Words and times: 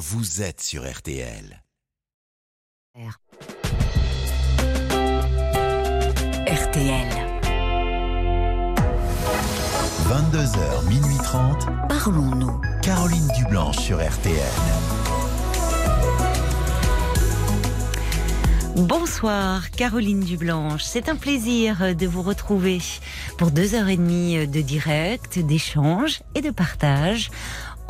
vous 0.00 0.40
êtes 0.40 0.62
sur 0.62 0.90
RTL. 0.90 1.62
RTL. 6.46 7.08
22h, 10.06 10.88
minuit 10.88 11.18
30. 11.22 11.66
Parlons-nous. 11.90 12.60
Caroline 12.82 13.28
Dublanche 13.36 13.76
sur 13.76 13.98
RTL. 13.98 14.40
Bonsoir, 18.76 19.70
Caroline 19.72 20.20
Dublanche. 20.20 20.82
C'est 20.84 21.10
un 21.10 21.16
plaisir 21.16 21.94
de 21.94 22.06
vous 22.06 22.22
retrouver 22.22 22.78
pour 23.36 23.50
deux 23.50 23.74
heures 23.74 23.88
et 23.88 23.98
demie 23.98 24.46
de 24.46 24.60
direct, 24.62 25.38
d'échange 25.38 26.22
et 26.34 26.40
de 26.40 26.50
partage 26.50 27.30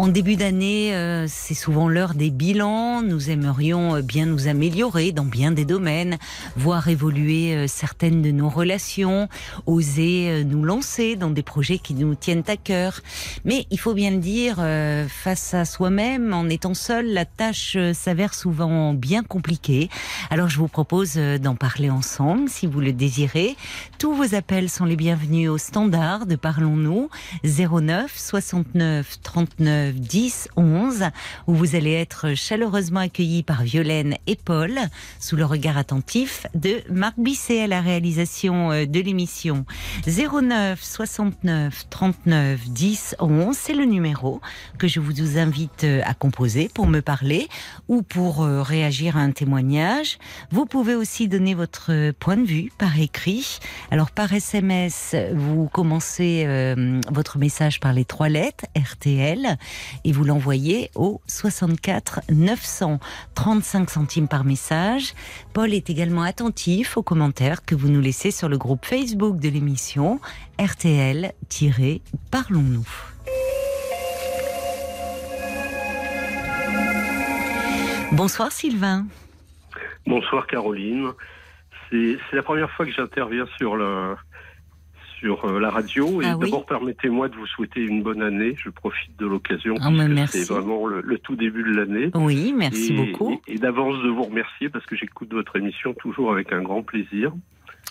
en 0.00 0.08
début 0.08 0.36
d'année, 0.36 0.94
euh, 0.94 1.26
c'est 1.28 1.52
souvent 1.52 1.86
l'heure 1.86 2.14
des 2.14 2.30
bilans. 2.30 3.02
Nous 3.02 3.28
aimerions 3.28 3.96
euh, 3.96 4.00
bien 4.00 4.24
nous 4.24 4.48
améliorer 4.48 5.12
dans 5.12 5.26
bien 5.26 5.52
des 5.52 5.66
domaines, 5.66 6.16
voir 6.56 6.88
évoluer 6.88 7.54
euh, 7.54 7.66
certaines 7.66 8.22
de 8.22 8.30
nos 8.30 8.48
relations, 8.48 9.28
oser 9.66 10.42
nous 10.46 10.64
lancer 10.64 11.16
dans 11.16 11.28
des 11.28 11.42
projets 11.42 11.76
qui 11.76 11.92
nous 11.92 12.14
tiennent 12.14 12.44
à 12.48 12.56
cœur. 12.56 13.02
Mais 13.44 13.66
il 13.70 13.78
faut 13.78 13.92
bien 13.92 14.12
le 14.12 14.20
dire, 14.20 14.56
face 15.08 15.52
à 15.52 15.66
soi-même, 15.66 16.32
en 16.32 16.48
étant 16.48 16.72
seul, 16.72 17.12
la 17.12 17.26
tâche 17.26 17.76
s'avère 17.92 18.32
souvent 18.32 18.94
bien 18.94 19.22
compliquée. 19.22 19.90
Alors 20.30 20.48
je 20.48 20.56
vous 20.56 20.68
propose 20.68 21.14
d'en 21.14 21.56
parler 21.56 21.90
ensemble, 21.90 22.48
si 22.48 22.66
vous 22.66 22.80
le 22.80 22.92
désirez. 22.92 23.56
Tous 23.98 24.14
vos 24.14 24.34
appels 24.34 24.70
sont 24.70 24.86
les 24.86 24.96
bienvenus 24.96 25.50
au 25.50 25.58
standard 25.58 26.24
de 26.24 26.36
Parlons-nous 26.36 27.10
09 27.44 28.10
69 28.16 29.18
39 29.22 29.89
10 29.94 30.48
11 30.56 31.04
où 31.46 31.54
vous 31.54 31.76
allez 31.76 31.92
être 31.92 32.34
chaleureusement 32.34 33.00
accueillis 33.00 33.42
par 33.42 33.62
Violaine 33.62 34.16
et 34.26 34.36
Paul 34.36 34.78
sous 35.18 35.36
le 35.36 35.44
regard 35.44 35.78
attentif 35.78 36.46
de 36.54 36.82
Marc 36.90 37.14
Bisset 37.18 37.62
à 37.62 37.66
la 37.66 37.80
réalisation 37.80 38.72
euh, 38.72 38.86
de 38.86 39.00
l'émission 39.00 39.64
09 40.06 40.82
69 40.82 41.86
39 41.90 42.68
10 42.68 43.16
11 43.18 43.56
c'est 43.56 43.74
le 43.74 43.84
numéro 43.84 44.40
que 44.78 44.88
je 44.88 45.00
vous 45.00 45.38
invite 45.38 45.84
euh, 45.84 46.00
à 46.04 46.14
composer 46.14 46.70
pour 46.72 46.86
me 46.86 47.00
parler 47.00 47.48
ou 47.88 48.02
pour 48.02 48.42
euh, 48.42 48.62
réagir 48.62 49.16
à 49.16 49.20
un 49.20 49.32
témoignage. 49.32 50.18
Vous 50.50 50.66
pouvez 50.66 50.94
aussi 50.94 51.28
donner 51.28 51.54
votre 51.54 52.12
point 52.12 52.36
de 52.36 52.46
vue 52.46 52.72
par 52.78 52.98
écrit. 52.98 53.58
Alors 53.90 54.10
par 54.10 54.32
SMS, 54.32 55.14
vous 55.34 55.68
commencez 55.68 56.46
votre 57.10 57.38
message 57.38 57.80
par 57.80 57.92
les 57.92 58.04
trois 58.04 58.28
lettres 58.28 58.64
RTL 58.76 59.56
et 60.04 60.12
vous 60.12 60.24
l'envoyez 60.24 60.90
au 60.94 61.20
64 61.26 62.20
900 62.30 63.00
35 63.34 63.90
centimes 63.90 64.28
par 64.28 64.44
message. 64.44 65.14
Paul 65.52 65.74
est 65.74 65.90
également 65.90 66.22
attentif 66.22 66.96
aux 66.96 67.02
commentaires 67.02 67.64
que 67.64 67.74
vous 67.74 67.88
nous 67.88 68.00
laissez 68.00 68.30
sur 68.30 68.48
le 68.48 68.56
groupe 68.58 68.86
Facebook 68.86 69.38
de 69.38 69.48
l'émission 69.48 70.20
RTL-Parlons-nous. 70.58 72.86
Bonsoir 78.12 78.52
Sylvain. 78.52 79.06
Bonsoir 80.06 80.46
Caroline. 80.46 81.08
C'est 81.90 82.18
la 82.32 82.42
première 82.42 82.70
fois 82.70 82.86
que 82.86 82.92
j'interviens 82.92 83.46
sur 83.58 83.76
le, 83.76 84.16
sur 85.20 85.44
euh, 85.44 85.60
la 85.60 85.70
radio. 85.70 86.22
Et 86.22 86.26
ah 86.26 86.36
d'abord, 86.36 86.66
permettez-moi 86.66 87.28
de 87.28 87.36
vous 87.36 87.46
souhaiter 87.46 87.80
une 87.80 88.02
bonne 88.02 88.22
année. 88.22 88.54
Je 88.56 88.70
profite 88.70 89.16
de 89.18 89.26
l'occasion. 89.26 89.74
Ah, 89.80 89.90
c'est 90.26 90.48
vraiment 90.48 90.86
le, 90.86 91.18
tout 91.18 91.36
début 91.36 91.62
de 91.62 91.76
l'année. 91.76 92.10
Oui, 92.14 92.54
merci 92.56 92.92
beaucoup. 92.92 93.40
Et, 93.46 93.58
d'avance 93.58 94.02
de 94.02 94.08
vous 94.08 94.24
remercier 94.24 94.68
parce 94.68 94.86
que 94.86 94.96
j'écoute 94.96 95.32
votre 95.32 95.56
émission 95.56 95.94
toujours 95.94 96.32
avec 96.32 96.52
un 96.52 96.62
grand 96.62 96.82
plaisir. 96.82 97.32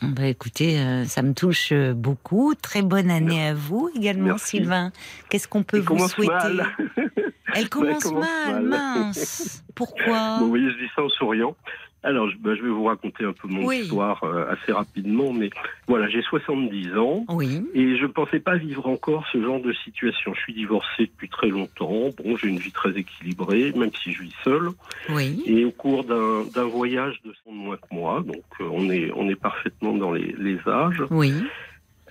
Bah 0.02 0.28
écoutez, 0.28 0.80
euh, 0.80 1.04
ça 1.06 1.22
me 1.22 1.34
touche 1.34 1.72
euh, 1.72 1.94
beaucoup. 1.94 2.54
Très 2.56 2.82
bonne 2.82 3.12
année 3.12 3.48
à 3.48 3.54
vous 3.54 3.90
également, 3.96 4.38
Sylvain. 4.38 4.92
Qu'est-ce 5.30 5.48
qu'on 5.48 5.64
peut 5.64 5.80
vous 5.80 6.08
souhaiter 6.08 6.32
Elle 7.56 7.68
commence, 7.68 8.06
mal, 8.12 8.64
mince. 8.64 9.64
Pourquoi 9.76 10.38
Vous 10.40 10.50
voyez, 10.50 10.70
je 10.72 10.78
dis 10.78 10.90
ça 10.96 11.04
en 11.04 11.10
souriant. 11.10 11.56
Alors, 12.02 12.30
bah, 12.40 12.56
je, 12.56 12.62
vais 12.62 12.70
vous 12.70 12.86
raconter 12.86 13.26
un 13.26 13.34
peu 13.34 13.48
mon 13.48 13.70
histoire 13.72 14.24
euh, 14.24 14.46
assez 14.50 14.72
rapidement, 14.72 15.34
mais 15.34 15.50
voilà, 15.88 16.08
j'ai 16.08 16.22
70 16.22 16.98
ans 16.98 17.26
oui. 17.30 17.62
et 17.74 17.98
je 17.98 18.04
ne 18.04 18.12
pensais 18.12 18.40
pas 18.40 18.56
vivre 18.56 18.88
encore 18.88 19.26
ce 19.32 19.42
genre 19.42 19.60
de 19.60 19.74
situation. 19.74 20.34
Je 20.34 20.40
suis 20.40 20.54
divorcé 20.54 21.04
depuis 21.08 21.28
très 21.28 21.50
longtemps, 21.50 22.10
bon, 22.18 22.38
j'ai 22.38 22.48
une 22.48 22.60
vie 22.60 22.72
très 22.72 22.92
équilibrée, 22.92 23.74
même 23.76 23.92
si 24.02 24.14
je 24.14 24.24
vis 24.24 24.36
seul. 24.44 24.70
Oui. 25.10 25.44
Et 25.46 25.66
au 25.66 25.72
cours 25.72 26.06
d'un 26.06 26.64
voyage 26.66 27.20
de 27.26 27.34
son 27.44 27.52
moins 27.52 27.78
que 27.78 27.94
moi, 27.94 28.24
donc 28.26 28.44
euh, 28.62 28.70
on 28.72 28.90
est 28.90 29.12
on 29.16 29.28
est 29.28 29.36
parfaitement 29.36 29.94
dans 29.94 30.12
les, 30.12 30.34
les 30.38 30.58
âges. 30.68 31.04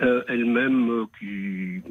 Oui. 0.01 0.07
Euh, 0.07 0.23
elle-même 0.29 0.91
euh, 0.91 1.05
qui 1.19 1.83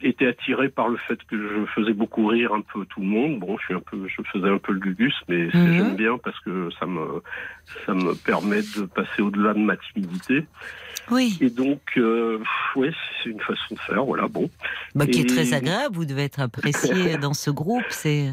était 0.00 0.26
attirée 0.26 0.68
par 0.68 0.88
le 0.88 0.96
fait 0.96 1.18
que 1.30 1.36
je 1.36 1.66
faisais 1.74 1.92
beaucoup 1.92 2.26
rire 2.26 2.52
un 2.52 2.60
peu 2.60 2.84
tout 2.86 3.00
le 3.00 3.06
monde. 3.06 3.38
Bon, 3.38 3.56
je 3.58 3.64
suis 3.64 3.74
un 3.74 3.80
peu, 3.80 4.08
je 4.08 4.22
faisais 4.32 4.48
un 4.48 4.58
peu 4.58 4.72
le 4.72 4.80
gugus, 4.80 5.14
mais 5.28 5.44
mhm. 5.46 5.50
j'aime 5.52 5.96
bien 5.96 6.18
parce 6.18 6.38
que 6.40 6.68
ça 6.78 6.86
me, 6.86 7.22
ça 7.86 7.94
me 7.94 8.14
permet 8.14 8.62
de 8.76 8.86
passer 8.86 9.22
au-delà 9.22 9.54
de 9.54 9.60
ma 9.60 9.76
timidité. 9.76 10.44
Oui. 11.10 11.36
Et 11.40 11.50
donc, 11.50 11.80
euh, 11.96 12.38
ouais, 12.76 12.92
c'est 13.22 13.30
une 13.30 13.40
façon 13.40 13.74
de 13.74 13.80
faire, 13.80 14.04
voilà, 14.04 14.28
bon. 14.28 14.48
Bah, 14.94 15.06
qui 15.06 15.20
est 15.20 15.28
très 15.28 15.52
agréable, 15.52 15.96
vous 15.96 16.04
devez 16.04 16.24
être 16.24 16.40
apprécié 16.40 17.16
dans 17.18 17.34
ce 17.34 17.50
groupe, 17.50 17.84
c'est... 17.90 18.32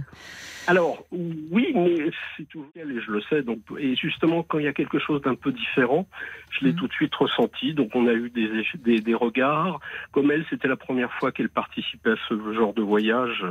Alors, 0.69 1.03
oui, 1.11 1.71
mais 1.73 2.11
c'est 2.37 2.47
tout 2.47 2.63
et 2.75 2.81
je 2.83 3.11
le 3.11 3.21
sais. 3.21 3.41
Donc, 3.41 3.57
et 3.79 3.95
justement, 3.95 4.43
quand 4.43 4.59
il 4.59 4.65
y 4.65 4.67
a 4.67 4.73
quelque 4.73 4.99
chose 4.99 5.19
d'un 5.23 5.33
peu 5.33 5.51
différent, 5.51 6.07
je 6.51 6.63
l'ai 6.63 6.73
mm. 6.73 6.75
tout 6.75 6.87
de 6.87 6.93
suite 6.93 7.15
ressenti. 7.15 7.73
Donc, 7.73 7.95
on 7.95 8.05
a 8.05 8.13
eu 8.13 8.29
des, 8.29 8.63
des, 8.75 9.01
des 9.01 9.13
regards. 9.15 9.79
Comme 10.11 10.29
elle, 10.29 10.45
c'était 10.47 10.67
la 10.67 10.75
première 10.75 11.11
fois 11.13 11.31
qu'elle 11.31 11.49
participait 11.49 12.11
à 12.11 12.17
ce 12.27 12.53
genre 12.53 12.75
de 12.75 12.83
voyage. 12.83 13.43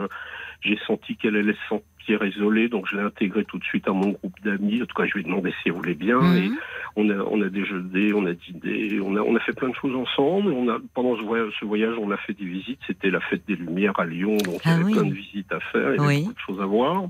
J'ai 0.61 0.79
senti 0.87 1.17
qu'elle 1.17 1.35
allait 1.35 1.55
se 1.55 1.69
sentir 1.69 1.85
isolée, 2.13 2.69
donc 2.69 2.87
je 2.91 2.97
l'ai 2.97 3.03
intégrée 3.03 3.45
tout 3.45 3.59
de 3.59 3.65
suite 3.65 3.87
à 3.89 3.93
mon 3.93 4.11
groupe 4.11 4.35
d'amis. 4.45 4.83
En 4.83 4.87
tout 4.87 4.95
cas, 4.95 5.07
je 5.07 5.15
lui 5.15 5.21
ai 5.21 5.25
demandé 5.25 5.51
si 5.63 5.69
elle 5.69 5.73
voulait 5.73 5.95
bien. 5.95 6.21
Mhm. 6.21 6.37
Et 6.37 6.51
on 6.97 7.11
a, 7.11 7.17
on 7.31 7.41
a 7.43 7.49
déjeuné, 7.49 8.13
on 8.13 8.27
a 8.27 8.33
dîné, 8.33 9.01
on 9.01 9.17
a, 9.17 9.21
on 9.21 9.37
a 9.37 9.41
fait 9.41 9.53
plein 9.53 9.69
de 9.69 9.75
choses 9.75 9.95
ensemble. 9.95 10.53
On 10.53 10.69
a, 10.69 10.79
pendant 10.95 11.17
ce 11.17 11.23
voyage, 11.23 11.53
ce 11.61 11.65
voyage, 11.65 11.95
on 12.01 12.11
a 12.11 12.17
fait 12.17 12.35
des 12.35 12.45
visites. 12.45 12.81
C'était 12.87 13.11
la 13.11 13.21
fête 13.21 13.43
des 13.47 13.57
Lumières 13.57 13.99
à 13.99 14.07
Lyon, 14.07 14.37
donc 14.39 14.61
il 14.65 14.69
y 14.69 14.73
ah 14.73 14.75
avait 14.75 14.93
plein 14.93 15.05
de 15.05 15.15
visites 15.15 15.53
à 15.53 15.61
faire, 15.61 15.95
il 15.95 16.01
y 16.01 16.05
avait 16.05 16.19
beaucoup 16.21 16.35
de 16.35 16.39
choses 16.39 16.61
à 16.61 16.67
voir. 16.67 17.05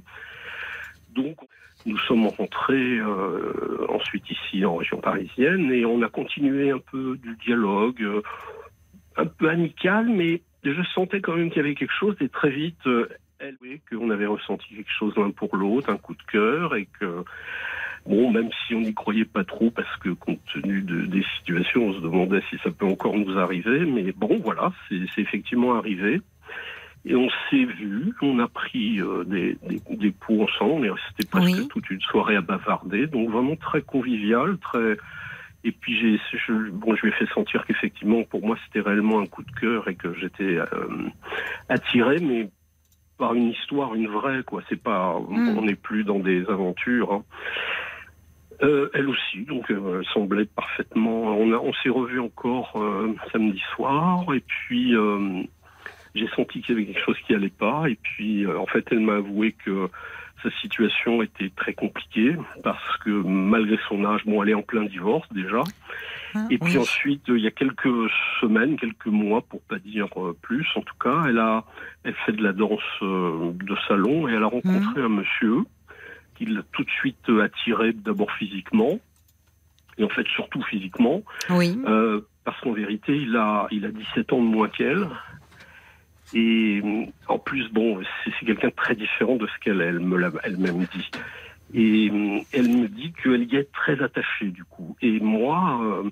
Donc, 1.15 1.37
nous 1.87 1.99
sommes 1.99 2.27
rentrés 2.27 2.99
euh, 2.99 3.87
ensuite 3.89 4.25
ici 4.31 4.65
en 4.65 4.77
région 4.77 4.99
parisienne 4.99 5.73
et 5.73 5.85
on 5.85 6.03
a 6.03 6.09
continué 6.09 6.71
un 6.71 6.79
peu 6.79 7.17
du 7.17 7.37
dialogue, 7.45 8.03
euh, 8.03 8.23
un 9.17 9.27
peu 9.27 9.49
amical, 9.49 10.09
mais 10.09 10.43
je 10.65 10.83
sentais 10.95 11.21
quand 11.21 11.35
même 11.35 11.51
qu'il 11.51 11.63
y 11.63 11.65
avait 11.65 11.75
quelque 11.75 11.95
chose 11.99 12.17
et 12.21 12.29
très 12.29 12.51
vite, 12.51 12.87
euh, 12.87 13.09
elle, 13.41 13.57
oui, 13.63 13.81
qu'on 13.89 14.11
avait 14.11 14.27
ressenti 14.27 14.67
quelque 14.75 14.93
chose 14.99 15.15
l'un 15.17 15.31
pour 15.31 15.57
l'autre, 15.57 15.91
un 15.91 15.97
coup 15.97 16.15
de 16.15 16.23
cœur, 16.31 16.75
et 16.75 16.89
que, 16.99 17.25
bon, 18.07 18.31
même 18.31 18.51
si 18.67 18.75
on 18.75 18.81
n'y 18.81 18.95
croyait 18.95 19.25
pas 19.25 19.45
trop, 19.45 19.71
parce 19.71 19.97
que 19.99 20.11
compte 20.11 20.41
tenu 20.53 20.83
de, 20.83 21.07
des 21.07 21.25
situations, 21.39 21.89
on 21.89 21.93
se 21.95 22.01
demandait 22.01 22.43
si 22.51 22.59
ça 22.59 22.71
peut 22.71 22.87
encore 22.87 23.17
nous 23.17 23.39
arriver, 23.39 23.85
mais 23.85 24.13
bon, 24.13 24.39
voilà, 24.43 24.73
c'est 24.89 25.21
effectivement 25.21 25.75
arrivé. 25.75 26.21
Et 27.05 27.15
on 27.15 27.29
s'est 27.49 27.65
vu, 27.65 28.13
on 28.23 28.39
a 28.41 28.49
pris 28.49 29.01
euh, 29.01 29.23
des, 29.25 29.57
des, 29.63 29.81
des 29.97 30.11
pots 30.11 30.43
ensemble, 30.43 30.87
et 30.87 30.91
c'était 31.09 31.29
presque 31.29 31.69
toute 31.69 31.89
une 31.91 32.01
soirée 32.01 32.37
à 32.37 32.41
bavarder, 32.41 33.07
donc 33.07 33.31
vraiment 33.31 33.57
très 33.57 33.83
convivial, 33.83 34.59
très... 34.59 34.97
Et 35.65 35.73
puis 35.73 35.99
j'ai, 35.99 36.21
je, 36.39 36.71
bon, 36.71 36.95
je 36.95 37.03
lui 37.03 37.09
ai 37.09 37.13
fait 37.13 37.27
sentir 37.35 37.67
qu'effectivement, 37.67 38.23
pour 38.23 38.47
moi, 38.47 38.57
c'était 38.65 38.81
réellement 38.81 39.21
un 39.21 39.27
coup 39.27 39.43
de 39.43 39.51
cœur 39.61 39.89
et 39.89 39.97
que 39.97 40.15
j'étais 40.15 40.57
euh, 40.57 40.67
attiré, 41.69 42.21
mais 42.21 42.49
par 43.19 43.35
une 43.35 43.51
histoire, 43.51 43.95
une 43.95 44.09
vraie, 44.09 44.43
quoi. 44.45 44.63
C'est 44.69 44.81
pas, 44.81 45.19
mm. 45.29 45.59
on 45.59 45.63
n'est 45.63 45.75
plus 45.75 46.05
dans 46.05 46.19
des 46.19 46.49
aventures. 46.49 47.13
Hein. 47.13 47.25
Euh, 48.63 48.91
elle 48.93 49.09
aussi, 49.09 49.45
donc 49.45 49.71
euh, 49.71 50.01
elle 50.01 50.07
semblait 50.13 50.47
parfaitement. 50.47 51.39
On, 51.39 51.53
on 51.53 51.73
s'est 51.75 51.91
revu 51.91 52.19
encore 52.19 52.73
euh, 52.77 53.15
samedi 53.33 53.63
soir, 53.77 54.25
et 54.35 54.41
puis 54.41 54.95
j'ai 56.15 56.29
senti 56.35 56.63
qu'il 56.63 56.75
y 56.75 56.79
avait 56.79 56.93
quelque 56.93 57.05
chose 57.05 57.19
qui 57.27 57.35
allait 57.35 57.51
pas, 57.51 57.89
et 57.89 57.97
puis 58.03 58.47
en 58.47 58.67
fait 58.67 58.85
elle 58.91 59.01
m'a 59.01 59.17
avoué 59.17 59.55
que 59.65 59.89
sa 60.43 60.51
situation 60.61 61.23
était 61.23 61.51
très 61.57 61.75
compliquée 61.75 62.37
parce 62.63 62.97
que 62.99 63.11
malgré 63.11 63.79
son 63.89 64.05
âge, 64.05 64.23
bon, 64.25 64.43
elle 64.43 64.51
est 64.51 64.55
en 64.55 64.63
plein 64.63 64.85
divorce 64.85 65.27
déjà. 65.33 65.63
Ah, 66.35 66.47
et 66.51 66.59
puis 66.59 66.79
ensuite, 66.79 67.23
il 67.29 67.39
y 67.39 67.47
a 67.47 67.51
quelques 67.51 68.11
semaines, 68.41 68.77
quelques 68.77 69.07
mois, 69.07 69.43
pour 69.43 69.61
pas 69.63 69.79
dire 69.79 70.09
euh, 70.17 70.37
plus, 70.41 70.67
en 70.77 70.83
tout 70.83 70.95
cas, 71.01 71.25
elle 71.29 71.39
a, 71.39 71.65
elle 72.05 72.15
fait 72.27 72.33
de 72.33 72.43
la 72.43 72.53
danse 72.53 72.81
euh, 73.03 73.53
de 73.53 73.77
salon 73.89 74.29
et 74.29 74.33
elle 74.33 74.43
a 74.43 74.49
rencontré 74.49 75.01
mmh. 75.01 75.05
un 75.05 75.09
monsieur 75.09 75.59
qui 76.37 76.47
l'a 76.47 76.63
tout 76.73 76.85
de 76.85 76.91
suite 76.91 77.29
attiré 77.43 77.93
d'abord 77.93 78.31
physiquement 78.33 79.01
et 79.99 80.05
en 80.05 80.09
fait 80.09 80.27
surtout 80.29 80.63
physiquement. 80.63 81.23
Oui. 81.51 81.79
Euh, 81.87 82.21
parce 82.45 82.59
qu'en 82.61 82.73
vérité, 82.73 83.15
il 83.15 83.37
a, 83.37 83.67
il 83.71 83.85
a 83.85 83.91
17 83.91 84.33
ans 84.33 84.43
de 84.43 84.47
moins 84.47 84.69
qu'elle. 84.69 85.09
Et 86.35 86.81
euh, 86.85 87.05
en 87.29 87.39
plus, 87.39 87.69
bon, 87.73 88.01
c'est 88.25 88.47
quelqu'un 88.47 88.69
de 88.69 88.73
très 88.75 88.95
différent 88.95 89.37
de 89.37 89.47
ce 89.47 89.59
qu'elle 89.65 89.81
elle 89.81 90.01
me 90.01 90.17
l'a 90.17 90.31
elle-même 90.45 90.85
dit. 90.95 91.11
Et 91.75 92.11
euh, 92.13 92.39
elle 92.53 92.69
me 92.69 92.89
dit 92.89 93.13
qu'elle 93.23 93.45
y 93.53 93.57
est 93.57 93.71
très 93.73 94.03
attachée, 94.03 94.47
du 94.47 94.65
coup. 94.65 94.97
Et 95.03 95.21
moi, 95.21 95.81
euh, 95.83 96.11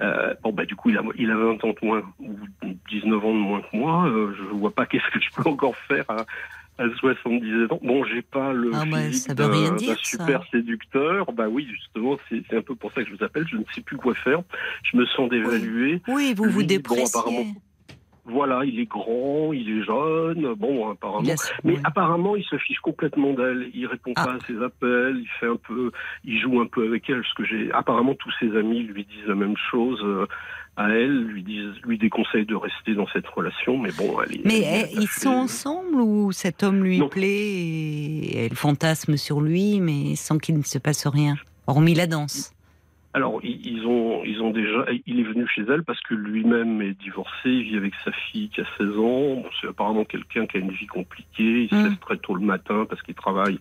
euh, 0.00 0.34
bon, 0.42 0.52
bah, 0.52 0.64
du 0.66 0.76
coup, 0.76 0.90
il 0.90 0.96
a, 0.98 1.02
il 1.16 1.30
a 1.30 1.36
20 1.36 1.64
ans 1.64 1.70
de 1.80 1.86
moins, 1.86 2.02
ou 2.20 2.36
19 2.90 3.24
ans 3.24 3.34
de 3.34 3.38
moins 3.38 3.60
que 3.62 3.76
moi. 3.76 4.06
euh, 4.08 4.32
je 4.36 4.42
vois 4.42 4.70
pas 4.72 4.86
qu'est-ce 4.90 5.08
que 5.12 5.20
je 5.20 5.30
peux 5.34 5.48
encore 5.48 5.76
faire 5.76 6.04
à, 6.08 6.24
à 6.78 6.88
70 6.98 7.72
ans. 7.72 7.80
Bon, 7.82 8.04
j'ai 8.04 8.22
pas 8.22 8.52
le 8.52 8.70
Ah, 8.74 8.84
physique 8.84 9.32
d'un 9.32 9.78
ça. 9.78 9.94
super 9.96 10.44
séducteur. 10.52 11.32
Bah 11.32 11.48
oui, 11.48 11.66
justement, 11.70 12.16
c'est 12.28 12.56
un 12.56 12.62
peu 12.62 12.76
pour 12.76 12.92
ça 12.92 13.02
que 13.02 13.10
je 13.10 13.16
vous 13.16 13.24
appelle. 13.24 13.46
Je 13.48 13.56
ne 13.56 13.64
sais 13.74 13.80
plus 13.80 13.96
quoi 13.96 14.14
faire. 14.14 14.42
Je 14.84 14.96
me 14.96 15.04
sens 15.06 15.28
dévalué. 15.28 16.00
Oui, 16.06 16.34
vous 16.36 16.44
vous 16.44 16.58
Lui, 16.60 16.66
bon, 16.66 16.66
dépréciez. 16.66 17.04
apparemment, 17.18 17.46
Voilà, 18.30 18.64
il 18.64 18.78
est 18.78 18.86
grand, 18.86 19.52
il 19.52 19.68
est 19.78 19.82
jeune. 19.84 20.54
Bon, 20.54 20.90
apparemment. 20.90 21.22
Mais 21.64 21.72
oui. 21.74 21.78
apparemment, 21.84 22.36
il 22.36 22.44
se 22.44 22.56
fiche 22.58 22.78
complètement 22.80 23.32
d'elle. 23.32 23.70
Il 23.74 23.86
répond 23.86 24.12
Ah. 24.16 24.24
pas 24.26 24.32
à 24.34 24.38
ses 24.46 24.62
appels. 24.62 25.16
Il 25.20 25.28
fait 25.40 25.46
un 25.46 25.56
peu, 25.56 25.90
il 26.24 26.38
joue 26.40 26.60
un 26.60 26.66
peu 26.66 26.86
avec 26.86 27.08
elle. 27.08 27.22
Parce 27.22 27.34
que 27.34 27.44
j'ai, 27.44 27.72
apparemment, 27.72 28.14
tous 28.14 28.32
ses 28.38 28.54
amis 28.56 28.82
lui 28.82 29.04
disent 29.04 29.26
la 29.26 29.34
même 29.34 29.56
chose 29.70 30.00
euh, 30.04 30.26
à 30.76 30.90
elle, 30.90 31.24
lui 31.24 31.42
disent, 31.42 31.74
lui 31.84 31.98
déconseillent 31.98 32.46
de 32.46 32.54
rester 32.54 32.94
dans 32.94 33.06
cette 33.08 33.26
relation. 33.28 33.78
Mais 33.78 33.90
bon, 33.96 34.20
elle 34.22 34.36
est. 34.36 34.44
Mais 34.44 34.60
elle 34.60 34.88
eh, 34.92 35.00
ils 35.00 35.08
sont 35.08 35.30
ensemble 35.30 36.00
ou 36.00 36.30
cet 36.32 36.62
homme 36.62 36.84
lui 36.84 36.98
Non. 36.98 37.08
plaît 37.08 37.26
et 37.26 38.44
elle 38.44 38.54
fantasme 38.54 39.16
sur 39.16 39.40
lui, 39.40 39.80
mais 39.80 40.14
sans 40.16 40.38
qu'il 40.38 40.56
ne 40.58 40.62
se 40.62 40.78
passe 40.78 41.06
rien, 41.06 41.34
hormis 41.66 41.94
la 41.94 42.06
danse? 42.06 42.52
Alors, 43.18 43.40
ils 43.42 43.84
ont, 43.84 44.22
ils 44.24 44.40
ont 44.40 44.50
déjà. 44.50 44.86
Il 45.06 45.18
est 45.18 45.24
venu 45.24 45.44
chez 45.48 45.62
elle 45.68 45.82
parce 45.82 46.00
que 46.02 46.14
lui-même 46.14 46.80
est 46.82 46.94
divorcé. 47.02 47.46
Il 47.46 47.64
vit 47.64 47.76
avec 47.76 47.92
sa 48.04 48.12
fille 48.12 48.48
qui 48.48 48.60
a 48.60 48.64
16 48.78 48.96
ans. 48.96 49.42
Bon, 49.42 49.44
c'est 49.60 49.66
apparemment 49.66 50.04
quelqu'un 50.04 50.46
qui 50.46 50.56
a 50.56 50.60
une 50.60 50.70
vie 50.70 50.86
compliquée. 50.86 51.62
Il 51.64 51.68
se 51.68 51.74
Mm. 51.74 51.82
lève 51.84 51.96
très 51.98 52.16
tôt 52.18 52.34
le 52.36 52.42
matin 52.46 52.86
parce 52.88 53.02
qu'il 53.02 53.14
travaille. 53.16 53.58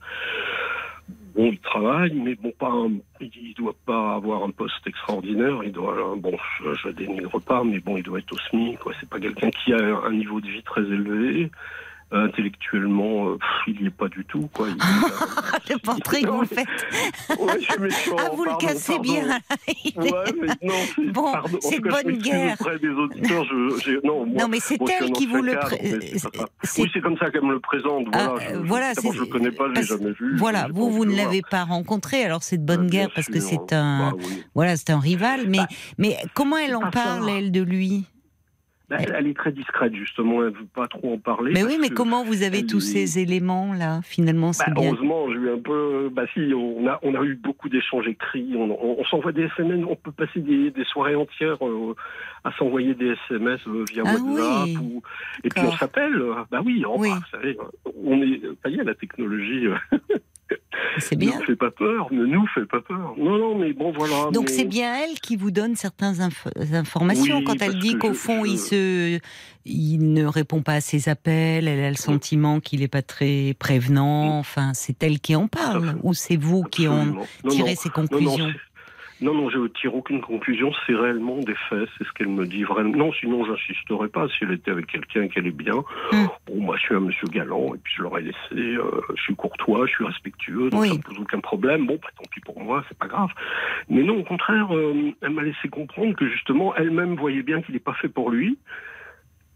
Bon, 1.35 1.49
il 1.51 1.59
travaille, 1.59 2.13
mais 2.13 2.35
bon, 2.35 2.51
pas 2.51 2.69
un- 2.69 2.99
il 3.19 3.53
doit 3.55 3.75
pas 3.85 4.13
avoir 4.15 4.43
un 4.43 4.49
poste 4.51 4.85
extraordinaire. 4.85 5.59
Il 5.63 5.71
doit, 5.71 6.15
bon, 6.17 6.35
je, 6.59 6.73
je 6.75 6.89
dénigre 6.89 7.39
pas, 7.41 7.63
mais 7.63 7.79
bon, 7.79 7.97
il 7.97 8.03
doit 8.03 8.19
être 8.19 8.33
au 8.33 8.37
SMIC. 8.49 8.77
Quoi. 8.79 8.93
C'est 8.99 9.09
pas 9.09 9.19
quelqu'un 9.19 9.49
qui 9.49 9.73
a 9.73 9.77
un 10.05 10.11
niveau 10.13 10.39
de 10.39 10.47
vie 10.47 10.63
très 10.63 10.81
élevé. 10.81 11.49
Intellectuellement, 12.09 13.29
euh, 13.31 13.37
il 13.67 13.81
y 13.81 13.85
est 13.87 13.89
pas 13.89 14.07
du 14.07 14.23
tout. 14.25 14.49
Quoi. 14.53 14.67
Il- 14.69 14.77
Le 15.73 15.77
portrait 15.79 16.21
que 16.21 16.29
vous 16.29 16.45
faites, 16.45 16.67
Ouais, 17.39 17.59
je 17.59 17.65
suis 17.71 17.81
méchant, 17.81 18.15
ah, 18.17 18.29
vous 18.33 18.45
le 18.45 18.55
cassez 18.57 18.93
pardon. 18.93 19.01
bien. 19.11 19.23
Ouais, 19.97 20.33
mais 20.39 20.47
non, 20.67 20.73
c'est 20.95 21.11
Bon, 21.11 21.31
pardon. 21.31 21.57
C'est 21.61 21.81
cas, 21.81 21.89
bonne 22.01 22.17
guerre. 22.17 22.55
auprès 22.59 22.79
des 22.79 22.89
auditeurs. 22.89 23.43
Je, 23.45 24.05
non, 24.07 24.25
moi, 24.25 24.41
non, 24.43 24.47
mais 24.47 24.59
c'est 24.61 24.77
elle 25.01 25.11
qui 25.11 25.27
vous 25.27 25.41
le. 25.41 25.57
ancien 25.57 25.59
pré- 25.59 25.77
cadre, 25.77 25.97
mais 25.99 26.11
c'est 26.17 26.23
pas 26.31 26.37
grave. 26.37 26.49
c'est- 26.63 26.81
Oui, 26.81 26.89
c'est 26.93 27.01
comme 27.01 27.17
ça 27.17 27.29
qu'elle 27.29 27.43
me 27.43 27.53
le 27.53 27.59
présente. 27.59 28.05
Voilà, 28.13 28.33
Ah, 28.37 28.41
je, 28.53 28.57
voilà, 28.59 28.93
c'est- 28.93 29.11
je 29.11 29.19
le 29.19 29.25
connais 29.25 29.51
pas, 29.51 29.65
je 29.65 29.69
l'ai 29.69 29.73
parce- 29.75 29.87
jamais 29.87 30.11
vu. 30.11 30.37
Voilà, 30.37 30.67
vous, 30.73 30.89
vous 30.91 31.05
ne 31.05 31.15
l'avez 31.15 31.41
pas 31.41 31.63
rencontré, 31.63 32.23
alors 32.23 32.43
c'est 32.43 32.57
de 32.57 32.65
voir. 32.65 32.77
bonne 32.77 32.87
Bah, 32.87 32.91
guerre 32.91 33.09
parce 33.13 33.27
que 33.27 33.39
sûr. 33.39 33.49
c'est 33.67 33.75
un, 33.75 34.11
Bah, 34.11 34.17
voilà, 34.55 34.77
c'est 34.77 34.91
un 34.91 34.99
rival. 34.99 35.41
Mais, 35.47 35.59
mais 35.97 36.17
comment 36.33 36.57
elle 36.57 36.75
en 36.75 36.89
parle 36.89 37.29
elle 37.29 37.51
de 37.51 37.61
lui? 37.61 38.05
Bah, 38.05 38.16
elle, 38.89 39.15
elle 39.17 39.27
est 39.27 39.33
très 39.37 39.51
discrète, 39.51 39.93
justement. 39.95 40.43
Elle 40.43 40.53
ne 40.53 40.57
veut 40.59 40.65
pas 40.73 40.87
trop 40.87 41.13
en 41.13 41.17
parler. 41.17 41.51
Mais 41.53 41.63
oui, 41.63 41.77
mais 41.81 41.89
comment 41.89 42.23
vous 42.23 42.43
avez 42.43 42.65
tous 42.65 42.79
ces 42.79 43.19
éléments 43.19 43.73
là 43.73 43.99
Finalement, 44.03 44.51
Bah, 44.57 44.65
bien. 44.73 44.87
heureusement, 44.87 45.27
j'ai 45.29 45.37
eu 45.39 45.49
un 45.51 45.59
peu. 45.59 46.09
Bah 46.11 46.23
si, 46.33 46.53
on 46.55 46.87
a, 46.87 46.99
on 47.03 47.13
a 47.15 47.23
eu 47.23 47.35
beaucoup 47.35 47.69
d'échanges 47.69 48.07
écrits. 48.07 48.53
On, 48.55 48.71
on- 48.71 48.97
on 48.99 49.03
s'envoie 49.05 49.31
des 49.31 49.43
SMS. 49.43 49.83
On 49.89 49.95
peut 49.95 50.11
passer 50.11 50.39
des, 50.39 50.71
des 50.71 50.83
soirées 50.85 51.15
entières 51.15 51.57
euh, 51.65 51.95
à 52.43 52.51
s'envoyer 52.53 52.93
des 52.95 53.15
SMS 53.29 53.59
euh, 53.67 53.83
via 53.91 54.03
Ah 54.05 54.13
WhatsApp. 54.13 54.65
oui. 54.65 54.77
Ou... 54.81 55.01
Et 55.43 55.49
puis 55.49 55.63
on 55.65 55.71
s'appelle. 55.73 56.21
Bah 56.51 56.61
oui, 56.65 56.83
on, 56.87 56.99
Oui. 56.99 57.09
bah, 57.09 57.19
vous 57.19 57.37
savez, 57.37 57.57
on 58.03 58.21
est. 58.21 58.41
Ça 58.63 58.69
y 58.69 58.79
est, 58.79 58.83
la 58.83 58.95
technologie 58.95 59.67
euh, 59.67 59.75
C'est 60.99 61.15
bien. 61.15 61.37
nous 61.39 61.45
fait 61.45 61.55
pas 61.55 61.71
peur, 61.71 62.07
ne 62.11 62.25
nous 62.25 62.45
fait 62.55 62.65
pas 62.65 62.81
peur. 62.81 63.13
Non, 63.17 63.37
non, 63.37 63.57
mais 63.57 63.73
bon, 63.73 63.91
voilà. 63.91 64.31
Donc 64.31 64.47
mais- 64.49 64.55
c'est 64.55 64.65
bien 64.65 64.95
elle 65.03 65.19
qui 65.19 65.35
vous 65.35 65.51
donne 65.51 65.75
certaines 65.75 66.15
inf- 66.15 66.73
informations 66.75 67.37
Oui, 67.39 67.43
quand 67.43 67.61
elle 67.61 67.77
dit 67.79 67.97
qu'au 67.97 68.13
fond 68.13 68.43
je- 68.45 68.49
il 68.51 68.57
se, 68.57 69.19
il 69.65 70.13
ne 70.13 70.25
répond 70.25 70.61
pas 70.61 70.73
à 70.75 70.81
ses 70.81 71.09
appels, 71.09 71.67
elle 71.67 71.83
a 71.83 71.89
le 71.89 71.95
sentiment 71.95 72.59
qu'il 72.59 72.79
n'est 72.79 72.87
pas 72.87 73.01
très 73.03 73.55
prévenant. 73.59 74.39
Enfin, 74.39 74.71
c'est 74.73 75.01
elle 75.03 75.19
qui 75.19 75.35
en 75.35 75.47
parle 75.47 75.95
Mm. 75.95 75.99
ou 76.03 76.13
c'est 76.13 76.37
vous 76.37 76.63
qui 76.63 76.87
en. 76.87 77.05
Non, 77.05 77.25
tirez 77.49 77.71
non. 77.71 77.75
ces 77.79 77.89
Non, 77.89 77.93
non, 78.01 78.07
conclusions 78.07 78.53
non, 79.21 79.33
non, 79.33 79.49
je 79.49 79.67
tire 79.67 79.95
aucune 79.95 80.21
conclusion. 80.21 80.71
C'est 80.85 80.93
réellement 80.95 81.37
des 81.39 81.55
faits. 81.69 81.89
C'est 81.97 82.03
ce 82.05 82.11
qu'elle 82.13 82.27
me 82.29 82.45
dit 82.45 82.63
vraiment. 82.63 82.95
Non, 82.95 83.13
sinon, 83.13 83.45
j'insisterais 83.45 84.09
pas. 84.09 84.27
Si 84.29 84.43
elle 84.43 84.51
était 84.51 84.71
avec 84.71 84.87
quelqu'un 84.87 85.23
et 85.23 85.29
qu'elle 85.29 85.47
est 85.47 85.51
bien, 85.51 85.83
Hmm. 86.11 86.27
bon, 86.47 86.61
moi, 86.61 86.75
je 86.77 86.81
suis 86.83 86.95
un 86.95 86.99
monsieur 86.99 87.27
galant 87.27 87.73
et 87.75 87.77
puis 87.83 87.93
je 87.97 88.03
l'aurais 88.03 88.21
laissé. 88.21 88.35
euh, 88.53 89.01
je 89.15 89.21
suis 89.23 89.35
courtois, 89.35 89.85
je 89.87 89.91
suis 89.91 90.05
respectueux, 90.05 90.69
donc 90.69 90.81
Oui. 90.81 90.89
ça 90.89 90.95
ne 90.95 91.01
pose 91.01 91.19
aucun 91.19 91.39
problème. 91.39 91.85
Bon, 91.87 91.99
bah, 92.01 92.09
tant 92.17 92.23
pis 92.31 92.39
pour 92.41 92.59
moi, 92.61 92.83
c'est 92.87 92.97
pas 92.97 93.07
grave. 93.07 93.29
Mais 93.89 94.03
non, 94.03 94.17
au 94.19 94.23
contraire, 94.23 94.73
euh, 94.75 95.11
elle 95.21 95.31
m'a 95.31 95.43
laissé 95.43 95.67
comprendre 95.69 96.15
que 96.15 96.27
justement, 96.29 96.75
elle-même 96.75 97.15
voyait 97.15 97.43
bien 97.43 97.61
qu'il 97.61 97.73
n'est 97.73 97.79
pas 97.79 97.93
fait 97.93 98.09
pour 98.09 98.29
lui, 98.29 98.57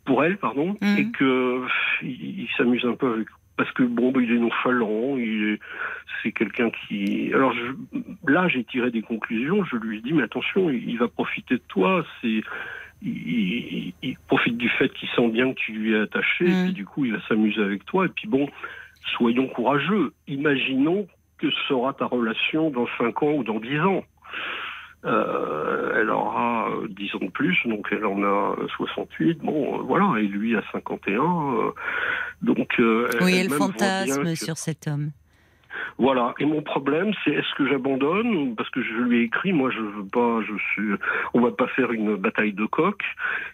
pour 0.06 0.24
elle, 0.24 0.38
pardon, 0.38 0.76
Hmm. 0.82 0.98
et 0.98 1.12
que 1.12 1.62
il, 2.02 2.42
il 2.42 2.50
s'amuse 2.58 2.86
un 2.86 2.96
peu 2.96 3.14
avec 3.14 3.28
parce 3.64 3.72
que 3.74 3.84
bon, 3.84 4.12
bah, 4.12 4.22
il 4.24 4.32
est 4.32 4.40
nonchalant, 4.40 5.18
c'est 6.24 6.32
quelqu'un 6.32 6.72
qui. 6.72 7.32
Alors 7.32 7.54
je, 7.54 7.62
là, 8.32 8.48
j'ai 8.48 8.64
tiré 8.64 8.90
des 8.90 9.04
conclusions. 9.04 9.64
Je 9.66 9.76
lui 9.76 10.00
ai 10.00 10.02
dit, 10.02 10.14
mais 10.14 10.24
attention, 10.24 10.72
il, 10.72 10.90
il 10.90 10.98
va 10.98 11.08
profiter 11.08 11.56
de 11.56 11.62
toi. 11.68 12.04
C'est, 12.22 12.42
il, 13.04 13.18
il- 13.18 13.94
il 14.02 14.18
profite 14.28 14.58
du 14.58 14.68
fait 14.70 14.92
qu'il 14.94 15.10
sent 15.10 15.28
bien 15.30 15.54
que 15.54 15.60
tu 15.60 15.74
lui 15.74 15.94
es 15.94 16.00
attaché, 16.00 16.46
et 16.46 16.50
Mm. 16.50 16.64
puis 16.64 16.74
du 16.74 16.86
coup, 16.86 17.06
il 17.06 17.14
va 17.14 17.22
s'amuser 17.28 17.62
avec 17.62 17.86
toi. 17.86 18.06
Et 18.08 18.10
puis 18.10 18.28
bon, 18.28 18.50
soyons 19.16 19.48
courageux. 19.48 20.12
Imaginons 20.28 21.08
que 21.38 21.52
sera 21.68 21.94
ta 21.94 22.06
relation 22.06 22.72
dans 22.72 22.88
5 22.98 23.22
ans 23.22 23.34
ou 23.34 23.44
dans 23.44 23.60
10 23.60 23.80
ans. 23.82 24.04
Euh, 25.04 25.94
elle 26.00 26.10
aura 26.12 26.70
euh, 26.70 26.88
10 26.90 27.16
ans 27.16 27.20
de 27.26 27.30
plus, 27.32 27.58
donc 27.66 27.88
elle 27.92 28.06
en 28.06 28.22
a 28.24 28.56
euh, 28.60 28.68
68. 28.78 29.40
Bon, 29.40 29.80
euh, 29.80 29.82
voilà, 29.84 30.20
et 30.20 30.28
lui 30.28 30.56
a 30.56 30.62
51. 30.72 31.22
euh, 31.22 31.72
donc, 32.42 32.70
euh, 32.80 33.08
Oui, 33.22 33.34
elle 33.36 33.48
bien 33.48 33.58
fantasme 33.58 34.24
que- 34.24 34.36
sur 34.36 34.58
cet 34.58 34.88
homme. 34.88 35.12
Voilà. 35.98 36.34
Et 36.40 36.46
mon 36.46 36.62
problème, 36.62 37.12
c'est 37.24 37.32
est-ce 37.32 37.54
que 37.56 37.68
j'abandonne 37.68 38.56
Parce 38.56 38.70
que 38.70 38.82
je 38.82 38.94
lui 38.94 39.20
ai 39.20 39.24
écrit, 39.24 39.54
moi, 39.54 39.70
je 39.72 39.80
veux 39.80 40.06
pas, 40.06 40.40
je 40.42 40.54
suis, 40.72 40.92
on 41.34 41.42
va 41.42 41.52
pas 41.52 41.68
faire 41.68 41.92
une 41.92 42.16
bataille 42.16 42.54
de 42.54 42.66
coq. 42.66 43.02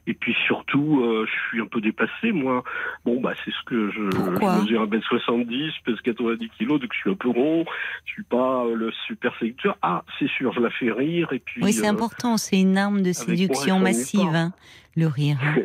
Et 0.08 0.14
puis 0.14 0.36
surtout, 0.46 1.02
euh, 1.02 1.26
je 1.26 1.50
suis 1.50 1.62
un 1.62 1.66
peu 1.66 1.82
dépassé, 1.82 2.32
moi. 2.32 2.64
Bon, 3.06 3.20
bah, 3.20 3.34
c'est 3.44 3.52
ce 3.52 3.64
que 3.66 3.90
je, 3.92 4.10
je 4.12 4.62
mesure 4.62 4.88
1m70, 4.88 5.72
je 5.78 5.84
pèse 5.84 6.02
90 6.02 6.50
kilos, 6.58 6.80
donc 6.80 6.90
je 6.94 6.98
suis 7.00 7.10
un 7.12 7.16
peu 7.16 7.30
rond. 7.30 7.66
Je 8.06 8.14
suis 8.14 8.24
pas 8.24 8.64
euh, 8.66 8.76
le 8.76 8.92
super 9.08 9.38
séducteur. 9.40 9.78
Ah, 9.82 10.04
c'est 10.20 10.30
sûr, 10.30 10.54
je 10.54 10.60
la 10.60 10.70
fais 10.70 10.92
rire. 10.92 11.32
Et 11.34 11.40
puis. 11.40 11.64
Oui, 11.64 11.74
c'est 11.74 11.88
euh, 11.88 11.92
important, 11.92 12.38
c'est 12.38 12.60
une 12.60 12.78
arme 12.78 13.02
de 13.02 13.12
séduction 13.12 13.80
massive, 13.80 14.34
hein, 14.34 14.52
le 14.96 15.08
rire. 15.08 15.38
hein. 15.42 15.56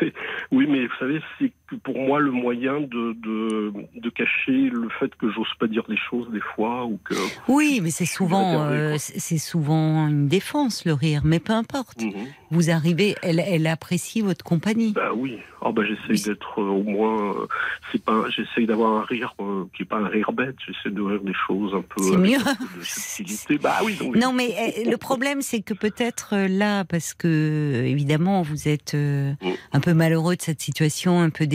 oui, 0.50 0.66
mais 0.68 0.86
vous 0.86 0.94
savez, 0.98 1.20
c'est 1.38 1.52
pour 1.78 1.96
moi 1.98 2.18
le 2.20 2.30
moyen 2.30 2.80
de, 2.80 3.12
de, 3.14 3.72
de 3.94 4.10
cacher 4.10 4.70
le 4.70 4.88
fait 4.98 5.14
que 5.16 5.30
j'ose 5.30 5.52
pas 5.58 5.66
dire 5.66 5.84
des 5.88 5.96
choses 5.96 6.28
des 6.32 6.40
fois 6.40 6.84
ou 6.84 6.98
que. 7.04 7.14
Oui, 7.48 7.80
mais 7.82 7.90
c'est 7.90 8.04
souvent, 8.06 8.64
euh, 8.64 8.96
c'est 8.98 9.38
souvent 9.38 10.08
une 10.08 10.28
défense, 10.28 10.84
le 10.84 10.92
rire, 10.94 11.22
mais 11.24 11.38
peu 11.38 11.52
importe. 11.52 12.02
Mhm. 12.02 12.12
Vous 12.50 12.70
arrivez, 12.70 13.14
elle, 13.22 13.38
elle 13.38 13.66
apprécie 13.66 14.20
votre 14.20 14.44
compagnie. 14.44 14.92
Bah 14.92 15.10
oui. 15.14 15.38
Ah 15.62 15.72
bah 15.72 15.82
j'essaye 15.84 16.10
Oui. 16.10 16.22
d'être 16.24 16.60
euh, 16.60 16.68
au 16.70 16.82
moins. 16.82 17.34
euh, 17.34 17.46
c'est 17.92 18.02
pas. 18.02 18.24
J'essaye 18.30 18.66
d'avoir 18.66 19.02
un 19.02 19.04
rire 19.04 19.34
qui 19.76 19.82
est 19.82 19.86
pas 19.86 19.98
un 19.98 20.08
rire 20.08 20.32
bête. 20.32 20.56
J'essaie 20.66 20.94
de 20.94 21.02
rire 21.02 21.20
des 21.22 21.34
choses 21.46 21.74
un 21.74 21.82
peu. 21.82 22.02
C'est 22.02 22.16
mieux. 22.16 22.38
un 22.38 22.54
peu 22.56 22.78
de 22.78 22.84
subtilité. 22.84 23.58
Bah 23.58 23.76
oui. 23.84 23.94
donc- 24.00 24.16
Non, 24.16 24.32
mais 24.32 24.54
euh, 24.58 24.90
le 24.90 24.96
problème, 24.96 25.42
c'est 25.42 25.60
que 25.60 25.74
peut-être 25.74 26.34
là, 26.48 26.84
parce 26.84 27.12
que 27.14 27.82
évidemment, 27.86 28.42
vous 28.42 28.68
êtes 28.68 28.94
Mm. 28.94 29.34
un 29.72 29.80
peu 29.80 29.92
malheureux 29.94 30.34
de 30.36 30.42
cette 30.42 30.60
situation, 30.60 31.20
un 31.20 31.30
peu. 31.30 31.46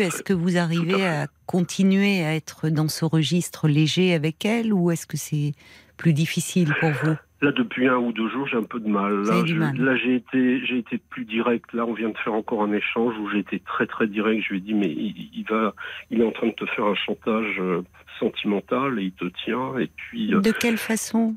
Est-ce 0.00 0.22
que 0.22 0.32
vous 0.32 0.56
arrivez 0.56 1.04
à 1.06 1.26
continuer 1.46 2.24
à 2.24 2.34
être 2.34 2.68
dans 2.70 2.88
ce 2.88 3.04
registre 3.04 3.68
léger 3.68 4.14
avec 4.14 4.44
elle, 4.44 4.72
ou 4.72 4.90
est-ce 4.90 5.06
que 5.06 5.16
c'est 5.16 5.52
plus 5.96 6.12
difficile 6.12 6.74
pour 6.80 6.90
vous? 6.90 7.14
Là 7.42 7.50
depuis 7.50 7.88
un 7.88 7.96
ou 7.96 8.12
deux 8.12 8.28
jours, 8.30 8.46
j'ai 8.46 8.56
un 8.56 8.62
peu 8.62 8.78
de 8.78 8.88
mal. 8.88 9.24
Là, 9.24 9.44
je- 9.44 9.54
mal. 9.56 9.76
là, 9.76 9.96
j'ai 9.96 10.14
été, 10.14 10.64
j'ai 10.64 10.78
été 10.78 10.98
plus 11.10 11.24
direct. 11.24 11.72
Là, 11.72 11.84
on 11.86 11.92
vient 11.92 12.10
de 12.10 12.16
faire 12.18 12.34
encore 12.34 12.62
un 12.62 12.72
échange 12.72 13.14
où 13.18 13.28
j'ai 13.30 13.40
été 13.40 13.58
très 13.58 13.86
très 13.86 14.06
direct. 14.06 14.44
Je 14.46 14.50
lui 14.52 14.58
ai 14.58 14.60
dit 14.60 14.74
mais 14.74 14.86
il, 14.90 15.28
il 15.34 15.44
va, 15.50 15.74
il 16.12 16.20
est 16.20 16.24
en 16.24 16.30
train 16.30 16.46
de 16.46 16.52
te 16.52 16.64
faire 16.66 16.84
un 16.84 16.94
chantage 16.94 17.56
euh, 17.58 17.82
sentimental 18.20 19.00
et 19.00 19.04
il 19.06 19.12
te 19.12 19.24
tient. 19.44 19.76
Et 19.78 19.88
puis 19.96 20.28
De 20.28 20.52
quelle 20.52 20.78
façon? 20.78 21.34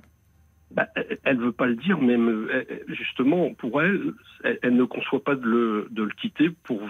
Bah, 0.75 0.87
elle- 0.95 1.17
elle 1.23 1.37
veut 1.37 1.51
pas 1.51 1.67
le 1.67 1.75
dire, 1.75 1.97
mais 2.01 2.17
justement, 2.89 3.53
pour 3.53 3.81
elle, 3.81 4.13
elle, 4.61 4.75
ne 4.75 4.83
conçoit 4.83 5.23
pas 5.23 5.35
de 5.35 5.45
le, 5.45 5.87
de 5.91 6.03
le 6.03 6.11
quitter 6.21 6.49
pour, 6.63 6.81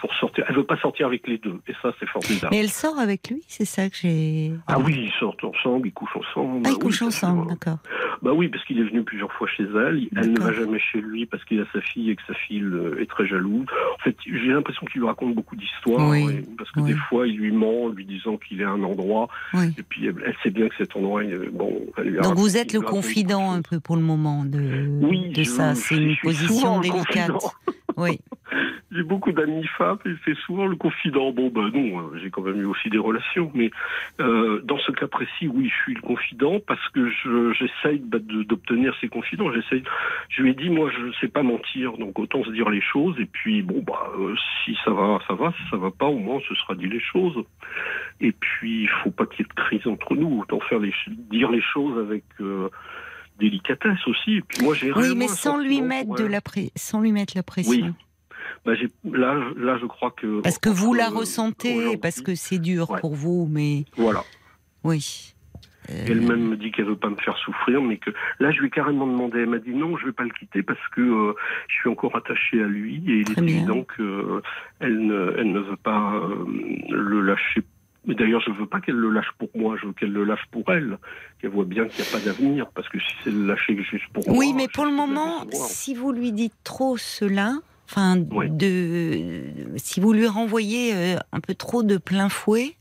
pour 0.00 0.14
sortir. 0.14 0.44
Elle 0.48 0.56
veut 0.56 0.64
pas 0.64 0.76
sortir 0.78 1.06
avec 1.06 1.26
les 1.28 1.38
deux, 1.38 1.60
et 1.68 1.72
ça, 1.82 1.92
c'est 1.98 2.08
formidable. 2.08 2.48
Mais 2.50 2.58
elle 2.58 2.68
sort 2.70 2.98
avec 2.98 3.28
lui, 3.30 3.42
c'est 3.48 3.64
ça 3.64 3.88
que 3.88 3.96
j'ai. 3.96 4.52
Ah 4.66 4.78
oui, 4.78 4.94
ils 4.98 5.12
sortent 5.18 5.44
ensemble, 5.44 5.88
ils 5.88 5.92
couchent 5.92 6.16
ensemble. 6.16 6.62
Ah, 6.64 6.68
ils 6.70 6.72
Oui, 6.74 6.78
couchent 6.80 7.02
ensemble, 7.02 7.48
d'accord. 7.48 7.78
Bah 8.22 8.32
oui, 8.32 8.48
parce 8.48 8.64
qu'il 8.64 8.78
est 8.78 8.84
venu 8.84 9.02
plusieurs 9.02 9.32
fois 9.32 9.46
chez 9.46 9.64
elle. 9.64 10.08
Elle 10.16 10.32
ne 10.32 10.40
va 10.40 10.52
jamais 10.52 10.78
chez 10.78 11.00
lui 11.00 11.26
parce 11.26 11.44
qu'il 11.44 11.60
a 11.60 11.64
sa 11.72 11.80
fille 11.80 12.10
et 12.10 12.16
que 12.16 12.22
sa 12.26 12.34
fille 12.34 12.64
est 12.98 13.08
très 13.10 13.26
jalouse. 13.26 13.66
En 13.94 13.98
fait, 14.02 14.16
j'ai 14.24 14.48
l'impression 14.48 14.86
qu'il 14.86 15.00
lui 15.02 15.06
raconte 15.06 15.34
beaucoup 15.34 15.54
d'histoires. 15.56 16.08
Oui. 16.08 16.42
Parce 16.56 16.70
que 16.72 16.80
Oui. 16.80 16.92
des 16.92 16.98
fois, 17.08 17.26
il 17.28 17.36
lui 17.36 17.52
ment 17.52 17.84
en 17.84 17.88
lui 17.90 18.04
disant 18.06 18.36
qu'il 18.38 18.60
est 18.60 18.64
à 18.64 18.70
un 18.70 18.82
endroit. 18.82 19.28
Oui. 19.54 19.66
Et 19.78 19.82
puis, 19.82 20.06
elle, 20.06 20.34
sait 20.42 20.50
bien 20.50 20.68
que 20.68 20.74
cet 20.76 20.96
endroit, 20.96 21.22
bon, 21.52 21.86
elle 21.98 22.08
lui 22.08 22.18
a 22.18 22.22
Donc 22.22 22.36
vous 22.36 22.56
êtes 22.56 22.72
le 22.72 22.80
confident 23.02 23.52
un 23.52 23.62
peu 23.62 23.80
pour 23.80 23.96
le 23.96 24.02
moment 24.02 24.44
de, 24.44 24.88
Oui, 25.02 25.28
de 25.30 25.42
je- 25.42 25.48
ça. 25.48 25.74
C'est 25.74 25.96
une 25.96 26.16
position 26.22 26.80
délicate. 26.80 27.30
Oui. 27.96 28.18
J'ai 28.92 29.02
beaucoup 29.02 29.32
d'amis 29.32 29.66
femmes 29.76 29.98
et 30.06 30.12
c'est 30.24 30.36
souvent 30.46 30.66
le 30.66 30.76
confident. 30.76 31.32
Bon, 31.32 31.48
ben 31.50 31.68
non, 31.74 31.98
euh, 31.98 32.18
j'ai 32.22 32.30
quand 32.30 32.40
même 32.40 32.60
eu 32.60 32.64
aussi 32.64 32.88
des 32.88 32.96
relations, 32.98 33.50
mais 33.52 33.70
euh, 34.20 34.62
dans 34.62 34.78
ce 34.78 34.92
cas 34.92 35.08
précis, 35.08 35.48
oui, 35.48 35.68
je 35.68 35.74
suis 35.82 35.94
le 35.94 36.00
confident 36.00 36.60
parce 36.66 36.88
que 36.90 37.10
je- 37.10 37.52
j'essaye 37.52 37.98
bah, 37.98 38.18
d'obtenir 38.20 38.94
ces 39.00 39.08
confidents. 39.08 39.52
J'essaye. 39.52 39.82
Je 40.30 40.42
lui 40.42 40.50
ai 40.50 40.54
dit, 40.54 40.70
moi, 40.70 40.88
je 40.96 41.12
sais 41.20 41.28
pas 41.28 41.42
mentir, 41.42 41.98
donc 41.98 42.18
autant 42.18 42.44
se 42.44 42.50
dire 42.50 42.70
les 42.70 42.80
choses. 42.80 43.16
Et 43.18 43.26
puis, 43.26 43.60
bon, 43.62 43.82
bah, 43.86 44.08
euh, 44.18 44.34
si 44.64 44.76
ça 44.84 44.92
va, 44.92 45.18
ça 45.26 45.34
va. 45.34 45.52
Si 45.52 45.68
ça 45.70 45.76
va 45.76 45.90
pas, 45.90 46.06
au 46.06 46.18
moins, 46.18 46.38
ce 46.48 46.54
sera 46.54 46.74
dit 46.76 46.88
les 46.88 47.00
choses. 47.00 47.42
Et 48.20 48.32
puis, 48.32 48.82
il 48.82 48.88
faut 48.88 49.10
pas 49.10 49.26
qu'il 49.26 49.40
y 49.40 49.42
ait 49.42 49.48
de 49.54 49.60
crise 49.62 49.86
entre 49.86 50.14
nous. 50.14 50.40
Autant 50.40 50.60
faire 50.60 50.78
les, 50.78 50.94
dire 51.30 51.50
les 51.50 51.60
choses 51.62 51.98
avec. 51.98 52.22
euh, 52.40 52.68
délicatesse 53.38 54.06
aussi 54.06 54.36
et 54.36 54.42
puis 54.42 54.64
moi 54.64 54.74
j'ai 54.74 54.92
Oui, 54.92 55.14
mais 55.16 55.28
sans 55.28 55.58
lui 55.58 55.82
mettre 55.82 56.14
de 56.14 56.24
la 56.24 56.40
pré- 56.40 56.70
sans 56.76 57.00
lui 57.00 57.12
mettre 57.12 57.34
la 57.36 57.42
pression. 57.42 57.72
Oui. 57.72 57.92
Bah, 58.64 58.72
là, 59.04 59.34
là, 59.56 59.78
je 59.80 59.86
crois 59.86 60.10
que. 60.10 60.40
Parce 60.40 60.58
que 60.58 60.68
vous 60.68 60.92
la 60.94 61.08
Euh, 61.10 61.14
ressentez, 61.14 61.96
parce 61.98 62.20
que 62.20 62.34
c'est 62.34 62.58
dur 62.58 62.90
Ouais. 62.90 63.00
pour 63.00 63.14
vous, 63.14 63.46
mais 63.50 63.84
Voilà. 63.96 64.22
oui. 64.84 65.32
Euh, 65.88 66.04
Elle-même 66.08 66.48
me 66.48 66.56
dit 66.56 66.72
qu'elle 66.72 66.86
veut 66.86 66.96
pas 66.96 67.10
me 67.10 67.16
faire 67.16 67.36
souffrir, 67.38 67.80
mais 67.80 67.96
que 67.98 68.10
là, 68.40 68.50
je 68.50 68.58
lui 68.58 68.66
ai 68.66 68.70
carrément 68.70 69.06
demandé. 69.06 69.38
Elle 69.40 69.50
m'a 69.50 69.58
dit 69.58 69.70
non, 69.72 69.96
je 69.96 70.06
vais 70.06 70.12
pas 70.12 70.24
le 70.24 70.30
quitter 70.30 70.64
parce 70.64 70.80
que 70.96 71.00
euh, 71.00 71.34
je 71.68 71.74
suis 71.76 71.88
encore 71.88 72.16
attachée 72.16 72.60
à 72.60 72.66
lui 72.66 72.96
et 73.08 73.20
il 73.20 73.30
est 73.30 73.38
évident 73.38 73.84
qu'elle 73.96 75.06
ne, 75.06 75.34
elle 75.38 75.52
ne 75.52 75.60
veut 75.60 75.76
pas 75.76 76.12
euh, 76.14 76.44
le 76.90 77.20
lâcher. 77.20 77.62
Mais 78.06 78.14
d'ailleurs, 78.14 78.40
je 78.46 78.50
veux 78.52 78.66
pas 78.66 78.80
qu'elle 78.80 78.94
le 78.96 79.10
lâche 79.10 79.30
pour 79.38 79.48
moi, 79.54 79.76
je 79.80 79.86
veux 79.86 79.92
qu'elle 79.92 80.12
le 80.12 80.24
lâche 80.24 80.44
pour 80.52 80.70
elle, 80.70 80.98
qu'elle 81.40 81.50
voit 81.50 81.64
bien 81.64 81.86
qu'il 81.88 82.02
n'y 82.02 82.08
a 82.08 82.12
pas 82.12 82.20
d'avenir, 82.24 82.66
parce 82.74 82.88
que 82.88 82.98
si 83.00 83.06
c'est 83.24 83.30
le 83.30 83.46
lâcher 83.46 83.76
juste 83.82 84.06
pour 84.12 84.26
moi. 84.28 84.36
Oui, 84.36 84.52
mais 84.54 84.68
pour 84.68 84.84
le 84.84 84.92
moment, 84.92 85.44
si 85.52 85.94
vous 85.94 86.12
lui 86.12 86.32
dites 86.32 86.54
trop 86.62 86.96
cela, 86.96 87.58
enfin, 87.90 88.16
de, 88.16 89.42
si 89.76 90.00
vous 90.00 90.12
lui 90.12 90.26
renvoyez 90.26 90.94
euh, 90.94 91.16
un 91.32 91.40
peu 91.40 91.54
trop 91.54 91.82
de 91.82 91.96
plein 91.96 92.28
fouet, 92.28 92.76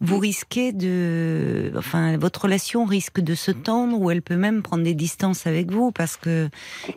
vous 0.00 0.16
Mm. 0.16 0.20
risquez 0.20 0.72
de, 0.72 1.72
enfin, 1.76 2.16
votre 2.16 2.42
relation 2.42 2.84
risque 2.84 3.20
de 3.20 3.34
se 3.34 3.50
tendre 3.50 3.98
ou 4.00 4.10
elle 4.10 4.22
peut 4.22 4.36
même 4.36 4.62
prendre 4.62 4.82
des 4.84 4.94
distances 4.94 5.46
avec 5.46 5.70
vous 5.70 5.92
parce 5.92 6.16
que, 6.16 6.48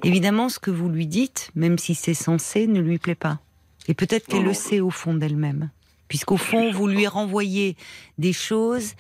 évidemment, 0.04 0.50
ce 0.50 0.60
que 0.60 0.72
vous 0.72 0.90
lui 0.90 1.06
dites, 1.08 1.52
même 1.56 1.78
si 1.78 1.96
c'est 1.96 2.14
censé, 2.14 2.68
ne 2.68 2.80
lui 2.80 2.98
plaît 2.98 3.16
pas. 3.16 3.40
Et 3.88 3.94
peut-être 3.94 4.28
qu'elle 4.28 4.44
le 4.44 4.54
sait 4.54 4.80
au 4.82 4.90
fond 4.90 5.14
d'elle-même, 5.14 5.70
puisqu'au 6.08 6.38
fond, 6.38 6.72
vous 6.72 6.88
lui 6.88 7.08
renvoyez 7.08 7.76
des 8.18 8.34
choses 8.34 8.94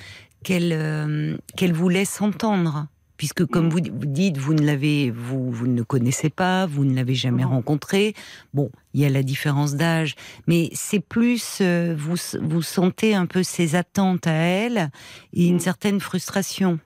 qu'elle 0.43 0.71
euh, 0.73 1.37
qu'elle 1.55 1.73
vous 1.73 1.89
laisse 1.89 2.21
entendre. 2.21 2.87
Puisque, 3.17 3.45
comme 3.47 3.65
Mm. 3.65 3.69
vous, 3.69 3.79
dites, 3.81 4.37
vous 4.37 4.53
ne 4.53 4.61
l'avez, 4.63 5.09
vous, 5.09 5.49
vous 5.51 5.65
ne 5.65 5.75
le 5.77 5.83
connaissez 5.83 6.29
pas, 6.29 6.67
vous 6.67 6.85
ne 6.85 6.93
l'avez 6.93 7.15
jamais 7.15 7.41
Non. 7.41 7.49
rencontré. 7.49 8.13
Bon, 8.53 8.69
il 8.93 9.01
y 9.01 9.05
a 9.05 9.09
la 9.09 9.23
différence 9.23 9.73
d'âge, 9.73 10.13
mais 10.45 10.69
c'est 10.73 10.99
plus, 10.99 11.57
euh, 11.61 11.95
vous, 11.97 12.13
vous 12.39 12.61
sentez 12.61 13.15
un 13.15 13.25
peu 13.25 13.41
ses 13.41 13.73
attentes 13.73 14.27
à 14.27 14.33
elle 14.33 14.91
et 15.33 15.47
une 15.47 15.55
Mm. 15.55 15.59
certaine 15.61 15.99
frustration. 15.99 16.77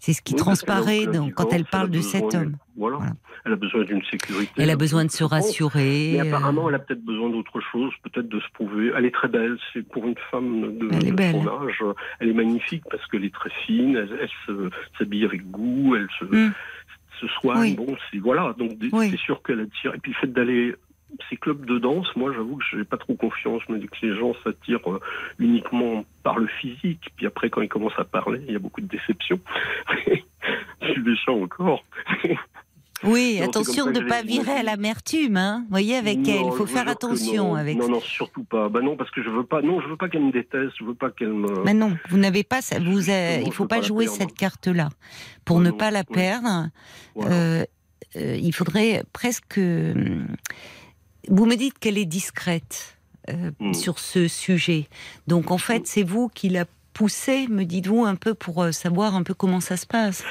C'est 0.00 0.12
ce 0.12 0.22
qui 0.22 0.34
Oui, 0.34 0.38
transparaît 0.38 1.06
aucun 1.08 1.30
quand 1.30 1.52
elle 1.52 1.64
parle 1.64 1.90
de 1.90 2.00
cet 2.00 2.34
homme. 2.34 2.56
Voilà. 2.76 2.98
Voilà. 2.98 3.12
Elle 3.44 3.52
a 3.52 3.56
besoin 3.56 3.82
d'une 3.84 4.02
sécurité. 4.04 4.52
Elle 4.56 4.70
a 4.70 4.76
besoin 4.76 5.04
de 5.04 5.10
se 5.10 5.24
rassurer. 5.24 6.10
Mais 6.14 6.20
euh, 6.20 6.28
apparemment, 6.28 6.68
elle 6.68 6.74
a 6.76 6.78
peut-être 6.78 7.04
besoin 7.04 7.30
d'autre 7.30 7.60
chose, 7.72 7.92
peut-être 8.04 8.28
de 8.28 8.38
se 8.40 8.48
prouver. 8.54 8.92
Elle 8.96 9.06
est 9.06 9.14
très 9.14 9.28
belle, 9.28 9.56
c'est 9.72 9.82
pour 9.88 10.06
une 10.06 10.14
femme 10.30 10.78
de, 10.78 10.88
Elle 10.92 11.14
de 11.14 11.22
son 11.32 11.48
âge. 11.64 11.82
Elle 12.20 12.28
est 12.28 12.34
magnifique 12.34 12.84
parce 12.90 13.04
qu'elle 13.06 13.24
est 13.24 13.34
très 13.34 13.50
fine, 13.66 13.96
elle, 13.96 14.28
s'habille 14.98 15.24
avec 15.24 15.50
goût, 15.50 15.96
elle 15.96 16.08
se, 16.18 16.24
Mm. 16.24 16.52
se 17.20 17.26
soigne. 17.28 17.60
Oui. 17.60 17.74
Bon, 17.74 17.96
c'est 18.12 18.18
voilà. 18.18 18.54
Donc 18.58 18.72
Oui. 18.92 19.10
c'est 19.10 19.18
sûr 19.18 19.42
qu'elle 19.42 19.60
attire. 19.60 19.94
Et 19.94 19.98
puis 19.98 20.12
le 20.12 20.16
fait 20.18 20.32
d'aller 20.32 20.74
ces 21.30 21.36
clubs 21.36 21.64
de 21.66 21.78
danse, 21.78 22.06
moi 22.16 22.32
j'avoue 22.32 22.56
que 22.56 22.64
j'ai 22.70 22.84
pas 22.84 22.96
trop 22.98 23.14
confiance. 23.14 23.62
Je 23.66 23.72
me 23.72 23.78
dis 23.78 23.86
que 23.86 24.06
les 24.06 24.16
gens 24.16 24.34
s'attirent 24.44 24.90
euh, 24.90 25.00
uniquement 25.38 26.04
par 26.22 26.38
le 26.38 26.46
physique. 26.46 27.10
Puis 27.16 27.26
après, 27.26 27.48
quand 27.50 27.60
ils 27.62 27.68
commencent 27.68 27.98
à 27.98 28.04
parler, 28.04 28.40
il 28.46 28.52
y 28.52 28.56
a 28.56 28.60
beaucoup 28.60 28.80
de 28.80 28.86
déception. 28.88 29.40
Je 30.82 30.92
suis 30.92 31.02
méchant 31.02 31.40
encore. 31.42 31.84
Oui, 33.04 33.36
Non, 33.38 33.46
attention 33.46 33.86
de 33.92 34.00
ne 34.00 34.08
pas 34.08 34.22
je 34.22 34.26
virer 34.26 34.50
à 34.50 34.62
l'amertume, 34.64 35.36
hein. 35.36 35.60
Vous 35.66 35.70
voyez, 35.70 35.94
avec 35.94 36.18
Non, 36.18 36.24
elle, 36.26 36.40
il 36.46 36.50
je 36.50 36.56
faut 36.56 36.66
faire 36.66 36.88
attention 36.88 37.50
non. 37.50 37.54
avec 37.54 37.78
Non, 37.78 37.88
non, 37.88 38.00
surtout 38.00 38.42
pas. 38.42 38.68
Bah 38.68 38.80
non, 38.82 38.96
parce 38.96 39.12
que 39.12 39.22
je 39.22 39.30
veux 39.30 39.44
pas. 39.44 39.62
Non, 39.62 39.80
je 39.80 39.86
veux 39.86 39.96
pas 39.96 40.08
qu'elle 40.08 40.24
me 40.24 40.32
déteste. 40.32 40.72
Je 40.80 40.84
veux 40.84 40.94
pas 40.96 41.10
qu'elle 41.12 41.32
me. 41.32 41.62
Mais 41.62 41.74
non, 41.74 41.96
vous 42.08 42.18
n'avez 42.18 42.42
pas, 42.42 42.58
vous, 42.80 43.08
euh, 43.08 43.38
il 43.40 43.46
je 43.46 43.50
faut 43.52 43.66
pas 43.68 43.82
jouer 43.82 44.06
perdre. 44.06 44.18
cette 44.18 44.34
carte-là. 44.34 44.88
Pour 45.44 45.58
Ouais, 45.58 45.62
ne 45.66 45.70
pas 45.70 45.92
la 45.92 46.02
perdre, 46.02 46.70
Voilà. 47.14 47.32
euh, 47.36 47.64
euh, 48.16 48.36
il 48.36 48.52
faudrait 48.52 49.04
presque. 49.12 49.60
Vous 51.30 51.46
me 51.46 51.56
dites 51.56 51.78
qu'elle 51.78 51.98
est 51.98 52.04
discrète 52.04 52.96
euh, 53.30 53.50
Mm. 53.60 53.74
sur 53.74 53.98
ce 53.98 54.26
sujet. 54.28 54.88
Donc 55.26 55.50
en 55.50 55.58
fait, 55.58 55.86
c'est 55.86 56.02
vous 56.02 56.28
qui 56.28 56.48
la 56.48 56.64
poussez, 56.94 57.46
me 57.48 57.64
dites-vous, 57.64 58.04
un 58.04 58.14
peu 58.16 58.34
pour 58.34 58.62
euh, 58.62 58.72
savoir 58.72 59.14
un 59.14 59.22
peu 59.22 59.34
comment 59.34 59.60
ça 59.60 59.76
se 59.76 59.86
passe. 59.86 60.24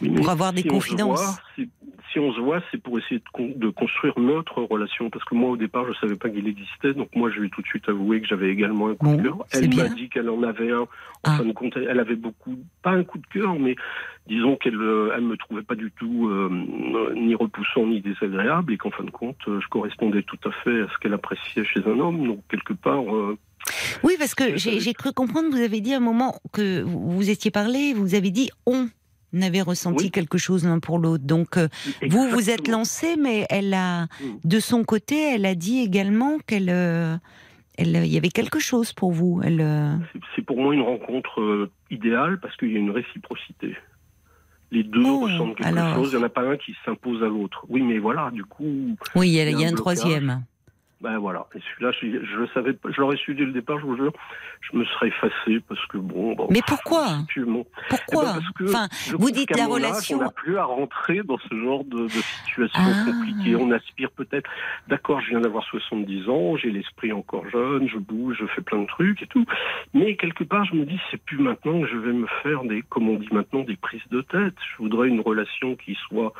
Oui, 0.00 0.10
pour 0.10 0.28
avoir 0.30 0.52
des 0.52 0.62
si 0.62 0.68
confidences. 0.68 1.18
voit, 1.20 1.38
si, 1.56 1.68
si 2.12 2.18
on 2.18 2.32
se 2.32 2.40
voit, 2.40 2.60
c'est 2.70 2.80
pour 2.82 2.98
essayer 2.98 3.18
de, 3.18 3.24
con- 3.32 3.52
de 3.54 3.68
construire 3.70 4.18
notre 4.18 4.62
relation. 4.62 5.10
Parce 5.10 5.24
que 5.24 5.34
moi, 5.34 5.50
au 5.50 5.56
départ, 5.56 5.84
je 5.88 5.98
savais 5.98 6.16
pas 6.16 6.28
qu'il 6.30 6.46
existait. 6.48 6.94
Donc 6.94 7.08
moi, 7.14 7.30
je 7.30 7.38
lui 7.40 7.46
ai 7.48 7.50
tout 7.50 7.62
de 7.62 7.66
suite 7.66 7.88
avoué 7.88 8.20
que 8.20 8.26
j'avais 8.26 8.50
également 8.50 8.88
un 8.88 8.94
coup 8.94 9.06
Bon, 9.06 9.16
de 9.16 9.22
cœur. 9.22 9.38
Elle 9.52 9.74
m'a 9.74 9.88
dit 9.88 10.08
qu'elle 10.08 10.28
en 10.30 10.42
avait 10.42 10.70
un. 10.72 10.80
En 10.80 10.88
Ah. 11.24 11.38
fin 11.38 11.44
de 11.44 11.52
compte, 11.52 11.76
elle 11.76 11.98
avait 12.00 12.14
beaucoup, 12.16 12.56
pas 12.82 12.90
un 12.92 13.02
coup 13.04 13.18
de 13.18 13.26
cœur, 13.26 13.58
mais 13.58 13.74
disons 14.28 14.56
qu'elle 14.56 14.80
euh, 14.80 15.12
elle 15.16 15.22
me 15.24 15.36
trouvait 15.36 15.62
pas 15.62 15.74
du 15.74 15.90
tout 15.98 16.28
euh, 16.28 16.48
ni 17.14 17.34
repoussant 17.34 17.86
ni 17.86 18.00
désagréable 18.00 18.72
et 18.72 18.76
qu'en 18.76 18.90
fin 18.90 19.02
de 19.04 19.10
compte, 19.10 19.36
euh, 19.48 19.60
je 19.60 19.66
correspondais 19.68 20.22
tout 20.22 20.38
à 20.48 20.52
fait 20.62 20.82
à 20.82 20.86
ce 20.88 20.98
qu'elle 20.98 21.14
appréciait 21.14 21.64
chez 21.64 21.80
un 21.86 21.98
homme. 21.98 22.26
Donc 22.26 22.40
quelque 22.48 22.72
part, 22.72 23.02
euh, 23.14 23.36
Oui, 24.04 24.14
parce 24.18 24.34
que 24.36 24.56
j'ai 24.56 24.94
cru 24.94 25.12
comprendre, 25.12 25.48
vous 25.50 25.60
avez 25.60 25.80
dit 25.80 25.92
à 25.92 25.96
un 25.96 26.00
moment 26.00 26.36
que 26.52 26.82
vous 26.82 27.10
vous 27.10 27.30
étiez 27.30 27.50
parlé, 27.50 27.94
vous 27.94 28.14
avez 28.14 28.30
dit 28.30 28.50
on 28.66 28.88
avait 29.40 29.62
ressenti 29.62 30.04
Oui. 30.04 30.10
quelque 30.10 30.38
chose 30.38 30.64
l'un 30.64 30.78
pour 30.78 30.98
l'autre. 30.98 31.24
Donc 31.24 31.56
euh, 31.56 31.68
vous 32.08 32.28
vous 32.28 32.50
êtes 32.50 32.68
lancé, 32.68 33.16
mais 33.16 33.46
elle 33.50 33.74
a, 33.74 34.04
Mm. 34.04 34.08
de 34.44 34.60
son 34.60 34.84
côté, 34.84 35.34
elle 35.34 35.46
a 35.46 35.54
dit 35.54 35.80
également 35.80 36.38
qu'elle, 36.46 36.70
euh, 36.70 37.16
elle, 37.76 37.96
il 38.04 38.12
y 38.12 38.16
avait 38.16 38.28
quelque 38.30 38.58
chose 38.58 38.92
pour 38.92 39.12
vous. 39.12 39.40
Elle, 39.44 39.60
euh, 39.60 39.94
C'est- 40.34 40.42
pour 40.42 40.56
moi 40.60 40.74
une 40.74 40.80
rencontre 40.82 41.40
euh, 41.40 41.70
idéale 41.90 42.40
parce 42.40 42.56
qu'il 42.56 42.72
y 42.72 42.76
a 42.76 42.78
une 42.78 42.90
réciprocité. 42.90 43.76
Les 44.70 44.82
deux 44.82 45.02
Bon, 45.02 45.20
ressentent 45.20 45.56
quelque 45.56 45.78
alors. 45.78 45.94
chose, 45.94 46.10
il 46.12 46.16
n'y 46.18 46.22
en 46.22 46.26
a 46.26 46.30
pas 46.30 46.42
un 46.42 46.56
qui 46.58 46.74
s'impose 46.84 47.22
à 47.22 47.26
l'autre. 47.26 47.64
Oui, 47.70 47.80
mais 47.82 47.98
voilà, 47.98 48.30
du 48.32 48.44
coup, 48.44 48.96
oui, 49.14 49.28
il 49.28 49.32
y 49.34 49.40
a, 49.40 49.48
y 49.50 49.64
un 49.64 49.72
troisième. 49.74 50.42
Ben 51.00 51.18
voilà. 51.18 51.46
Et 51.54 51.60
celui-là, 51.60 51.92
je, 52.00 52.24
je 52.24 52.36
le 52.40 52.48
savais, 52.48 52.72
pas- 52.72 52.90
je 52.90 53.00
l'aurais 53.00 53.16
su 53.16 53.34
dès 53.34 53.44
le 53.44 53.52
départ, 53.52 53.78
je 53.78 53.84
vous 53.86 53.96
jure, 53.96 54.12
je 54.60 54.76
me 54.76 54.84
serais 54.84 55.08
effacé 55.08 55.60
parce 55.68 55.84
que 55.86 55.96
bon. 55.98 56.34
bon, 56.34 56.48
Mais 56.50 56.60
pourquoi? 56.66 57.18
Pourquoi 57.88 58.24
Eh 58.24 58.26
ben, 58.26 58.40
parce 58.40 58.52
que 58.52 58.64
Enfin, 58.64 58.88
vous 59.16 59.30
dites 59.30 59.50
la 59.56 59.64
âge, 59.64 59.68
relation. 59.70 60.18
on 60.18 60.20
n'a 60.22 60.30
plus 60.30 60.58
à 60.58 60.64
rentrer 60.64 61.20
dans 61.24 61.38
ce 61.38 61.54
genre 61.54 61.84
de, 61.84 62.02
de 62.04 62.08
situation 62.08 62.82
Ah. 62.84 63.04
compliquée. 63.06 63.54
On 63.56 63.70
aspire 63.70 64.10
peut-être. 64.10 64.50
D'accord, 64.88 65.20
je 65.20 65.30
viens 65.30 65.40
d'avoir 65.40 65.64
70 65.64 66.28
ans, 66.28 66.56
j'ai 66.56 66.70
l'esprit 66.70 67.12
encore 67.12 67.48
jeune, 67.48 67.88
je 67.88 67.98
bouge, 67.98 68.36
je 68.40 68.46
fais 68.46 68.62
plein 68.62 68.78
de 68.80 68.86
trucs 68.86 69.22
et 69.22 69.26
tout. 69.26 69.44
Mais 69.94 70.16
quelque 70.16 70.42
part, 70.44 70.64
je 70.64 70.74
me 70.74 70.84
dis, 70.84 70.98
c'est 71.10 71.22
plus 71.22 71.38
maintenant 71.38 71.80
que 71.80 71.86
je 71.86 71.96
vais 71.96 72.12
me 72.12 72.26
faire 72.42 72.64
des, 72.64 72.82
comme 72.82 73.08
on 73.08 73.16
dit 73.18 73.28
maintenant, 73.30 73.62
des 73.62 73.76
prises 73.76 74.02
de 74.10 74.20
tête. 74.22 74.54
Je 74.72 74.82
voudrais 74.82 75.08
une 75.08 75.20
relation 75.20 75.76
qui 75.76 75.94
soit 76.08 76.32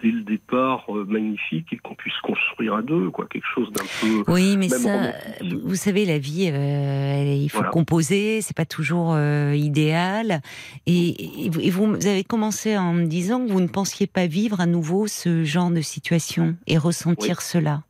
dès 0.00 0.10
le 0.10 0.22
départ 0.22 0.84
euh, 0.94 1.04
magnifique 1.04 1.72
et 1.72 1.76
qu'on 1.78 1.94
puisse 1.94 2.16
construire 2.22 2.74
à 2.74 2.82
deux, 2.82 3.10
quoi, 3.10 3.26
quelque 3.26 3.46
chose 3.54 3.70
d'un 3.72 3.84
peu. 4.00 4.24
Oui, 4.32 4.56
mais 4.56 4.68
ça, 4.68 4.92
romantique. 4.92 5.64
vous 5.64 5.74
savez, 5.74 6.04
la 6.04 6.18
vie, 6.18 6.50
euh, 6.52 7.34
il 7.36 7.48
faut 7.48 7.58
Voilà. 7.58 7.70
composer, 7.70 8.40
c'est 8.40 8.56
pas 8.56 8.64
toujours 8.66 9.14
euh, 9.14 9.54
idéal. 9.56 10.40
Et, 10.86 11.46
et 11.66 11.70
vous- 11.70 11.94
avez 11.94 12.24
commencé 12.24 12.76
en 12.76 12.92
me 12.92 13.06
disant 13.06 13.44
que 13.44 13.50
vous 13.50 13.60
ne 13.60 13.66
pensiez 13.68 14.06
pas 14.06 14.26
vivre 14.26 14.60
à 14.60 14.66
nouveau 14.66 15.06
ce 15.06 15.42
genre 15.44 15.70
de 15.70 15.80
situation 15.80 16.56
et 16.66 16.78
ressentir 16.78 17.40
cela. 17.42 17.82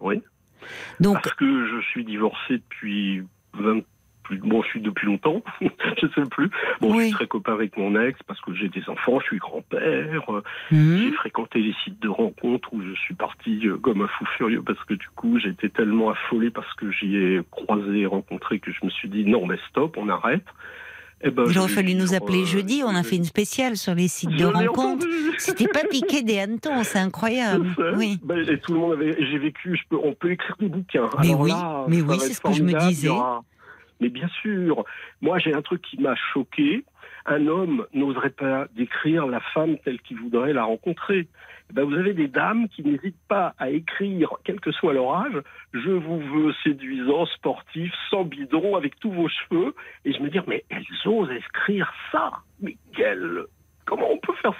Oui. 0.00 0.20
Donc, 1.00 1.14
Parce 1.22 1.34
que 1.36 1.66
je 1.68 1.80
suis 1.90 2.04
divorcé 2.04 2.54
depuis 2.54 3.22
20 3.54 3.82
plus, 4.24 4.38
bon, 4.38 4.62
je 4.62 4.68
suis 4.68 4.80
depuis 4.80 5.06
longtemps, 5.06 5.42
je 5.60 6.06
sais 6.14 6.28
plus. 6.30 6.50
Bon, 6.80 6.98
je 6.98 7.04
suis 7.04 7.12
très 7.12 7.26
copain 7.28 7.52
avec 7.52 7.76
mon 7.76 7.98
ex 8.00 8.18
parce 8.26 8.40
que 8.40 8.52
j'ai 8.54 8.68
des 8.68 8.82
enfants, 8.88 9.20
je 9.20 9.26
suis 9.26 9.38
grand-père. 9.38 10.28
hum, 10.28 10.42
J'ai 10.70 11.12
fréquenté 11.12 11.60
les 11.60 11.74
sites 11.84 12.00
de 12.00 12.08
rencontres 12.08 12.68
où 12.72 12.82
je 12.82 12.94
suis 13.00 13.14
parti 13.14 13.60
euh, 13.66 13.76
comme 13.76 14.02
un 14.02 14.08
fou 14.08 14.24
furieux 14.36 14.62
parce 14.62 14.82
que 14.84 14.94
du 14.94 15.08
coup, 15.14 15.38
j'étais 15.38 15.68
tellement 15.68 16.10
affolé 16.10 16.50
parce 16.50 16.72
que 16.74 16.90
j'y 16.90 17.16
ai 17.16 17.40
croisé 17.50 18.00
et 18.00 18.06
rencontré 18.06 18.58
que 18.58 18.72
je 18.72 18.84
me 18.84 18.90
suis 18.90 19.08
dit 19.08 19.24
non, 19.24 19.46
mais 19.46 19.56
stop, 19.70 19.96
on 19.96 20.08
arrête. 20.08 20.44
Eh 21.26 21.30
ben, 21.30 21.44
Il 21.48 21.58
aurait 21.58 21.68
fallu 21.68 21.94
nous 21.94 22.12
appeler 22.12 22.42
euh, 22.42 22.46
jeudi. 22.46 22.82
On 22.84 22.94
a 22.94 23.02
fait 23.02 23.16
une 23.16 23.24
spéciale 23.24 23.76
sur 23.78 23.94
les 23.94 24.08
sites 24.08 24.30
de 24.36 24.44
rencontres. 24.44 25.06
C'était 25.38 25.68
pas 25.68 25.84
piqué 25.88 26.22
des 26.22 26.38
hannetons, 26.38 26.82
c'est 26.82 26.98
incroyable. 26.98 27.66
Oui. 27.96 28.18
Ben, 28.22 28.46
et 28.46 28.58
tout 28.58 28.74
le 28.74 28.80
monde 28.80 28.92
avait. 28.94 29.16
J'ai 29.30 29.38
vécu. 29.38 29.74
Je 29.76 29.82
peux, 29.88 29.96
on 30.02 30.12
peut 30.12 30.32
écrire 30.32 30.56
des 30.60 30.68
bouquins. 30.68 31.08
Mais 31.20 31.28
Alors 31.28 31.40
oui, 31.40 31.50
là, 31.50 31.84
mais 31.88 32.02
oui, 32.02 32.16
c'est 32.18 32.34
ce 32.34 32.40
que 32.42 32.52
je 32.52 32.62
me 32.62 32.72
disais. 32.88 33.08
Aura- 33.08 33.42
Mais 34.00 34.08
bien 34.08 34.28
sûr. 34.42 34.84
Moi, 35.20 35.38
j'ai 35.38 35.54
un 35.54 35.62
truc 35.62 35.82
qui 35.82 36.00
m'a 36.00 36.14
choqué. 36.32 36.84
Un 37.26 37.46
homme 37.46 37.86
n'oserait 37.94 38.30
pas 38.30 38.66
décrire 38.76 39.26
la 39.26 39.40
femme 39.40 39.78
telle 39.78 40.00
qu'il 40.00 40.18
voudrait 40.18 40.52
la 40.52 40.64
rencontrer. 40.64 41.28
Eh 41.70 41.72
Ben, 41.72 41.84
vous 41.84 41.94
avez 41.94 42.12
des 42.12 42.28
dames 42.28 42.68
qui 42.68 42.82
n'hésitent 42.82 43.16
pas 43.28 43.54
à 43.58 43.70
écrire, 43.70 44.28
quel 44.44 44.60
que 44.60 44.70
soit 44.72 44.92
leur 44.92 45.14
âge, 45.16 45.40
je 45.72 45.90
vous 45.90 46.18
veux 46.18 46.52
séduisant, 46.62 47.24
sportif, 47.26 47.90
sans 48.10 48.24
bidon, 48.24 48.76
avec 48.76 48.98
tous 49.00 49.10
vos 49.10 49.28
cheveux. 49.28 49.74
Et 50.04 50.12
je 50.12 50.20
me 50.20 50.28
dis, 50.28 50.38
mais 50.46 50.64
elles 50.68 50.84
osent 51.06 51.30
écrire 51.30 51.90
ça. 52.12 52.32
Mais 52.60 52.76
quel, 52.94 53.44
comment 53.86 54.10
on 54.10 54.18
peut 54.18 54.34
faire 54.42 54.52
ça? 54.52 54.58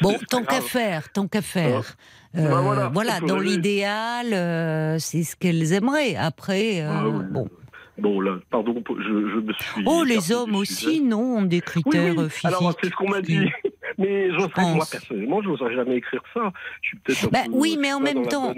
Bon, 0.00 0.14
tant 0.30 0.42
qu'à 0.44 0.60
faire, 0.60 1.12
tant 1.12 1.26
qu'à 1.28 1.42
faire. 1.42 1.96
Bah 2.34 2.40
Euh, 2.40 2.60
voilà, 2.60 2.88
voilà, 2.88 3.20
dans 3.20 3.38
l'idéal, 3.38 4.32
euh, 4.32 4.98
c'est 4.98 5.22
ce 5.22 5.36
qu'elles 5.36 5.72
aimeraient. 5.72 6.16
Après, 6.16 6.80
euh, 6.82 6.88
Ah 6.90 7.08
oui. 7.08 7.24
bon. 7.30 7.48
Bon, 7.96 8.20
là, 8.20 8.38
pardon, 8.50 8.82
je, 8.88 9.02
je 9.04 9.40
me 9.40 9.52
suis. 9.52 9.82
Oh, 9.86 10.02
les 10.04 10.32
hommes 10.32 10.56
aussi, 10.56 11.00
non, 11.00 11.38
ont 11.38 11.42
des 11.42 11.56
Oui, 11.58 11.62
critères 11.62 12.14
oui. 12.16 12.24
euh, 12.24 12.28
physiques. 12.28 12.44
Alors, 12.46 12.74
c'est 12.82 12.88
ce 12.90 12.94
qu'on 12.96 13.08
m'a 13.08 13.20
dit. 13.20 13.38
Mais 13.98 14.28
moi, 14.28 14.48
personnellement, 14.90 15.40
je 15.42 15.48
n'oserais 15.48 15.74
jamais 15.74 15.96
écrire 15.96 16.22
ça. 16.32 16.52
Je 16.82 16.88
suis 16.88 16.96
peut-être 16.98 17.30
Bah 17.30 17.44
oui, 17.52 17.76
mais 17.80 17.92
en 17.92 18.00
même 18.00 18.26
temps, 18.26 18.52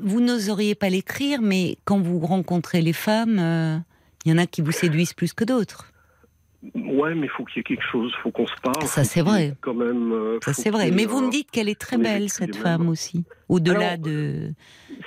vous 0.00 0.20
n'oseriez 0.20 0.74
pas 0.74 0.88
l'écrire, 0.88 1.40
mais 1.40 1.76
quand 1.84 2.00
vous 2.00 2.18
rencontrez 2.18 2.80
les 2.82 2.92
femmes, 2.92 3.38
euh, 3.38 3.76
il 4.24 4.32
y 4.32 4.34
en 4.34 4.38
a 4.38 4.46
qui 4.46 4.60
vous 4.60 4.72
séduisent 4.72 5.12
plus 5.14 5.32
que 5.34 5.44
d'autres. 5.44 5.89
Ouais, 6.74 7.14
mais 7.14 7.26
il 7.26 7.30
faut 7.30 7.44
qu'il 7.44 7.56
y 7.58 7.60
ait 7.60 7.64
quelque 7.64 7.84
chose, 7.90 8.12
il 8.14 8.20
faut 8.22 8.30
qu'on 8.30 8.46
se 8.46 8.54
parle. 8.62 8.82
Ça, 8.86 9.02
c'est 9.04 9.22
vrai. 9.22 9.54
Quand 9.62 9.72
même. 9.74 10.12
euh, 10.12 10.38
Ça, 10.42 10.52
c'est 10.52 10.68
vrai. 10.70 10.90
Mais 10.90 11.06
vous 11.06 11.22
me 11.22 11.30
dites 11.30 11.50
qu'elle 11.50 11.68
est 11.70 11.80
très 11.80 11.96
belle, 11.96 12.28
cette 12.28 12.56
femme 12.56 12.88
aussi. 12.88 13.24
Au-delà 13.48 13.96
de. 13.96 14.50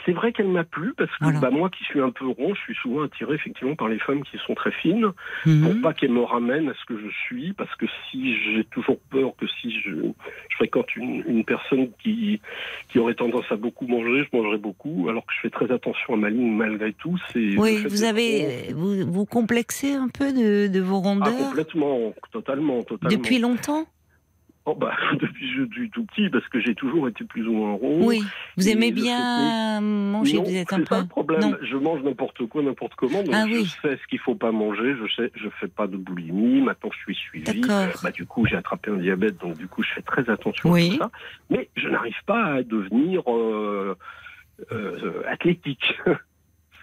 C'est 0.06 0.12
vrai 0.12 0.34
qu'elle 0.34 0.50
m'a 0.50 0.64
plu 0.66 0.94
parce 0.98 1.10
que 1.12 1.24
Voilà. 1.24 1.40
bah, 1.40 1.50
moi 1.50 1.70
qui 1.70 1.84
suis 1.86 2.02
un 2.02 2.10
peu 2.10 2.26
rond, 2.28 2.54
je 2.56 2.60
suis 2.62 2.76
souvent 2.76 3.04
attiré 3.04 3.36
effectivement 3.36 3.76
par 3.76 3.88
les 3.88 4.00
femmes 4.00 4.22
qui 4.24 4.38
sont 4.46 4.54
très 4.56 4.72
fines 4.72 5.12
Mhm. 5.46 5.62
pour 5.64 5.82
pas 5.82 5.94
qu'elles 5.94 6.12
me 6.12 6.24
ramènent 6.24 6.68
à 6.70 6.74
ce 6.74 6.84
que 6.86 6.98
je 7.00 7.08
suis 7.26 7.54
parce 7.54 7.74
que 7.76 7.86
si 8.10 8.36
j'ai 8.44 8.66
toujours 8.66 8.98
peur 9.12 9.32
que 9.38 9.46
si 9.62 9.72
je, 9.80 9.92
je 9.92 10.56
fréquente 10.58 10.94
une, 10.98 11.24
une 11.28 11.46
personne 11.46 11.90
qui, 12.02 12.42
qui 12.90 13.00
aurait 13.00 13.14
tendance 13.14 13.46
à 13.50 13.56
beaucoup 13.56 13.88
manger, 13.88 14.26
je 14.30 14.38
mangerai 14.38 14.58
beaucoup 14.58 15.08
alors 15.08 15.26
que 15.26 15.32
je 15.36 15.40
fais 15.42 15.50
très 15.50 15.72
attention 15.72 16.16
à 16.16 16.18
ma 16.18 16.30
ligne 16.30 16.52
malgré 16.54 16.92
tout. 16.94 17.18
C'est 17.32 17.58
Oui, 17.58 17.86
vous 17.88 18.04
avez. 18.04 18.72
rond. 18.74 18.76
Vous, 18.76 19.12
vous 19.12 19.26
complexez 19.26 19.94
un 19.94 20.10
peu 20.10 20.34
de, 20.34 20.68
de 20.68 20.80
vos 20.82 20.98
Ah, 20.98 21.08
rondeurs 21.08 21.43
complètement, 21.46 22.14
totalement, 22.32 22.84
totalement. 22.84 23.16
depuis 23.18 23.40
longtemps 23.40 23.86
Oh, 24.66 24.74
bah, 24.76 24.94
depuis 25.20 25.46
je 25.52 25.66
suis 25.74 25.90
tout 25.90 26.06
petit, 26.06 26.30
parce 26.30 26.48
que 26.48 26.62
j'ai 26.62 26.74
toujours 26.74 27.10
été 27.10 27.26
plus 27.26 27.46
ou 27.46 27.52
moins 27.52 27.74
rond. 27.74 28.06
Oui. 28.08 28.24
Vous 28.56 28.70
aimez 28.70 28.94
bien 28.94 29.82
manger 29.82 30.38
non, 30.38 30.44
Vous 30.44 30.56
êtes 30.56 30.72
un 30.72 30.84
peu. 30.84 31.02
le 31.02 31.06
problème. 31.08 31.42
Non. 31.42 31.58
Je 31.62 31.76
mange 31.76 32.02
n'importe 32.02 32.46
quoi, 32.48 32.64
n'importe 32.64 32.96
comment. 32.96 33.24
Donc 33.24 33.34
Ah 33.36 33.44
je 33.46 33.56
oui. 33.56 33.66
sais 33.82 33.98
ce 34.02 34.08
qu'il 34.08 34.20
faut 34.20 34.36
pas 34.36 34.54
manger. 34.54 34.96
Je 34.96 35.14
sais, 35.16 35.32
je 35.36 35.50
fais 35.60 35.68
pas 35.68 35.88
de 35.88 35.98
boulimie. 35.98 36.62
Maintenant, 36.62 36.92
je 36.94 36.98
suis 37.00 37.16
suivi. 37.16 37.60
Bah, 38.02 38.12
du 38.12 38.26
coup, 38.26 38.46
j'ai 38.46 38.56
attrapé 38.56 38.90
un 38.90 38.96
diabète, 38.96 39.38
donc 39.42 39.58
du 39.58 39.68
coup, 39.68 39.84
je 39.84 39.90
fais 39.96 40.02
très 40.02 40.30
attention 40.30 40.72
Oui. 40.72 40.88
à 40.88 40.92
tout 40.92 40.98
ça. 41.00 41.12
Mais 41.50 41.70
je 41.76 41.90
n'arrive 41.90 42.24
pas 42.26 42.46
à 42.46 42.64
devenir 42.64 43.22
euh, 43.30 43.98
euh, 44.72 45.24
athlétique. 45.28 46.00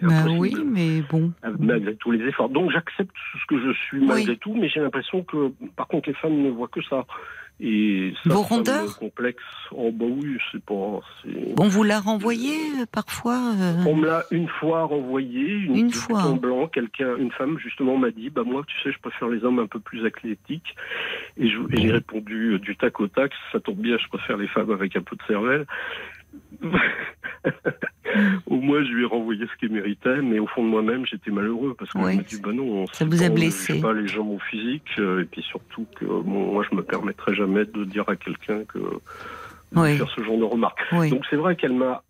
C'est 0.01 0.07
Bah 0.07 0.15
impossible, 0.23 0.39
oui, 0.41 0.65
mais 0.67 1.03
bon. 1.11 1.33
Malgré 1.59 1.95
tous 1.97 2.11
les 2.11 2.27
efforts. 2.27 2.49
Donc 2.49 2.71
j'accepte 2.73 3.15
ce 3.41 3.47
que 3.47 3.61
je 3.61 3.73
suis 3.87 4.01
malgré 4.05 4.33
Oui. 4.33 4.39
tout, 4.39 4.55
mais 4.55 4.69
j'ai 4.69 4.81
l'impression 4.81 5.23
que, 5.23 5.53
par 5.77 5.87
contre, 5.89 6.09
les 6.09 6.15
femmes 6.15 6.43
ne 6.43 6.51
voient 6.51 6.69
que 6.69 6.83
ça. 6.83 7.05
Et 7.63 8.15
ça, 8.25 8.33
Vos 8.33 8.41
rondeurs 8.41 8.99
complexe. 8.99 9.43
Oh 9.73 9.91
bah 9.93 10.07
oui, 10.09 10.39
c'est 10.51 10.65
pas. 10.65 11.01
Bon, 11.57 11.69
vous 11.69 11.83
la 11.83 12.01
renvoyez 12.01 12.57
euh, 12.81 12.87
parfois 12.91 13.53
euh, 13.55 13.85
on 13.87 13.97
me 13.97 14.07
l'a 14.07 14.23
une 14.31 14.49
fois 14.49 14.85
renvoyé, 14.85 15.47
une, 15.57 15.77
Une 15.77 15.93
fois. 15.93 16.23
bouton 16.23 16.37
blanc, 16.37 16.67
quelqu'un, 16.69 17.17
une 17.19 17.31
femme 17.33 17.59
justement 17.59 17.99
m'a 17.99 18.13
dit, 18.13 18.31
bah 18.31 18.45
moi, 18.47 18.63
tu 18.67 18.75
sais, 18.83 18.91
je 18.91 18.99
préfère 18.99 19.29
les 19.29 19.45
hommes 19.45 19.59
un 19.59 19.67
peu 19.67 19.79
plus 19.79 20.07
athlétiques. 20.07 20.75
Et 21.37 21.51
j'ai 21.51 21.91
répondu 21.93 22.55
euh, 22.55 22.59
du 22.59 22.77
tac 22.77 22.99
au 22.99 23.09
tac, 23.09 23.31
ça 23.53 23.61
tombe 23.61 23.77
bien, 23.77 23.99
je 23.99 24.09
préfère 24.09 24.39
les 24.39 24.49
femmes 24.49 24.71
avec 24.71 24.97
un 24.97 25.03
peu 25.03 25.17
de 25.17 25.23
cervelle. 25.29 25.67
Au 28.47 28.57
moins, 28.61 28.83
je 28.85 28.91
lui 28.91 29.03
ai 29.03 29.07
renvoyé 29.07 29.47
ce 29.47 29.57
qu'elle 29.61 29.71
méritait, 29.71 30.21
mais 30.23 30.39
au 30.39 30.47
fond 30.47 30.63
de 30.65 30.69
moi-même, 30.69 31.07
j'étais 31.07 31.31
malheureux 31.31 31.75
parce 31.79 31.91
que 31.93 31.99
Oui. 31.99 32.17
me 32.19 32.23
dis, 32.23 32.41
bah 32.41 32.53
non, 32.53 32.87
Ça 32.93 33.05
vous 33.05 33.23
a 33.23 33.29
pas- 33.29 33.35
blessé. 33.35 33.81
pas 33.81 33.93
les 33.93 34.07
gens 34.09 34.27
au 34.27 34.39
physique, 34.39 34.89
euh, 34.99 35.23
et 35.23 35.25
puis 35.25 35.43
surtout 35.43 35.87
que 35.97 36.05
bon, 36.05 36.53
moi, 36.53 36.65
je 36.69 36.75
me 36.77 36.83
permettrais 36.83 37.35
jamais 37.35 37.65
de 37.65 37.85
dire 37.85 38.09
à 38.09 38.17
quelqu'un 38.17 38.65
que 38.65 38.79
de 38.79 38.89
Oui. 39.77 39.97
faire 39.97 40.11
ce 40.17 40.23
genre 40.23 40.39
de 40.39 40.45
remarques. 40.45 40.81
Oui. 40.93 41.11
Donc 41.11 41.25
c'est 41.31 41.37
vrai 41.37 41.57
qu'elle 41.57 41.73
m'a 41.75 42.03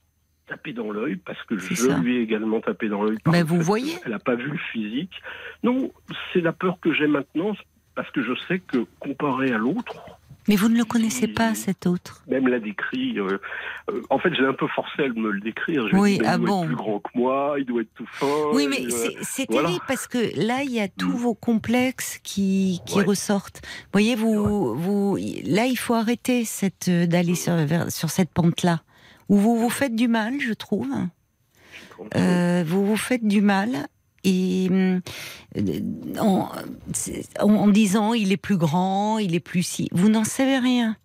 tapé 0.46 0.72
dans 0.72 0.90
l'œil 0.90 1.16
parce 1.16 1.40
que 1.44 1.56
je 1.58 1.74
ça. 1.74 1.98
lui 1.98 2.16
ai 2.16 2.20
également 2.22 2.60
tapé 2.60 2.88
dans 2.88 3.02
l'œil. 3.04 3.18
Ben, 3.26 3.40
le 3.40 3.44
vous 3.46 3.60
voyez. 3.60 3.94
Elle 4.04 4.10
n'a 4.12 4.18
pas 4.18 4.34
vu 4.34 4.50
le 4.50 4.58
physique. 4.72 5.12
Non, 5.62 5.92
c'est 6.32 6.40
la 6.40 6.52
peur 6.52 6.78
que 6.80 6.92
j'ai 6.92 7.06
maintenant 7.06 7.52
parce 7.94 8.10
que 8.10 8.22
je 8.22 8.32
sais 8.48 8.58
que 8.58 8.78
comparé 8.98 9.52
à 9.52 9.58
l'autre, 9.58 9.94
Mais 10.50 10.56
vous 10.56 10.68
ne 10.68 10.76
le 10.76 10.84
connaissez 10.84 11.28
pas, 11.28 11.54
cet 11.54 11.86
autre 11.86 12.24
même 12.26 12.48
l'a 12.48 12.58
décrit. 12.58 13.16
euh, 13.20 13.38
euh, 13.88 14.02
en 14.10 14.18
fait, 14.18 14.34
j'ai 14.34 14.44
un 14.44 14.52
peu 14.52 14.66
forcé 14.66 15.04
à 15.04 15.08
me 15.08 15.30
le 15.30 15.38
décrire. 15.40 15.86
Je 15.86 15.94
Oui, 15.96 16.18
mais 16.20 16.26
ah 16.26 16.34
il 16.34 16.40
doit 16.40 16.48
bon. 16.48 16.62
être 16.62 16.66
plus 16.66 16.76
grand 16.76 16.98
que 16.98 17.10
moi, 17.14 17.54
il 17.58 17.64
doit 17.66 17.82
être 17.82 17.94
tout 17.94 18.06
fin. 18.10 18.26
Oui, 18.52 18.66
mais 18.68 18.84
euh, 18.84 19.10
c'est- 19.22 19.46
voilà. 19.48 19.68
terrible 19.68 19.84
parce 19.86 20.08
que 20.08 20.18
là, 20.44 20.64
il 20.64 20.72
y 20.72 20.80
a 20.80 20.88
tous 20.88 21.08
Mm. 21.12 21.14
vos 21.14 21.34
complexes 21.34 22.18
qui, 22.24 22.80
qui 22.84 22.98
Ouais. 22.98 23.04
ressortent. 23.04 23.62
Voyez, 23.92 24.16
vous, 24.16 24.74
vous, 24.74 25.16
là, 25.46 25.66
il 25.66 25.76
faut 25.76 25.94
arrêter 25.94 26.44
cette, 26.44 26.90
d'aller 26.90 27.36
sur, 27.36 27.54
vers- 27.54 27.92
sur 27.92 28.10
cette 28.10 28.30
pente-là 28.30 28.82
où 29.28 29.36
vous 29.36 29.56
vous 29.56 29.70
faites 29.70 29.94
du 29.94 30.08
mal, 30.08 30.40
je 30.40 30.52
trouve. 30.52 30.88
Euh, 32.16 32.64
vous 32.66 32.84
vous 32.84 32.96
faites 32.96 33.24
du 33.24 33.40
mal 33.40 33.86
et 34.24 34.68
hum, 34.70 35.00
euh, 35.56 35.80
en, 37.40 37.68
disant 37.68 38.14
il 38.14 38.32
est 38.32 38.36
plus 38.36 38.56
grand, 38.56 39.18
il 39.18 39.34
est 39.34 39.40
plus 39.40 39.62
si. 39.62 39.88
Vous 39.92 40.08
n'en 40.08 40.24
savez 40.24 40.58
rien. 40.58 40.96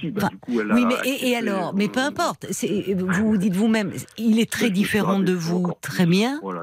Si, 0.00 0.10
bah, 0.10 0.22
enfin, 0.24 0.28
du 0.30 0.38
coup, 0.38 0.60
elle 0.60 0.72
Oui, 0.72 0.84
a 0.84 0.86
mais 0.86 0.94
et, 1.28 1.36
alors? 1.36 1.74
Mais 1.74 1.88
peu 1.88 2.00
euh, 2.00 2.06
importe. 2.06 2.46
c'est- 2.50 2.94
Vous 2.94 3.36
dites 3.36 3.54
vous-même, 3.54 3.92
il 4.16 4.40
est 4.40 4.50
très 4.50 4.64
suis 4.66 4.72
différent 4.72 5.18
de 5.20 5.34
vous, 5.34 5.70
très 5.82 6.06
bien. 6.06 6.40
Voilà. 6.42 6.62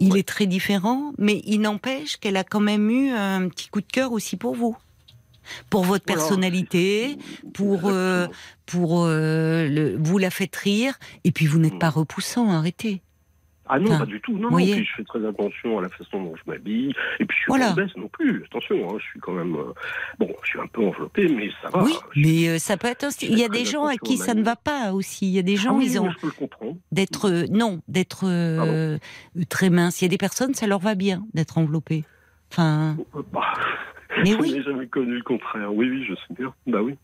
Il 0.00 0.12
ouais. 0.14 0.20
est 0.20 0.26
très 0.28 0.46
différent, 0.46 1.12
mais 1.18 1.42
il 1.44 1.60
n'empêche 1.60 2.16
qu'elle 2.16 2.38
a 2.38 2.44
quand 2.44 2.60
même 2.60 2.88
eu 2.88 3.10
un 3.10 3.48
petit 3.48 3.68
coup 3.68 3.82
de 3.82 3.86
cœur 3.92 4.12
aussi 4.12 4.36
pour 4.38 4.54
vous. 4.54 4.76
Pour 5.68 5.84
votre 5.84 6.04
Voilà. 6.06 6.22
personnalité, 6.22 7.18
pour, 7.52 7.82
euh, 7.84 8.26
pour 8.64 9.04
euh, 9.04 9.68
le, 9.68 9.98
vous 10.02 10.16
la 10.16 10.30
faites 10.30 10.56
rire, 10.56 10.98
et 11.24 11.32
puis 11.32 11.44
vous 11.44 11.58
n'êtes 11.58 11.74
Mm. 11.74 11.78
pas 11.80 11.90
repoussant, 11.90 12.50
arrêtez. 12.50 13.02
Ah 13.66 13.78
non, 13.78 13.86
Enfin, 13.92 14.00
pas 14.00 14.06
du 14.06 14.20
tout. 14.20 14.36
Non. 14.36 14.54
Puis 14.56 14.84
je 14.84 14.94
fais 14.96 15.04
très 15.04 15.26
attention 15.26 15.78
à 15.78 15.82
la 15.82 15.88
façon 15.88 16.22
dont 16.22 16.34
je 16.36 16.50
m'habille. 16.50 16.92
Et 17.18 17.24
puis 17.24 17.34
je 17.36 17.42
suis 17.42 17.48
Voilà. 17.48 17.66
pas 17.66 17.72
obèse 17.72 17.96
non 17.96 18.08
plus. 18.08 18.44
Attention, 18.44 18.76
hein, 18.90 18.96
je 18.98 19.04
suis 19.04 19.20
quand 19.20 19.32
même. 19.32 19.54
euh, 19.56 19.72
Bon, 20.18 20.28
je 20.42 20.48
suis 20.50 20.60
un 20.60 20.66
peu 20.66 20.82
enveloppé, 20.86 21.28
mais 21.28 21.50
ça 21.62 21.70
va. 21.70 21.82
oui, 21.82 21.94
Je- 22.12 22.20
mais 22.20 22.48
euh, 22.48 22.58
ça 22.58 22.76
peut 22.76 22.88
être 22.88 23.06
aussi. 23.06 23.26
Il 23.26 23.38
y 23.38 23.44
a 23.44 23.48
des 23.48 23.64
gens 23.64 23.86
à 23.86 23.96
qui 23.96 24.14
à 24.20 24.24
ça 24.24 24.34
ne 24.34 24.42
va 24.42 24.56
pas 24.56 24.92
aussi. 24.92 25.26
Il 25.26 25.32
y 25.32 25.38
a 25.38 25.42
des 25.42 25.56
Ah 25.58 25.62
gens, 25.62 25.76
oui, 25.78 25.86
ils 25.86 25.98
ont 25.98 26.10
je 26.10 26.18
peux 26.18 26.26
le 26.26 26.32
comprendre. 26.32 26.76
d'être 26.92 27.30
euh, 27.30 27.46
non, 27.50 27.80
d'être 27.88 28.24
euh, 28.26 28.98
très 29.48 29.70
mince. 29.70 30.00
Il 30.02 30.04
y 30.04 30.06
a 30.06 30.10
des 30.10 30.18
personnes, 30.18 30.52
ça 30.54 30.66
leur 30.66 30.78
va 30.80 30.94
bien 30.94 31.24
d'être 31.32 31.56
enveloppé. 31.58 32.04
Enfin, 32.52 32.96
Bah, 33.32 33.40
mais 34.22 34.30
je 34.30 34.36
oui. 34.36 34.52
n'ai 34.52 34.62
jamais 34.62 34.86
connu 34.86 35.14
le 35.16 35.22
contraire. 35.22 35.72
Oui, 35.74 35.88
oui, 35.90 36.04
je 36.08 36.14
sais 36.14 36.34
bien. 36.38 36.52
Bah 36.66 36.82
oui. 36.82 36.94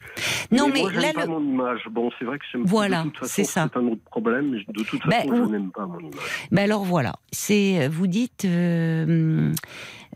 Non, 0.50 0.66
mais 0.68 0.74
mais, 0.74 0.80
moi, 0.82 0.92
là, 0.92 1.12
pas 1.14 1.22
le- 1.26 1.30
mon 1.32 1.40
image. 1.42 1.80
Bon, 1.90 2.10
c'est 2.18 2.24
vrai 2.24 2.38
que 2.38 2.44
j'aime. 2.52 2.62
Voilà, 2.64 3.00
de 3.04 3.08
toute 3.08 3.18
façon, 3.18 3.32
c'est 3.34 3.44
ça. 3.44 3.68
C'est 3.72 3.78
un 3.78 3.86
autre 3.86 4.02
problème. 4.04 4.50
Mais 4.50 4.58
de 4.72 4.82
toute 4.84 5.02
façon, 5.02 5.08
Ben, 5.08 5.22
je 5.26 5.32
ou- 5.42 5.50
n'aime 5.50 5.70
pas 5.70 5.86
mon 5.86 5.98
image. 6.00 6.12
Ben 6.50 6.62
alors 6.64 6.84
voilà, 6.84 7.14
c'est 7.32 7.88
vous 7.88 8.06
dites 8.06 8.44
euh, 8.44 9.52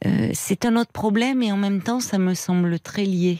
euh, 0.06 0.28
c'est 0.32 0.64
un 0.64 0.76
autre 0.76 0.92
problème 0.92 1.42
et 1.42 1.52
en 1.52 1.56
même 1.56 1.82
temps 1.82 2.00
ça 2.00 2.18
me 2.18 2.34
semble 2.34 2.78
très 2.80 3.04
lié 3.04 3.38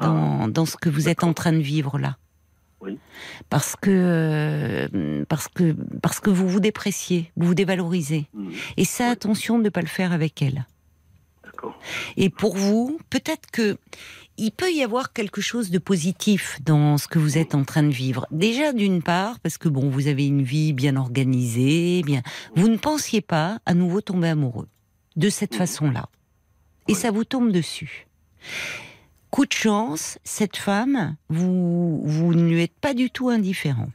dans, 0.00 0.48
dans 0.48 0.64
ce 0.66 0.76
que 0.76 0.88
vous 0.88 1.08
êtes 1.08 1.22
en 1.24 1.32
train 1.32 1.52
de 1.52 1.58
vivre 1.58 1.98
là. 1.98 2.16
Oui. 2.80 2.98
Parce 3.48 3.76
que 3.76 3.90
euh, 3.92 5.24
parce 5.28 5.46
que 5.48 5.72
parce 6.02 6.18
que 6.18 6.30
vous 6.30 6.48
vous 6.48 6.58
dépréciez, 6.60 7.30
vous 7.36 7.46
vous 7.48 7.54
dévalorisez. 7.54 8.26
Hmm, 8.34 8.50
Et 8.76 8.84
ça, 8.84 9.08
attention 9.08 9.58
de 9.58 9.64
ne 9.64 9.68
pas 9.68 9.82
le 9.82 9.86
faire 9.86 10.12
avec 10.12 10.42
elle. 10.42 10.66
D'accord. 11.62 11.78
Et 12.16 12.28
pour 12.30 12.56
vous, 12.56 12.98
peut-être 13.10 13.50
que 13.50 13.78
il 14.38 14.50
peut 14.50 14.72
y 14.72 14.82
avoir 14.82 15.12
quelque 15.12 15.40
chose 15.40 15.70
de 15.70 15.78
positif 15.78 16.58
dans 16.64 16.96
ce 16.98 17.06
que 17.06 17.18
vous 17.18 17.36
êtes 17.38 17.54
en 17.54 17.64
train 17.64 17.82
de 17.82 17.90
vivre. 17.90 18.26
Déjà 18.30 18.72
d'une 18.72 19.02
part, 19.02 19.38
parce 19.40 19.58
que 19.58 19.68
bon, 19.68 19.88
vous 19.90 20.08
avez 20.08 20.26
une 20.26 20.42
vie 20.42 20.72
bien 20.72 20.96
organisée, 20.96 22.02
bien, 22.04 22.22
vous 22.56 22.68
ne 22.68 22.78
pensiez 22.78 23.20
pas 23.20 23.60
à 23.66 23.74
nouveau 23.74 24.00
tomber 24.00 24.28
amoureux 24.28 24.68
de 25.16 25.28
cette 25.28 25.52
Mhm. 25.52 25.58
façon-là, 25.58 26.08
et 26.88 26.94
ça 26.94 27.10
vous 27.10 27.24
tombe 27.24 27.52
dessus. 27.52 28.06
Coup 29.30 29.44
de 29.46 29.52
chance, 29.52 30.18
cette 30.24 30.56
femme, 30.56 31.16
vous 31.28 32.00
vous 32.04 32.34
ne 32.34 32.48
lui 32.48 32.62
êtes 32.62 32.78
pas 32.80 32.94
du 32.94 33.10
tout 33.10 33.28
indifférent. 33.28 33.90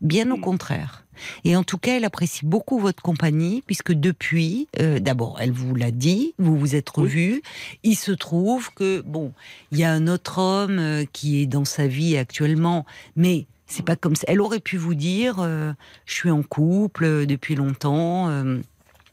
Bien 0.00 0.30
au 0.30 0.36
Mhm. 0.36 0.42
contraire. 0.42 1.01
Et 1.44 1.56
en 1.56 1.64
tout 1.64 1.78
cas, 1.78 1.96
elle 1.96 2.04
apprécie 2.04 2.44
beaucoup 2.44 2.78
votre 2.78 3.02
compagnie, 3.02 3.62
puisque 3.66 3.92
depuis, 3.92 4.68
euh, 4.80 4.98
d'abord, 4.98 5.38
elle 5.40 5.52
vous 5.52 5.74
l'a 5.74 5.90
dit, 5.90 6.34
vous 6.38 6.56
vous 6.58 6.74
êtes 6.74 6.88
revus. 6.88 7.42
Il 7.82 7.96
se 7.96 8.12
trouve 8.12 8.72
que, 8.74 9.00
bon, 9.02 9.32
il 9.70 9.78
y 9.78 9.84
a 9.84 9.92
un 9.92 10.06
autre 10.06 10.38
homme 10.38 10.78
euh, 10.78 11.04
qui 11.12 11.42
est 11.42 11.46
dans 11.46 11.64
sa 11.64 11.86
vie 11.86 12.16
actuellement, 12.16 12.86
mais 13.16 13.46
c'est 13.66 13.84
pas 13.84 13.96
comme 13.96 14.16
ça. 14.16 14.24
Elle 14.28 14.40
aurait 14.40 14.60
pu 14.60 14.76
vous 14.76 14.94
dire, 14.94 15.36
euh, 15.38 15.72
je 16.04 16.14
suis 16.14 16.30
en 16.30 16.42
couple 16.42 17.26
depuis 17.26 17.54
longtemps, 17.54 18.28
euh, 18.28 18.58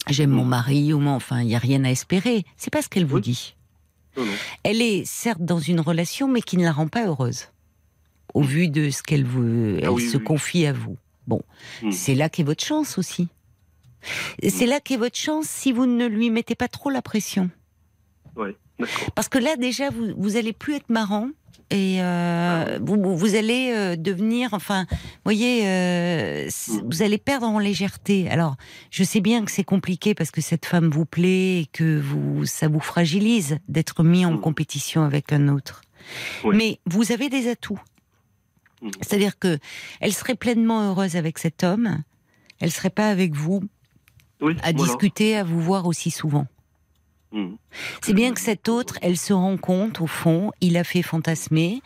j'aime 0.10 0.32
mon 0.32 0.46
mari, 0.46 0.94
ou 0.94 1.00
mon, 1.00 1.16
enfin, 1.16 1.42
il 1.42 1.50
y 1.50 1.56
a 1.56 1.60
rien 1.60 1.84
à 1.86 1.90
espérer. 1.90 2.46
C'est 2.58 2.72
pas 2.72 2.82
ce 2.82 2.90
qu'elle 2.90 3.06
vous 3.06 3.20
dit. 3.20 3.56
Non, 4.18 4.26
non. 4.26 4.32
Elle 4.64 4.82
est 4.82 5.06
certes 5.06 5.42
dans 5.42 5.60
une 5.60 5.80
relation, 5.80 6.28
mais 6.28 6.42
qui 6.42 6.58
ne 6.58 6.64
la 6.64 6.72
rend 6.72 6.88
pas 6.88 7.08
heureuse, 7.08 7.46
au 8.34 8.42
vu 8.42 8.68
de 8.68 8.90
ce 8.90 9.02
qu'elle 9.02 9.26
elle 9.78 9.86
Ah 9.86 9.92
oui, 9.92 10.10
se 10.10 10.18
confie 10.18 10.66
à 10.66 10.74
vous. 10.74 10.98
Bon, 11.30 11.42
Mm. 11.84 11.92
c'est 11.92 12.16
là 12.16 12.28
qu'est 12.28 12.44
votre 12.44 12.64
chance 12.66 12.98
aussi. 12.98 13.28
C'est 14.48 14.66
là 14.66 14.80
qu'est 14.80 14.98
votre 14.98 15.16
chance 15.18 15.46
si 15.48 15.72
vous 15.72 15.86
ne 15.86 16.06
lui 16.08 16.30
mettez 16.32 16.56
pas 16.56 16.68
trop 16.68 16.90
la 16.90 17.02
pression. 17.02 17.50
D'accord. 18.36 18.90
Parce 19.14 19.28
que 19.30 19.38
là, 19.38 19.56
déjà, 19.58 19.90
vous, 19.90 20.08
vous 20.18 20.38
allez 20.38 20.54
plus 20.54 20.76
être 20.76 20.90
marrant. 20.90 21.30
Et 21.72 21.98
euh, 22.02 22.80
vous, 22.82 22.96
vous- 23.00 23.16
vous 23.16 23.36
allez 23.36 23.72
euh, 23.76 23.96
devenir, 23.96 24.56
enfin, 24.56 24.88
vous 24.90 24.98
voyez, 25.24 25.68
euh, 25.68 26.50
c- 26.50 26.72
Mm. 26.72 26.82
vous 26.90 27.04
allez 27.04 27.20
perdre 27.20 27.46
en 27.48 27.60
légèreté. 27.60 28.28
Alors, 28.32 28.56
je 28.90 29.04
sais 29.04 29.22
bien 29.22 29.46
que 29.46 29.52
c'est 29.52 29.64
compliqué 29.64 30.16
parce 30.16 30.32
que 30.32 30.42
cette 30.42 30.66
femme 30.66 30.90
vous 30.90 31.06
plaît 31.06 31.60
et 31.62 31.66
que 31.72 32.00
vous, 32.00 32.48
ça 32.48 32.68
vous 32.70 32.80
fragilise 32.80 33.60
d'être 33.68 34.04
mis 34.04 34.26
en 34.26 34.36
compétition 34.40 35.04
avec 35.04 35.32
un 35.32 35.48
autre. 35.50 35.82
Oui. 36.44 36.56
Mais 36.58 36.80
vous 36.88 37.12
avez 37.12 37.30
des 37.30 37.48
atouts. 37.50 37.80
Mm. 38.82 38.90
C'est-à-dire 39.02 39.40
que 39.40 39.60
elle 40.00 40.14
serait 40.14 40.36
pleinement 40.36 40.90
heureuse 40.90 41.16
avec 41.16 41.38
cet 41.38 41.64
homme. 41.64 42.04
Elle 42.60 42.72
serait 42.72 42.90
pas 42.90 43.10
avec 43.10 43.34
vous 43.34 43.64
Oui, 44.42 44.56
à 44.62 44.72
voilà. 44.72 44.74
discuter, 44.74 45.38
à 45.38 45.44
vous 45.44 45.62
voir 45.62 45.86
aussi 45.86 46.12
souvent. 46.12 46.48
Mm. 47.32 47.56
C'est 48.02 48.14
bien 48.14 48.34
que 48.34 48.40
cet 48.40 48.70
autre, 48.70 48.98
elle 49.02 49.18
se 49.18 49.34
rend 49.34 49.58
compte, 49.58 50.02
au 50.02 50.08
fond, 50.08 50.52
il 50.62 50.78
a 50.78 50.84
fait 50.84 51.04
fantasmer, 51.04 51.82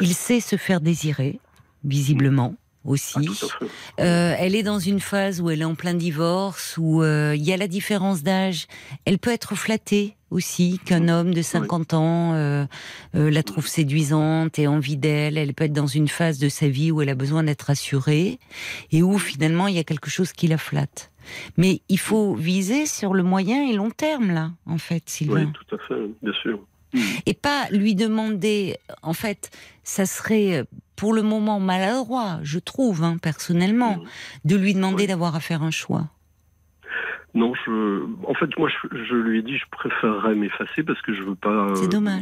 il 0.00 0.14
sait 0.14 0.40
se 0.40 0.56
faire 0.56 0.80
désirer, 0.80 1.40
visiblement 1.84 2.54
aussi. 2.88 3.28
Ah. 3.60 3.64
Euh, 4.00 4.34
elle 4.38 4.54
est 4.54 4.62
dans 4.62 4.78
une 4.78 5.00
phase 5.00 5.40
où 5.40 5.50
elle 5.50 5.60
est 5.60 5.64
en 5.64 5.74
plein 5.74 5.94
divorce, 5.94 6.76
où 6.78 7.02
euh, 7.02 7.34
il 7.36 7.44
y 7.44 7.52
a 7.52 7.56
la 7.56 7.68
différence 7.68 8.22
d'âge. 8.22 8.66
Elle 9.04 9.18
peut 9.18 9.32
être 9.32 9.54
flattée 9.54 10.16
aussi 10.30 10.78
qu'un 10.84 11.04
Mm. 11.04 11.08
homme 11.10 11.34
de 11.34 11.42
50 11.42 11.94
ans 11.94 12.32
euh, 12.34 12.66
la 13.14 13.42
trouve 13.42 13.66
séduisante 13.66 14.58
et 14.58 14.66
envie 14.66 14.96
d'elle. 14.96 15.38
Elle 15.38 15.54
peut 15.54 15.64
être 15.64 15.72
dans 15.72 15.86
une 15.86 16.08
phase 16.08 16.38
de 16.38 16.48
sa 16.48 16.68
vie 16.68 16.90
où 16.90 17.00
elle 17.00 17.08
a 17.08 17.14
besoin 17.14 17.44
d'être 17.44 17.62
rassurée 17.62 18.38
et 18.92 19.02
où 19.02 19.18
finalement 19.18 19.68
il 19.68 19.76
y 19.76 19.78
a 19.78 19.84
quelque 19.84 20.10
chose 20.10 20.32
qui 20.32 20.48
la 20.48 20.58
flatte. 20.58 21.10
Mais 21.56 21.82
il 21.88 21.98
faut 21.98 22.34
viser 22.34 22.86
sur 22.86 23.12
le 23.14 23.22
moyen 23.22 23.68
et 23.68 23.74
long 23.74 23.90
terme 23.90 24.30
là, 24.32 24.50
en 24.66 24.78
fait, 24.78 25.02
Sylvain 25.06 25.44
Oui, 25.44 25.52
tout 25.52 25.74
à 25.74 25.78
fait, 25.86 26.00
bien 26.22 26.32
sûr. 26.42 26.60
Et 27.26 27.34
pas 27.34 27.68
lui 27.70 27.94
demander. 27.94 28.76
En 29.02 29.12
fait, 29.12 29.50
ça 29.84 30.06
serait 30.06 30.64
pour 30.98 31.12
le 31.14 31.22
moment 31.22 31.60
maladroit, 31.60 32.40
je 32.42 32.58
trouve, 32.58 33.04
hein, 33.04 33.16
personnellement, 33.22 33.98
Mm. 33.98 34.02
de 34.46 34.56
lui 34.56 34.74
demander 34.74 35.06
d'avoir 35.06 35.36
à 35.36 35.40
faire 35.40 35.62
un 35.62 35.70
choix. 35.70 36.08
Non, 37.34 37.52
je, 37.54 38.02
en 38.26 38.32
fait, 38.34 38.48
moi, 38.58 38.68
je, 38.70 39.04
je 39.04 39.14
lui 39.14 39.38
ai 39.40 39.42
dit, 39.42 39.58
je 39.58 39.64
préférerais 39.70 40.34
m'effacer 40.34 40.82
parce 40.82 41.00
que 41.02 41.12
je 41.12 41.22
veux 41.22 41.34
pas 41.34 41.68
euh, 41.68 41.74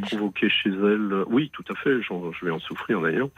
provoquer 0.02 0.48
chez 0.50 0.70
elle. 0.70 1.22
Oui, 1.28 1.48
tout 1.52 1.64
à 1.70 1.74
fait. 1.76 2.02
je 2.02 2.44
vais 2.44 2.50
en 2.50 2.58
souffrir 2.58 3.00
d'ailleurs. 3.00 3.28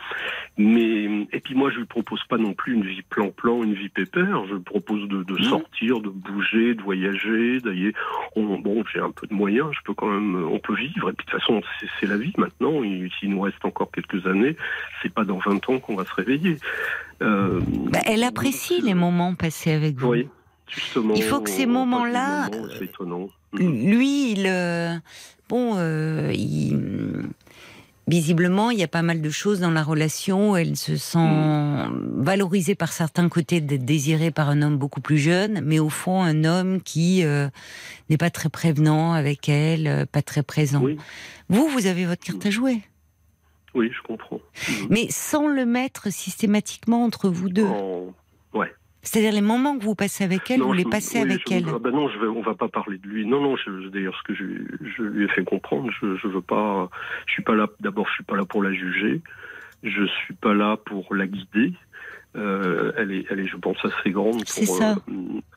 Mais 0.57 1.27
et 1.33 1.41
puis 1.41 1.55
moi, 1.55 1.71
je 1.71 1.79
lui 1.79 1.85
propose 1.85 2.23
pas 2.25 2.39
non 2.39 2.55
plus 2.55 2.75
une 2.75 2.85
vie 2.85 3.03
plan-plan, 3.03 3.63
une 3.63 3.75
vie 3.75 3.91
pépère. 3.91 4.45
Je 4.49 4.55
lui 4.55 4.63
propose 4.63 5.07
de, 5.09 5.23
de 5.23 5.43
sortir, 5.43 6.01
de 6.01 6.09
bouger, 6.09 6.75
de 6.75 6.83
voyager. 6.83 7.61
D'ailleurs, 7.61 7.93
on- 8.35 8.59
bon, 8.59 8.83
j'ai 8.93 9.01
un 9.01 9.11
peu 9.11 9.27
de 9.27 9.35
moyens. 9.35 9.69
Je 9.73 9.81
peux 9.85 9.95
quand 9.95 10.09
même, 10.09 10.37
on 10.51 10.59
peut 10.59 10.75
vivre. 10.75 11.11
Et 11.11 11.13
puis 11.13 11.27
de 11.27 11.31
toute 11.31 11.41
façon, 11.41 11.61
c'est 12.01 12.07
la 12.07 12.17
vie 12.17 12.33
maintenant. 12.39 12.81
S'il 13.21 13.31
nous 13.31 13.41
reste 13.41 13.63
encore 13.65 13.91
quelques 13.91 14.27
années, 14.27 14.57
c'est 15.03 15.13
pas 15.13 15.25
dans 15.25 15.39
20 15.39 15.69
ans 15.69 15.79
qu'on 15.81 15.97
va 15.97 16.05
se 16.07 16.15
réveiller. 16.15 16.57
Euh, 17.23 17.61
Bah, 17.93 17.99
elle 18.07 18.23
apprécie 18.25 18.81
les 18.81 18.95
moments 18.95 19.35
passés 19.35 19.73
avec 19.73 19.97
vous. 19.97 20.09
Oui, 20.09 20.29
justement. 20.71 21.15
Il 21.15 21.23
faut 21.23 21.41
que 21.41 21.51
ces 21.51 21.67
moments-là, 21.67 22.49
moments, 22.51 22.67
C'est 22.79 22.85
étonnant. 22.87 23.29
Mm. 23.53 23.91
Lui, 23.91 24.33
il, 24.33 24.47
euh, 24.47 24.95
bon, 25.49 25.75
euh, 25.77 26.33
il- 26.35 27.25
visiblement, 28.07 28.71
il 28.71 28.79
y 28.79 28.83
a 28.83 28.89
pas 28.89 29.03
mal 29.03 29.21
de 29.21 29.29
choses 29.31 29.61
dans 29.61 29.71
la 29.71 29.83
relation. 29.83 30.53
où 30.53 30.57
Elle 30.57 30.77
se 30.77 30.97
sent 30.97 31.19
Mm. 31.19 32.23
valorisée 32.23 32.75
par 32.75 32.93
certains 32.93 33.29
côtés 33.29 33.61
d'être 33.61 33.85
désirée 33.85 34.31
par 34.31 34.49
un 34.49 34.63
homme 34.63 34.77
beaucoup 34.79 35.01
plus 35.01 35.19
jeune, 35.19 35.61
mais 35.63 35.79
au 35.79 35.91
fond, 35.91 36.23
un 36.23 36.45
homme 36.45 36.81
qui 36.83 37.23
euh, 37.25 37.49
n'est 38.09 38.17
pas 38.17 38.31
très 38.31 38.49
prévenant 38.49 39.13
avec 39.13 39.49
elle, 39.49 39.87
euh, 39.87 40.07
pas 40.07 40.23
très 40.23 40.43
présent. 40.43 40.81
Oui, 40.83 40.97
Vous, 41.51 41.69
vous 41.69 41.87
avez 41.87 42.05
votre 42.07 42.23
carte 42.25 42.45
à 42.47 42.51
jouer, 42.51 42.83
oui, 43.75 43.91
je 43.95 44.03
comprends. 44.07 44.37
Mm. 44.69 44.73
mais 44.91 45.07
sans 45.11 45.47
le 45.47 45.65
mettre 45.67 46.11
systématiquement 46.11 47.05
entre 47.05 47.29
vous 47.29 47.49
deux. 47.51 47.65
Ouais. 47.65 48.07
C'est-à-dire 49.09 49.33
les 49.33 49.40
moments 49.40 49.79
que 49.79 49.85
vous 49.85 49.94
passez 49.94 50.23
avec 50.25 50.51
elle, 50.51 50.61
Non, 50.61 50.66
vous 50.66 50.73
les 50.75 50.83
je- 50.83 50.88
passez 50.88 51.18
oui, 51.18 51.31
avec 51.31 51.42
je- 51.49 51.55
elle. 51.55 51.64
ah 51.75 51.79
ben 51.79 51.90
non, 51.92 52.09
je 52.11 52.18
vais, 52.18 52.27
on 52.27 52.42
va 52.42 52.55
pas 52.55 52.68
parler 52.68 52.99
de 52.99 53.07
lui. 53.09 53.25
Non, 53.27 53.40
non. 53.40 53.57
D'ailleurs, 53.90 54.14
ce 54.18 54.23
que 54.25 54.35
je, 54.35 54.44
je 54.97 55.03
lui 55.03 55.25
ai 55.25 55.29
fait 55.29 55.44
comprendre, 55.44 55.90
je, 56.03 56.16
je 56.16 56.29
veux 56.29 56.42
pas. 56.42 56.90
Je 57.27 57.33
suis 57.33 57.42
pas 57.42 57.55
là. 57.55 57.68
D'abord, 57.81 58.07
je 58.09 58.12
suis 58.14 58.25
pas 58.25 58.37
là 58.37 58.44
pour 58.44 58.62
la 58.62 58.73
juger. 58.73 59.23
Je 59.83 60.05
suis 60.05 60.35
pas 60.35 60.53
là 60.53 60.77
pour 60.77 61.14
la 61.14 61.27
guider. 61.27 61.73
Euh, 62.37 62.92
elle 62.99 63.11
est, 63.12 63.25
elle 63.31 63.40
est, 63.40 63.47
je 63.47 63.57
pense, 63.57 63.79
assez 63.83 64.11
grande 64.11 64.44
pour 64.44 64.83
euh, 64.83 64.94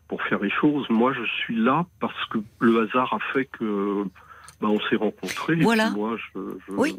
pour 0.07 0.21
faire 0.23 0.39
les 0.39 0.49
choses. 0.49 0.89
Moi, 0.89 1.11
je 1.13 1.25
suis 1.41 1.55
là 1.57 1.85
parce 1.99 2.25
que 2.31 2.37
le 2.61 2.81
hasard 2.83 3.13
a 3.13 3.19
fait 3.33 3.45
que. 3.45 4.05
Bah, 4.61 4.67
on 4.69 4.79
s'est 4.89 4.95
rencontrés. 4.95 5.53
et 5.53 5.61
Voilà. 5.61 5.87
puis 5.87 5.99
moi, 5.99 6.15
je, 6.17 6.39
je, 6.67 6.73
Oui. 6.75 6.95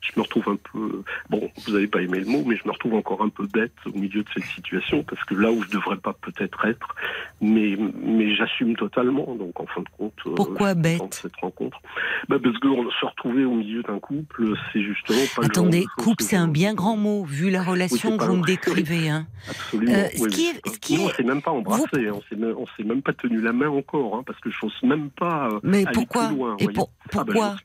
je 0.00 0.10
me 0.16 0.22
retrouve 0.22 0.48
un 0.48 0.56
peu. 0.56 1.02
Bon, 1.30 1.50
vous 1.66 1.72
n'avez 1.72 1.86
pas 1.86 2.00
aimé 2.02 2.20
le 2.20 2.26
mot, 2.26 2.42
mais 2.46 2.56
je 2.56 2.66
me 2.66 2.72
retrouve 2.72 2.94
encore 2.94 3.22
un 3.22 3.28
peu 3.28 3.46
bête 3.46 3.72
au 3.86 3.92
milieu 3.98 4.22
de 4.22 4.28
cette 4.34 4.44
situation 4.44 5.02
parce 5.04 5.22
que 5.24 5.34
là 5.34 5.50
où 5.52 5.62
je 5.62 5.68
devrais 5.70 5.96
pas 5.98 6.12
peut-être 6.14 6.64
être, 6.64 6.94
mais 7.40 7.76
mais 8.02 8.34
j'assume 8.34 8.76
totalement. 8.76 9.34
Donc 9.34 9.60
en 9.60 9.66
fin 9.66 9.80
de 9.82 9.88
compte, 9.98 10.14
euh, 10.26 10.34
Pourquoi 10.34 10.74
bête 10.74 11.14
cette 11.14 11.36
rencontre 11.36 11.80
bah, 12.28 12.36
Parce 12.42 12.58
que 12.58 12.68
on- 12.68 12.90
se 12.90 13.06
retrouver 13.06 13.44
au 13.44 13.54
milieu 13.54 13.82
d'un 13.82 13.98
couple, 13.98 14.54
c'est 14.72 14.82
justement 14.82 15.18
pas. 15.18 15.22
le 15.22 15.28
genre 15.42 15.44
Attendez, 15.44 15.80
de 15.84 16.02
couple, 16.02 16.22
c'est 16.24 16.36
un 16.36 16.48
bien 16.48 16.74
grand 16.74 16.96
mot, 16.96 17.24
vu 17.24 17.50
la 17.50 17.62
relation 17.62 18.16
que 18.16 18.24
vous 18.24 18.36
me 18.36 18.44
décrivez. 18.46 19.08
Hein. 19.08 19.26
Absolument. 19.48 19.92
Euh, 19.92 20.08
ce 20.16 20.22
oui, 20.22 20.30
qui 20.30 20.40
oui, 20.40 20.46
est- 20.48 20.60
c'est 20.64 20.74
ce 20.74 20.78
qui 20.78 20.96
pas- 20.96 21.02
non, 21.02 21.08
est- 21.08 21.12
on 21.12 21.16
s'est 21.16 21.22
même 21.24 21.42
pas 21.42 21.50
embrassé, 21.50 22.10
on 22.10 22.22
s'est 22.28 22.36
même, 22.36 22.54
on 22.56 22.66
s'est 22.76 22.84
même 22.84 23.02
pas 23.02 23.12
tenu 23.12 23.40
la 23.40 23.52
main 23.52 23.68
encore, 23.68 24.16
hein, 24.16 24.22
parce 24.26 24.38
que 24.40 24.50
je 24.50 24.56
n'ose 24.62 24.82
même 24.82 25.10
pas. 25.10 25.48
euh, 25.50 25.60
Mais 25.62 25.78
aller 25.86 25.92
pourquoi 25.94 26.28
plus 26.28 26.36
loin, 26.36 26.56
Ah, 27.04 27.24
bah, 27.24 27.24
pourquoi. 27.24 27.56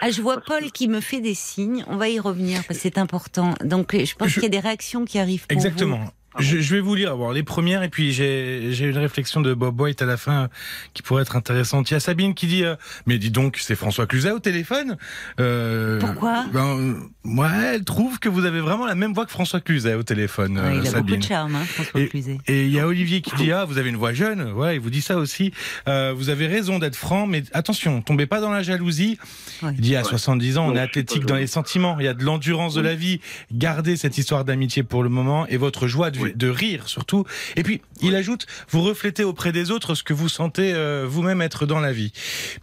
Ah, 0.00 0.10
je 0.10 0.22
vois 0.22 0.36
Parce 0.36 0.46
Paul 0.46 0.62
que- 0.62 0.70
qui 0.70 0.88
me 0.88 1.00
fait 1.00 1.20
des 1.20 1.34
signes. 1.34 1.84
On 1.88 1.96
va 1.96 2.08
y 2.08 2.18
revenir 2.18 2.64
parce 2.64 2.78
que 2.78 2.82
c'est 2.82 2.98
important. 2.98 3.54
Donc, 3.64 3.94
je 3.94 4.14
pense 4.14 4.28
Je- 4.28 4.34
qu'il 4.34 4.42
y 4.44 4.46
a 4.46 4.48
des 4.48 4.60
réactions 4.60 5.04
qui 5.04 5.18
arrivent 5.18 5.46
pour 5.46 5.52
Exactement. 5.56 5.98
Ah 6.08 6.12
Je, 6.38 6.60
je 6.60 6.74
vais 6.74 6.80
vous 6.80 6.94
lire 6.94 7.12
alors, 7.12 7.32
les 7.32 7.42
premières 7.42 7.82
et 7.82 7.88
puis 7.88 8.12
j'ai 8.12 8.68
j'ai 8.72 8.86
une 8.86 8.96
réflexion 8.98 9.40
de 9.40 9.52
Bob 9.54 9.80
White 9.80 10.00
à 10.02 10.06
la 10.06 10.16
fin 10.16 10.44
euh, 10.44 10.48
qui 10.94 11.02
pourrait 11.02 11.22
être 11.22 11.36
intéressante. 11.36 11.90
Il 11.90 11.94
y 11.94 11.96
a 11.96 12.00
Sabine 12.00 12.34
qui 12.34 12.46
dit 12.46 12.64
euh, 12.64 12.74
mais 13.06 13.18
dis 13.18 13.30
donc 13.30 13.58
c'est 13.60 13.74
François 13.74 14.06
Cluzet 14.06 14.30
au 14.30 14.38
téléphone. 14.38 14.96
Euh, 15.40 15.98
Pourquoi 16.00 16.44
ben, 16.52 16.96
Moi 17.24 17.50
elle 17.74 17.84
trouve 17.84 18.18
que 18.18 18.28
vous 18.28 18.44
avez 18.44 18.60
vraiment 18.60 18.86
la 18.86 18.94
même 18.94 19.12
voix 19.12 19.24
que 19.26 19.30
François 19.30 19.60
Cluzet 19.60 19.94
au 19.94 20.02
téléphone. 20.02 20.58
euh, 20.58 20.62
Ouais, 20.80 20.80
il 20.84 20.94
a 20.96 21.00
beaucoup 21.00 21.16
de 21.16 21.22
charme, 21.22 21.54
hein, 21.56 21.64
François 21.64 22.00
Et- 22.00 22.08
Cluzet. 22.08 22.38
Et 22.46 22.64
il 22.64 22.70
y 22.72 22.80
a 22.80 22.86
Olivier 22.86 23.20
qui 23.20 23.34
dit 23.36 23.52
ah 23.52 23.64
vous 23.64 23.78
avez 23.78 23.90
une 23.90 23.96
voix 23.96 24.12
jeune 24.12 24.52
ouais 24.52 24.76
il 24.76 24.80
vous 24.80 24.90
dit 24.90 25.02
ça 25.02 25.16
aussi 25.16 25.52
Euh, 25.88 26.12
vous 26.16 26.28
avez 26.30 26.46
raison 26.46 26.78
d'être 26.78 26.96
franc 26.96 27.26
mais 27.26 27.42
attention 27.52 28.02
tombez 28.02 28.26
pas 28.26 28.40
dans 28.40 28.50
la 28.50 28.62
jalousie 28.62 29.18
Ouais. 29.62 29.72
il 29.74 29.80
dit 29.80 29.96
à 29.96 30.02
Ouais. 30.02 30.08
70 30.08 30.58
ans 30.58 30.66
on 30.66 30.70
Non, 30.70 30.76
est 30.76 30.80
athlétique 30.80 31.24
dans 31.26 31.36
les 31.36 31.46
sentiments 31.46 31.96
il 32.00 32.04
y 32.04 32.08
a 32.08 32.14
de 32.14 32.24
l'endurance 32.24 32.74
de 32.74 32.80
la 32.80 32.94
vie 32.94 33.20
gardez 33.52 33.96
cette 33.96 34.18
histoire 34.18 34.44
d'amitié 34.44 34.82
pour 34.82 35.02
le 35.02 35.08
moment 35.08 35.46
et 35.46 35.56
votre 35.56 35.86
joie 35.86 36.10
de, 36.10 36.18
Oui. 36.22 36.32
de 36.34 36.48
rire 36.48 36.88
surtout. 36.88 37.24
Et 37.56 37.62
puis 37.62 37.82
il 38.00 38.14
ajoute 38.14 38.46
vous 38.70 38.82
reflétez 38.82 39.24
auprès 39.24 39.52
des 39.52 39.70
autres 39.70 39.94
ce 39.94 40.02
que 40.02 40.12
vous 40.12 40.28
sentez 40.28 40.72
euh, 40.74 41.06
vous-même 41.08 41.42
être 41.42 41.66
dans 41.66 41.80
la 41.80 41.92
vie. 41.92 42.12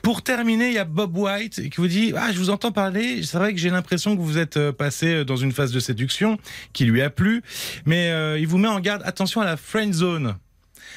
Pour 0.02 0.22
terminer 0.22 0.68
il 0.68 0.74
y 0.74 0.80
a 0.80 0.86
Bob 0.86 1.16
White 1.18 1.70
qui 1.70 1.78
vous 1.78 1.88
dit 1.88 2.14
ah 2.16 2.32
je 2.32 2.38
vous 2.38 2.50
entends 2.50 2.72
parler. 2.72 3.24
C'est 3.24 3.38
vrai 3.38 3.54
que 3.54 3.60
j'ai 3.60 3.70
l'impression 3.70 4.16
que 4.16 4.22
vous 4.22 4.38
êtes 4.38 4.58
euh, 4.58 4.72
passé 4.72 5.26
dans 5.26 5.38
une 5.38 5.52
phase 5.52 5.72
de 5.72 5.80
séduction 5.80 6.38
qui 6.74 6.86
lui 6.86 7.02
a 7.02 7.10
plu. 7.10 7.42
Mais 7.86 8.12
euh, 8.12 8.40
il 8.40 8.48
vous 8.48 8.58
met 8.58 8.68
en 8.68 8.80
garde. 8.80 9.02
Attention 9.06 9.42
à 9.42 9.46
la 9.46 9.58
friend 9.58 9.94
zone. 9.94 10.36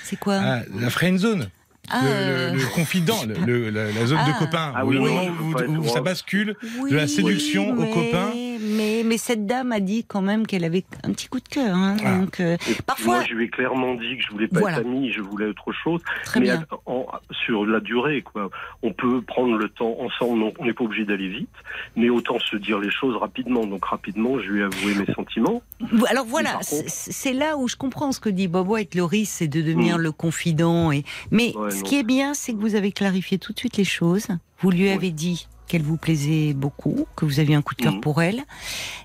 C'est 0.04 0.18
quoi? 0.18 0.40
Ah, 0.42 0.62
la 0.78 0.90
friend 0.90 1.18
zone 1.18 1.48
Ah, 1.92 2.00
le, 2.02 2.52
le- 2.56 2.58
le 2.62 2.66
confident, 2.74 3.16
le- 3.26 3.46
le- 3.46 3.70
la, 3.70 3.92
la 3.92 4.06
zone 4.06 4.18
Ah. 4.22 4.32
de 4.32 4.38
copains, 4.38 4.72
Ah 4.74 4.84
où 4.84 4.88
oui, 4.88 4.94
le 4.96 5.00
oui, 5.02 5.10
moment 5.10 5.80
où, 5.80 5.84
ça 5.88 6.00
bascule 6.00 6.56
oui, 6.80 6.90
de 6.90 6.96
la 6.96 7.06
séduction 7.06 7.70
au 7.70 7.74
mais- 7.82 7.90
copain 7.90 8.30
mais, 8.64 9.02
mais 9.04 9.18
cette 9.18 9.44
dame 9.46 9.72
a 9.72 9.80
dit 9.80 10.04
quand 10.04 10.22
même 10.22 10.46
qu'elle 10.46 10.64
avait 10.64 10.84
un 11.02 11.10
petit 11.12 11.26
coup 11.28 11.40
de 11.40 11.48
cœur. 11.48 11.74
hein, 11.76 11.96
Ah. 12.04 12.18
donc, 12.18 12.38
euh, 12.40 12.56
parfois, 12.86 13.16
Moi, 13.16 13.24
je 13.28 13.34
lui 13.34 13.44
ai 13.46 13.48
clairement 13.48 13.94
dit 13.94 14.16
que 14.16 14.22
je 14.26 14.30
voulais 14.30 14.46
pas 14.48 14.60
Voilà. 14.60 14.78
être 14.78 14.86
ami, 14.86 15.10
je 15.12 15.20
voulais 15.20 15.46
autre 15.46 15.72
chose. 15.72 16.00
très 16.24 16.40
mais 16.40 16.46
bien. 16.46 16.64
en- 16.86 17.06
sur 17.44 17.66
la 17.66 17.80
durée, 17.80 18.22
quoi. 18.22 18.50
On 18.82 18.92
peut 18.92 19.20
prendre 19.22 19.56
le 19.56 19.68
temps 19.68 19.96
ensemble, 20.00 20.42
on- 20.58 20.64
n'est 20.64 20.72
pas 20.72 20.84
obligé 20.84 21.04
d'aller 21.04 21.28
vite, 21.28 21.48
mais 21.96 22.08
autant 22.08 22.38
se 22.38 22.56
dire 22.56 22.78
les 22.78 22.90
choses 22.90 23.16
rapidement. 23.16 23.66
Donc 23.66 23.84
rapidement, 23.84 24.38
je 24.40 24.48
lui 24.50 24.60
ai 24.60 24.64
avoué 24.64 24.94
mes 24.94 25.12
sentiments. 25.14 25.62
Alors 26.08 26.24
voilà, 26.26 26.58
c'est 26.62 27.32
là 27.32 27.56
où 27.56 27.68
je 27.68 27.76
comprends 27.76 28.12
ce 28.12 28.20
que 28.20 28.28
dit 28.28 28.46
Bob 28.48 28.68
White. 28.68 28.94
Le 28.94 29.04
risque, 29.04 29.32
c'est 29.38 29.48
de 29.48 29.60
devenir 29.60 29.98
Mm. 29.98 30.02
le 30.02 30.12
confident. 30.12 30.92
Et... 30.92 31.02
Mais 31.30 31.52
Ouais, 31.56 31.70
ce 31.84 31.88
qui 31.88 31.98
est 31.98 32.02
bien, 32.04 32.34
c'est 32.34 32.52
que 32.52 32.58
vous 32.58 32.74
avez 32.74 32.92
clarifié 32.92 33.38
tout 33.38 33.52
de 33.52 33.58
suite 33.58 33.76
les 33.76 33.84
choses. 33.84 34.28
Vous 34.60 34.70
lui 34.70 34.88
avez 34.90 35.10
dit 35.10 35.48
qu'elle 35.66 35.82
vous 35.82 35.96
plaisait 35.96 36.52
beaucoup, 36.52 37.06
que 37.16 37.24
vous 37.24 37.40
aviez 37.40 37.54
un 37.54 37.62
coup 37.62 37.74
de 37.74 37.82
cœur 37.82 37.94
Mm. 37.94 38.00
pour 38.00 38.20
elle. 38.22 38.42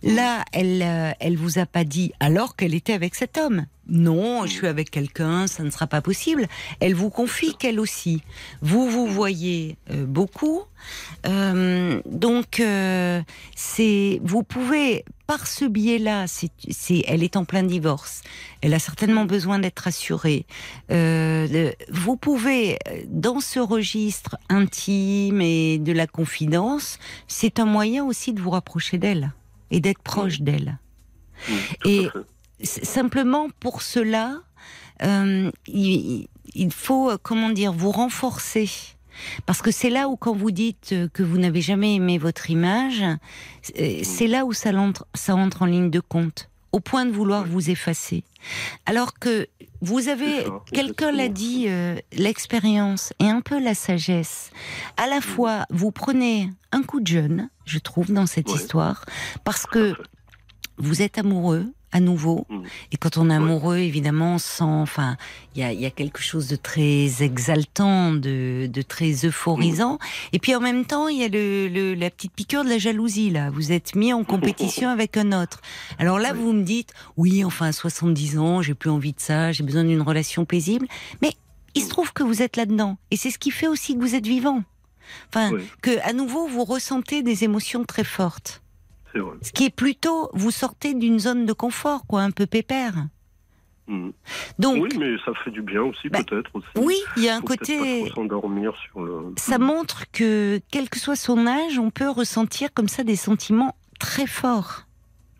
Là, 0.03 0.43
elle, 0.51 0.81
euh, 0.81 1.11
elle 1.19 1.37
vous 1.37 1.59
a 1.59 1.65
pas 1.65 1.83
dit 1.85 2.11
alors 2.19 2.55
qu'elle 2.55 2.73
était 2.73 2.93
avec 2.93 3.15
cet 3.15 3.37
homme. 3.37 3.65
Non, 3.89 4.45
je 4.45 4.51
Mm. 4.51 4.55
suis 4.57 4.67
avec 4.67 4.91
quelqu'un, 4.91 5.47
ça 5.47 5.63
ne 5.63 5.69
sera 5.69 5.87
pas 5.87 6.01
possible. 6.01 6.47
Elle 6.79 6.93
vous 6.95 7.09
confie 7.09 7.55
qu'elle 7.55 7.79
aussi. 7.79 8.21
Vous 8.61 8.89
vous 8.89 9.07
voyez 9.07 9.77
euh, 9.91 10.05
beaucoup, 10.05 10.61
Euh, 11.25 12.01
donc 12.05 12.59
euh, 12.59 13.21
c'est 13.55 14.19
vous 14.23 14.43
pouvez 14.43 15.03
par 15.25 15.45
ce 15.47 15.65
biais-là, 15.65 16.25
c'est, 16.27 17.03
elle 17.07 17.21
est 17.23 17.35
en 17.35 17.43
plein 17.43 17.63
divorce. 17.63 18.21
Elle 18.61 18.73
a 18.73 18.79
certainement 18.79 19.25
besoin 19.25 19.59
d'être 19.59 19.79
rassurée. 19.79 20.45
Euh, 20.91 21.71
vous 21.91 22.15
pouvez, 22.15 22.77
dans 23.07 23.39
ce 23.41 23.59
registre 23.59 24.37
intime 24.49 25.41
et 25.41 25.79
de 25.79 25.91
la 25.91 26.07
confidence, 26.07 26.97
c'est 27.27 27.59
un 27.59 27.65
moyen 27.65 28.05
aussi 28.05 28.31
de 28.33 28.39
vous 28.41 28.51
rapprocher 28.51 28.97
d'elle 28.99 29.33
et 29.71 29.81
d'être 29.81 29.99
proche 30.01 30.39
d'elle. 30.41 30.77
Et- 31.85 32.07
Simplement 32.63 33.47
pour 33.59 33.81
cela, 33.81 34.41
euh, 35.03 35.51
il, 35.67 36.27
il 36.53 36.71
faut, 36.71 37.11
euh, 37.11 37.17
comment 37.21 37.49
dire, 37.49 37.71
vous 37.71 37.91
renforcer. 37.91 38.69
Parce 39.45 39.61
que 39.61 39.71
c'est 39.71 39.89
là 39.89 40.09
où, 40.09 40.15
quand 40.15 40.35
vous 40.35 40.51
dites 40.51 40.89
euh, 40.93 41.07
que 41.11 41.23
vous 41.23 41.37
n'avez 41.37 41.61
jamais 41.61 41.95
aimé 41.95 42.17
votre 42.17 42.49
image, 42.49 43.03
c'est 44.03 44.27
là 44.27 44.45
où 44.45 44.53
ça 44.53 44.71
entre, 44.71 45.07
ça 45.13 45.35
entre 45.35 45.63
en 45.63 45.65
ligne 45.65 45.89
de 45.89 45.99
compte, 45.99 46.49
au 46.71 46.79
point 46.79 47.05
de 47.05 47.11
vouloir 47.11 47.45
vous 47.45 47.69
effacer. 47.69 48.23
Alors 48.85 49.17
que 49.17 49.47
vous 49.81 50.07
avez, 50.07 50.45
quelqu'un 50.71 51.11
l'a 51.11 51.29
dit, 51.29 51.65
euh, 51.67 51.97
l'expérience 52.13 53.13
et 53.19 53.29
un 53.29 53.41
peu 53.41 53.61
la 53.61 53.75
sagesse. 53.75 54.51
À 54.97 55.07
la 55.07 55.21
fois, 55.21 55.65
vous 55.69 55.91
prenez 55.91 56.51
un 56.71 56.83
coup 56.83 56.99
de 56.99 57.07
jeune, 57.07 57.49
je 57.65 57.79
trouve, 57.79 58.11
dans 58.11 58.25
cette 58.25 58.51
histoire, 58.51 59.05
parce 59.43 59.65
que 59.65 59.95
vous 60.77 61.01
êtes 61.01 61.17
amoureux 61.17 61.71
à 61.93 61.99
nouveau. 62.01 62.45
Mm. 62.49 62.63
Et 62.91 62.97
quand 62.97 63.17
on 63.17 63.29
est 63.29 63.33
amoureux, 63.33 63.77
évidemment, 63.77 64.35
on 64.35 64.37
sent, 64.37 64.63
enfin, 64.63 65.15
il 65.55 65.61
y 65.61 65.63
a, 65.63 65.71
il 65.71 65.79
y 65.79 65.85
a 65.85 65.89
quelque 65.91 66.21
chose 66.21 66.47
de 66.47 66.55
très 66.57 67.23
exaltant, 67.23 68.11
de, 68.11 68.67
de 68.71 68.81
très 68.81 69.25
euphorisant. 69.25 69.93
Mm. 69.95 69.97
Et 70.33 70.39
puis 70.39 70.53
en 70.55 70.59
même 70.59 70.85
temps, 70.85 71.07
il 71.07 71.17
y 71.19 71.23
a 71.23 71.27
le, 71.29 71.67
le- 71.69 71.93
la 71.93 72.09
petite 72.09 72.33
piqûre 72.33 72.63
de 72.65 72.69
la 72.69 72.77
jalousie, 72.77 73.29
là. 73.29 73.49
Vous 73.49 73.71
êtes 73.71 73.95
mis 73.95 74.11
en 74.13 74.23
compétition 74.23 74.89
avec 74.97 75.15
un 75.17 75.31
autre. 75.41 75.61
Alors 75.97 76.19
là, 76.19 76.31
Oui. 76.33 76.39
vous 76.41 76.53
me 76.53 76.63
dites, 76.63 76.93
oui, 77.15 77.43
enfin, 77.45 77.67
à 77.67 77.71
70 77.71 78.37
ans, 78.37 78.61
j'ai 78.61 78.73
plus 78.73 78.89
envie 78.89 79.13
de 79.13 79.19
ça, 79.21 79.51
j'ai 79.53 79.63
besoin 79.63 79.83
d'une 79.85 80.01
relation 80.01 80.43
paisible. 80.45 80.87
Mais 81.21 81.31
il 81.73 81.83
se 81.83 81.89
trouve 81.89 82.11
que 82.11 82.23
vous 82.23 82.41
êtes 82.41 82.57
là-dedans. 82.57 82.97
Et 83.11 83.17
c'est 83.17 83.31
ce 83.31 83.37
qui 83.39 83.51
fait 83.51 83.67
aussi 83.67 83.95
que 83.95 84.01
vous 84.01 84.13
êtes 84.15 84.27
vivant. 84.27 84.63
Enfin, 85.29 85.51
Oui. 85.53 85.61
que 85.81 85.91
à 86.03 86.11
nouveau, 86.11 86.47
vous 86.47 86.65
ressentez 86.65 87.23
des 87.23 87.45
émotions 87.45 87.85
très 87.85 88.03
fortes. 88.03 88.61
C'est 89.13 89.19
vrai. 89.19 89.35
Ce 89.41 89.51
qui 89.51 89.65
est 89.65 89.75
plutôt, 89.75 90.29
vous 90.33 90.51
sortez 90.51 90.93
d'une 90.93 91.19
zone 91.19 91.45
de 91.45 91.53
confort, 91.53 92.05
quoi, 92.07 92.21
un 92.21 92.31
peu 92.31 92.45
pépère. 92.45 92.93
Mm. 93.87 94.09
Donc, 94.59 94.83
Oui, 94.83 94.89
mais 94.99 95.15
ça 95.25 95.31
fait 95.43 95.51
du 95.51 95.61
bien 95.61 95.81
aussi, 95.83 96.09
Bah, 96.09 96.19
peut-être 96.27 96.49
aussi. 96.53 96.67
oui, 96.75 96.97
il 97.15 97.23
y 97.23 97.29
a 97.29 97.35
un 97.37 97.39
Faut 97.41 97.47
côté. 97.47 98.09
S'endormir 98.13 98.73
sur 98.75 99.01
le. 99.01 99.33
Ça 99.37 99.57
montre 99.59 100.03
que, 100.11 100.59
quel 100.71 100.89
que 100.89 100.99
soit 100.99 101.15
son 101.15 101.47
âge, 101.47 101.79
on 101.79 101.89
peut 101.89 102.09
ressentir 102.09 102.73
comme 102.73 102.89
ça 102.89 103.03
des 103.03 103.15
sentiments 103.15 103.75
très 103.99 104.27
forts. 104.27 104.83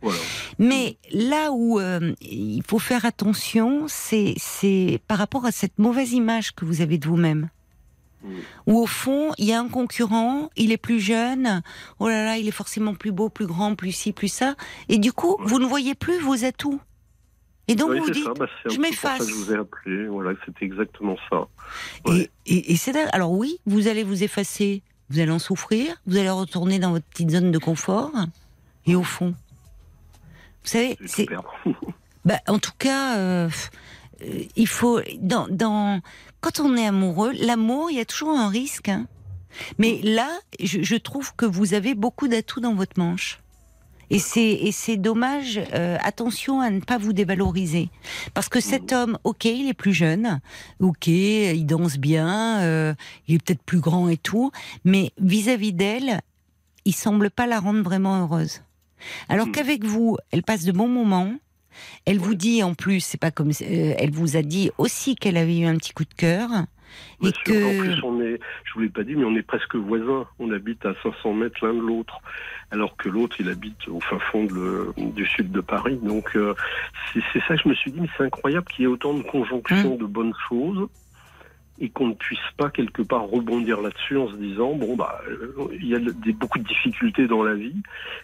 Voilà. 0.02 0.20
Mais 0.60 0.98
là 1.12 1.52
où 1.52 1.80
euh, 1.80 2.14
il 2.22 2.62
faut 2.66 2.80
faire 2.80 3.04
attention, 3.04 3.86
c'est 3.88 4.36
c'est 4.38 5.02
par 5.08 5.18
rapport 5.18 5.46
à 5.46 5.52
cette 5.52 5.80
mauvaise 5.80 6.14
image 6.14 6.54
que 6.54 6.66
vous 6.66 6.82
avez 6.82 6.98
de 7.00 7.08
vous-même. 7.08 7.50
Où 8.66 8.80
au 8.80 8.88
fond, 8.88 9.32
il 9.38 9.46
y 9.46 9.54
a 9.54 9.60
un 9.60 9.70
concurrent, 9.70 10.50
il 10.58 10.72
est 10.72 10.78
plus 10.78 11.00
jeune, 11.00 11.62
oh 12.00 12.10
là 12.10 12.24
là, 12.26 12.38
il 12.38 12.48
est 12.48 12.52
forcément 12.52 12.94
plus 12.96 13.12
beau, 13.12 13.30
plus 13.30 13.46
grand, 13.48 13.76
plus 13.76 13.92
ci, 13.92 14.12
plus 14.12 14.28
ça. 14.28 14.56
Et 14.90 14.98
du 14.98 15.14
coup, 15.14 15.38
Ouais. 15.40 15.46
vous 15.48 15.60
ne 15.60 15.66
voyez 15.66 15.96
plus 15.96 16.20
vos 16.20 16.44
atouts. 16.44 16.82
Et 17.70 17.76
donc 17.76 17.90
Oui, 17.92 18.00
vous 18.00 18.06
vous 18.06 18.12
dites, 18.12 18.24
ça. 18.26 18.34
Bah, 18.34 18.48
je 18.70 18.80
m'efface. 18.80 19.28
je 19.28 19.34
vous 19.34 19.54
ai 19.54 19.58
appelé. 19.58 20.08
Voilà, 20.08 20.32
c'était 20.46 20.66
exactement 20.66 21.16
ça. 21.30 21.48
Et, 22.06 22.10
Ouais. 22.10 22.30
et, 22.48 22.72
et 22.74 22.76
c'est. 22.76 22.96
Alors 23.14 23.32
oui, 23.32 23.60
vous 23.66 23.88
allez 23.88 24.04
vous 24.04 24.24
effacer, 24.24 24.82
vous 25.10 25.20
allez 25.20 25.32
en 25.32 25.40
souffrir, 25.40 25.96
vous 26.08 26.18
allez 26.18 26.30
retourner 26.30 26.80
dans 26.80 26.92
votre 26.92 27.06
petite 27.06 27.30
zone 27.30 27.52
de 27.52 27.58
confort. 27.60 28.12
Et 28.86 28.96
au 28.96 29.04
fond, 29.04 29.36
vous 30.64 30.70
savez, 30.70 30.98
C'est 31.06 31.28
bah, 32.26 32.40
en 32.48 32.60
tout 32.60 32.72
cas, 32.78 33.18
euh, 33.18 33.50
il 34.56 34.68
faut 34.68 35.00
dans, 35.20 35.48
dans 35.50 36.02
quand 36.42 36.60
on 36.60 36.76
est 36.78 36.86
amoureux, 36.88 37.32
l'amour, 37.40 37.90
il 37.92 37.98
y 37.98 38.00
a 38.00 38.06
toujours 38.06 38.38
un 38.38 38.50
risque. 38.50 38.90
hein. 38.90 39.08
Mais 39.80 40.00
là, 40.04 40.30
je, 40.60 40.82
je 40.84 40.96
trouve 40.96 41.34
que 41.36 41.46
vous 41.46 41.74
avez 41.74 41.96
beaucoup 41.96 42.28
d'atouts 42.28 42.60
dans 42.62 42.76
votre 42.76 43.00
manche. 43.00 43.40
Et 44.10 44.20
c'est 44.20 44.52
et 44.54 44.72
c'est 44.72 44.96
dommage. 44.96 45.60
euh, 45.74 45.98
attention 46.02 46.62
à 46.62 46.70
ne 46.70 46.80
pas 46.80 46.98
vous 46.98 47.12
dévaloriser, 47.12 47.90
parce 48.34 48.48
que 48.48 48.62
cet 48.62 48.94
homme, 48.94 49.18
ok, 49.26 49.44
il 49.46 49.68
est 49.68 49.74
plus 49.74 49.94
jeune, 49.94 50.40
ok, 50.80 51.08
il 51.08 51.66
danse 51.66 51.98
bien, 51.98 52.62
euh, 52.62 52.94
il 53.28 53.36
est 53.36 53.44
peut-être 53.44 53.62
plus 53.64 53.82
grand 53.82 54.08
et 54.08 54.16
tout, 54.16 54.50
mais 54.86 55.12
vis-à-vis 55.20 55.74
d'elle, 55.74 56.22
il 56.86 56.96
semble 56.96 57.30
pas 57.30 57.48
la 57.48 57.60
rendre 57.60 57.82
vraiment 57.84 58.22
heureuse. 58.22 58.62
Alors 59.28 59.48
Mm. 59.48 59.52
qu'avec 59.52 59.84
vous, 59.84 60.18
elle 60.32 60.44
passe 60.44 60.64
de 60.64 60.72
bons 60.72 60.88
moments. 60.88 61.34
Elle 62.06 62.20
vous 62.20 62.36
dit 62.36 62.64
en 62.64 62.74
plus, 62.74 63.00
c'est 63.02 63.20
pas 63.20 63.32
comme, 63.32 63.50
euh, 63.50 63.94
elle 63.98 64.12
vous 64.12 64.38
a 64.38 64.42
dit 64.42 64.72
aussi 64.78 65.16
qu'elle 65.16 65.38
avait 65.38 65.58
eu 65.60 65.66
un 65.66 65.76
petit 65.78 65.94
coup 65.94 66.06
de 66.06 66.14
cœur 66.14 66.50
Bien 67.22 67.30
et 67.30 67.34
sûr. 67.34 67.44
que 67.44 67.66
En 67.80 67.82
plus, 67.84 68.04
on 68.04 68.22
est, 68.22 68.40
je 68.64 68.74
vous 68.74 68.80
l'ai 68.80 68.90
pas 68.90 69.04
dit, 69.04 69.16
mais 69.16 69.26
on 69.26 69.36
est 69.36 69.42
presque 69.44 69.76
voisins. 69.76 70.26
On 70.40 70.52
habite 70.52 70.86
à 70.86 70.94
500 71.04 71.34
mètres 71.34 71.66
l'un 71.66 71.74
de 71.74 71.80
l'autre, 71.82 72.20
alors 72.72 72.96
que 72.96 73.10
l'autre, 73.10 73.36
il 73.40 73.50
habite 73.50 73.88
au 73.90 74.00
fin 74.00 74.18
fond 74.20 74.46
de 74.46 74.94
du 74.98 75.26
sud 75.26 75.52
de 75.52 75.62
Paris. 75.62 76.00
Donc, 76.02 76.36
euh, 76.36 76.54
c'est 77.14 77.20
c'est 77.34 77.42
ça 77.48 77.56
que 77.58 77.64
je 77.64 77.70
me 77.70 77.74
suis 77.76 77.92
dit, 77.92 78.00
mais 78.02 78.08
c'est 78.18 78.24
incroyable 78.24 78.66
qu'il 78.68 78.84
y 78.84 78.86
ait 78.86 78.88
autant 78.92 79.14
de 79.14 79.22
conjonctions 79.24 79.96
Mmh. 79.96 80.00
de 80.00 80.06
bonnes 80.06 80.34
choses 80.50 80.88
et 81.80 81.90
qu'on 81.90 82.08
ne 82.08 82.14
puisse 82.14 82.40
pas 82.58 82.70
quelque 82.70 83.02
part 83.02 83.28
rebondir 83.28 83.82
là-dessus 83.82 84.18
en 84.18 84.30
se 84.30 84.36
disant, 84.36 84.74
bon, 84.74 84.96
bah, 84.96 85.22
euh, 85.30 85.68
il 85.74 85.88
y 85.88 85.96
a 85.96 86.00
des, 86.00 86.34
beaucoup 86.34 86.60
de 86.60 86.64
difficultés 86.64 87.28
dans 87.28 87.44
la 87.44 87.54
vie, 87.54 87.76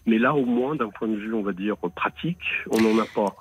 mais 0.06 0.18
là, 0.18 0.34
au 0.34 0.46
moins, 0.46 0.76
d'un 0.76 0.90
point 0.90 1.08
de 1.08 1.16
vue, 1.16 1.34
on 1.34 1.44
va 1.44 1.54
dire, 1.54 1.76
pratique, 1.96 2.42
on 2.72 2.82
n'en 2.82 3.00
a 3.00 3.06
pas. 3.06 3.36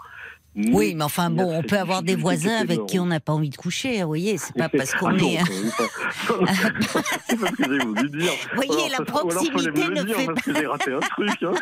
Oui, 0.54 0.94
mais 0.94 1.04
enfin 1.04 1.30
bon, 1.30 1.44
on 1.44 1.62
peut 1.62 1.78
avoir 1.78 2.02
des 2.02 2.14
voisins 2.14 2.56
avec 2.56 2.84
qui 2.86 2.98
on 2.98 3.06
n'a 3.06 3.20
pas 3.20 3.32
envie 3.32 3.48
de 3.48 3.56
coucher. 3.56 4.02
Vous 4.02 4.08
voyez, 4.08 4.36
c'est 4.36 4.54
pas 4.54 4.68
parce 4.68 4.92
qu'on 4.94 5.16
est. 5.16 5.38
pas. 6.28 6.36
pas 6.36 7.66
voyez, 8.54 8.88
la 8.90 9.04
proximité 9.04 9.88
ne 9.88 10.04
fait. 10.04 10.28
Hein. 10.28 11.52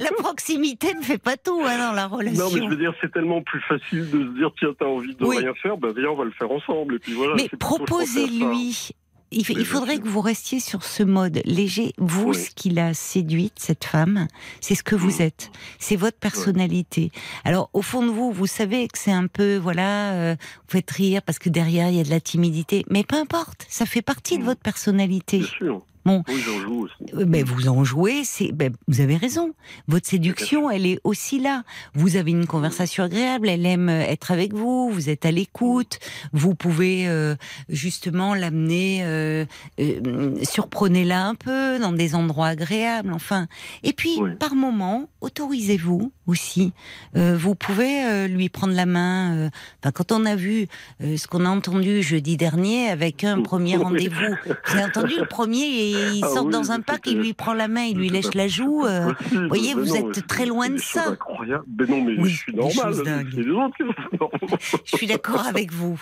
La 0.00 0.10
proximité 0.18 0.94
ne 0.94 1.02
fait 1.02 1.18
pas 1.18 1.36
tout 1.36 1.62
hein, 1.64 1.78
dans 1.78 1.92
la 1.92 2.06
relation. 2.06 2.44
Non, 2.44 2.50
mais 2.52 2.60
je 2.62 2.68
veux 2.68 2.76
dire, 2.76 2.92
c'est 3.00 3.12
tellement 3.12 3.42
plus 3.42 3.60
facile 3.62 4.10
de 4.10 4.18
se 4.18 4.38
dire, 4.38 4.50
tiens, 4.58 4.74
t'as 4.78 4.86
envie 4.86 5.14
de 5.14 5.24
Oui. 5.24 5.38
rien 5.38 5.54
faire, 5.54 5.76
ben 5.76 5.92
viens, 5.96 6.10
on 6.10 6.16
va 6.16 6.24
le 6.24 6.32
faire 6.32 6.50
ensemble. 6.50 6.96
Et 6.96 6.98
puis 6.98 7.12
voilà. 7.12 7.34
Mais 7.36 7.48
ça. 7.50 7.56
proposez-lui. 7.56 8.90
Il, 9.32 9.44
faudrait 9.64 9.98
que 9.98 10.08
vous 10.08 10.20
restiez 10.20 10.58
sur 10.58 10.82
ce 10.82 11.02
mode 11.04 11.40
léger. 11.44 11.92
Vous, 11.98 12.30
Oui. 12.30 12.36
ce 12.36 12.50
qui 12.50 12.70
l'a 12.70 12.94
séduite, 12.94 13.54
cette 13.58 13.84
femme, 13.84 14.26
c'est 14.60 14.74
ce 14.74 14.82
que 14.82 14.96
vous 14.96 15.18
Mm. 15.18 15.22
êtes. 15.22 15.50
C'est 15.78 15.94
votre 15.96 16.18
personnalité. 16.18 17.12
Alors, 17.44 17.70
au 17.72 17.82
fond 17.82 18.02
de 18.04 18.10
vous, 18.10 18.32
vous 18.32 18.46
savez 18.48 18.88
que 18.88 18.98
c'est 18.98 19.12
un 19.12 19.26
peu, 19.28 19.56
voilà, 19.56 20.12
euh, 20.14 20.34
vous 20.40 20.72
faites 20.72 20.90
rire 20.90 21.22
parce 21.22 21.38
que 21.38 21.48
derrière, 21.48 21.88
il 21.90 21.96
y 21.96 22.00
a 22.00 22.04
de 22.04 22.10
la 22.10 22.20
timidité. 22.20 22.84
Mais 22.90 23.04
peu 23.04 23.16
importe, 23.16 23.66
ça 23.68 23.86
fait 23.86 24.02
partie 24.02 24.36
de 24.38 24.42
Mm. 24.42 24.46
votre 24.46 24.60
personnalité. 24.60 25.38
Bien 25.38 25.46
sûr. 25.46 25.82
Bon. 26.10 26.24
Oui, 26.28 26.40
j'en 26.44 26.60
joue 26.60 26.80
aussi. 26.84 27.14
Euh, 27.14 27.44
vous 27.46 27.68
en 27.68 27.84
jouez, 27.84 28.22
c'est, 28.24 28.50
ben, 28.52 28.72
vous 28.88 29.00
avez 29.00 29.16
raison. 29.16 29.52
Votre 29.86 30.08
séduction, 30.08 30.68
elle 30.70 30.84
est 30.86 30.98
aussi 31.04 31.38
là. 31.40 31.62
Vous 31.94 32.16
avez 32.16 32.32
une 32.32 32.46
conversation 32.46 33.04
agréable, 33.04 33.48
elle 33.48 33.64
aime 33.64 33.88
euh, 33.88 34.00
être 34.02 34.32
avec 34.32 34.52
vous, 34.52 34.90
vous 34.90 35.08
êtes 35.08 35.24
à 35.24 35.30
l'écoute, 35.30 36.00
vous 36.32 36.54
pouvez 36.56 37.06
euh, 37.06 37.36
justement 37.68 38.34
l'amener, 38.34 39.00
euh, 39.04 39.44
euh, 39.78 40.34
surprenez-la 40.42 41.26
un 41.26 41.34
peu 41.36 41.78
dans 41.78 41.92
des 41.92 42.14
endroits 42.16 42.48
agréables, 42.48 43.12
enfin. 43.12 43.46
Et 43.84 43.92
puis, 43.92 44.16
Oui. 44.20 44.30
par 44.38 44.54
moment, 44.56 45.08
autorisez-vous 45.20 46.10
aussi. 46.26 46.72
Vous 47.14 47.54
pouvez 47.54 48.28
lui 48.28 48.48
prendre 48.48 48.72
la 48.74 48.86
main. 48.86 49.50
enfin, 49.82 49.90
quand 49.92 50.12
on 50.12 50.24
a 50.26 50.36
vu 50.36 50.68
ce 51.00 51.26
qu'on 51.26 51.44
a 51.44 51.48
entendu 51.48 52.02
jeudi 52.02 52.36
dernier 52.36 52.88
avec 52.88 53.24
un 53.24 53.36
Oui. 53.38 53.42
premier 53.42 53.76
rendez-vous, 53.76 54.34
vous 54.46 54.72
avez 54.76 54.84
entendu 54.84 55.14
le 55.18 55.26
premier 55.26 55.64
et 55.66 55.99
ils 56.14 56.24
Ah 56.24 56.28
sortent 56.28 56.46
oui, 56.46 56.52
dans 56.52 56.72
un 56.72 56.80
parc, 56.80 57.06
il 57.06 57.18
lui 57.18 57.32
prend 57.32 57.52
la 57.54 57.68
main, 57.68 57.82
il 57.82 57.96
lui 57.98 58.08
lèche 58.08 58.34
la 58.34 58.48
joue. 58.48 58.84
euh, 58.86 59.12
possible. 59.14 59.48
voyez, 59.48 59.74
vous 59.74 59.96
êtes 59.96 60.26
très 60.26 60.46
loin 60.46 60.68
de 60.68 60.76
ça. 60.78 61.10
incroyables. 61.10 61.64
Mais 61.78 61.86
non, 61.86 62.02
mais 62.04 62.24
je 62.28 62.36
suis 62.36 62.54
normal. 62.54 62.94
Je 64.84 64.96
suis 64.96 65.06
d'accord 65.06 65.46
avec 65.46 65.72
vous. 65.72 66.00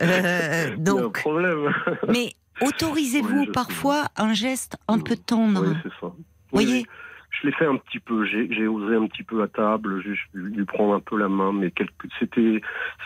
Euh, 0.00 0.76
donc, 0.76 1.20
problème. 1.20 1.72
mais 2.08 2.32
autorisez-vous 2.60 3.44
je 3.46 3.50
parfois 3.50 4.06
un 4.16 4.32
geste 4.32 4.76
un 4.88 4.98
peu 4.98 5.16
tendre? 5.16 5.64
Oui, 5.66 5.76
c'est 5.82 5.88
ça. 6.00 6.12
Oui, 6.52 6.64
Voyez? 6.64 6.86
Je 7.30 7.46
l'ai 7.46 7.52
fait 7.52 7.66
un 7.66 7.76
petit 7.76 8.00
peu. 8.00 8.24
J'ai 8.24 8.66
osé 8.66 8.96
un 8.96 9.06
petit 9.06 9.22
peu 9.22 9.42
à 9.42 9.48
table, 9.48 10.02
juste 10.02 10.22
lui 10.32 10.54
lui 10.54 10.64
prendre 10.64 10.94
un 10.94 11.00
peu 11.00 11.18
la 11.18 11.28
main, 11.28 11.52
mais 11.52 11.72
c'était 12.18 12.60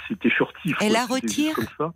c'était 0.09 0.31
furtif. 0.31 0.77
Elle 0.81 0.93
la 0.93 1.05
retire? 1.07 1.55
comme 1.57 1.67
ça. 1.77 1.93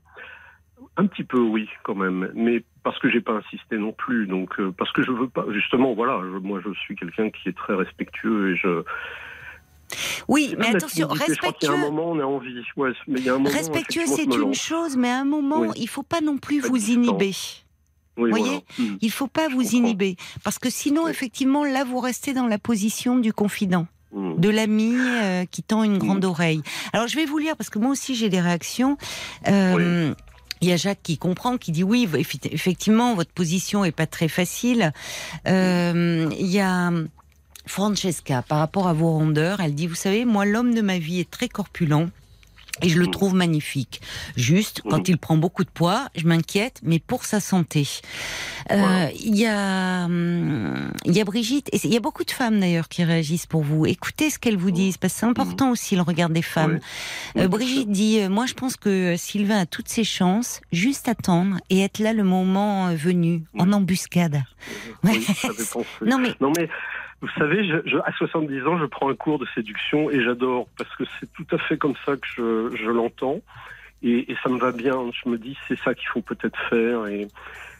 Un 0.98 1.06
petit 1.06 1.24
peu, 1.24 1.38
oui, 1.40 1.68
quand 1.82 1.94
même. 1.94 2.30
Mais 2.35 2.62
parce 2.82 2.98
que 2.98 3.11
j'ai 3.11 3.20
pas 3.20 3.32
insisté 3.35 3.76
non 3.76 3.92
plus. 3.92 4.26
Donc, 4.26 4.59
euh, 4.59 4.72
parce 4.76 4.90
que 4.92 5.02
je 5.02 5.11
veux 5.11 5.28
pas. 5.28 5.44
Justement, 5.52 5.94
voilà. 5.94 6.20
je- 6.22 6.38
moi, 6.38 6.61
je 6.64 6.72
suis 6.80 6.96
quelqu'un 6.96 7.28
qui 7.30 7.48
est 7.50 7.56
très 7.56 7.74
respectueux 7.74 8.52
et 8.52 8.56
je. 8.56 8.82
Oui, 10.26 10.54
mais 10.59 10.74
attention, 10.74 11.09
un 11.11 11.14
respectueux. 11.14 11.76
moment, 11.76 12.11
on 12.11 12.18
a 12.18 12.24
envie. 12.24 12.61
Ouais, 12.76 12.90
mais 13.06 13.20
il 13.20 13.26
y 13.26 13.28
a 13.28 13.35
un 13.35 13.38
moment. 13.38 13.50
Respectueux, 13.50 14.06
c'est 14.06 14.24
une 14.24 14.54
chose, 14.54 14.96
mais 14.96 15.11
à 15.11 15.18
un 15.20 15.24
moment, 15.24 15.61
Oui. 15.61 15.68
il 15.76 15.88
faut 15.88 16.02
pas 16.02 16.20
non 16.20 16.38
plus 16.38 16.61
Pas 16.62 16.68
vous 16.68 16.90
inhiber. 16.90 17.32
Oui, 18.18 18.30
voyez 18.30 18.44
voilà. 18.78 18.90
Hmm. 18.92 18.96
Il 19.02 19.11
faut 19.12 19.26
pas 19.28 19.48
vous 19.48 19.59
comprends. 19.62 19.76
inhiber, 19.76 20.16
parce 20.42 20.59
que 20.59 20.70
sinon, 20.70 21.04
Oui. 21.04 21.11
effectivement, 21.11 21.64
là, 21.64 21.85
vous 21.85 22.00
restez 22.00 22.32
dans 22.32 22.46
la 22.46 22.59
position 22.59 23.18
du 23.18 23.32
confident. 23.32 23.87
Hmm. 24.12 24.37
de 24.38 24.48
l'ami 24.48 24.94
euh, 24.96 25.44
qui 25.50 25.62
tend 25.64 25.82
une 25.82 25.98
grande 25.98 26.24
Mm. 26.24 26.28
oreille. 26.28 26.62
Alors 26.92 27.09
je 27.09 27.16
vais 27.16 27.26
vous 27.26 27.38
lire 27.38 27.56
parce 27.56 27.68
que 27.70 27.80
moi 27.80 27.90
aussi 27.90 28.14
j'ai 28.14 28.28
des 28.28 28.40
réactions. 28.40 28.96
Euh, 29.48 30.14
Il 30.61 30.69
y 30.69 30.73
a 30.73 30.77
Jacques 30.77 31.03
qui 31.03 31.19
comprend, 31.19 31.59
qui 31.59 31.71
dit 31.73 31.85
oui, 31.85 32.09
effectivement, 32.14 33.14
votre 33.14 33.33
position 33.33 33.85
est 33.85 33.92
pas 33.92 34.07
très 34.07 34.29
facile. 34.29 34.92
Euh, 35.47 36.29
Il 36.38 36.47
y 36.47 36.61
a 36.61 36.90
Francesca, 37.66 38.42
par 38.42 38.59
rapport 38.59 38.88
à 38.88 38.92
vos 38.92 39.11
rondeurs, 39.11 39.61
elle 39.61 39.75
dit, 39.75 39.87
vous 39.87 39.95
savez, 39.97 40.25
moi, 40.25 40.45
l'homme 40.45 40.75
de 40.75 40.81
ma 40.81 40.99
vie 40.99 41.21
est 41.21 41.31
très 41.31 41.49
corpulent. 41.49 42.09
Et 42.82 42.88
je 42.90 42.98
le 42.98 43.06
Mm. 43.06 43.10
trouve 43.10 43.34
magnifique. 43.34 44.00
Juste, 44.36 44.82
quand 44.88 44.98
Mm. 45.08 45.12
il 45.12 45.18
prend 45.18 45.36
beaucoup 45.36 45.64
de 45.64 45.70
poids, 45.70 46.08
je 46.14 46.26
m'inquiète, 46.26 46.80
mais 46.82 46.98
pour 46.98 47.24
sa 47.24 47.40
santé. 47.40 47.86
Euh. 48.70 49.08
Il 49.18 49.36
y 49.36 49.46
a, 49.46 50.04
hum, 50.04 50.92
il 51.04 51.12
y 51.16 51.20
a 51.20 51.24
Brigitte, 51.24 51.68
et 51.72 51.80
il 51.84 51.92
y 51.92 51.96
a 51.96 52.00
beaucoup 52.00 52.24
de 52.24 52.30
femmes 52.30 52.60
d'ailleurs 52.60 52.88
qui 52.88 53.02
réagissent 53.04 53.46
pour 53.46 53.62
vous. 53.62 53.86
Écoutez 53.86 54.28
ce 54.30 54.38
qu'elles 54.38 54.56
vous 54.58 54.70
disent, 54.72 54.96
parce 54.98 55.14
que 55.14 55.20
c'est 55.20 55.26
important 55.26 55.70
aussi 55.70 55.96
le 55.96 56.02
regard 56.02 56.28
des 56.28 56.42
femmes. 56.42 56.74
Mm. 56.74 56.80
Oui. 57.36 57.42
Euh, 57.42 57.48
Brigitte 57.48 57.90
dit, 57.90 58.20
euh, 58.20 58.28
moi 58.28 58.46
je 58.46 58.54
pense 58.54 58.76
que 58.76 59.16
Sylvain 59.16 59.60
a 59.60 59.66
toutes 59.66 59.88
ses 59.88 60.04
chances, 60.04 60.60
juste 60.72 61.08
attendre 61.08 61.56
et 61.70 61.80
être 61.80 61.98
là 61.98 62.12
le 62.12 62.24
moment 62.24 62.88
euh, 62.88 62.94
venu, 62.94 63.42
en 63.58 63.72
embuscade. 63.72 64.42
Oui, 65.04 65.24
Non 66.04 66.18
mais 66.18 66.34
vous 67.22 67.29
savez, 67.38 67.64
je, 67.66 67.76
je- 67.88 67.98
à 67.98 68.12
70 68.12 68.66
ans, 68.66 68.79
je 68.79 68.85
prends 68.87 69.09
un 69.11 69.14
cours 69.14 69.38
de 69.38 69.46
séduction 69.55 70.11
et 70.11 70.22
j'adore 70.22 70.68
parce 70.76 70.94
que 70.96 71.05
c'est 71.18 71.33
tout 71.33 71.46
à 71.50 71.59
fait 71.59 71.79
comme 71.79 71.94
ça 72.05 72.16
que 72.16 72.26
je, 72.37 72.76
je 72.76 72.90
l'entends 72.90 73.40
et, 74.02 74.31
et 74.31 74.37
ça 74.42 74.48
me 74.50 74.59
va 74.59 74.72
bien. 74.72 75.11
Je 75.24 75.29
me 75.31 75.38
dis 75.38 75.57
c'est 75.68 75.79
ça 75.81 75.94
qu'il 75.94 76.09
faut 76.09 76.20
peut-être 76.22 76.59
faire 76.68 77.07
et 77.07 77.29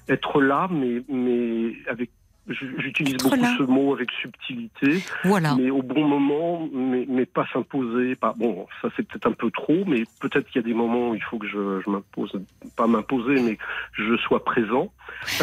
être 0.09 0.41
là, 0.41 0.69
mais 0.71 1.03
mais 1.09 1.73
avec 1.89 2.11
j'utilise 2.49 3.17
beaucoup 3.17 3.37
là. 3.37 3.55
ce 3.59 3.63
mot 3.65 3.93
avec 3.95 4.11
subtilité, 4.23 5.03
voilà. 5.25 5.55
mais 5.57 5.71
au 5.71 5.83
bon 5.83 6.07
moment, 6.07 6.69
mais, 6.73 7.05
mais 7.09 7.27
pas 7.27 7.47
s'imposer. 7.53 8.15
Pas 8.17 8.35
bon, 8.37 8.67
ça 8.83 8.89
c'est 8.97 9.07
peut-être 9.07 9.27
un 9.27 9.33
peu 9.33 9.51
trop, 9.51 9.85
mais 9.87 10.05
peut-être 10.21 10.49
qu'il 10.49 10.63
y 10.63 10.65
a 10.65 10.69
des 10.69 10.75
moments 10.75 11.11
où 11.11 11.15
il 11.15 11.23
faut 11.23 11.39
que 11.39 11.47
je, 11.49 11.81
je 11.85 11.91
m'impose, 11.91 12.33
pas 12.77 12.87
m'imposer, 12.87 13.41
mais 13.43 13.57
que 13.57 13.63
je 13.97 14.17
sois 14.19 14.45
présent. 14.45 14.93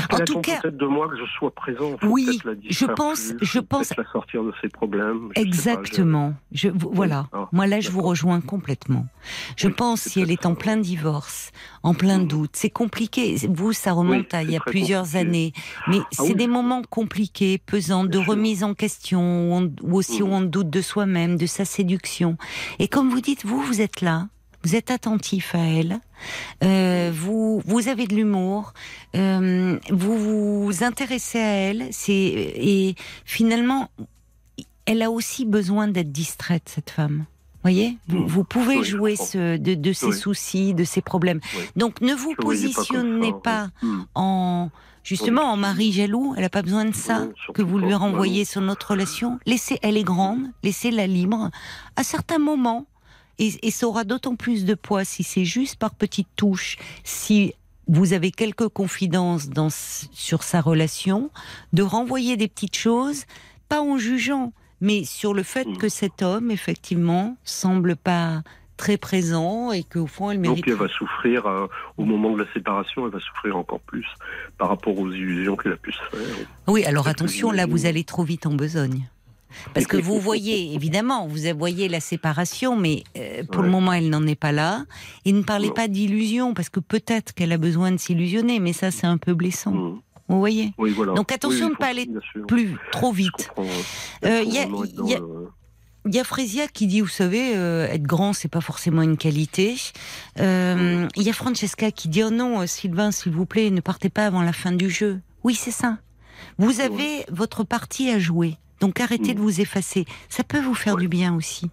Parce 0.09 0.21
En 0.21 0.25
tout 0.25 0.41
cas- 0.41 0.59
peut-être 0.61 0.77
de 0.77 0.85
moi 0.85 1.07
que 1.09 1.17
je 1.17 1.25
sois 1.37 1.51
présent. 1.51 1.97
Faut 1.99 2.07
Oui, 2.07 2.39
la 2.45 2.53
je 2.69 2.85
pense- 2.85 3.33
plus, 3.33 3.45
je 3.47 3.59
pense- 3.59 3.93
la 3.97 4.03
sortir 4.11 4.43
de 4.43 4.53
ses 4.61 4.69
problèmes. 4.69 5.29
je 5.35 5.41
sais 5.41 5.45
pas, 5.45 5.47
Exactement. 5.47 6.33
Je, 6.51 6.69
voilà. 6.69 7.27
Ah, 7.33 7.47
Moi 7.51 7.67
là, 7.67 7.79
je 7.79 7.89
vous 7.89 8.01
rejoins 8.01 8.41
complètement. 8.41 9.05
Je 9.57 9.67
Oui, 9.67 9.73
pense 9.75 10.01
c'est 10.01 10.09
si 10.11 10.21
elle 10.21 10.31
est 10.31 10.45
en 10.45 10.55
plein 10.55 10.77
divorce, 10.77 11.51
en 11.83 11.93
plein 11.93 12.19
Mhm. 12.19 12.27
doute, 12.27 12.51
c'est 12.53 12.69
compliqué. 12.69 13.35
Vous, 13.49 13.73
ça 13.73 13.93
remonte 13.93 14.27
Oui, 14.33 14.37
à 14.37 14.43
il 14.43 14.49
y 14.49 14.51
c'est 14.51 14.57
a 14.57 14.59
plusieurs 14.61 15.03
compliqué. 15.03 15.19
années, 15.27 15.53
mais 15.87 15.99
c'est 16.11 16.23
oui. 16.23 16.35
des 16.35 16.47
moments 16.47 16.81
compliqués, 16.97 17.57
pesants, 17.57 18.03
de 18.05 18.19
remise 18.19 18.63
en 18.63 18.75
question, 18.75 19.19
où, 19.21 19.53
on- 19.55 19.73
où 19.81 19.95
aussi 19.97 20.21
où 20.21 20.27
Mhm. 20.27 20.33
on 20.33 20.41
doute 20.41 20.69
de 20.69 20.81
soi-même, 20.81 21.37
de 21.37 21.47
sa 21.47 21.65
séduction. 21.65 22.37
Et 22.77 22.87
comme 22.87 23.09
vous 23.09 23.19
dites, 23.19 23.45
vous, 23.45 23.59
vous 23.61 23.81
êtes 23.81 24.01
là. 24.01 24.27
Vous 24.63 24.75
êtes 24.75 24.91
attentif 24.91 25.55
à 25.55 25.57
elle, 25.59 25.99
euh, 26.63 27.11
vous 27.13 27.61
vous 27.65 27.89
avez 27.89 28.05
de 28.07 28.15
l'humour, 28.15 28.73
euh, 29.15 29.77
vous 29.89 30.17
vous 30.65 30.83
intéressez 30.85 31.39
à 31.39 31.51
elle, 31.67 31.87
c'est 31.91 32.13
et 32.13 32.95
finalement 33.25 33.89
elle 34.85 35.01
a 35.01 35.09
aussi 35.11 35.43
besoin 35.45 35.87
d'être 35.89 36.11
distraite, 36.13 36.69
cette 36.73 36.91
femme. 36.91 37.25
Voyez, 37.63 37.97
vous, 38.07 38.19
Mm. 38.19 38.27
vous 38.27 38.43
pouvez 38.45 38.77
Oui, 38.77 38.85
jouer 38.85 39.15
ce, 39.17 39.57
de, 39.57 39.73
de 39.73 39.91
ses 39.93 40.07
Oui. 40.07 40.17
soucis, 40.17 40.73
de 40.73 40.83
ses 40.85 41.01
problèmes. 41.01 41.39
Oui. 41.57 41.63
Donc 41.75 41.99
ne 42.01 42.13
vous 42.13 42.33
pas 42.35 42.43
positionnez 42.43 43.33
pas. 43.43 43.69
Hmm. 43.81 44.03
en 44.15 44.69
justement 45.03 45.43
en 45.43 45.57
mari 45.57 45.91
jaloux. 45.91 46.33
Elle 46.37 46.43
a 46.43 46.49
pas 46.49 46.61
besoin 46.61 46.85
de 46.85 46.95
ça 46.95 47.27
que 47.53 47.61
vous 47.61 47.77
lui 47.79 47.91
pas. 47.91 47.97
renvoyez 47.97 48.45
sur 48.45 48.61
notre 48.61 48.91
relation. 48.91 49.39
Laissez, 49.45 49.77
elle 49.81 49.97
est 49.97 50.03
grande, 50.03 50.47
laissez-la 50.63 51.07
libre. 51.07 51.49
À 51.95 52.03
certains 52.03 52.39
moments, 52.39 52.85
et, 53.39 53.53
et 53.67 53.71
ça 53.71 53.87
aura 53.87 54.03
d'autant 54.03 54.35
plus 54.35 54.65
de 54.65 54.73
poids 54.75 55.05
si 55.05 55.23
c'est 55.23 55.45
juste 55.45 55.75
par 55.77 55.95
petites 55.95 56.27
touches, 56.35 56.77
si 57.03 57.53
vous 57.87 58.13
avez 58.13 58.31
quelques 58.31 58.69
confidences 58.69 59.49
dans, 59.49 59.69
sur 59.69 60.43
sa 60.43 60.61
relation, 60.61 61.29
de 61.73 61.83
renvoyer 61.83 62.37
des 62.37 62.47
petites 62.47 62.77
choses, 62.77 63.25
pas 63.67 63.81
en 63.81 63.97
jugeant, 63.97 64.53
mais 64.79 65.03
sur 65.03 65.33
le 65.33 65.43
fait 65.43 65.67
Mm. 65.67 65.77
que 65.77 65.89
cet 65.89 66.21
homme, 66.21 66.51
effectivement, 66.51 67.35
semble 67.43 67.95
pas 67.95 68.41
très 68.83 68.97
présent 68.97 69.71
et 69.71 69.83
qu'au 69.83 70.07
fond, 70.07 70.29
elle 70.31 70.37
Donc 70.41 70.57
mérite. 70.57 70.65
elle 70.67 70.73
va 70.73 70.89
souffrir 70.89 71.45
euh, 71.47 71.67
au 71.97 72.03
moment 72.03 72.31
de 72.35 72.43
la 72.43 72.51
séparation, 72.53 73.05
elle 73.05 73.13
va 73.13 73.19
souffrir 73.21 73.55
encore 73.55 73.79
plus 73.79 74.05
par 74.57 74.67
rapport 74.67 74.97
aux 74.99 75.09
illusions 75.09 75.55
qu'elle 75.55 75.71
a 75.71 75.77
pu 75.77 75.93
se 75.93 75.99
faire. 76.11 76.19
Oui, 76.67 76.83
alors 76.83 77.07
attention, 77.07 77.51
là, 77.51 77.65
vous 77.65 77.85
allez 77.85 78.03
trop 78.03 78.23
vite 78.25 78.45
en 78.45 78.53
besogne. 78.53 79.07
Parce 79.73 79.85
que 79.87 79.95
vous 79.95 80.19
voyez, 80.19 80.73
évidemment, 80.79 81.27
vous 81.27 81.37
voyez 81.57 81.87
la 81.87 82.01
séparation, 82.01 82.75
mais 82.75 83.03
euh, 83.17 83.43
pour 83.49 83.61
le 83.63 83.69
moment, 83.69 83.93
elle 83.93 84.09
n'en 84.09 84.27
est 84.27 84.35
pas 84.35 84.51
là. 84.51 84.83
Et 85.23 85.31
ne 85.31 85.43
parlez 85.43 85.69
Non. 85.69 85.73
pas 85.75 85.87
d'illusion, 85.87 86.53
parce 86.53 86.67
que 86.67 86.81
peut-être 86.81 87.33
qu'elle 87.33 87.53
a 87.53 87.57
besoin 87.57 87.91
de 87.91 87.97
s'illusionner, 87.97 88.59
mais 88.59 88.73
ça, 88.73 88.91
c'est 88.91 89.07
un 89.07 89.17
peu 89.17 89.33
blessant. 89.33 89.71
Hmm. 89.71 89.99
Vous 90.27 90.39
voyez 90.39 90.73
Oui, 90.77 90.91
voilà. 90.91 91.13
Donc 91.13 91.31
attention 91.31 91.67
Oui, 91.67 91.71
de 91.71 91.75
il 91.75 91.77
pas 91.77 91.87
aller. 91.87 92.09
Plus, 92.49 92.75
trop 92.91 93.13
vite. 93.13 93.47
comprends. 93.55 93.71
Euh, 94.25 94.41
y 94.43 94.57
a- 94.59 94.63
a- 94.63 95.21
Il 96.05 96.13
y 96.13 96.19
a 96.19 96.23
Frésia 96.25 96.67
qui 96.67 96.85
dit, 96.87 96.99
vous 97.01 97.07
savez, 97.07 97.55
euh, 97.55 97.87
être 97.87 98.03
grand, 98.03 98.33
c'est 98.33 98.49
pas 98.49 98.59
forcément 98.61 99.01
une 99.01 99.15
qualité. 99.17 99.75
Euh, 100.39 101.07
Il 101.15 101.23
y 101.23 101.29
a 101.29 101.33
Francesca 101.33 101.91
qui 101.91 102.09
dit, 102.09 102.23
oh 102.23 102.29
non, 102.29 102.61
euh, 102.61 102.67
Sylvain, 102.67 103.11
s'il 103.11 103.31
vous 103.31 103.45
plaît, 103.45 103.69
ne 103.69 103.79
partez 103.81 104.09
pas 104.09 104.25
avant 104.25 104.41
la 104.41 104.51
fin 104.53 104.71
du 104.73 104.89
jeu. 104.89 105.21
Oui, 105.43 105.55
c'est 105.55 105.71
ça. 105.71 105.97
Vous 106.57 106.81
avez 106.81 107.25
votre 107.31 107.63
partie 107.63 108.09
à 108.09 108.19
jouer. 108.19 108.57
Donc 108.81 108.99
arrêtez 108.99 109.31
Mm. 109.31 109.35
de 109.37 109.39
vous 109.41 109.61
effacer. 109.61 110.05
Ça 110.27 110.43
peut 110.43 110.59
vous 110.59 110.75
faire 110.75 110.95
Ouais. 110.95 111.01
du 111.03 111.07
bien 111.07 111.33
aussi. 111.35 111.67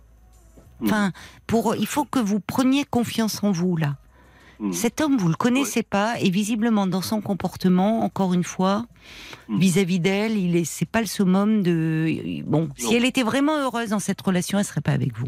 Mm. 0.80 0.84
Enfin, 0.86 1.12
pour, 1.48 1.74
il 1.74 1.86
faut 1.88 2.04
que 2.04 2.20
vous 2.20 2.38
preniez 2.38 2.84
confiance 2.84 3.42
en 3.42 3.50
vous 3.50 3.76
là. 3.76 3.96
Hmm. 4.60 4.72
Cet 4.72 5.00
homme, 5.00 5.16
vous 5.16 5.28
le 5.28 5.34
connaissez 5.36 5.82
pas, 5.82 6.20
et 6.20 6.28
visiblement 6.28 6.86
dans 6.86 7.00
son 7.00 7.20
comportement, 7.22 8.04
encore 8.04 8.34
une 8.34 8.44
fois, 8.44 8.84
Mm. 9.48 9.58
vis-à-vis 9.58 10.00
d'elle, 10.00 10.36
il 10.38 10.54
est, 10.54 10.64
c'est 10.64 10.88
pas 10.88 11.00
le 11.00 11.06
summum 11.06 11.62
de. 11.62 12.42
Bon, 12.44 12.68
si 12.76 12.94
elle 12.94 13.04
était 13.06 13.22
vraiment 13.22 13.56
heureuse 13.58 13.88
dans 13.88 13.98
cette 13.98 14.20
relation, 14.20 14.58
elle 14.58 14.64
serait 14.66 14.82
pas 14.82 14.92
avec 14.92 15.16
vous. 15.16 15.26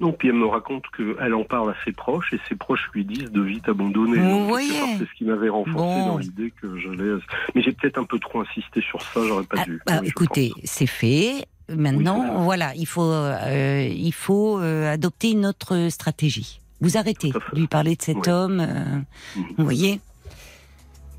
Non, 0.00 0.12
puis 0.12 0.28
elle 0.28 0.34
me 0.36 0.46
raconte 0.46 0.84
qu'elle 0.96 1.34
en 1.34 1.44
parle 1.44 1.70
à 1.72 1.74
ses 1.84 1.92
proches 1.92 2.32
et 2.32 2.38
ses 2.48 2.54
proches 2.54 2.88
lui 2.94 3.04
disent 3.04 3.30
de 3.32 3.42
vite 3.42 3.68
abandonner. 3.68 4.16
C'est 4.98 5.04
ce 5.04 5.14
qui 5.18 5.24
m'avait 5.24 5.50
renforcé 5.50 5.76
Bon. 5.76 6.06
dans 6.06 6.18
l'idée 6.18 6.52
que 6.62 6.78
j'allais. 6.78 7.18
Mais 7.54 7.60
j'ai 7.62 7.72
peut-être 7.72 7.98
un 7.98 8.04
peu 8.04 8.18
trop 8.18 8.40
insisté 8.40 8.80
sur 8.80 9.02
ça, 9.02 9.20
j'aurais 9.26 9.44
pas 9.44 9.56
Ah, 9.60 9.64
dû. 9.66 9.82
bah, 9.84 9.98
Oui, 10.00 10.08
écoutez, 10.08 10.52
c'est 10.64 10.86
fait. 10.86 11.44
Maintenant, 11.68 12.20
Oui, 12.38 12.44
voilà, 12.44 12.74
il 12.76 12.86
faut, 12.86 13.02
euh, 13.02 13.86
il 13.94 14.12
faut 14.14 14.58
euh, 14.58 14.90
adopter 14.90 15.32
une 15.32 15.44
autre 15.44 15.88
stratégie. 15.90 16.60
Vous 16.80 16.96
arrêtez 16.96 17.30
de 17.30 17.58
lui 17.58 17.66
parler 17.66 17.96
de 17.96 18.02
cet 18.02 18.16
Oui. 18.26 18.32
homme. 18.32 18.60
euh. 18.60 19.00
Vous 19.58 19.64
voyez 19.64 20.00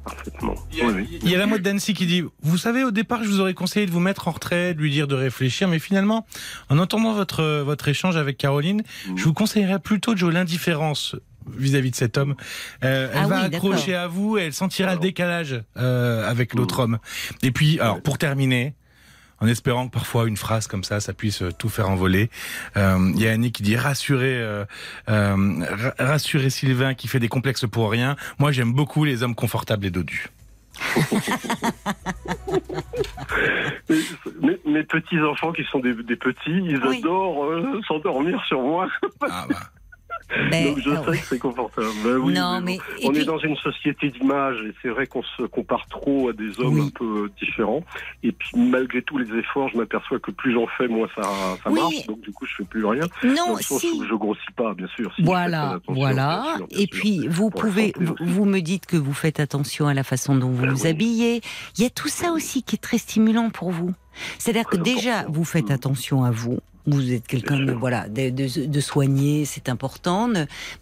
Parfaitement. 0.03 0.55
Il 0.71 0.77
y 0.79 0.81
a, 0.81 0.85
Oui, 0.87 0.93
oui. 0.95 1.19
il 1.21 1.29
y 1.29 1.35
a 1.35 1.37
la 1.37 1.45
mode 1.45 1.61
d'Annecy 1.61 1.93
qui 1.93 2.07
dit 2.07 2.23
Vous 2.41 2.57
savez, 2.57 2.83
au 2.83 2.89
départ, 2.89 3.23
je 3.23 3.29
vous 3.29 3.39
aurais 3.39 3.53
conseillé 3.53 3.85
de 3.85 3.91
vous 3.91 3.99
mettre 3.99 4.27
en 4.27 4.31
retrait, 4.31 4.73
de 4.73 4.79
lui 4.79 4.89
dire 4.89 5.07
de 5.07 5.13
réfléchir, 5.13 5.67
mais 5.67 5.77
finalement, 5.77 6.25
en 6.69 6.79
entendant 6.79 7.13
votre, 7.13 7.61
votre 7.61 7.87
échange 7.87 8.17
avec 8.17 8.37
Caroline, 8.37 8.81
Mhm. 9.07 9.17
je 9.17 9.23
vous 9.25 9.33
conseillerais 9.33 9.77
plutôt 9.79 10.13
de 10.15 10.19
jouer 10.19 10.33
l'indifférence 10.33 11.15
vis-à-vis 11.55 11.91
de 11.91 11.95
cet 11.95 12.17
homme. 12.17 12.35
Euh, 12.83 13.09
elle 13.13 13.19
Ah 13.23 13.27
va 13.27 13.35
oui, 13.43 13.49
d'accord. 13.51 13.71
accrocher 13.73 13.93
à 13.95 14.07
vous 14.07 14.39
et 14.39 14.43
elle 14.43 14.53
sentira 14.53 14.93
le 14.95 14.99
décalage 14.99 15.61
euh, 15.77 16.27
avec 16.27 16.55
l'autre 16.55 16.77
Mhm. 16.79 16.93
homme. 16.95 16.99
Et 17.43 17.51
puis, 17.51 17.79
alors, 17.79 18.01
pour 18.01 18.17
terminer, 18.17 18.73
en 19.41 19.47
espérant 19.47 19.87
que 19.87 19.93
parfois 19.93 20.27
une 20.27 20.37
phrase 20.37 20.67
comme 20.67 20.83
ça, 20.83 20.99
ça 20.99 21.13
puisse 21.13 21.41
euh, 21.41 21.51
tout 21.51 21.67
faire 21.69 21.89
envoler. 21.89 22.29
Euh, 22.77 23.11
Il 23.15 23.21
y 23.21 23.27
a 23.27 23.31
Annie 23.31 23.51
qui 23.51 23.63
dit 23.63 23.75
rassurer, 23.75 24.35
euh, 24.39 24.63
euh, 25.09 25.35
ra- 25.69 25.93
rassurer 26.05 26.49
Sylvain 26.49 26.93
qui 26.93 27.07
fait 27.07 27.19
des 27.19 27.27
complexes 27.27 27.65
pour 27.69 27.91
rien. 27.91 28.15
Moi, 28.39 28.51
j'aime 28.51 28.71
beaucoup 28.73 29.03
les 29.03 29.23
hommes 29.23 29.35
confortables 29.35 29.85
et 29.85 29.91
dodus. 29.91 30.27
mes, 33.89 33.97
mes- 34.41 34.59
mes 34.65 34.83
petits 34.83 35.19
enfants 35.19 35.51
qui 35.51 35.63
sont 35.65 35.79
des, 35.79 35.93
des 35.93 36.15
petits, 36.15 36.37
ils 36.47 36.79
Oui. 36.85 36.99
adorent 36.99 37.45
euh, 37.45 37.81
s'endormir 37.87 38.41
sur 38.47 38.61
moi. 38.61 38.87
Ah 39.21 39.45
bah. 39.49 39.55
Ben, 40.49 40.67
Donc 40.73 40.79
je 40.79 40.89
ah 40.91 41.01
ouais. 41.01 41.15
sais 41.15 41.21
que 41.21 41.27
c'est 41.27 41.39
confortable. 41.39 41.87
Ben 42.03 42.15
oui, 42.17 42.33
non, 42.33 42.61
mais 42.61 42.73
mais 42.73 42.77
bon. 42.77 42.83
et 42.99 43.07
on 43.07 43.11
puis- 43.11 43.21
est 43.21 43.25
dans 43.25 43.37
une 43.39 43.55
société 43.57 44.09
d'image 44.09 44.57
et 44.63 44.73
c'est 44.81 44.89
vrai 44.89 45.05
qu'on 45.07 45.23
se 45.23 45.43
compare 45.43 45.85
trop 45.89 46.29
à 46.29 46.33
des 46.33 46.59
hommes 46.59 46.79
Oui. 46.79 46.87
un 46.87 46.89
peu 46.89 47.29
différents. 47.39 47.83
Et 48.23 48.31
puis 48.31 48.49
malgré 48.57 49.01
tous 49.01 49.17
les 49.17 49.31
efforts, 49.37 49.69
je 49.69 49.77
m'aperçois 49.77 50.19
que 50.19 50.31
plus 50.31 50.53
j'en 50.53 50.67
fais, 50.77 50.87
moins 50.87 51.07
ça, 51.15 51.21
ça 51.63 51.69
Oui. 51.69 51.79
marche. 51.79 52.07
Donc 52.07 52.21
du 52.21 52.31
coup, 52.31 52.45
je 52.45 52.55
fais 52.55 52.63
plus 52.63 52.85
rien. 52.85 53.03
non, 53.23 53.57
si. 53.59 53.91
où 53.99 54.03
je 54.05 54.13
grossis 54.15 54.41
pas, 54.55 54.73
bien 54.73 54.87
sûr. 54.95 55.11
si 55.15 55.21
je 55.21 55.25
Voilà, 55.25 55.79
voilà. 55.87 56.41
bien 56.43 56.57
sûr, 56.57 56.67
bien 56.67 56.77
Et 56.77 56.81
sûr. 56.81 56.87
puis 56.91 57.27
vous 57.27 57.49
pouvez, 57.49 57.93
vous, 58.19 58.45
me 58.45 58.59
dites 58.59 58.85
que 58.85 58.97
vous 58.97 59.13
faites 59.13 59.39
attention 59.39 59.87
à 59.87 59.93
la 59.93 60.03
façon 60.03 60.35
dont 60.35 60.49
vous 60.49 60.63
Ben 60.63 60.71
vous 60.71 60.83
oui. 60.83 60.89
habillez. 60.89 61.41
Il 61.77 61.83
y 61.83 61.85
a 61.85 61.89
tout 61.89 62.07
ça 62.09 62.31
aussi 62.31 62.63
qui 62.63 62.75
est 62.75 62.79
très 62.79 62.97
stimulant 62.97 63.49
pour 63.49 63.71
vous. 63.71 63.93
C'est-à-dire 64.37 64.65
que 64.65 64.77
déjà 64.77 65.25
vous 65.29 65.45
faites 65.45 65.69
Mm. 65.69 65.73
attention 65.73 66.23
à 66.23 66.31
vous. 66.31 66.59
Vous 66.87 67.13
êtes 67.13 67.27
quelqu'un 67.27 67.59
de 67.59 67.71
voilà 67.71 68.07
de, 68.09 68.29
de, 68.29 68.65
de 68.65 68.79
soigner, 68.79 69.45
c'est 69.45 69.69
important. 69.69 70.29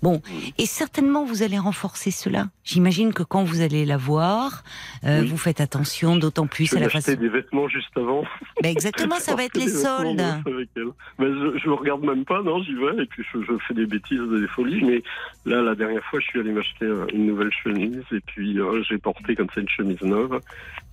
Bon, 0.02 0.22
et 0.58 0.66
certainement 0.66 1.26
vous 1.26 1.43
allez 1.43 1.58
renforcer 1.60 2.12
cela. 2.12 2.47
J'imagine 2.64 3.14
que 3.14 3.24
quand 3.24 3.43
vous 3.43 3.62
allez 3.62 3.86
la 3.86 3.97
voir, 3.97 4.64
euh, 5.04 5.22
Oui. 5.22 5.28
vous 5.28 5.38
faites 5.38 5.60
attention, 5.62 6.16
d'autant 6.16 6.47
plus 6.47 6.66
Je 6.68 6.72
à 6.76 6.76
vais 6.76 6.80
la 6.82 6.86
m'acheter 6.88 7.12
façon. 7.12 7.22
des 7.22 7.30
vêtements 7.30 7.68
juste 7.68 7.95
avant. 7.97 8.24
Ben 8.64 8.70
exactement, 8.70 9.16
ça 9.20 9.36
va 9.36 9.43
être 9.45 9.58
les 9.58 9.68
soldes. 9.70 10.18
neufs 10.18 10.47
avec 10.47 10.70
elle. 10.76 10.84
Ben, 11.18 11.28
je, 11.54 11.60
je 11.64 11.70
regarde 11.70 12.04
même 12.04 12.26
pas, 12.26 12.41
non, 12.43 12.62
j'y 12.64 12.74
vais, 12.76 13.04
et 13.04 13.06
puis 13.06 13.24
je, 13.34 13.39
je 13.41 13.54
fais 13.68 13.74
des 13.74 13.86
bêtises, 13.86 14.20
des 14.20 14.47
folies, 14.47 14.84
mais 14.84 15.04
là, 15.45 15.62
la 15.62 15.76
dernière 15.76 16.04
fois, 16.06 16.20
je 16.20 16.26
suis 16.28 16.39
allé 16.39 16.52
m'acheter 16.52 16.86
euh, 16.86 17.06
une 17.14 17.26
nouvelle 17.28 17.52
chemise, 17.64 18.04
et 18.12 18.20
puis 18.22 18.60
euh, 18.60 18.82
j'ai 18.88 18.97
porté 18.97 19.36
comme 19.36 19.47
ça 19.54 19.62
une 19.62 19.70
chemise 19.70 20.02
neuve, 20.02 20.39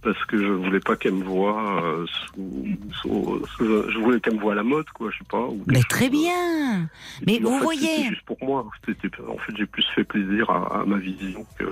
parce 0.03 0.25
que 0.27 0.39
je 0.39 0.51
voulais 0.53 0.81
pas 0.81 0.97
qu'elle 0.97 1.15
me 1.15 1.25
voie 1.25 1.83
euh, 1.85 2.07
sous, 2.07 2.67
sous- 3.03 3.43
sous- 3.57 3.91
je 3.91 3.99
voulais 3.99 4.21
qu'elle 4.21 4.35
me 4.37 4.41
voie 4.41 4.53
à 4.53 4.57
la 4.57 4.63
mode, 4.63 4.87
quoi, 4.97 5.11
je 5.13 5.19
sais 5.19 5.25
pas. 5.31 5.39
ou 5.47 5.63
Mais 5.67 5.81
très 5.89 6.07
chose. 6.07 6.11
bien. 6.23 6.83
Et 6.83 6.87
Mais 7.27 7.39
vous 7.39 7.59
voyez- 7.59 7.81
C'était 7.97 8.09
juste 8.09 8.23
pour 8.25 8.37
moi. 8.43 8.67
En 8.67 9.37
fait, 9.39 9.55
j'ai 9.57 9.67
plus 9.67 9.85
fait 9.95 10.05
plaisir 10.05 10.49
à, 10.51 10.81
à 10.81 10.85
ma 10.85 10.99
vision 10.99 11.45
que. 11.59 11.65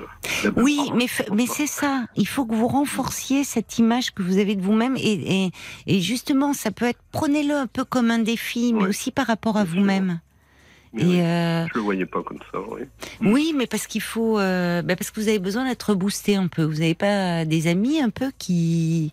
Oui, 0.57 0.79
mais, 0.95 1.07
mais 1.33 1.47
c'est 1.47 1.67
ça. 1.67 2.05
Il 2.17 2.29
faut 2.29 2.45
que 2.45 2.55
vous 2.55 2.69
renforciez 2.69 3.45
cette 3.45 3.79
image 3.79 4.13
que 4.13 4.23
vous 4.23 4.39
avez 4.39 4.55
de 4.57 4.63
vous-même. 4.63 4.97
Et, 4.97 5.45
et, 5.47 5.51
et 5.87 6.01
justement, 6.01 6.53
ça 6.53 6.71
peut 6.71 6.85
être, 6.87 7.01
prenez-le 7.13 7.55
un 7.55 7.67
peu 7.67 7.85
comme 7.85 8.11
un 8.11 8.19
défi, 8.19 8.73
mais 8.75 8.83
Ouais. 8.83 8.89
aussi 8.89 9.11
par 9.11 9.27
rapport 9.27 9.57
à 9.57 9.65
vous-même. 9.65 10.21
Et 10.97 11.05
oui, 11.05 11.21
euh, 11.23 11.67
Je 11.69 11.75
le 11.75 11.81
voyais 11.81 12.07
pas 12.07 12.23
comme 12.23 12.39
ça, 12.53 12.59
oui. 12.71 12.83
oui, 13.21 13.53
mais 13.57 13.67
parce 13.67 13.89
qu'il 13.89 14.01
faut, 14.01 14.39
euh, 14.39 14.81
bah, 14.83 14.95
parce 14.95 15.11
que 15.11 15.21
vous 15.21 15.27
avez 15.27 15.41
besoin 15.41 15.65
d'être 15.67 15.93
boosté 15.97 16.37
un 16.37 16.47
peu. 16.47 16.63
Vous 16.63 16.75
n'avez 16.79 16.95
pas 16.95 17.45
des 17.45 17.67
amis 17.67 18.01
un 18.01 18.11
peu 18.11 18.31
qui, 18.39 19.11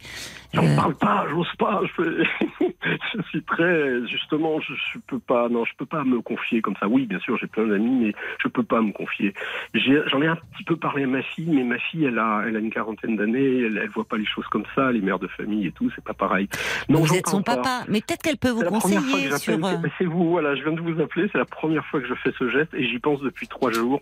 J'en 0.53 0.65
Euh. 0.65 0.75
parle 0.75 0.95
pas, 0.95 1.25
j'ose 1.29 1.51
pas. 1.57 1.81
Je, 1.83 2.03
fais- 2.03 2.73
je 3.15 3.21
suis 3.29 3.41
très, 3.43 4.05
justement, 4.07 4.59
je, 4.59 4.73
je 4.93 4.99
peux 5.07 5.19
pas, 5.19 5.47
non, 5.49 5.63
je 5.65 5.71
peux 5.77 5.85
pas 5.85 6.03
me 6.03 6.19
confier 6.21 6.61
comme 6.61 6.75
ça. 6.79 6.87
Oui, 6.87 7.05
bien 7.05 7.19
sûr, 7.19 7.37
j'ai 7.37 7.47
plein 7.47 7.65
d'amis, 7.65 8.05
mais 8.07 8.13
je 8.43 8.47
peux 8.49 8.63
pas 8.63 8.81
me 8.81 8.91
confier. 8.91 9.33
J'en 9.73 10.21
ai, 10.21 10.27
un 10.27 10.35
petit 10.35 10.63
peu 10.65 10.75
parlé 10.75 11.03
à 11.03 11.07
ma 11.07 11.21
fille, 11.21 11.49
mais 11.49 11.63
ma 11.63 11.77
fille, 11.79 12.05
elle 12.05 12.19
a, 12.19 12.43
elle 12.47 12.55
a 12.55 12.59
une 12.59 12.69
quarantaine 12.71 13.15
d'années, 13.15 13.61
elle, 13.63 13.77
elle 13.81 13.89
voit 13.89 14.03
pas 14.05 14.17
les 14.17 14.25
choses 14.25 14.45
comme 14.47 14.65
ça, 14.75 14.91
les 14.91 15.01
mères 15.01 15.19
de 15.19 15.27
famille 15.27 15.67
et 15.67 15.71
tout, 15.71 15.89
c'est 15.95 16.03
pas 16.03 16.13
pareil. 16.13 16.47
Non, 16.89 16.99
vous 17.01 17.15
êtes 17.15 17.27
son 17.29 17.41
pas. 17.41 17.55
papa. 17.57 17.81
Mais 17.87 18.01
peut-être 18.01 18.21
qu'elle 18.21 18.37
peut 18.37 18.49
vous 18.49 18.63
conseiller 18.63 19.31
sur. 19.37 19.53
euh, 19.65 19.75
C'est- 19.97 20.05
vous, 20.05 20.29
voilà, 20.31 20.55
je 20.55 20.63
viens 20.63 20.73
de 20.73 20.81
vous 20.81 20.99
appeler. 21.01 21.29
C'est 21.31 21.37
la 21.37 21.45
première 21.45 21.85
fois 21.85 22.01
que 22.01 22.07
je 22.07 22.13
fais 22.15 22.31
ce 22.37 22.49
geste 22.49 22.73
et 22.73 22.85
j'y 22.87 22.99
pense 22.99 23.21
depuis 23.21 23.47
trois 23.47 23.71
jours. 23.71 24.01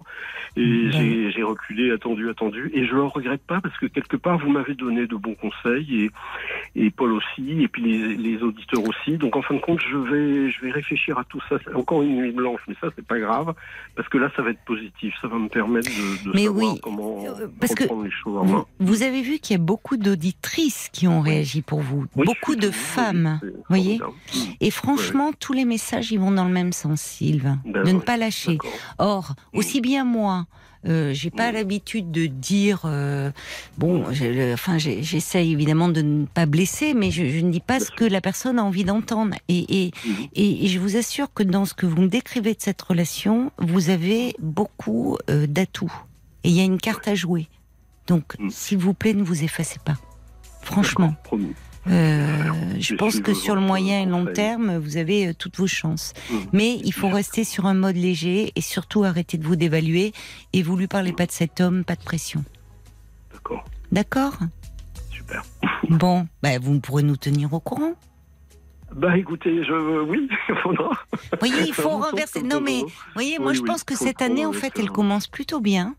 Et 0.58 0.90
j'ai 0.92 1.32
j'ai 1.32 1.44
reculé, 1.44 1.92
attendu, 1.92 2.30
attendu. 2.30 2.72
Et 2.74 2.86
je 2.86 2.94
le 2.96 3.04
regrette 3.04 3.46
pas 3.46 3.62
parce 3.62 3.78
que 3.78 3.86
quelque 3.86 4.18
part, 4.18 4.38
vous 4.40 4.50
m'avez 4.50 4.74
donné 4.74 5.06
de 5.08 5.16
bons 5.16 5.36
conseils 5.36 6.06
et, 6.06 6.12
et 6.76 6.90
Paul 6.92 7.14
aussi, 7.14 7.62
et 7.64 7.68
puis 7.68 7.82
les, 7.84 8.16
les 8.16 8.42
auditeurs 8.44 8.84
aussi. 8.88 9.18
Donc 9.18 9.36
en 9.36 9.42
fin 9.42 9.56
de 9.56 9.60
compte, 9.60 9.80
je 9.82 9.98
vais, 9.98 10.52
je 10.52 10.62
vais 10.62 10.72
réfléchir 10.72 11.18
à 11.18 11.24
tout 11.26 11.40
ça. 11.50 11.58
C'est 11.64 11.74
encore 11.76 12.02
une 12.02 12.16
nuit 12.18 12.32
blanche, 12.32 12.62
mais 12.68 12.76
ça, 12.82 12.88
c'est 12.96 13.06
pas 13.06 13.20
grave 13.20 13.54
parce 13.96 14.08
que 14.10 14.18
là, 14.18 14.30
ça 14.36 14.42
va 14.42 14.52
être 14.52 14.64
positif. 14.66 15.14
Ça 15.22 15.28
va 15.28 15.38
me 15.38 15.50
permettre 15.50 15.90
de, 15.90 16.30
de 16.30 16.36
Mais 16.36 16.46
savoir 16.46 16.74
oui, 16.74 16.80
comment 16.82 17.24
euh, 17.26 17.48
parce 17.60 17.74
que 17.76 17.84
reprendre 17.84 18.04
les 18.04 18.12
choses 18.12 18.38
en 18.38 18.44
Vous, 18.46 18.54
main. 18.58 18.66
vous 18.80 19.04
avez 19.04 19.22
vu 19.22 19.40
qu'il 19.40 19.58
y 19.58 19.60
a 19.60 19.64
beaucoup 19.64 19.98
d'auditrices 19.98 20.90
qui 20.92 21.08
ont 21.08 21.22
réagi 21.22 21.62
pour 21.62 21.82
vous, 21.82 22.06
Oui, 22.16 22.26
beaucoup 22.26 22.56
de 22.56 22.72
femmes. 22.72 23.40
C'est 23.42 23.54
voyez 23.68 24.00
Et 24.62 24.72
franchement, 24.72 25.32
tous 25.40 25.54
les 25.54 25.66
messages, 25.66 26.12
ils 26.12 26.20
vont 26.20 26.32
dans 26.32 26.46
le 26.46 26.52
même 26.54 26.72
sens, 26.74 27.02
Sylvain. 27.02 27.60
Ben 27.66 27.84
de 27.84 27.92
ne 27.92 28.00
pas 28.00 28.18
lâcher. 28.18 28.58
Or, 28.98 29.34
aussi 29.54 29.82
bien 29.82 30.04
moi, 30.04 30.46
euh, 30.88 31.14
j'ai 31.14 31.30
pas 31.30 31.52
Mm. 31.52 31.56
l'habitude 31.56 32.12
de 32.12 32.26
dire, 32.26 32.82
euh, 32.86 33.32
bon, 33.78 34.06
enfin, 34.54 34.78
j'essaye 34.78 35.52
évidemment 35.52 35.90
de 35.90 36.02
ne 36.02 36.26
pas 36.26 36.46
blesser, 36.46 36.94
mais 36.94 37.12
je, 37.12 37.26
je 37.28 37.40
ne 37.40 37.52
dis 37.52 37.60
pas 37.60 37.80
ce 37.80 37.92
que 37.92 38.06
la 38.06 38.22
personne 38.22 38.60
a 38.60 38.64
envie 38.64 38.84
d'entendre. 38.86 39.36
Et, 39.50 39.84
et, 39.86 39.92
et, 40.36 40.66
et 40.66 40.68
je 40.68 40.80
vous 40.80 40.96
assure 40.96 41.34
que 41.34 41.44
dans 41.44 41.66
ce 41.66 41.74
que 41.74 41.86
vous 41.86 42.02
me 42.02 42.08
décrivez 42.08 42.54
de 42.54 42.62
cette 42.62 42.82
relation, 42.82 43.52
vous 43.60 43.90
avez 43.90 44.36
beaucoup 44.40 45.18
euh, 45.30 45.48
d'atouts. 45.48 45.94
Et 46.44 46.50
il 46.50 46.56
y 46.56 46.62
a 46.62 46.64
une 46.64 46.78
carte 46.80 47.08
à 47.08 47.16
jouer. 47.16 47.48
Donc, 48.08 48.36
Mm. 48.40 48.50
s'il 48.50 48.78
vous 48.78 48.94
plaît, 48.94 49.14
ne 49.14 49.24
vous 49.24 49.44
effacez 49.44 49.80
pas. 49.84 49.96
Franchement. 50.62 51.14
Promis. 51.24 51.54
Euh, 51.88 52.38
je 52.80 52.96
pense 52.96 53.20
que 53.20 53.34
sur 53.34 53.56
le 53.56 53.62
moyen 53.62 54.02
et 54.02 54.06
long 54.06 54.26
terme, 54.26 54.78
vous 54.78 54.98
avez 54.98 55.28
euh, 55.28 55.34
toutes 55.34 55.58
vos 55.58 55.68
chances. 55.68 56.14
Mmh. 56.30 56.36
Mais 56.54 56.76
il 56.84 56.94
faut 56.94 57.10
rester 57.10 57.44
sur 57.44 57.66
un 57.66 57.74
mode 57.74 57.96
léger 57.96 58.52
et 58.56 58.62
surtout 58.62 59.04
arrêter 59.04 59.38
de 59.38 59.46
vous 59.46 59.56
dévaluer. 59.56 60.14
Et 60.54 60.62
vous 60.62 60.76
lui 60.76 60.88
parlez 60.88 61.14
pas 61.14 61.26
de 61.26 61.32
cet 61.32 61.62
homme, 61.62 61.84
pas 61.84 61.96
de 61.96 62.04
pression. 62.04 62.44
D'accord, 63.34 63.66
D'accord? 63.92 64.38
Super. 65.10 65.44
Bon, 65.90 66.28
bah, 66.44 66.60
vous 66.60 66.80
pourrez 66.80 67.04
nous 67.04 67.18
tenir 67.18 67.54
au 67.54 67.60
courant. 67.60 67.94
Bah 68.96 69.16
écoutez, 69.18 69.64
je 69.64 70.02
oui, 70.02 70.28
il 70.50 70.56
faudra. 70.56 70.90
Vous 71.14 71.38
voyez, 71.40 71.68
il 71.68 71.74
faut 71.74 71.90
renverser. 71.90 72.42
Non, 72.42 72.60
mais 72.60 72.82
vous 72.82 72.90
voyez, 73.14 73.38
moi 73.38 73.52
Oui, 73.52 73.58
je 73.58 73.62
pense 73.62 73.84
que 73.84 73.96
cette 73.96 74.22
année, 74.22 74.46
en 74.46 74.54
fait, 74.54 74.74
elle 74.80 74.90
commence 74.90 75.28
plutôt 75.28 75.60
bien. 75.60 75.96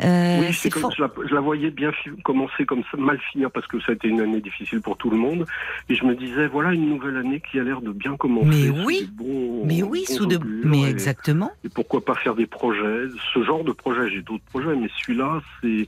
Euh, 0.00 0.40
oui, 0.40 0.46
c'est 0.48 0.52
c'est 0.54 0.70
comme, 0.70 0.82
fort. 0.82 0.94
je, 0.96 1.02
la, 1.02 1.10
je 1.28 1.34
la 1.34 1.40
voyais 1.40 1.70
bien 1.70 1.90
commencer 2.24 2.64
comme 2.66 2.82
ça, 2.90 2.96
mal 2.96 3.18
finir 3.32 3.50
parce 3.50 3.66
que 3.66 3.80
ça 3.80 3.92
a 3.92 3.94
été 3.94 4.08
une 4.08 4.20
année 4.20 4.40
difficile 4.40 4.80
pour 4.80 4.96
tout 4.96 5.10
le 5.10 5.16
monde. 5.16 5.46
Et 5.88 5.94
je 5.94 6.04
me 6.04 6.14
disais, 6.14 6.46
voilà 6.46 6.72
une 6.72 6.88
nouvelle 6.88 7.16
année 7.16 7.40
qui 7.50 7.58
a 7.58 7.62
l'air 7.62 7.80
de 7.80 7.92
bien 7.92 8.16
commencer. 8.16 8.70
Mais 8.72 8.84
oui. 8.84 9.08
bons- 9.12 9.64
Mais 9.64 9.82
oui, 9.82 10.04
sous 10.06 10.26
de. 10.26 10.38
Mais 10.64 10.80
et- 10.82 10.88
exactement. 10.88 11.52
Et 11.64 11.68
pourquoi 11.68 12.04
pas 12.04 12.14
faire 12.14 12.34
des 12.34 12.46
projets 12.46 13.06
Ce 13.32 13.42
genre 13.44 13.64
de 13.64 13.72
projet, 13.72 14.10
j'ai 14.10 14.22
d'autres 14.22 14.44
projets, 14.50 14.74
mais 14.74 14.88
celui-là, 15.00 15.40
c'est. 15.62 15.86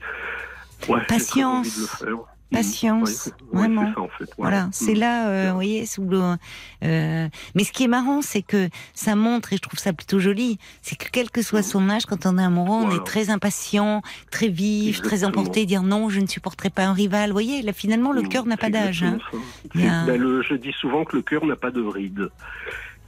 Ouais, 0.89 1.01
Patience. 1.09 1.67
envie 1.67 1.77
de 1.77 1.81
le 1.81 1.87
faire. 2.17 2.36
Patience, 2.53 3.31
vraiment. 3.53 3.87
c'est 3.89 3.95
ça 3.95 4.01
en 4.01 4.09
fait. 4.09 4.31
Voilà, 4.39 4.69
c'est 4.73 4.93
Mhm. 4.95 5.01
là, 5.01 5.29
euh, 5.29 5.49
vous 5.49 5.55
voyez, 5.55 5.85
sous 5.87 6.05
le. 6.05 6.37
euh, 6.85 7.29
mais 7.55 7.65
ce 7.65 7.73
qui 7.73 7.85
est 7.85 7.89
marrant, 7.89 8.23
c'est 8.23 8.43
que 8.43 8.69
ça 8.95 9.17
montre, 9.17 9.53
et 9.53 9.57
je 9.57 9.63
trouve 9.63 9.79
ça 9.81 9.93
plutôt 9.93 10.19
joli, 10.21 10.59
c'est 10.81 10.97
que 10.97 11.07
quel 11.11 11.31
que 11.31 11.43
soit 11.43 11.63
son 11.63 11.91
âge, 11.91 12.07
quand 12.07 12.25
on 12.25 12.39
est 12.39 12.43
amoureux, 12.43 12.77
on 12.77 12.81
Voilà. 12.87 12.95
est 12.97 13.05
très 13.07 13.31
impatient, 13.31 14.01
très 14.31 14.49
vif, 14.49 15.03
très 15.03 15.25
emporté, 15.25 15.67
dire 15.67 15.83
non, 15.83 16.09
je 16.09 16.21
ne 16.21 16.27
supporterai 16.27 16.71
pas 16.71 16.85
un 16.87 16.93
rival. 16.93 17.31
Vous 17.31 17.35
voyez, 17.35 17.63
là, 17.63 17.73
finalement, 17.73 18.13
le 18.13 18.23
Mhm, 18.23 18.29
cœur 18.29 18.47
n'a 18.47 18.57
pas 18.57 18.67
c'est 18.67 18.73
d'âge. 18.73 19.03
hein. 19.03 19.19
a- 19.19 19.69
C'est- 19.75 20.07
ben, 20.07 20.43
je 20.43 20.55
dis 20.55 20.73
souvent 20.73 21.05
que 21.05 21.17
le 21.17 21.23
cœur 21.23 21.45
n'a 21.47 21.57
pas 21.57 21.71
de 21.71 21.83
ride. 21.83 22.31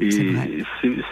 Et 0.00 0.10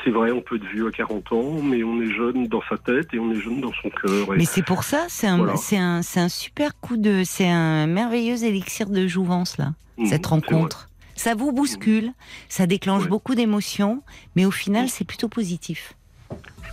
C'est 0.04 0.10
vrai. 0.10 0.30
on 0.30 0.40
peut 0.40 0.56
être 0.56 0.66
vieux 0.72 0.86
à 0.86 0.90
40 0.90 1.32
ans, 1.32 1.60
mais 1.62 1.82
on 1.82 2.00
est 2.00 2.10
jeune 2.12 2.46
dans 2.46 2.62
sa 2.68 2.76
tête 2.78 3.08
et 3.12 3.18
on 3.18 3.30
est 3.32 3.40
jeune 3.40 3.60
dans 3.60 3.72
son 3.82 3.90
cœur. 3.90 4.32
Et- 4.34 4.38
Mais 4.38 4.44
c'est 4.44 4.62
pour 4.64 4.84
ça, 4.84 5.06
c'est 5.08 5.26
un, 5.26 5.38
Voilà. 5.38 5.56
c'est 5.56 5.76
un, 5.76 6.02
c'est 6.02 6.20
un 6.20 6.28
super 6.28 6.78
coup 6.80 6.96
de, 6.96 7.22
c'est 7.24 7.48
un 7.48 7.86
merveilleux 7.86 8.44
élixir 8.44 8.88
de 8.88 9.06
jouvence 9.08 9.58
là, 9.58 9.72
Mhm, 9.98 10.06
cette 10.06 10.26
rencontre. 10.26 10.88
Ça 11.16 11.34
vous 11.34 11.50
bouscule, 11.50 12.12
ça 12.48 12.66
déclenche 12.66 13.04
Ouais. 13.04 13.08
beaucoup 13.08 13.34
d'émotions, 13.34 14.02
mais 14.36 14.44
au 14.44 14.50
final, 14.50 14.88
c'est 14.88 15.04
plutôt 15.06 15.28
positif. 15.28 15.94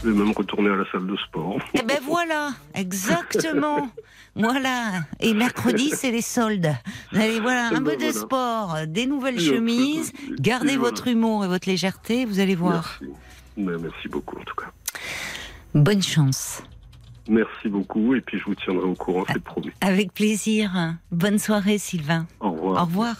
Je 0.03 0.09
vais 0.09 0.17
même 0.17 0.31
retourner 0.33 0.69
à 0.69 0.75
la 0.75 0.83
salle 0.91 1.07
de 1.07 1.15
sport. 1.17 1.57
Eh 1.73 1.81
ben 1.83 1.99
voilà, 2.03 2.51
exactement. 2.73 3.89
Voilà. 4.35 5.01
Et 5.19 5.35
mercredi, 5.35 5.91
c'est 5.91 6.09
les 6.09 6.23
soldes. 6.23 6.73
Allez 7.13 7.39
voilà 7.39 7.69
Eh 7.71 7.75
un 7.75 7.81
ben 7.81 7.95
peu 7.95 8.03
de 8.03 8.11
sport, 8.11 8.77
des 8.87 9.05
nouvelles 9.05 9.35
Et 9.35 9.47
peu 9.47 9.55
chemises, 9.57 10.11
gardez 10.39 10.75
voilà. 10.75 10.89
votre 10.89 11.07
humour 11.07 11.45
et 11.45 11.47
votre 11.47 11.69
légèreté, 11.69 12.25
vous 12.25 12.39
allez 12.39 12.55
voir. 12.55 12.97
Merci. 12.99 13.15
Ben, 13.57 13.77
merci 13.79 14.07
beaucoup 14.07 14.35
en 14.39 14.43
tout 14.43 14.55
cas. 14.55 14.71
Bonne 15.75 16.01
chance. 16.01 16.63
Merci 17.29 17.69
beaucoup 17.69 18.15
et 18.15 18.21
puis 18.21 18.39
je 18.39 18.45
vous 18.45 18.55
tiendrai 18.55 18.85
au 18.87 18.95
courant, 18.95 19.23
c'est 19.31 19.43
promis. 19.43 19.69
Avec 19.81 20.11
plaisir. 20.15 20.95
Bonne 21.11 21.37
soirée, 21.37 21.77
Sylvain. 21.77 22.25
Au 22.39 22.51
revoir. 22.53 22.81
Au 22.81 22.85
revoir. 22.85 23.15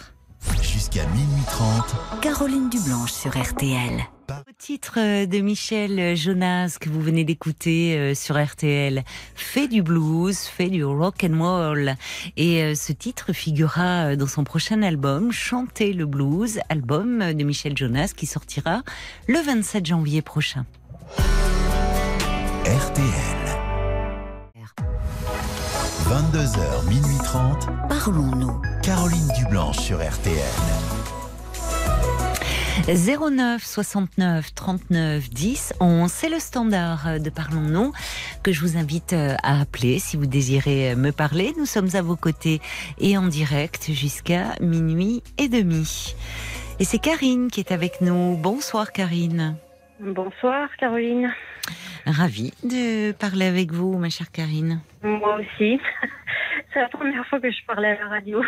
Jusqu'à 0.94 1.08
minuit 1.10 1.42
30. 1.46 2.20
Caroline 2.20 2.70
Dublanche 2.70 3.10
sur 3.10 3.36
RTL. 3.36 4.04
Au 4.30 4.52
titre 4.56 4.98
euh, 4.98 5.26
de 5.26 5.40
Michel 5.40 6.16
Jonas 6.16 6.76
que 6.80 6.88
vous 6.88 7.00
venez 7.00 7.24
d'écouter 7.24 7.98
euh, 7.98 8.14
sur 8.14 8.40
RTL, 8.40 9.02
fait 9.34 9.66
du 9.66 9.82
blues, 9.82 10.38
fait 10.38 10.68
du 10.68 10.84
rock 10.84 11.24
and 11.28 11.42
roll, 11.42 11.94
et 12.36 12.62
euh, 12.62 12.74
ce 12.76 12.92
titre 12.92 13.32
figurera 13.32 14.14
dans 14.14 14.28
son 14.28 14.44
prochain 14.44 14.82
album, 14.82 15.32
Chanter 15.32 15.92
le 15.92 16.06
blues, 16.06 16.60
album 16.68 17.32
de 17.32 17.42
Michel 17.44 17.76
Jonas 17.76 18.12
qui 18.16 18.26
sortira 18.26 18.82
le 19.26 19.40
27 19.40 19.86
janvier 19.86 20.22
prochain. 20.22 20.64
RTL. 22.66 23.43
22h, 26.04 26.86
minuit 26.86 27.16
30. 27.24 27.66
Parlons-nous. 27.88 28.60
Caroline 28.82 29.26
Dublanche 29.38 29.78
sur 29.78 29.96
RTL. 30.06 30.36
09 32.86 33.64
69 33.64 34.54
39 34.54 35.30
10 35.30 35.72
11, 35.80 36.12
c'est 36.12 36.28
le 36.28 36.38
standard 36.38 37.18
de 37.18 37.30
Parlons-nous 37.30 37.92
que 38.42 38.52
je 38.52 38.60
vous 38.60 38.76
invite 38.76 39.14
euh, 39.14 39.34
à 39.42 39.62
appeler 39.62 39.98
si 39.98 40.18
vous 40.18 40.26
désirez 40.26 40.92
euh, 40.92 40.96
me 40.96 41.10
parler. 41.10 41.54
Nous 41.56 41.66
sommes 41.66 41.88
à 41.94 42.02
vos 42.02 42.16
côtés 42.16 42.60
et 42.98 43.16
en 43.16 43.26
direct 43.26 43.90
jusqu'à 43.90 44.56
minuit 44.60 45.22
et 45.38 45.48
demi. 45.48 46.14
Et 46.80 46.84
c'est 46.84 46.98
Karine 46.98 47.50
qui 47.50 47.60
est 47.60 47.72
avec 47.72 48.02
nous. 48.02 48.36
Bonsoir 48.36 48.92
Karine. 48.92 49.56
Bonsoir 50.04 50.68
Caroline. 50.78 51.32
Ravie 52.06 52.52
de 52.62 53.12
parler 53.12 53.46
avec 53.46 53.72
vous, 53.72 53.96
ma 53.96 54.10
chère 54.10 54.30
Karine. 54.30 54.80
Moi 55.02 55.36
aussi. 55.40 55.80
C'est 56.72 56.80
la 56.80 56.88
première 56.88 57.26
fois 57.26 57.40
que 57.40 57.50
je 57.50 57.64
parlais 57.66 57.88
à 57.88 57.98
la 58.00 58.08
radio. 58.08 58.42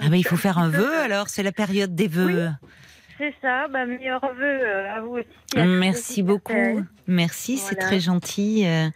Ah 0.00 0.08
ben 0.08 0.16
il 0.16 0.24
faut 0.24 0.36
faire 0.36 0.58
un 0.58 0.68
vœu 0.68 0.96
alors, 1.00 1.28
c'est 1.28 1.42
la 1.42 1.52
période 1.52 1.94
des 1.94 2.06
vœux. 2.08 2.48
C'est 3.18 3.34
ça, 3.42 3.68
bah, 3.68 3.84
meilleurs 3.84 4.34
vœux 4.34 4.44
euh, 4.44 4.94
à 4.94 5.00
vous 5.00 5.16
aussi. 5.18 5.58
à 5.58 5.64
Merci 5.64 6.22
beaucoup. 6.22 6.84
Merci, 7.06 7.58
c'est 7.58 7.76
très 7.76 8.00
gentil. 8.00 8.64
Euh, 8.66 8.88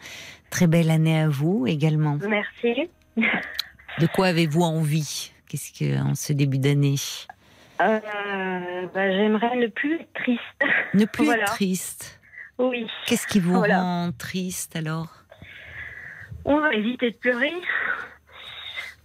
Très 0.51 0.67
belle 0.67 0.91
année 0.91 1.21
à 1.21 1.29
vous 1.29 1.67
également. 1.67 2.19
Merci. 2.27 2.89
De 3.17 4.07
quoi 4.07 4.29
avez-vous 4.29 4.63
envie? 4.63 5.33
Qu'est-ce 5.49 5.73
que 5.73 6.01
en 6.01 6.15
ce 6.15 6.33
début 6.33 6.59
d'année? 6.59 6.97
Euh, 7.81 8.87
bah, 8.93 9.11
J'aimerais 9.13 9.57
ne 9.57 9.67
plus 9.69 9.95
être 9.97 10.13
triste. 10.15 10.43
Ne 10.95 11.05
plus 11.05 11.25
Voilà. 11.25 11.43
être 11.45 11.53
triste. 11.55 12.21
Oui. 12.59 12.87
Qu'est-ce 13.07 13.27
qui 13.27 13.39
vous 13.41 13.55
Voilà. 13.55 13.81
rend 13.81 14.13
triste 14.13 14.75
alors? 14.77 15.25
On 16.45 16.59
va 16.61 16.73
éviter 16.75 17.11
de 17.13 17.17
pleurer. 17.17 17.53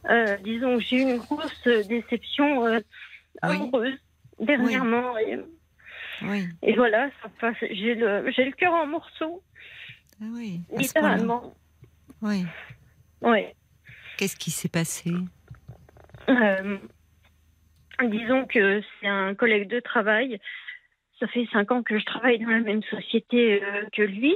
Euh, 0.10 0.38
disons 0.38 0.78
que 0.78 0.84
j'ai 0.84 0.98
eu 0.98 1.02
une 1.02 1.18
grosse 1.18 1.64
déception 1.88 2.66
euh, 2.66 2.80
Oui. 3.44 3.56
amoureuse 3.56 3.98
dernièrement. 4.40 5.18
Et, 5.18 5.40
Oui. 6.24 6.48
et 6.62 6.76
voilà. 6.76 7.10
J'ai 7.72 7.96
le, 7.96 8.32
j'ai 8.32 8.46
le 8.46 8.52
cœur 8.54 8.74
en 8.74 8.88
morceaux, 8.88 9.44
Ah 10.22 10.26
oui. 10.34 10.62
littéralement. 10.76 11.54
Oui. 12.22 12.46
Ouais. 13.22 13.56
Qu'est-ce 14.18 14.36
qui 14.36 14.52
s'est 14.52 14.70
passé? 14.70 15.12
Euh, 16.30 16.78
disons 18.10 18.46
que 18.46 18.82
c'est 19.00 19.08
un 19.08 19.36
collègue 19.36 19.68
de 19.68 19.80
travail. 19.80 20.40
Ça 21.20 21.28
fait 21.28 21.48
cinq 21.52 21.72
ans 21.72 21.84
que 21.84 21.98
je 21.98 22.06
travaille 22.06 22.40
dans 22.40 22.50
la 22.50 22.60
même 22.60 22.84
société 22.84 23.64
euh, 23.64 23.86
que 23.94 24.02
lui. 24.02 24.36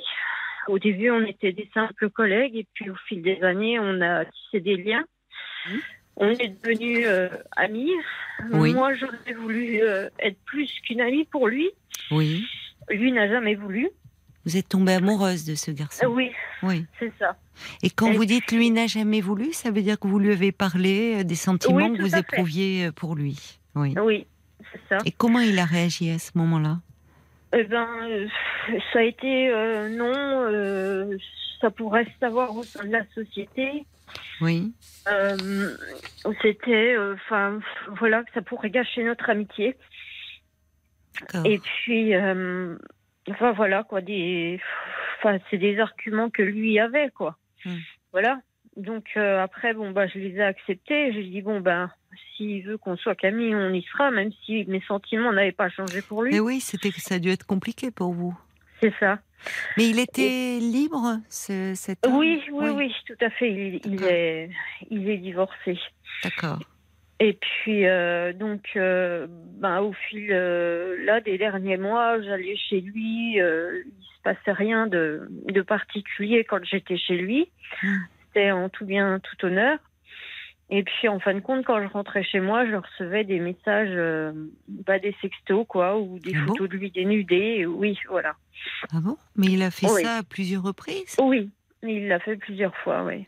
Au 0.68 0.80
début, 0.80 1.10
on 1.12 1.26
était 1.26 1.54
des 1.54 1.70
simples 1.74 2.10
collègues 2.10 2.56
et 2.56 2.68
puis 2.74 2.90
au 2.90 2.96
fil 3.08 3.22
des 3.22 3.42
années, 3.44 3.80
on 3.80 4.02
a 4.02 4.26
tissé 4.26 4.60
des 4.60 4.78
liens. 4.78 5.06
Mhm. 5.70 5.82
On 6.20 6.30
est 6.30 6.48
devenus 6.48 7.06
euh, 7.06 7.30
amis. 7.56 7.92
Oui. 8.52 8.74
Moi, 8.74 8.94
j'aurais 8.96 9.34
voulu 9.34 9.82
euh, 9.82 10.10
être 10.20 10.40
plus 10.46 10.72
qu'une 10.82 11.02
amie 11.02 11.26
pour 11.26 11.48
lui. 11.48 11.70
Oui. 12.12 12.44
Lui 12.90 13.12
n'a 13.12 13.28
jamais 13.28 13.56
voulu. 13.56 13.90
Vous 14.48 14.56
êtes 14.56 14.70
tombée 14.70 14.94
amoureuse 14.94 15.44
de 15.44 15.56
ce 15.56 15.72
garçon. 15.72 16.06
Oui, 16.08 16.32
Oui. 16.64 16.86
c'est 17.00 17.12
ça. 17.20 17.36
Et 17.84 17.90
quand 17.90 18.12
Et 18.14 18.16
vous 18.16 18.24
dites 18.24 18.50
lui 18.54 18.72
n'a 18.72 18.88
jamais 18.88 19.20
voulu, 19.20 19.52
ça 19.52 19.72
veut 19.72 19.82
dire 19.82 20.00
que 20.00 20.08
vous 20.08 20.20
lui 20.20 20.32
avez 20.32 20.54
parlé 20.54 21.18
euh, 21.20 21.24
des 21.26 21.36
sentiments 21.36 21.90
Oui, 21.90 21.98
que 21.98 22.02
vous 22.02 22.10
fait. 22.12 22.20
éprouviez 22.20 22.86
euh, 22.86 22.92
pour 22.94 23.16
lui. 23.16 23.60
Oui. 23.76 23.94
Oui, 24.02 24.26
c'est 24.72 24.80
ça. 24.88 24.98
Et 25.06 25.12
comment 25.12 25.40
il 25.40 25.60
a 25.60 25.66
réagi 25.66 26.10
à 26.12 26.18
ce 26.18 26.32
moment-là? 26.36 26.80
Eh 27.54 27.66
ben, 27.66 27.88
euh, 28.10 28.28
ça 28.94 29.00
a 29.00 29.04
été 29.04 29.50
euh, 29.50 29.90
non. 29.90 30.14
euh, 30.16 31.18
ça 31.60 31.70
pourrait 31.70 32.08
savoir 32.20 32.56
au 32.56 32.64
sein 32.64 32.86
de 32.86 32.92
la 32.92 33.04
société. 33.14 33.86
Oui. 34.40 34.72
C'était, 36.42 36.96
enfin, 37.16 37.60
voilà, 38.00 38.24
que 38.24 38.32
ça 38.34 38.42
pourrait 38.42 38.70
gâcher 38.70 39.04
notre 39.04 39.30
amitié. 39.30 39.76
Et 41.46 41.60
puis, 41.60 42.14
enfin 43.30 43.52
voilà 43.52 43.84
quoi, 43.84 44.02
des, 44.02 44.60
enfin 45.18 45.38
c'est 45.50 45.58
des 45.58 45.80
arguments 45.80 46.30
que 46.30 46.42
lui 46.42 46.80
avait 46.80 47.10
quoi. 47.10 47.38
Hmm. 47.66 47.78
Voilà. 48.12 48.42
Donc 48.76 49.06
euh, 49.18 49.42
après 49.42 49.74
bon 49.74 49.92
bah 49.92 50.08
je 50.08 50.20
les 50.20 50.36
ai 50.36 50.44
acceptés. 50.44 51.14
J'ai 51.14 51.24
dit 51.24 51.42
bon 51.42 51.60
ben 51.60 51.92
s'il 52.36 52.64
veut 52.64 52.78
qu'on 52.78 52.98
soit 52.98 53.16
Camille, 53.16 53.56
on 53.56 53.74
y 53.74 53.82
sera, 53.84 54.12
même 54.12 54.32
si 54.46 54.66
mes 54.66 54.82
sentiments 54.82 55.32
n'avaient 55.32 55.52
pas 55.52 55.70
changé 55.70 56.02
pour 56.02 56.24
lui. 56.24 56.32
Mais 56.34 56.40
oui, 56.40 56.60
c'était 56.60 56.92
ça 56.92 57.16
a 57.16 57.20
dû 57.20 57.30
être 57.30 57.46
compliqué 57.46 57.92
pour 57.92 58.14
vous. 58.14 58.38
C'est 58.80 58.94
ça. 59.00 59.20
Mais 59.78 59.90
il 59.90 60.00
était 60.00 60.60
libre, 60.60 61.20
ce, 61.30 61.74
cet 61.76 62.06
homme? 62.06 62.18
Oui, 62.18 62.42
oui, 62.52 62.70
oui, 62.70 62.96
tout 63.06 63.18
à 63.22 63.30
fait. 63.30 63.52
Il, 63.52 63.82
il 63.86 64.04
est, 64.04 64.50
il 64.90 65.10
est 65.10 65.18
divorcé. 65.18 65.80
D'accord. 66.24 66.60
Et 67.20 67.34
puis, 67.34 67.88
euh, 67.88 68.32
donc, 68.32 68.70
euh, 68.76 69.28
ben, 69.30 69.82
au 69.82 69.94
fil 69.94 70.30
euh, 70.32 71.04
là 71.04 71.20
des 71.20 71.38
derniers 71.38 71.78
mois, 71.78 72.22
j'allais 72.22 72.56
chez 72.56 72.82
lui. 72.82 73.42
Euh, 73.42 73.82
il 73.86 74.04
se 74.04 74.22
passait 74.24 74.52
rien 74.52 74.88
de, 74.88 75.28
de 75.48 75.62
particulier 75.62 76.44
quand 76.44 76.64
j'étais 76.64 76.98
chez 76.98 77.18
lui. 77.18 77.50
Mm. 77.82 77.96
C'était 78.28 78.52
en 78.52 78.70
tout 78.70 78.86
bien, 78.86 79.20
tout 79.20 79.46
honneur. 79.46 79.80
Et 80.70 80.84
puis, 80.84 81.08
en 81.08 81.20
fin 81.20 81.34
de 81.34 81.40
compte, 81.40 81.66
quand 81.66 81.82
je 81.82 81.88
rentrais 81.88 82.24
chez 82.24 82.42
moi, 82.42 82.68
je 82.68 82.76
recevais 82.76 83.24
des 83.24 83.40
messages, 83.40 83.90
euh, 83.92 84.34
bah, 84.68 85.00
des 85.00 85.16
sextos, 85.22 85.66
quoi, 85.66 85.98
ou 85.98 86.20
des 86.20 86.34
Ah 86.36 86.40
bon 86.42 86.48
photos 86.48 86.70
de 86.70 86.76
lui 86.76 86.92
dénudé. 86.92 87.66
Oui, 87.66 87.98
voilà. 88.10 88.36
Ah 88.92 89.00
bon? 89.02 89.18
Mais 89.38 89.48
il 89.48 89.64
a 89.64 89.72
fait 89.72 89.88
ça 89.88 90.18
à 90.18 90.24
plusieurs 90.24 90.64
reprises? 90.64 91.16
Oui, 91.22 91.50
il 91.84 92.10
l'a 92.10 92.20
fait 92.20 92.36
plusieurs 92.36 92.76
fois, 92.76 93.06
oui. 93.06 93.28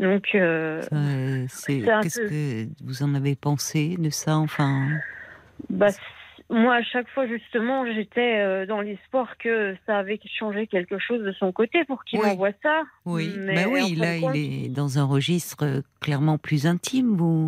Donc, 0.00 0.34
euh, 0.34 0.80
Euh, 0.92 1.46
Qu'est-ce 1.66 2.20
peu- 2.22 2.28
que 2.28 2.66
vous 2.82 3.02
en 3.02 3.14
avez 3.14 3.36
pensé 3.36 3.96
de 3.98 4.08
ça 4.10 4.36
Enfin, 4.38 4.88
Bah, 5.68 5.88
moi, 6.48 6.76
à 6.76 6.82
chaque 6.82 7.08
fois, 7.10 7.26
justement, 7.28 7.84
j'étais 7.84 8.38
euh, 8.40 8.64
dans 8.66 8.80
l'espoir 8.80 9.36
que 9.38 9.76
ça 9.86 9.98
avait 9.98 10.18
changé 10.38 10.66
quelque 10.66 10.98
chose 10.98 11.22
de 11.22 11.32
son 11.32 11.52
côté 11.52 11.84
pour 11.84 12.02
qu'il 12.04 12.18
Oui. 12.18 12.26
m'envoie 12.28 12.52
ça. 12.62 12.82
oui. 13.04 13.34
Mais 13.38 13.64
bah 13.64 13.70
oui, 13.70 13.94
là, 13.94 14.18
compte- 14.18 14.34
il 14.34 14.64
est 14.64 14.68
dans 14.70 14.98
un 14.98 15.04
registre 15.04 15.82
clairement 16.00 16.38
plus 16.38 16.66
intime. 16.66 17.14
Vous, 17.14 17.46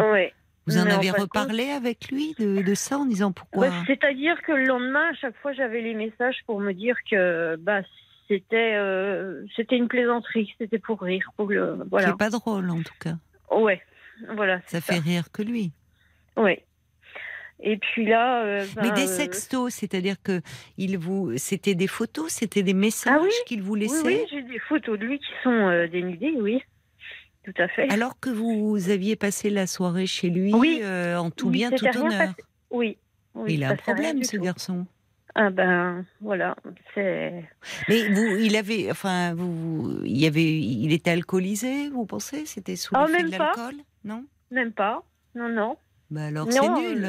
vous 0.66 0.78
en 0.78 0.84
mais 0.84 0.92
avez 0.92 1.10
reparlé 1.10 1.70
avec 1.70 2.10
lui 2.12 2.34
de, 2.38 2.60
de 2.62 2.74
ça 2.74 2.98
en 2.98 3.06
disant 3.06 3.32
pourquoi? 3.32 3.70
Bah, 3.70 3.74
C'est-à-dire 3.86 4.40
que 4.42 4.52
le 4.52 4.64
lendemain, 4.66 5.08
à 5.10 5.14
chaque 5.14 5.36
fois, 5.38 5.52
j'avais 5.54 5.80
les 5.80 5.94
messages 5.94 6.36
pour 6.46 6.60
me 6.60 6.72
dire 6.74 6.96
que 7.10 7.56
bah, 7.56 7.80
c'était 8.32 8.74
euh, 8.76 9.44
c'était 9.56 9.76
une 9.76 9.88
plaisanterie, 9.88 10.54
c'était 10.58 10.78
pour 10.78 11.00
rire, 11.02 11.30
pour 11.36 11.48
le 11.48 11.84
voilà. 11.90 12.10
est 12.10 12.16
pas 12.16 12.30
drôle 12.30 12.70
en 12.70 12.82
tout 12.82 12.94
cas. 12.98 13.14
Ouais, 13.50 13.82
voilà. 14.34 14.60
Ça 14.66 14.80
c'est 14.80 14.94
fait 14.94 14.98
rire 15.00 15.30
que 15.30 15.42
lui. 15.42 15.72
Ouais. 16.36 16.64
Et 17.60 17.76
puis 17.76 18.06
là, 18.06 18.42
euh, 18.42 18.66
Mais 18.76 18.88
ben, 18.88 18.94
des 18.94 19.02
euh, 19.02 19.16
sextos, 19.16 19.74
c'est-à-dire 19.74 20.16
que 20.22 20.40
il 20.78 20.98
vous, 20.98 21.36
c'était 21.36 21.74
des 21.74 21.86
photos, 21.86 22.32
c'était 22.32 22.62
des 22.62 22.74
messages 22.74 23.12
Ah 23.16 23.22
oui, 23.22 23.30
qu'il 23.46 23.62
vous 23.62 23.74
laissait. 23.74 24.04
oui, 24.04 24.20
j'ai 24.30 24.42
des 24.42 24.58
photos 24.58 24.98
de 24.98 25.04
lui 25.04 25.18
qui 25.18 25.30
sont 25.44 25.86
dénudées, 25.92 26.34
oui, 26.40 26.60
tout 27.44 27.54
à 27.58 27.68
fait. 27.68 27.92
Alors 27.92 28.18
que 28.18 28.30
vous 28.30 28.90
aviez 28.90 29.14
passé 29.14 29.50
la 29.50 29.66
soirée 29.66 30.06
chez 30.06 30.30
lui 30.30 30.52
Oui. 30.54 30.82
en 30.84 31.30
tout 31.30 31.48
Oui, 31.48 31.52
bien, 31.52 31.70
tout 31.70 31.86
honneur. 31.86 32.10
passé. 32.18 32.34
Oui. 32.70 32.96
oui, 33.34 33.54
il 33.54 33.64
a 33.64 33.70
un 33.70 33.76
problème, 33.76 34.24
ce 34.24 34.36
tout. 34.36 34.42
garçon. 34.42 34.86
Ah 35.34 35.48
ben 35.50 36.04
voilà, 36.20 36.54
c'est. 36.94 37.44
Mais 37.88 38.06
vous, 38.08 38.36
il 38.38 38.54
avait, 38.56 38.90
enfin, 38.90 39.34
vous, 39.34 40.00
il 40.04 40.18
y 40.18 40.26
avait, 40.26 40.42
il 40.44 40.92
était 40.92 41.10
alcoolisé, 41.10 41.88
vous 41.88 42.04
pensez? 42.04 42.44
C'était 42.44 42.76
sous 42.76 42.94
Oh, 42.96 43.06
l'effet 43.06 43.22
de 43.22 43.28
même 43.30 43.38
pas. 43.38 43.52
l'alcool? 43.56 43.74
Non? 44.04 44.24
Même 44.50 44.72
pas. 44.72 45.02
Non, 45.34 45.48
non. 45.48 45.76
Bah 46.10 46.24
alors 46.26 46.46
c'est 46.52 46.68
nul. 46.68 47.04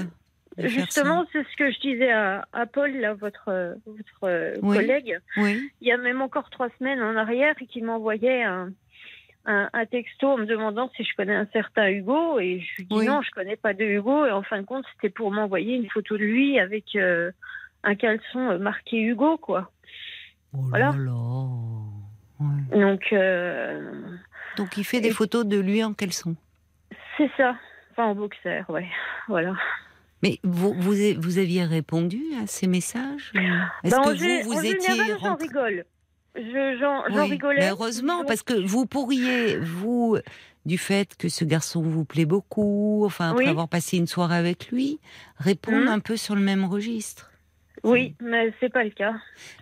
euh, 0.59 0.67
Justement, 0.69 1.25
c'est 1.33 1.43
ce 1.43 1.57
que 1.57 1.69
je 1.69 1.79
disais 1.81 2.11
à, 2.11 2.47
à 2.53 2.65
Paul, 2.65 2.91
là, 2.95 3.13
votre, 3.13 3.49
euh, 3.49 3.75
votre 3.85 4.59
Oui. 4.61 4.77
collègue. 4.77 5.19
Oui. 5.35 5.69
Il 5.81 5.87
y 5.87 5.91
a 5.91 5.97
même 5.97 6.21
encore 6.21 6.49
trois 6.49 6.69
semaines 6.79 7.01
en 7.01 7.17
arrière 7.17 7.55
qui 7.69 7.81
m'envoyait 7.81 8.43
un, 8.43 8.71
un, 9.45 9.69
un 9.73 9.85
texto 9.85 10.27
en 10.29 10.37
me 10.37 10.45
demandant 10.45 10.89
si 10.95 11.03
je 11.03 11.13
connais 11.17 11.35
un 11.35 11.47
certain 11.51 11.89
Hugo. 11.89 12.39
Et 12.39 12.61
je 12.61 12.75
lui 12.77 12.85
dis 12.85 12.95
Oui. 12.95 13.05
non, 13.05 13.21
je 13.21 13.31
connais 13.31 13.57
pas 13.57 13.73
de 13.73 13.83
Hugo. 13.83 14.25
Et 14.25 14.31
en 14.31 14.43
fin 14.43 14.61
de 14.61 14.65
compte, 14.65 14.85
c'était 14.93 15.09
pour 15.13 15.29
m'envoyer 15.31 15.75
une 15.75 15.89
photo 15.89 16.15
de 16.17 16.23
lui 16.23 16.57
avec 16.59 16.95
euh, 16.95 17.31
un 17.83 17.95
caleçon 17.95 18.39
euh, 18.51 18.57
marqué 18.59 19.01
Hugo, 19.01 19.37
quoi. 19.37 19.71
Oh 20.53 20.59
Voilà. 20.69 20.91
là 20.91 20.97
là. 20.97 21.47
Ouais. 22.39 22.79
Donc, 22.81 23.01
euh, 23.13 23.91
Donc 24.57 24.77
il 24.77 24.83
fait 24.83 25.01
des 25.01 25.09
Et- 25.09 25.13
photos 25.13 25.45
de 25.45 25.59
lui 25.59 25.83
en 25.83 25.93
caleçon. 25.93 26.35
c'est 27.17 27.29
ça. 27.37 27.55
Enfin, 27.91 28.05
en 28.05 28.15
boxer, 28.15 28.63
ouais. 28.69 28.87
Voilà. 29.27 29.53
Mais 30.21 30.39
vous, 30.43 30.73
vous, 30.73 31.37
aviez 31.37 31.63
répondu 31.65 32.21
à 32.41 32.47
ces 32.47 32.65
messages? 32.67 33.31
Est-ce 33.83 33.91
Ben, 33.95 33.99
en 33.99 34.03
que 34.05 34.43
vous, 34.43 34.51
en 34.51 34.55
vous 34.55 34.65
étiez 34.65 34.95
général, 34.95 35.17
j'en 35.21 35.35
rigole. 35.35 35.85
Je- 36.35 36.77
J'en 36.79 37.03
j'en 37.13 37.23
Oui, 37.25 37.31
rigolais. 37.31 37.59
mais 37.59 37.69
heureusement, 37.69 38.19
Donc, 38.19 38.27
parce 38.27 38.41
que 38.41 38.53
vous 38.53 38.85
pourriez, 38.85 39.57
vous, 39.59 40.17
du 40.65 40.77
fait 40.77 41.15
que 41.17 41.27
ce 41.29 41.43
garçon 41.45 41.81
vous 41.81 42.05
plaît 42.05 42.25
beaucoup, 42.25 43.03
enfin, 43.05 43.31
après 43.31 43.43
Oui. 43.43 43.49
avoir 43.49 43.67
passé 43.67 43.97
une 43.97 44.07
soirée 44.07 44.37
avec 44.37 44.69
lui, 44.71 44.99
répondre 45.37 45.81
Mhm. 45.83 45.87
un 45.89 45.99
peu 45.99 46.15
sur 46.17 46.33
le 46.35 46.41
même 46.41 46.63
registre. 46.65 47.29
Oui, 47.83 48.15
mais 48.21 48.53
c'est 48.59 48.71
pas 48.71 48.83
le 48.83 48.89
cas. 48.91 49.13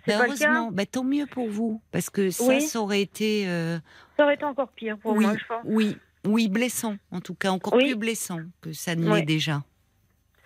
C'est 0.06 0.12
Bah, 0.12 0.18
pas 0.18 0.26
le 0.28 0.34
cas. 0.38 0.44
heureusement, 0.48 0.70
bah, 0.72 0.86
tant 0.86 1.04
mieux 1.04 1.26
pour 1.26 1.48
vous, 1.48 1.80
parce 1.90 2.08
que 2.10 2.30
ça, 2.30 2.44
Oui. 2.46 2.60
ça 2.60 2.80
aurait 2.80 3.00
été, 3.02 3.48
euh, 3.48 3.78
Ça 4.16 4.24
aurait 4.24 4.34
été 4.34 4.44
encore 4.44 4.68
pire 4.68 4.96
pour 4.98 5.16
oui, 5.16 5.24
moi, 5.24 5.34
je 5.36 5.44
pense. 5.46 5.62
oui, 5.64 5.96
oui, 6.24 6.48
blessant, 6.48 6.96
en 7.10 7.20
tout 7.20 7.34
cas, 7.34 7.50
encore 7.50 7.74
Oui. 7.74 7.86
plus 7.86 7.96
blessant 7.96 8.38
que 8.60 8.72
ça 8.72 8.94
ne 8.94 9.12
l'est 9.14 9.22
déjà. 9.22 9.64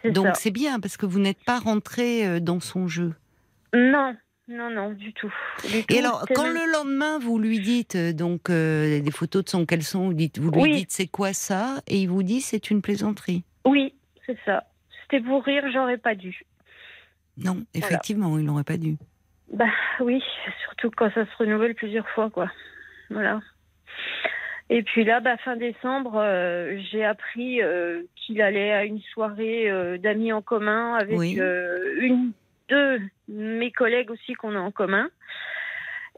Donc 0.04 0.28
c'est 0.36 0.50
bien 0.52 0.78
parce 0.80 0.96
que 0.96 1.04
vous 1.04 1.18
n'êtes 1.18 1.42
pas 1.44 1.58
rentré 1.58 2.24
euh, 2.26 2.38
dans 2.40 2.60
son 2.60 2.86
jeu. 2.86 3.12
Non, 3.74 4.14
non, 4.48 4.70
non, 4.70 4.92
du 4.92 5.12
tout. 5.12 5.32
Du 5.68 5.84
tout. 5.84 5.92
Et 5.94 5.98
alors, 5.98 6.24
quand 6.34 6.44
même- 6.44 6.54
le 6.54 6.72
lendemain 6.72 7.18
vous 7.18 7.38
lui 7.40 7.58
dites 7.58 7.96
euh, 7.96 8.12
donc 8.12 8.48
euh, 8.48 9.00
des 9.00 9.10
photos 9.10 9.44
de 9.44 9.50
son 9.50 9.66
caleçon, 9.66 10.06
vous, 10.06 10.14
dites, 10.14 10.38
vous 10.38 10.50
lui 10.52 10.62
Oui. 10.62 10.76
dites 10.76 10.92
c'est 10.92 11.08
quoi 11.08 11.32
ça, 11.32 11.82
et 11.88 11.98
il 12.00 12.06
vous 12.08 12.22
dit 12.22 12.40
c'est 12.40 12.70
une 12.70 12.82
plaisanterie. 12.82 13.42
Oui, 13.64 13.94
c'est 14.26 14.38
ça. 14.46 14.64
C'était 15.02 15.20
pour 15.24 15.42
rire, 15.44 15.64
j'aurais 15.72 15.98
pas 15.98 16.14
dû. 16.14 16.44
Non, 17.38 17.64
effectivement, 17.74 18.38
il 18.38 18.44
n'aurait 18.44 18.64
pas 18.64 18.76
dû. 18.76 18.96
Bah 19.52 19.66
oui, 20.00 20.22
surtout 20.64 20.90
quand 20.90 21.10
ça 21.12 21.24
se 21.26 21.36
renouvelle 21.36 21.74
plusieurs 21.74 22.08
fois, 22.10 22.30
quoi. 22.30 22.50
Voilà. 23.10 23.40
Et 24.68 24.82
puis 24.82 25.04
là, 25.04 25.20
bah, 25.20 25.36
fin 25.36 25.56
décembre, 25.56 26.16
euh, 26.16 26.76
j'ai 26.90 27.04
appris 27.04 27.62
euh, 27.62 28.02
qu'il 28.16 28.42
allait 28.42 28.72
à 28.72 28.84
une 28.84 29.00
soirée 29.00 29.70
euh, 29.70 29.96
d'amis 29.96 30.32
en 30.32 30.42
commun 30.42 30.94
avec 30.94 31.16
Oui. 31.16 31.38
une, 31.38 32.32
deux 32.68 33.00
mes 33.28 33.70
collègues 33.70 34.10
aussi 34.10 34.34
qu'on 34.34 34.56
a 34.56 34.58
en 34.58 34.72
commun. 34.72 35.08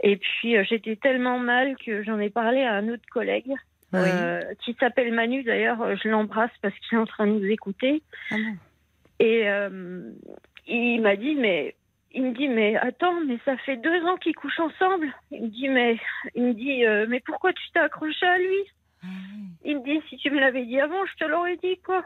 Et 0.02 0.16
puis 0.16 0.54
j'étais 0.64 0.96
tellement 0.96 1.38
mal 1.38 1.76
que 1.84 2.02
j'en 2.04 2.18
ai 2.20 2.30
parlé 2.30 2.62
à 2.62 2.74
un 2.74 2.88
autre 2.88 3.02
collègue 3.10 3.52
Oui. 3.92 4.08
qui 4.64 4.74
s'appelle 4.80 5.12
Manu. 5.12 5.42
D'ailleurs, 5.42 5.96
je 5.96 6.08
l'embrasse 6.08 6.52
parce 6.62 6.74
qu'il 6.78 6.96
est 6.96 7.00
en 7.00 7.04
train 7.06 7.26
de 7.26 7.32
nous 7.32 7.44
écouter. 7.46 8.02
Ah 8.30 8.36
Et 9.18 9.48
euh, 9.48 10.00
il 10.68 11.00
m'a 11.02 11.16
dit, 11.16 11.34
mais 11.34 11.74
il 12.12 12.22
me 12.24 12.32
dit, 12.34 12.48
mais 12.48 12.76
attends, 12.76 13.20
mais 13.26 13.38
ça 13.44 13.56
fait 13.58 13.76
deux 13.76 14.04
ans 14.06 14.16
qu'ils 14.16 14.34
couchent 14.34 14.60
ensemble. 14.60 15.08
Il 15.30 15.42
me 15.42 15.48
dit, 15.48 15.68
mais 15.68 15.98
il 16.34 16.42
me 16.44 16.54
dit, 16.54 16.84
euh, 16.84 17.06
mais 17.08 17.20
pourquoi 17.20 17.52
tu 17.52 17.62
t'es 17.72 17.80
accroché 17.80 18.26
à 18.26 18.38
lui? 18.38 18.56
Ah. 19.02 19.06
Il 19.64 19.78
me 19.78 19.84
dit, 19.84 20.00
si 20.08 20.16
tu 20.18 20.30
me 20.30 20.40
l'avais 20.40 20.64
dit 20.64 20.80
avant, 20.80 21.04
je 21.06 21.24
te 21.24 21.30
l'aurais 21.30 21.56
dit, 21.62 21.78
quoi. 21.84 22.04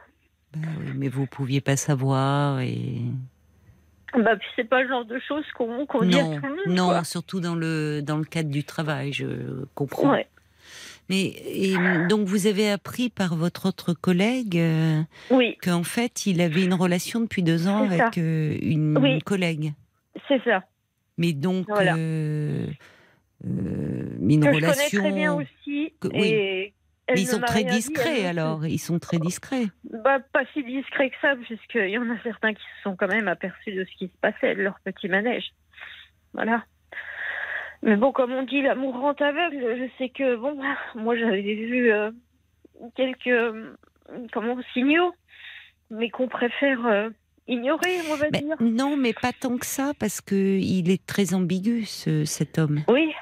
Bah 0.57 0.69
oui, 0.81 0.93
mais 0.97 1.09
vous 1.09 1.27
pouviez 1.27 1.61
pas 1.63 1.77
savoir 1.77 2.61
et 2.61 2.99
Bah, 4.15 4.37
puis 4.37 4.49
c'est 4.55 4.69
pas 4.69 4.83
le 4.83 4.89
genre 4.89 5.07
de 5.07 5.19
choses 5.21 5.47
qu'on 5.57 5.87
dit 6.03 6.19
à 6.19 6.23
non, 6.23 6.37
tout 6.41 6.47
le 6.47 6.49
monde. 6.51 6.77
non, 6.77 6.89
quoi. 6.89 7.05
surtout 7.05 7.41
dans 7.41 7.55
le 7.55 8.03
dans 8.03 8.19
le 8.19 8.25
cadre 8.25 8.51
du 8.51 8.63
travail, 8.63 9.13
je 9.15 9.65
comprends. 9.75 10.13
Ouais. 10.13 10.27
Mais 11.09 11.33
et, 11.47 11.75
donc 12.09 12.27
vous 12.29 12.47
avez 12.47 12.71
appris 12.71 13.11
par 13.11 13.35
votre 13.37 13.67
autre 13.69 13.93
collègue 13.93 14.57
euh, 14.59 15.03
Oui, 15.31 15.57
qu'en 15.63 15.83
fait 15.83 16.27
il 16.27 16.41
avait 16.41 16.65
une 16.65 16.75
relation 16.75 17.21
depuis 17.21 17.43
deux 17.43 17.69
ans 17.69 17.83
avec 17.85 18.17
euh, 18.19 18.57
une 18.63 18.97
Oui. 18.99 19.19
collègue. 19.21 19.73
c'est 20.29 20.43
ça. 20.45 20.65
Mais 21.19 21.33
donc 21.33 21.67
Voilà. 21.69 21.97
euh, 21.97 22.67
euh, 23.45 24.17
une 24.21 24.41
Que 24.43 24.55
relation. 24.55 24.85
je 24.91 24.97
connais 24.97 25.11
très 25.11 25.19
bien 25.19 25.35
aussi. 25.35 25.93
que- 26.01 26.09
oui. 26.09 26.29
et 26.29 26.75
elle 27.09 27.17
Mais 27.17 27.23
ils 27.23 27.27
sont 27.27 27.41
très 27.41 27.65
dit, 27.65 27.71
discrets 27.71 28.25
alors. 28.27 28.65
Ils 28.67 28.79
sont 28.79 28.99
très 28.99 29.19
discrets. 29.19 29.67
Bah, 30.05 30.21
pas 30.33 30.45
si 30.55 30.63
discret 30.63 31.11
que 31.11 31.17
ça, 31.21 31.35
puisqu'il 31.37 31.91
y 31.91 31.99
en 31.99 32.09
a 32.09 32.17
certains 32.23 32.55
qui 32.55 32.63
se 32.63 32.83
sont 32.85 32.97
quand 32.97 33.09
même 33.09 33.27
aperçus 33.29 33.73
de 33.73 33.85
ce 33.85 33.97
qui 33.99 34.07
se 34.07 34.17
passait, 34.21 34.55
de 34.55 34.63
leur 34.63 34.79
petit 34.85 35.09
manège. 35.09 35.51
Voilà. 36.33 36.65
Mais 37.83 37.97
bon, 37.97 38.12
comme 38.12 38.33
on 38.33 38.43
dit, 38.45 38.62
l'amour 38.62 38.95
rend 38.95 39.12
aveugle. 39.12 39.76
Je 39.78 39.89
sais 39.99 40.09
que, 40.11 40.37
bon, 40.37 40.55
bah, 40.57 40.76
moi 40.95 41.16
j'avais 41.16 41.43
vu 41.43 41.93
euh, 41.93 42.11
quelques 42.95 43.26
euh, 43.26 43.74
comment, 44.33 44.57
signaux, 44.72 45.12
mais 45.91 46.11
qu'on 46.11 46.28
préfère 46.28 46.87
euh, 46.87 47.11
ignorer, 47.49 47.99
on 48.11 48.16
va 48.16 48.26
Mais 48.33 48.41
dire. 48.41 48.57
non, 48.61 48.97
mais 48.97 49.12
pas 49.12 49.33
tant 49.33 49.57
que 49.59 49.66
ça 49.66 49.93
parce 49.99 50.20
que 50.20 50.59
il 50.59 50.91
est 50.91 51.05
très 51.05 51.35
ambigu 51.35 51.85
ce, 51.85 52.24
cet 52.24 52.59
homme. 52.59 52.83
Oui, 52.89 53.12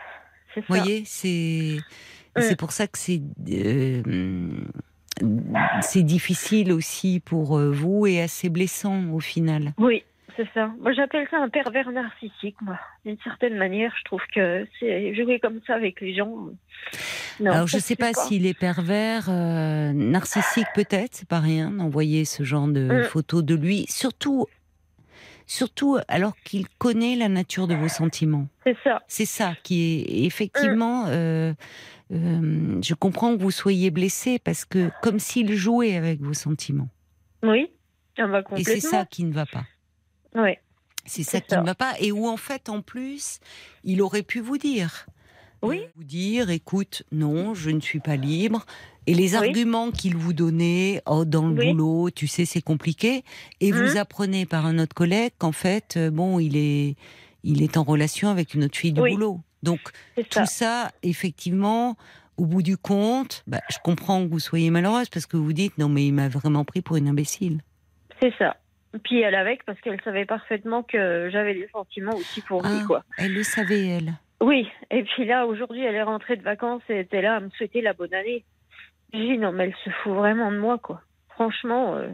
c'est 0.54 0.61
ça. 0.61 0.66
Vous 0.68 0.74
voyez, 0.76 1.02
c'est 1.06 1.78
Mm. 2.36 2.42
c'est 2.42 2.56
pour 2.56 2.70
ça 2.70 2.86
que 2.86 2.96
c'est 2.96 3.20
euh, 3.50 4.02
c'est 5.82 6.02
difficile 6.04 6.72
aussi 6.72 7.20
pour 7.20 7.58
euh, 7.58 7.70
vous 7.70 8.06
et 8.06 8.20
assez 8.20 8.48
blessant 8.48 9.11
au 9.12 9.20
final. 9.20 9.72
Oui, 9.78 10.04
c'est 10.43 10.49
ça. 10.55 10.72
Moi, 10.80 10.93
j'appelle 10.93 11.26
ça 11.30 11.38
un 11.38 11.49
pervers 11.49 11.91
narcissique, 11.93 12.57
moi. 12.62 12.78
D'une 13.05 13.18
certaine 13.24 13.57
manière, 13.57 13.93
je 13.99 14.05
trouve 14.05 14.22
que 14.34 14.66
c'est 14.78 15.14
jouer 15.14 15.38
comme 15.41 15.61
ça 15.66 15.74
avec 15.74 16.01
les 16.01 16.14
gens. 16.14 16.49
Non, 17.41 17.53
Alors 17.53 17.66
je 17.66 17.72
ça 17.78 17.80
sais 17.80 17.97
pas 17.97 18.12
s'il 18.14 18.47
est 18.47 18.59
pervers, 18.59 19.28
euh, 19.28 19.93
narcissique 19.93 20.66
peut-être, 20.74 21.14
c'est 21.14 21.28
pas 21.28 21.41
rien 21.41 21.70
d'envoyer 21.70 22.24
ce 22.24 22.43
genre 22.45 22.68
de 22.68 23.01
Mm. 23.01 23.03
photos 23.05 23.45
de 23.45 23.55
lui, 23.55 23.84
surtout 23.88 24.47
surtout 25.47 25.99
alors 26.09 26.36
qu'il 26.45 26.68
connaît 26.78 27.16
la 27.16 27.28
nature 27.28 27.66
de 27.66 27.74
vos 27.74 27.88
sentiments. 27.88 28.47
C'est 28.64 28.76
ça. 28.84 29.03
C'est 29.09 29.24
ça 29.26 29.55
qui 29.62 30.01
est 30.09 30.24
effectivement. 30.26 31.07
euh, 31.09 31.53
euh, 32.12 32.80
je 32.82 32.95
comprends 32.95 33.36
que 33.36 33.43
vous 33.43 33.51
soyez 33.51 33.91
blessé 33.91 34.38
parce 34.38 34.64
que 34.64 34.91
comme 35.03 35.18
s'il 35.18 35.53
jouait 35.55 35.97
avec 35.97 36.20
vos 36.20 36.34
sentiments. 36.34 36.88
Oui. 37.43 37.70
Ah 38.18 38.26
bah, 38.26 38.41
Et 38.41 38.43
complètement. 38.43 38.74
c'est 38.74 38.80
ça 38.80 39.05
qui 39.07 39.24
ne 39.24 39.32
va 39.32 39.47
pas. 39.47 39.64
Oui. 40.35 40.53
C'est 41.07 41.22
ça 41.22 41.41
qui 41.41 41.57
ne 41.57 41.64
va 41.64 41.74
pas. 41.74 41.95
Et 41.99 42.12
où 42.12 42.26
en 42.28 42.37
fait, 42.37 42.68
en 42.68 42.83
plus, 42.83 43.41
il 43.85 44.03
aurait 44.03 44.22
pu 44.22 44.41
vous 44.41 44.59
dire. 44.59 45.07
Oui. 45.62 45.81
Vous 45.97 46.05
dire, 46.05 46.49
écoute, 46.51 47.03
non, 47.12 47.55
je 47.55 47.70
ne 47.70 47.81
suis 47.81 48.01
pas 48.01 48.16
libre. 48.16 48.64
Et 49.07 49.12
les 49.14 49.33
Oui. 49.37 49.49
arguments 49.49 49.91
qu'il 49.91 50.16
vous 50.16 50.33
donnait, 50.33 51.03
oh, 51.07 51.24
dans 51.24 51.49
le 51.49 51.55
Oui. 51.55 51.66
boulot, 51.68 52.11
tu 52.11 52.26
sais, 52.26 52.45
c'est 52.47 52.62
compliqué. 52.62 53.24
Et 53.61 53.72
vous 53.72 53.93
Mhm. 53.93 53.97
apprenez 53.99 54.47
par 54.47 54.64
un 54.66 54.78
autre 54.78 54.95
collègue 54.95 55.33
qu'en 55.39 55.53
fait, 55.53 55.97
euh, 55.97 56.11
bon, 56.11 56.39
il 56.39 56.57
est, 56.57 56.97
il 57.45 57.62
est 57.62 57.76
en 57.76 57.83
relation 57.83 58.28
avec 58.28 58.55
une 58.55 58.64
autre 58.64 58.76
fille 58.78 58.93
du 58.93 59.01
Oui. 59.03 59.12
boulot. 59.12 59.41
Donc, 59.62 59.81
tout 60.31 60.47
ça. 60.47 60.47
ça, 60.47 60.91
effectivement, 61.03 61.97
au 62.39 62.47
bout 62.47 62.62
du 62.62 62.78
compte, 62.78 63.43
bah, 63.47 63.61
je 63.70 63.76
comprends 63.83 64.24
que 64.24 64.31
vous 64.31 64.39
soyez 64.41 64.70
malheureuse 64.70 65.11
parce 65.11 65.26
que 65.26 65.37
vous 65.37 65.53
dites, 65.53 65.76
non, 65.76 65.89
mais 65.91 66.07
il 66.07 66.12
m'a 66.14 66.28
vraiment 66.28 66.64
pris 66.64 66.81
pour 66.81 66.97
une 66.97 67.09
imbécile. 67.09 67.61
C'est 68.20 68.33
ça. 68.39 68.57
Puis 69.05 69.20
elle 69.20 69.34
avec 69.36 69.64
parce 69.64 69.80
qu'elle 69.80 70.01
savait 70.03 70.24
parfaitement 70.24 70.82
que 70.82 71.28
j'avais 71.32 71.55
des 71.55 71.68
sentiments 71.72 72.14
aussi 72.16 72.41
pour 72.43 72.62
lui, 72.62 72.70
Ah, 72.82 72.84
quoi. 72.86 73.05
elle 73.18 73.32
le 73.34 73.43
savait, 73.43 73.86
elle. 73.86 74.12
Oui. 74.41 74.68
Et 74.91 75.05
puis 75.05 75.24
là, 75.26 75.47
aujourd'hui, 75.47 75.84
elle 75.84 75.95
est 75.95 76.03
rentrée 76.03 76.36
de 76.36 76.43
vacances 76.43 76.82
et 76.88 77.01
était 77.01 77.22
là 77.22 77.36
à 77.36 77.41
me 77.41 77.51
souhaiter 77.51 77.82
la 77.82 77.93
bonne 77.93 78.12
année. 78.14 78.45
J'ai 79.12 79.20
dit 79.32 79.38
non, 79.38 79.53
mais 79.53 79.64
elle 79.64 79.74
se 79.84 79.91
fout 80.03 80.12
vraiment 80.14 80.51
de 80.51 80.59
moi, 80.59 80.78
quoi. 80.78 81.03
Franchement, 81.30 81.95
euh, 81.97 82.09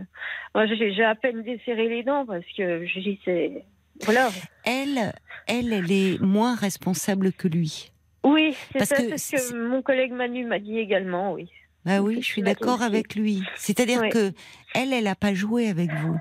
moi, 0.54 0.66
j'ai 0.66 0.92
j'ai 0.92 1.04
à 1.04 1.14
peine 1.14 1.42
desserré 1.42 1.88
les 1.88 2.02
dents 2.02 2.26
parce 2.26 2.44
que 2.56 2.86
je 2.86 3.00
dis 3.00 3.18
c'est 3.24 3.64
voilà. 4.04 4.28
Elle, 4.64 5.12
elle, 5.46 5.72
elle 5.72 5.90
est 5.90 6.20
moins 6.20 6.54
responsable 6.54 7.32
que 7.32 7.48
lui. 7.48 7.90
Oui, 8.24 8.54
c'est 8.72 8.84
ça, 8.84 8.96
que 8.96 9.16
c'est 9.16 9.38
ce 9.38 9.52
que 9.52 9.56
mon 9.68 9.80
collègue 9.82 10.12
Manu 10.12 10.44
m'a 10.44 10.58
dit 10.58 10.78
également, 10.78 11.32
oui. 11.32 11.48
Bah 11.84 12.00
oui, 12.00 12.16
je 12.20 12.26
suis 12.26 12.42
d'accord 12.42 12.78
dit 12.78 12.84
avec 12.84 13.14
lui. 13.14 13.42
C'est-à-dire 13.54 14.00
Ouais. 14.00 14.08
que 14.10 14.32
elle, 14.74 14.92
elle 14.92 15.06
a 15.06 15.14
pas 15.14 15.32
joué 15.34 15.68
avec 15.68 15.90
vous. 15.92 16.18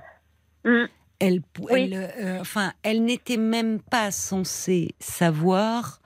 Mm. 0.65 0.85
Elle, 1.19 1.41
pou- 1.41 1.67
Oui. 1.71 1.89
elle, 1.93 2.11
euh, 2.19 2.39
enfin, 2.41 2.73
elle 2.83 3.03
n'était 3.05 3.37
même 3.37 3.79
pas 3.79 4.11
censée 4.11 4.95
savoir. 4.99 6.01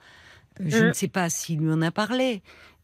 euh, 0.60 0.64
Je 0.66 0.84
Mm. 0.84 0.88
ne 0.88 0.92
sais 0.92 1.08
pas 1.08 1.28
s'il 1.30 1.58
lui 1.60 1.72
en 1.72 1.82
a 1.82 1.90
parlé. 1.90 2.42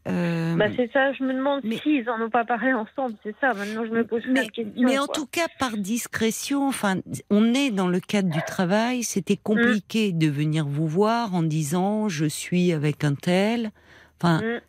euh, 0.09 0.55
Bah, 0.55 0.65
c'est 0.75 0.89
ça, 0.93 1.11
je 1.13 1.23
me 1.23 1.33
demande 1.33 1.61
s'ils 1.83 2.09
en 2.09 2.21
ont 2.21 2.29
pas 2.29 2.43
parlé 2.45 2.73
ensemble, 2.73 3.15
c'est 3.23 3.35
ça. 3.41 3.53
Maintenant, 3.53 3.85
je 3.85 3.91
me 3.91 4.05
pose 4.05 4.23
mais, 4.29 4.47
mais 4.77 4.97
en 4.97 5.05
quoi. 5.05 5.13
tout 5.15 5.25
cas, 5.25 5.47
par 5.59 5.77
discrétion, 5.77 6.65
enfin, 6.67 6.95
on 7.29 7.53
est 7.53 7.71
dans 7.71 7.87
le 7.89 7.99
cadre 7.99 8.29
du 8.29 8.41
travail. 8.41 9.03
C'était 9.03 9.35
compliqué 9.37 10.13
Mm. 10.13 10.17
de 10.17 10.27
venir 10.27 10.65
vous 10.65 10.87
voir 10.87 11.35
en 11.35 11.43
disant 11.43 12.07
je 12.09 12.25
suis 12.25 12.71
avec 12.71 13.03
un 13.03 13.15
tel. 13.15 13.71
Enfin, 14.19 14.41
Mm. 14.41 14.59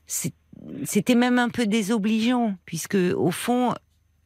c'était 0.84 1.14
même 1.14 1.38
un 1.38 1.48
peu 1.50 1.66
désobligeant, 1.66 2.54
puisque 2.64 2.96
au 3.16 3.30
fond, 3.30 3.74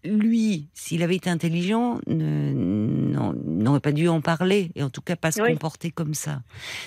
lui, 0.04 0.68
s'il 0.74 1.02
avait 1.02 1.16
été 1.16 1.30
intelligent, 1.30 2.00
n'aurait 2.06 3.80
pas 3.80 3.92
dû 3.92 4.08
en 4.08 4.20
parler, 4.20 4.70
et 4.74 4.82
en 4.82 4.90
tout 4.90 5.00
cas 5.02 5.16
pas 5.16 5.30
se 5.32 5.40
Oui. 5.42 5.52
comporter 5.52 5.90
comme 5.90 6.14
ça. 6.14 6.42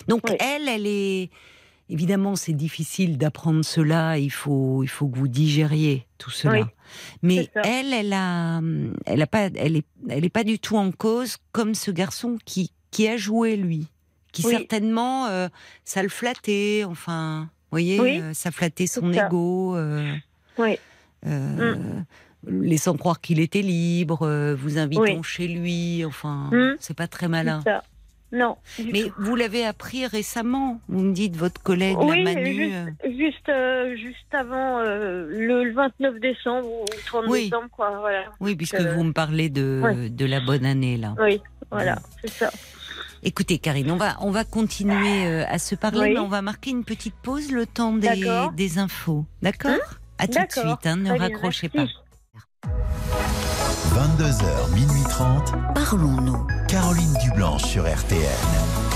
Donc 0.08 0.22
Oui. 0.30 0.36
elle, 0.40 0.68
elle 0.68 0.88
est... 0.88 1.30
Évidemment, 1.88 2.36
c'est 2.36 2.54
difficile 2.54 3.20
d'apprendre 3.20 3.64
cela, 3.64 4.18
il 4.18 4.32
faut, 4.32 4.82
il 4.82 4.88
faut 4.88 5.08
que 5.08 5.20
vous 5.20 5.28
digériez 5.28 6.08
tout 6.18 6.32
cela. 6.32 6.62
Oui, 6.62 6.64
Mais 7.22 7.50
elle, 7.64 7.94
elle 7.94 8.12
a, 8.12 8.60
elle 9.06 9.22
a 9.22 9.28
pas, 9.28 9.50
elle 9.56 9.76
est, 9.76 9.86
elle 10.10 10.26
est 10.26 10.30
pas 10.30 10.44
du 10.44 10.58
tout 10.58 10.78
en 10.78 10.92
cause 10.92 11.38
comme 11.52 11.76
ce 11.76 11.92
garçon 11.92 12.40
qui, 12.44 12.72
qui 12.90 13.08
a 13.08 13.18
joué 13.18 13.56
lui, 13.56 13.86
qui 14.32 14.42
certainement, 14.42 15.28
euh, 15.28 15.48
ça 15.84 16.02
le 16.02 16.10
flattait, 16.10 16.86
enfin, 16.86 17.50
vous 17.66 17.70
voyez, 17.70 18.00
euh, 18.00 18.34
ça 18.34 18.50
flattait 18.50 18.88
son 18.88 19.14
ego, 19.14 19.76
euh, 19.76 20.12
Oui, 20.58 20.80
euh, 21.28 22.02
laissant 22.48 22.96
croire 22.98 23.22
qu'il 23.22 23.40
était 23.40 23.62
libre, 23.62 24.24
euh, 24.24 24.56
vous 24.56 24.78
invitant 24.78 25.02
Oui. 25.04 25.24
chez 25.24 25.48
lui, 25.48 26.04
enfin, 26.06 26.50
Mm. 26.52 26.76
c'est 26.80 26.96
pas 26.98 27.08
très 27.08 27.28
malin. 27.28 27.62
ça. 27.64 27.84
Non. 28.32 28.58
Mais 28.92 29.04
tout. 29.04 29.14
vous 29.20 29.36
l'avez 29.36 29.64
appris 29.66 30.06
récemment, 30.08 30.82
vous 30.90 31.00
me 31.04 31.14
dites 31.14 31.38
votre 31.38 31.62
collègue, 31.62 31.96
Oui, 32.02 32.24
la 32.24 32.34
Manu. 32.34 32.56
juste, 32.56 32.74
euh, 32.74 33.16
juste, 33.18 33.50
euh, 33.50 33.96
juste 33.96 34.34
avant 34.34 34.80
euh, 34.80 35.28
le 35.30 35.72
29 35.74 36.20
décembre 36.20 36.68
ou 36.68 36.86
le 36.92 37.06
30 37.06 37.26
Oui. 37.30 37.44
décembre, 37.46 37.70
quoi. 37.72 37.98
Voilà. 38.00 38.24
oui, 38.42 38.56
puisque 38.56 38.76
euh, 38.76 38.94
vous 38.96 39.04
me 39.04 39.14
parlez 39.14 39.50
de, 39.50 39.80
ouais. 39.84 40.10
de 40.10 40.26
la 40.26 40.42
bonne 40.42 40.66
année 40.66 40.98
là. 40.98 41.14
Oui, 41.22 41.40
voilà, 41.72 41.98
c'est 42.22 42.30
ça. 42.32 42.52
Écoutez, 43.24 43.58
Karine, 43.58 43.90
on 43.92 43.96
va, 43.96 44.18
on 44.20 44.32
va 44.32 44.44
continuer 44.44 45.44
à 45.46 45.58
se 45.58 45.76
parler, 45.76 46.00
Oui. 46.02 46.14
mais 46.14 46.20
on 46.20 46.28
va 46.28 46.42
marquer 46.42 46.72
une 46.72 46.84
petite 46.84 47.16
pause, 47.16 47.52
le 47.52 47.66
temps 47.66 47.94
des, 47.94 48.28
des 48.56 48.80
infos. 48.80 49.26
D'accord? 49.42 49.78
À 50.18 50.28
tout 50.28 50.40
de 50.40 50.52
suite, 50.52 50.86
hein, 50.86 50.96
ne 50.98 51.18
raccrochez 51.18 51.70
pas. 51.70 51.86
Merci. 52.66 53.86
22h, 53.94 54.74
minuit 54.74 55.04
30. 55.10 55.54
Parlons-nous. 55.74 56.48
Caroline 56.68 57.14
Dublanche 57.24 57.64
sur 57.64 57.84
RTN. 57.84 58.95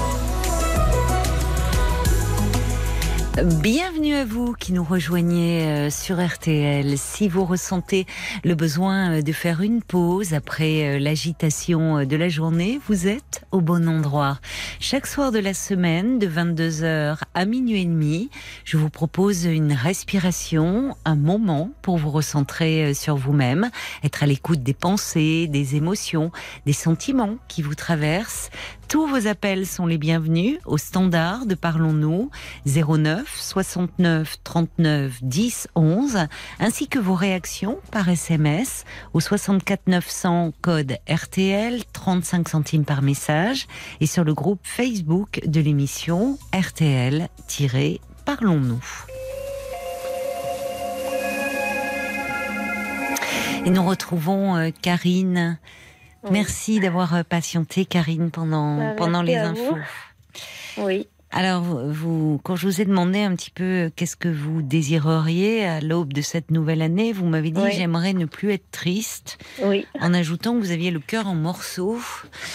Bienvenue 3.38 4.16
à 4.16 4.26
vous 4.26 4.54
qui 4.54 4.74
nous 4.74 4.84
rejoignez 4.84 5.62
euh, 5.62 5.90
sur 5.90 6.20
RTL. 6.20 6.98
Si 6.98 7.30
vous 7.30 7.46
ressentez 7.46 8.06
le 8.44 8.54
besoin 8.54 9.12
euh, 9.12 9.22
de 9.22 9.32
faire 9.32 9.62
une 9.62 9.82
pause 9.82 10.34
après 10.34 10.98
euh, 10.98 11.00
l'agitation 11.00 12.04
de 12.06 12.16
la 12.18 12.28
journée, 12.28 12.82
vous 12.88 13.08
êtes 13.08 13.46
au 13.52 13.62
bon 13.62 13.88
endroit. 13.88 14.40
Chaque 14.82 15.08
soir 15.08 15.32
de 15.32 15.40
la 15.40 15.54
semaine, 15.54 16.20
de 16.20 16.28
22h 16.28 17.20
à 17.34 17.46
minuit 17.46 17.82
et 17.82 17.86
demi, 17.86 18.30
je 18.66 18.76
vous 18.78 18.90
propose 18.90 19.46
une 19.46 19.72
respiration, 19.72 20.98
un 21.06 21.16
moment 21.16 21.72
pour 21.82 21.98
vous 21.98 22.10
recentrer 22.10 22.94
sur 22.94 23.16
vous-même, 23.16 23.70
être 24.04 24.24
à 24.24 24.26
l'écoute 24.26 24.64
des 24.64 24.74
pensées, 24.74 25.48
des 25.48 25.76
émotions, 25.76 26.32
des 26.66 26.74
sentiments 26.74 27.38
qui 27.48 27.62
vous 27.62 27.76
traversent. 27.76 28.50
Tous 28.90 29.06
vos 29.06 29.28
appels 29.28 29.68
sont 29.68 29.86
les 29.86 30.00
bienvenus 30.00 30.58
au 30.66 30.80
standard 30.80 31.46
de 31.46 31.54
Parlons-nous 31.54 32.32
09 32.66 33.40
69 33.40 34.38
39 34.44 35.20
10 35.22 35.68
11 35.76 36.26
ainsi 36.60 36.88
que 36.88 36.98
vos 36.98 37.14
réactions 37.14 37.78
par 37.92 38.10
SMS 38.10 38.86
au 39.14 39.20
64 39.20 39.82
900 39.86 40.54
code 40.64 40.98
RTL 41.08 41.84
35 41.94 42.50
centimes 42.50 42.84
par 42.84 43.04
message 43.04 43.68
et 44.02 44.08
sur 44.08 44.24
le 44.24 44.34
groupe 44.34 44.62
Facebook 44.64 45.42
de 45.46 45.62
l'émission 45.62 46.40
RTL-Parlons-nous. 46.52 48.82
Et 53.66 53.70
nous 53.70 53.86
retrouvons 53.86 54.56
euh, 54.56 54.70
Karine. 54.82 55.60
Oui. 56.24 56.30
Merci 56.32 56.80
d'avoir 56.80 57.15
euh, 57.15 57.24
patienté, 57.24 57.86
Karine, 57.86 58.30
pendant, 58.32 58.78
Bah, 58.78 58.93
pendant 58.97 59.22
les 59.22 59.36
infos. 59.38 59.76
vous. 60.78 60.84
Oui. 60.86 61.07
Alors, 61.32 61.61
vous, 61.61 62.39
quand 62.43 62.55
je 62.55 62.65
vous 62.67 62.82
ai 62.82 62.86
demandé 62.86 63.20
un 63.22 63.36
petit 63.36 63.51
peu 63.51 63.63
euh, 63.63 63.89
qu'est-ce 63.95 64.15
que 64.15 64.28
vous 64.30 64.61
désireriez 64.63 65.63
à 65.65 65.80
l'aube 65.80 66.11
de 66.11 66.22
cette 66.22 66.49
nouvelle 66.49 66.82
année, 66.82 67.13
vous 67.13 67.26
m'avez 67.28 67.51
dit 67.51 67.61
Oui. 67.61 67.72
j'aimerais 67.72 68.13
ne 68.13 68.26
plus 68.26 68.51
être 68.51 68.70
triste, 68.72 69.38
Oui, 69.63 69.86
en 69.99 70.13
ajoutant 70.15 70.55
que 70.55 70.59
vous 70.59 70.72
aviez 70.72 70.89
le 70.89 70.99
cœur 70.99 71.28
en 71.28 71.36
morceaux. 71.36 71.99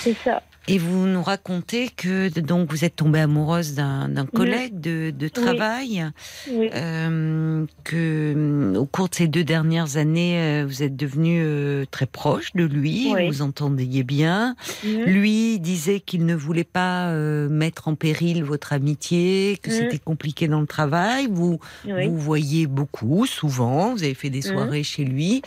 c'est 0.03 0.17
ça. 0.25 0.43
Et 0.67 0.79
vous 0.79 1.07
nous 1.07 1.23
racontez 1.23 1.89
que 1.95 2.29
donc 2.41 2.71
vous 2.71 2.87
êtes 2.87 2.97
tombée 2.97 3.21
amoureuse 3.21 3.75
d'un 3.75 4.27
collègue 4.33 4.81
de, 4.81 5.11
de 5.11 5.29
travail, 5.29 6.07
Oui. 6.51 6.71
euh, 6.75 7.67
que 7.85 8.33
euh, 8.35 8.75
au 8.79 8.87
cours 8.87 9.11
de 9.11 9.15
ces 9.15 9.29
deux 9.29 9.45
dernières 9.45 9.99
années, 9.99 10.39
euh, 10.41 10.65
vous 10.67 10.83
êtes 10.83 10.97
devenue 10.97 11.43
euh, 11.43 11.85
très 11.91 12.07
proche 12.07 12.53
de 12.55 12.65
lui, 12.65 13.11
Oui. 13.13 13.27
vous 13.29 13.43
entendiez 13.43 14.05
bien. 14.05 14.57
Mhm. 14.83 15.03
Lui 15.05 15.61
disait 15.61 16.01
qu'il 16.01 16.25
ne 16.25 16.35
voulait 16.35 16.65
pas 16.65 17.09
euh, 17.11 17.47
mettre 17.51 17.89
en 17.89 17.95
péril 17.95 18.43
votre 18.43 18.73
amitié, 18.73 19.59
que 19.63 19.69
Mhm. 19.71 19.77
c'était 19.77 19.99
compliqué 19.99 20.49
dans 20.49 20.63
le 20.63 20.67
travail. 20.67 21.29
Vous 21.31 21.59
Oui. 21.87 22.09
vous 22.09 22.19
voyez 22.19 22.67
beaucoup, 22.67 23.27
souvent. 23.27 23.93
Vous 23.93 24.03
avez 24.03 24.15
fait 24.15 24.31
des 24.31 24.39
Mhm. 24.39 24.55
soirées 24.55 24.83
chez 24.83 25.05
lui, 25.05 25.43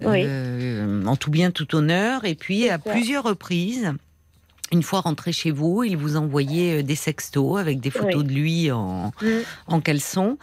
Oui. 0.00 0.22
euh, 0.24 1.04
en 1.06 1.16
tout 1.16 1.32
bien, 1.32 1.50
tout 1.50 1.74
honneur. 1.74 2.24
Et 2.24 2.36
puis 2.36 2.68
à 2.68 2.74
ça. 2.74 2.90
plusieurs 2.92 3.24
reprises. 3.24 3.92
Une 4.72 4.82
fois 4.84 5.00
rentré 5.00 5.32
chez 5.32 5.50
vous, 5.50 5.82
il 5.82 5.96
vous 5.96 6.16
envoyait 6.16 6.78
euh, 6.78 6.82
des 6.82 6.94
sextos 6.94 7.58
avec 7.58 7.80
des 7.80 7.90
photos 7.90 8.22
Oui. 8.22 8.24
de 8.24 8.32
lui 8.32 8.70
en, 8.70 9.12
Mhm. 9.20 9.40
en 9.66 9.80
caleçon. 9.80 10.38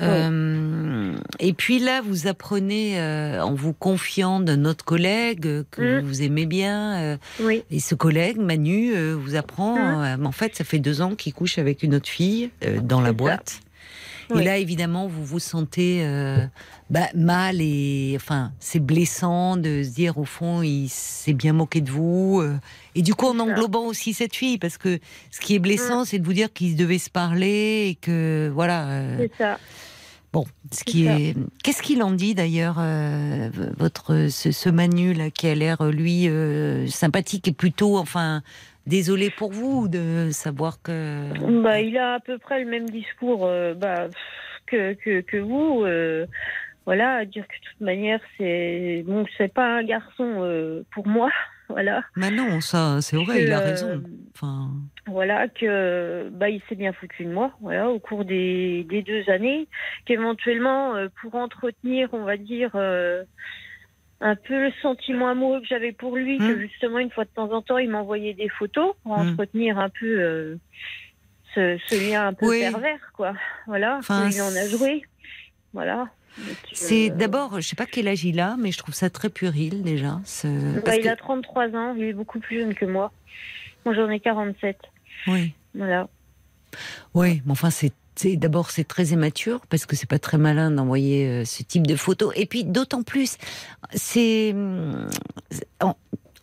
Euh, 0.00 1.14
et 1.40 1.52
puis 1.52 1.78
là, 1.78 2.00
vous 2.00 2.26
apprenez, 2.26 3.00
euh, 3.00 3.42
en 3.42 3.54
vous 3.54 3.72
confiant 3.72 4.40
d'un 4.40 4.64
autre 4.64 4.84
collègue 4.84 5.46
euh, 5.46 5.64
que 5.70 6.00
Mhm. 6.00 6.04
vous 6.04 6.22
aimez 6.22 6.46
bien, 6.46 6.96
euh, 7.02 7.16
Oui. 7.40 7.62
et 7.70 7.80
ce 7.80 7.94
collègue, 7.94 8.38
Manu, 8.38 8.94
vous 9.14 9.34
apprend, 9.36 10.16
mais 10.18 10.26
en 10.26 10.32
fait, 10.32 10.56
ça 10.56 10.64
fait 10.64 10.78
deux 10.78 11.00
ans 11.00 11.14
qu'il 11.14 11.34
couche 11.34 11.58
avec 11.58 11.82
une 11.82 11.94
autre 11.94 12.08
fille 12.08 12.50
euh, 12.64 12.80
dans 12.80 13.00
la 13.00 13.08
C'est 13.10 13.60
Et 14.36 14.42
là, 14.44 14.58
évidemment, 14.58 15.06
vous 15.06 15.24
vous 15.24 15.38
sentez 15.38 16.00
euh, 16.04 16.44
bah, 16.90 17.08
mal 17.14 17.60
et 17.60 18.12
enfin, 18.16 18.52
c'est 18.60 18.80
blessant 18.80 19.56
de 19.56 19.82
se 19.82 19.90
dire 19.90 20.18
au 20.18 20.24
fond, 20.24 20.62
il 20.62 20.88
s'est 20.88 21.32
bien 21.32 21.52
moqué 21.52 21.80
de 21.80 21.90
vous. 21.90 22.40
euh, 22.42 22.56
et 22.94 23.02
du 23.02 23.14
coup, 23.14 23.26
en. 23.26 23.34
Mm. 23.34 23.40
englobant 23.40 23.86
aussi 23.86 24.12
cette 24.12 24.34
fille, 24.34 24.58
parce 24.58 24.76
que 24.78 24.98
ce 25.30 25.40
qui 25.40 25.54
est 25.54 25.58
blessant, 25.58 26.04
c'est 26.04 26.18
de 26.18 26.24
vous 26.24 26.32
dire 26.32 26.52
qu'ils 26.52 26.76
devaient 26.76 26.98
se 26.98 27.10
parler 27.10 27.88
et 27.90 27.94
que 27.94 28.50
voilà. 28.52 28.88
euh, 28.88 29.16
C'est 29.18 29.32
ça. 29.38 29.58
Bon, 30.30 30.44
ce 30.70 30.84
qui 30.84 31.06
est. 31.06 31.34
Qu'est-ce 31.64 31.80
qu'il 31.80 32.02
en 32.02 32.10
dit 32.10 32.34
d'ailleurs, 32.34 32.76
euh, 32.78 33.48
votre 33.78 34.28
ce, 34.30 34.52
ce 34.52 34.68
Manu 34.68 35.14
là 35.14 35.30
qui 35.30 35.46
a 35.46 35.54
l'air 35.54 35.82
lui 35.86 36.28
euh, 36.28 36.86
sympathique 36.88 37.48
et 37.48 37.52
plutôt, 37.52 37.96
enfin, 37.96 38.42
désolé 38.88 39.30
pour 39.30 39.52
vous 39.52 39.88
de 39.88 40.30
savoir 40.32 40.82
que. 40.82 41.62
Bah, 41.62 41.80
il 41.80 41.96
a 41.98 42.14
à 42.14 42.20
peu 42.20 42.38
près 42.38 42.64
le 42.64 42.70
même 42.70 42.88
discours 42.90 43.46
euh, 43.46 43.74
bah, 43.74 44.08
que, 44.66 44.94
que, 44.94 45.20
que 45.20 45.36
vous. 45.36 45.84
euh, 45.84 46.26
voilà, 46.86 47.26
dire 47.26 47.46
que 47.46 47.52
de 47.54 47.70
toute 47.70 47.80
manière, 47.82 48.18
c'est 48.38 49.04
bon, 49.06 49.26
c'est 49.36 49.52
pas 49.52 49.76
un 49.78 49.82
garçon 49.84 50.38
euh, 50.40 50.82
pour 50.92 51.06
moi. 51.06 51.30
Voilà. 51.70 52.02
Mais 52.16 52.30
non, 52.30 52.62
ça, 52.62 53.02
c'est 53.02 53.18
vrai, 53.18 53.40
Que, 53.40 53.42
il 53.42 53.52
a 53.52 53.60
euh, 53.60 53.64
raison. 53.66 54.02
Enfin, 54.34 54.70
Voilà, 55.06 55.48
que 55.48 56.30
bah, 56.32 56.48
il 56.48 56.62
s'est 56.66 56.74
bien 56.76 56.94
foutu 56.94 57.26
de 57.26 57.30
moi, 57.30 57.52
voilà, 57.60 57.90
au 57.90 57.98
cours 57.98 58.24
des, 58.24 58.86
des 58.88 59.02
deux 59.02 59.28
années, 59.28 59.68
qu'éventuellement, 60.06 60.94
euh, 60.96 61.08
pour 61.20 61.34
entretenir, 61.34 62.08
on 62.14 62.24
va 62.24 62.38
dire, 62.38 62.70
euh, 62.74 63.22
un 64.20 64.34
peu 64.34 64.66
le 64.66 64.72
sentiment 64.82 65.28
amoureux 65.28 65.60
que 65.60 65.66
j'avais 65.66 65.92
pour 65.92 66.16
lui, 66.16 66.38
que 66.38 66.54
Mm. 66.56 66.60
justement, 66.60 66.98
une 66.98 67.10
fois 67.10 67.24
de 67.24 67.30
temps 67.30 67.52
en 67.52 67.62
temps, 67.62 67.78
il 67.78 67.88
m'envoyait 67.90 68.34
des 68.34 68.48
photos 68.48 68.94
pour 69.02 69.16
Mm. 69.18 69.28
entretenir 69.32 69.78
un 69.78 69.88
peu 69.90 70.06
euh, 70.20 70.56
ce, 71.54 71.78
ce 71.88 72.10
lien 72.10 72.28
un 72.28 72.32
peu 72.32 72.48
Oui. 72.48 72.60
pervers, 72.60 73.12
quoi. 73.14 73.34
Voilà, 73.66 73.96
Enfin, 73.98 74.28
il 74.30 74.40
en 74.42 74.54
a 74.54 74.66
joué. 74.68 75.02
Voilà. 75.72 76.08
Donc, 76.38 76.56
c'est 76.72 77.10
euh, 77.10 77.14
d'abord, 77.14 77.60
je 77.60 77.66
sais 77.68 77.76
pas 77.76 77.86
quel 77.86 78.06
âge 78.08 78.24
il 78.24 78.38
a, 78.40 78.56
mais 78.58 78.70
je 78.72 78.78
trouve 78.78 78.94
ça 78.94 79.08
très 79.10 79.28
puéril 79.28 79.82
déjà. 79.82 80.20
ce- 80.24 80.46
bah, 80.74 80.80
parce 80.84 80.96
il 80.98 81.02
que- 81.04 81.08
a 81.08 81.16
33 81.16 81.68
ans, 81.76 81.94
il 81.96 82.04
est 82.04 82.12
beaucoup 82.12 82.38
plus 82.40 82.60
jeune 82.60 82.74
que 82.74 82.84
moi. 82.84 83.12
Moi, 83.84 83.94
j'en 83.94 84.08
ai 84.10 84.20
47. 84.20 84.78
Oui, 85.26 85.52
Voilà. 85.74 86.08
oui, 87.14 87.42
mais 87.46 87.52
enfin, 87.52 87.70
c'est. 87.70 87.92
C'est- 88.18 88.36
D'abord, 88.36 88.70
c'est 88.70 88.84
très 88.84 89.06
immature 89.06 89.60
parce 89.68 89.86
que 89.86 89.96
c'est 89.96 90.08
pas 90.08 90.18
très 90.18 90.38
malin 90.38 90.70
d'envoyer 90.70 91.26
euh, 91.28 91.44
ce 91.44 91.62
type 91.62 91.86
de 91.86 91.96
photos. 91.96 92.32
Et 92.36 92.46
puis, 92.46 92.64
d'autant 92.64 93.02
plus, 93.02 93.36
c'est 93.94 94.52
hum, 94.52 95.08
en, 95.80 95.94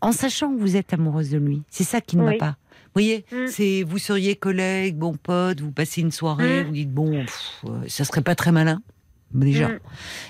en 0.02 0.12
sachant 0.12 0.54
que 0.56 0.60
vous 0.60 0.76
êtes 0.76 0.94
amoureuse 0.94 1.30
de 1.32 1.38
lui. 1.38 1.62
C'est 1.70 1.84
ça 1.84 2.02
qui 2.02 2.18
ne 2.18 2.24
va 2.24 2.34
pas. 2.38 2.56
Vous 2.96 3.02
voyez, 3.02 3.26
Mm. 3.32 3.48
c'est 3.48 3.84
vous 3.84 3.98
seriez 3.98 4.36
collègue, 4.38 4.96
bon 4.98 5.16
pote, 5.16 5.60
vous 5.60 5.72
passez 5.72 6.00
une 6.02 6.12
soirée, 6.12 6.64
Mm. 6.64 6.68
vous 6.68 6.72
dites 6.74 6.92
bon, 6.94 7.12
pff, 7.26 7.52
euh, 7.66 7.70
ça 7.90 8.06
serait 8.06 8.22
pas 8.22 8.36
très 8.36 8.52
malin 8.54 8.82
déjà. 9.44 9.68
Mm. 9.70 9.80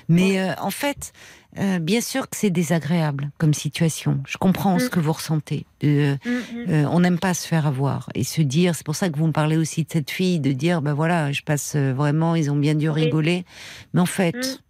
Mais 0.09 0.39
euh, 0.39 0.53
en 0.61 0.71
fait, 0.71 1.13
euh, 1.59 1.79
bien 1.79 2.01
sûr 2.01 2.29
que 2.29 2.35
c'est 2.35 2.49
désagréable 2.49 3.31
comme 3.37 3.53
situation. 3.53 4.21
Je 4.27 4.37
comprends 4.37 4.79
ce 4.79 4.85
Mm. 4.85 4.89
que 4.89 4.99
vous 4.99 5.13
ressentez. 5.13 5.65
Euh, 5.83 6.15
Mm, 6.25 6.85
on 6.91 6.99
n'aime 6.99 7.19
pas 7.19 7.33
se 7.33 7.47
faire 7.47 7.67
avoir 7.67 8.09
et 8.15 8.23
se 8.23 8.41
dire. 8.41 8.75
C'est 8.75 8.85
pour 8.85 8.95
ça 8.95 9.09
que 9.09 9.17
vous 9.17 9.27
me 9.27 9.31
parlez 9.31 9.57
aussi 9.57 9.83
de 9.83 9.91
cette 9.91 10.11
fille, 10.11 10.39
de 10.39 10.51
dire 10.51 10.81
ben 10.81 10.93
voilà, 10.93 11.31
je 11.31 11.41
passe 11.43 11.75
vraiment. 11.75 12.35
Ils 12.35 12.49
ont 12.51 12.55
bien 12.57 12.75
dû 12.75 12.89
rigoler, 12.89 13.45
mais 13.93 14.01
en 14.01 14.05
fait, 14.05 14.61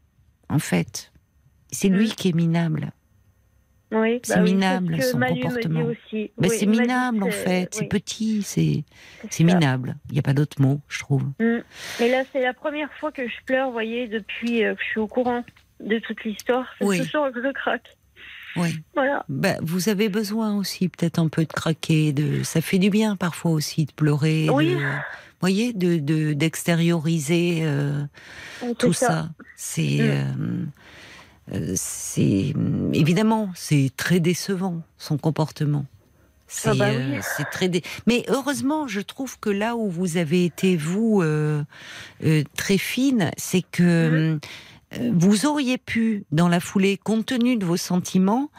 en 0.49 0.59
fait, 0.59 1.11
c'est 1.71 1.89
lui 1.89 2.11
qui 2.11 2.29
est 2.29 2.35
minable. 2.35 2.91
Oui, 3.91 4.19
C'est 4.23 4.35
bah 4.37 4.41
oui, 4.43 4.53
minable, 4.53 4.95
c'est 4.97 5.01
ce 5.03 5.11
son 5.11 5.19
comportement. 5.19 5.83
aussi. 5.83 6.31
Oui, 6.37 6.49
c'est 6.49 6.65
minable 6.65 7.23
en 7.23 7.29
fait. 7.31 7.69
C'est 7.71 7.85
petit, 7.87 8.41
c'est 8.43 8.83
c'est 9.29 9.43
minable. 9.43 9.95
Il 10.09 10.13
n'y 10.13 10.19
a 10.19 10.23
pas 10.23 10.33
d'autre 10.33 10.59
mot, 10.61 10.81
je 10.89 10.99
trouve. 10.99 11.23
Mm. 11.39 11.59
Et 12.01 12.09
là, 12.09 12.23
c'est 12.33 12.41
la 12.41 12.53
première 12.53 12.91
fois 12.99 13.11
que 13.11 13.27
je 13.27 13.33
pleure, 13.45 13.67
vous 13.67 13.73
voyez, 13.73 14.07
depuis 14.07 14.63
euh, 14.65 14.73
que 14.75 14.81
je 14.81 14.87
suis 14.89 14.99
au 14.99 15.07
courant 15.07 15.43
de 15.79 15.99
toute 15.99 16.23
l'histoire. 16.23 16.65
C'est 16.81 17.03
soir 17.03 17.31
que 17.31 17.41
je 17.43 17.51
craque. 17.53 17.95
Oui. 18.57 18.69
Voilà. 18.95 19.23
Ben, 19.29 19.57
vous 19.61 19.89
avez 19.89 20.07
besoin 20.09 20.55
aussi 20.57 20.87
peut-être 20.89 21.19
un 21.19 21.27
peu 21.27 21.43
de 21.43 21.51
craquer, 21.53 22.11
de 22.13 22.41
ça 22.43 22.61
fait 22.61 22.79
du 22.79 22.89
bien 22.89 23.15
parfois 23.17 23.51
aussi 23.51 23.85
de 23.85 23.91
pleurer, 23.91 24.49
Oui. 24.49 24.75
de, 24.75 24.79
voyez, 25.41 25.73
de 25.73 25.97
de- 25.97 26.33
d'extérioriser 26.33 27.59
euh, 27.63 28.01
C'est 28.61 28.77
tout 28.77 28.93
ça. 28.93 29.07
ça. 29.07 29.29
C'est 29.57 29.97
Mm. 29.99 30.01
euh, 30.01 30.23
euh, 30.39 30.65
c'est 31.75 32.53
évidemment 32.93 33.49
c'est 33.55 33.91
très 33.95 34.19
décevant 34.19 34.81
son 34.97 35.17
comportement. 35.17 35.85
C'est 36.47 36.69
Ah 36.69 36.73
bah 36.75 36.89
oui. 36.89 37.17
euh, 37.17 37.19
c'est 37.21 37.49
très 37.49 37.69
dé- 37.69 37.81
mais 38.07 38.23
heureusement 38.27 38.87
je 38.87 39.01
trouve 39.01 39.39
que 39.39 39.49
là 39.49 39.75
où 39.75 39.89
vous 39.89 40.17
avez 40.17 40.45
été 40.45 40.75
vous 40.75 41.21
euh, 41.23 41.63
euh, 42.23 42.43
très 42.55 42.77
fine, 42.77 43.31
c'est 43.37 43.63
que 43.63 44.37
euh, 44.93 45.09
vous 45.11 45.45
auriez 45.47 45.77
pu, 45.79 46.23
dans 46.31 46.47
la 46.47 46.59
foulée, 46.59 46.97
compte 46.97 47.25
tenu 47.25 47.57
de 47.57 47.65
vos 47.65 47.77
sentiments, 47.77 48.49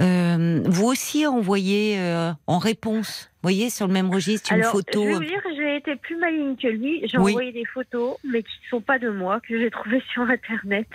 euh, 0.00 0.60
vous 0.66 0.84
aussi 0.86 1.26
envoyer 1.26 1.98
euh, 1.98 2.32
en 2.48 2.58
réponse, 2.58 3.30
voyez, 3.42 3.70
sur 3.70 3.86
le 3.86 3.92
même 3.92 4.10
registre, 4.12 4.52
une 4.52 4.64
photo. 4.64 5.04
je 5.04 5.12
vous 5.14 5.20
dire, 5.24 5.40
j'ai 5.56 5.76
été 5.76 5.94
plus 5.96 6.16
maligne 6.16 6.56
que 6.56 6.66
lui. 6.66 7.00
J'ai 7.06 7.16
Oui. 7.18 7.30
envoyé 7.32 7.52
des 7.52 7.64
photos, 7.64 8.16
mais 8.24 8.42
qui 8.42 8.50
ne 8.64 8.68
sont 8.68 8.80
pas 8.82 8.98
de 8.98 9.08
moi, 9.08 9.40
que 9.40 9.58
j'ai 9.58 9.70
trouvées 9.70 10.02
sur 10.12 10.22
Internet. 10.24 10.88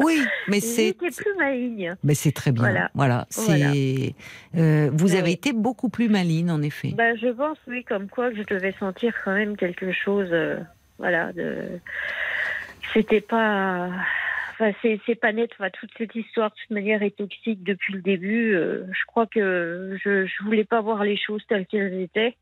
Oui, 0.00 0.20
mais 0.48 0.60
c'est. 0.60 0.92
plus 0.94 1.12
maligne. 1.38 1.94
Mais 2.02 2.14
c'est 2.14 2.32
très 2.32 2.52
bien. 2.52 2.62
Voilà. 2.62 2.90
Voilà. 2.94 3.26
Euh, 4.56 4.90
vous 4.92 5.12
Oui. 5.12 5.16
avez 5.18 5.32
été 5.32 5.52
beaucoup 5.52 5.88
plus 5.88 6.08
maline, 6.08 6.50
en 6.50 6.62
effet. 6.62 6.92
Bah, 6.96 7.14
je 7.16 7.28
pense, 7.28 7.58
oui, 7.68 7.84
comme 7.84 8.08
quoi 8.08 8.30
que 8.30 8.36
je 8.36 8.42
devais 8.42 8.72
sentir 8.78 9.14
quand 9.24 9.34
même 9.34 9.56
quelque 9.56 9.92
chose. 9.92 10.28
euh, 10.32 10.58
voilà, 10.98 11.32
de. 11.32 11.56
C'était 12.92 13.20
pas. 13.20 13.90
Enfin, 14.52 14.70
c'est 14.82 15.00
c'est 15.06 15.14
pas 15.16 15.32
net. 15.32 15.50
Enfin, 15.58 15.70
toute 15.70 15.90
cette 15.98 16.14
histoire, 16.14 16.50
de 16.50 16.54
toute 16.60 16.70
manière, 16.70 17.02
est 17.02 17.16
toxique 17.16 17.64
depuis 17.64 17.94
le 17.94 18.02
début. 18.02 18.54
Euh, 18.54 18.84
je 18.92 19.04
crois 19.06 19.26
que 19.26 19.96
je, 20.04 20.26
je 20.26 20.44
voulais 20.44 20.64
pas 20.64 20.80
voir 20.80 21.02
les 21.04 21.16
choses 21.16 21.42
telles 21.48 21.66
qu'elles 21.66 22.00
étaient. 22.00 22.36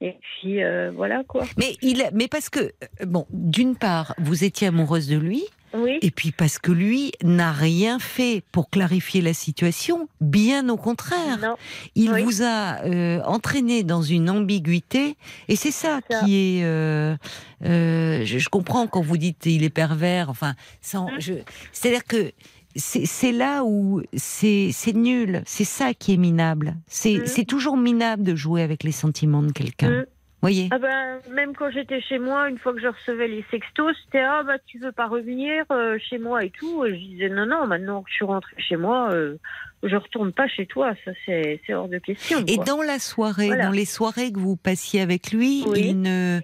Et 0.00 0.16
puis, 0.20 0.62
euh, 0.62 0.90
voilà, 0.94 1.22
quoi. 1.26 1.44
Mais 1.56 1.76
il, 1.82 2.02
mais 2.14 2.28
parce 2.28 2.48
que 2.48 2.60
euh, 2.60 3.06
bon, 3.06 3.26
d'une 3.30 3.76
part, 3.76 4.14
vous 4.18 4.44
étiez 4.44 4.68
amoureuse 4.68 5.08
de 5.08 5.16
lui, 5.16 5.42
Oui. 5.74 5.98
et 6.02 6.10
puis 6.10 6.32
parce 6.32 6.58
que 6.58 6.72
lui 6.72 7.12
n'a 7.22 7.52
rien 7.52 7.98
fait 7.98 8.42
pour 8.52 8.70
clarifier 8.70 9.20
la 9.20 9.34
situation. 9.34 10.08
Bien 10.20 10.68
au 10.70 10.76
contraire. 10.76 11.38
Non. 11.40 11.56
Il 11.94 12.12
Oui. 12.12 12.22
vous 12.22 12.42
a 12.42 12.82
euh, 12.84 13.20
entraîné 13.24 13.82
dans 13.82 14.02
une 14.02 14.30
ambiguïté, 14.30 15.16
et 15.48 15.56
c'est 15.56 15.70
ça, 15.70 16.00
qui 16.24 16.58
est. 16.60 16.64
euh, 16.64 17.16
je, 17.62 18.38
je 18.38 18.48
comprends 18.48 18.86
quand 18.86 19.02
vous 19.02 19.16
dites 19.18 19.44
il 19.46 19.64
est 19.64 19.70
pervers. 19.70 20.30
Enfin, 20.30 20.54
sans, 20.80 21.08
Hein 21.08 21.16
je, 21.18 21.34
c'est-à-dire 21.72 22.04
que 22.04 22.32
c'est 22.76 23.32
là 23.32 23.64
où 23.64 24.02
c'est 24.14 24.72
nul. 24.94 25.42
C'est 25.46 25.64
ça 25.64 25.92
qui 25.94 26.14
est 26.14 26.16
minable. 26.16 26.76
C'est 26.86 27.14
Mhm. 27.18 27.26
c'est 27.26 27.44
toujours 27.44 27.76
minable 27.76 28.22
de 28.22 28.34
jouer 28.34 28.62
avec 28.62 28.84
les 28.84 28.92
sentiments 28.92 29.42
de 29.42 29.52
quelqu'un. 29.52 29.90
Mhm. 29.90 30.06
Voyez. 30.42 30.68
Ah 30.70 30.78
ben, 30.78 31.18
même 31.34 31.54
quand 31.54 31.70
j'étais 31.70 32.00
chez 32.00 32.18
moi, 32.18 32.48
une 32.48 32.56
fois 32.56 32.72
que 32.72 32.80
je 32.80 32.86
recevais 32.86 33.28
les 33.28 33.44
sextos, 33.50 33.94
c'était 34.06 34.20
ah 34.20 34.42
bah 34.46 34.54
tu 34.64 34.78
veux 34.78 34.92
pas 34.92 35.06
revenir 35.06 35.64
euh, 35.70 35.98
chez 36.08 36.16
moi 36.18 36.44
et 36.44 36.50
tout. 36.50 36.82
Et 36.86 36.94
je 36.98 37.06
disais 37.08 37.28
non 37.28 37.44
non, 37.44 37.66
maintenant 37.66 38.00
que 38.02 38.08
je 38.08 38.14
suis 38.14 38.24
rentrée 38.24 38.54
chez 38.56 38.76
moi, 38.76 39.10
euh, 39.12 39.36
je 39.82 39.94
retourne 39.96 40.32
pas 40.32 40.48
chez 40.48 40.64
toi, 40.64 40.94
ça 41.04 41.10
c'est 41.26 41.60
hors 41.74 41.88
de 41.88 41.98
question. 41.98 42.42
Et 42.46 42.56
quoi. 42.56 42.64
dans 42.64 42.80
la 42.80 42.98
soirée, 42.98 43.48
Voilà. 43.48 43.66
dans 43.66 43.70
les 43.70 43.84
soirées 43.84 44.32
que 44.32 44.38
vous 44.38 44.56
passiez 44.56 45.02
avec 45.02 45.30
lui, 45.32 45.62
Oui. 45.66 45.88
il 45.88 46.00
ne, 46.00 46.40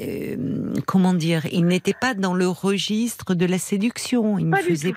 euh, 0.00 0.74
comment 0.88 1.14
dire, 1.14 1.46
il 1.52 1.66
n'était 1.66 1.94
pas 1.94 2.14
dans 2.14 2.34
le 2.34 2.48
registre 2.48 3.34
de 3.34 3.46
la 3.46 3.58
séduction. 3.58 4.38
Il 4.40 4.46
ne 4.46 4.50
pas 4.50 4.62
faisait. 4.62 4.94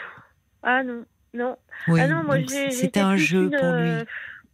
Ah 0.63 0.83
non 0.83 1.03
non. 1.35 1.57
oui, 1.87 1.99
ah 2.01 2.07
non 2.07 2.23
moi 2.23 2.37
c'était 2.69 2.99
un 2.99 3.17
jeu 3.17 3.43
une, 3.45 3.49
pour 3.49 3.71
lui. 3.73 3.89
euh, 3.89 4.05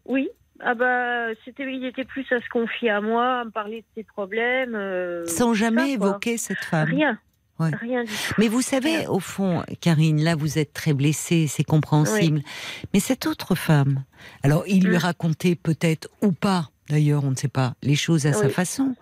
Oui. 0.06 0.30
Ah 0.62 0.74
bah 0.76 1.28
c'était 1.46 1.64
il 1.72 1.86
était 1.86 2.04
plus 2.06 2.26
à 2.32 2.40
se 2.42 2.50
confier 2.50 2.90
à 2.90 3.00
moi, 3.02 3.42
à 3.42 3.46
me 3.46 3.50
parler 3.52 3.82
de 3.82 3.86
ses 3.96 4.04
problèmes. 4.04 4.76
euh, 4.76 5.26
Sans 5.28 5.54
jamais 5.54 5.82
ça, 5.88 5.94
évoquer 5.94 6.38
cette 6.38 6.60
femme. 6.60 6.88
Rien. 6.90 7.20
Ouais. 7.60 7.72
Rien 7.82 8.04
du 8.06 8.10
tout. 8.12 8.34
Mais 8.38 8.48
vous 8.48 8.62
savez, 8.62 8.98
Rien. 9.00 9.10
au 9.10 9.20
fond, 9.20 9.64
Karine, 9.82 10.24
là, 10.24 10.36
vous 10.36 10.58
êtes 10.58 10.72
très 10.72 10.94
blessée, 10.94 11.48
c'est 11.48 11.66
compréhensible. 11.66 12.42
Mais 12.94 13.02
cette 13.02 13.26
autre 13.28 13.54
femme, 13.56 14.04
alors, 14.44 14.64
il 14.66 14.86
lui 14.86 14.96
Mm. 14.96 15.00
racontait 15.00 15.56
peut-être 15.56 16.08
ou 16.22 16.32
pas, 16.32 16.70
d'ailleurs, 16.90 17.26
on 17.26 17.32
ne 17.32 17.36
sait 17.36 17.50
pas, 17.50 17.74
les 17.84 17.96
choses 17.96 18.26
à 18.28 18.32
sa 18.34 18.48
façon. 18.48 18.96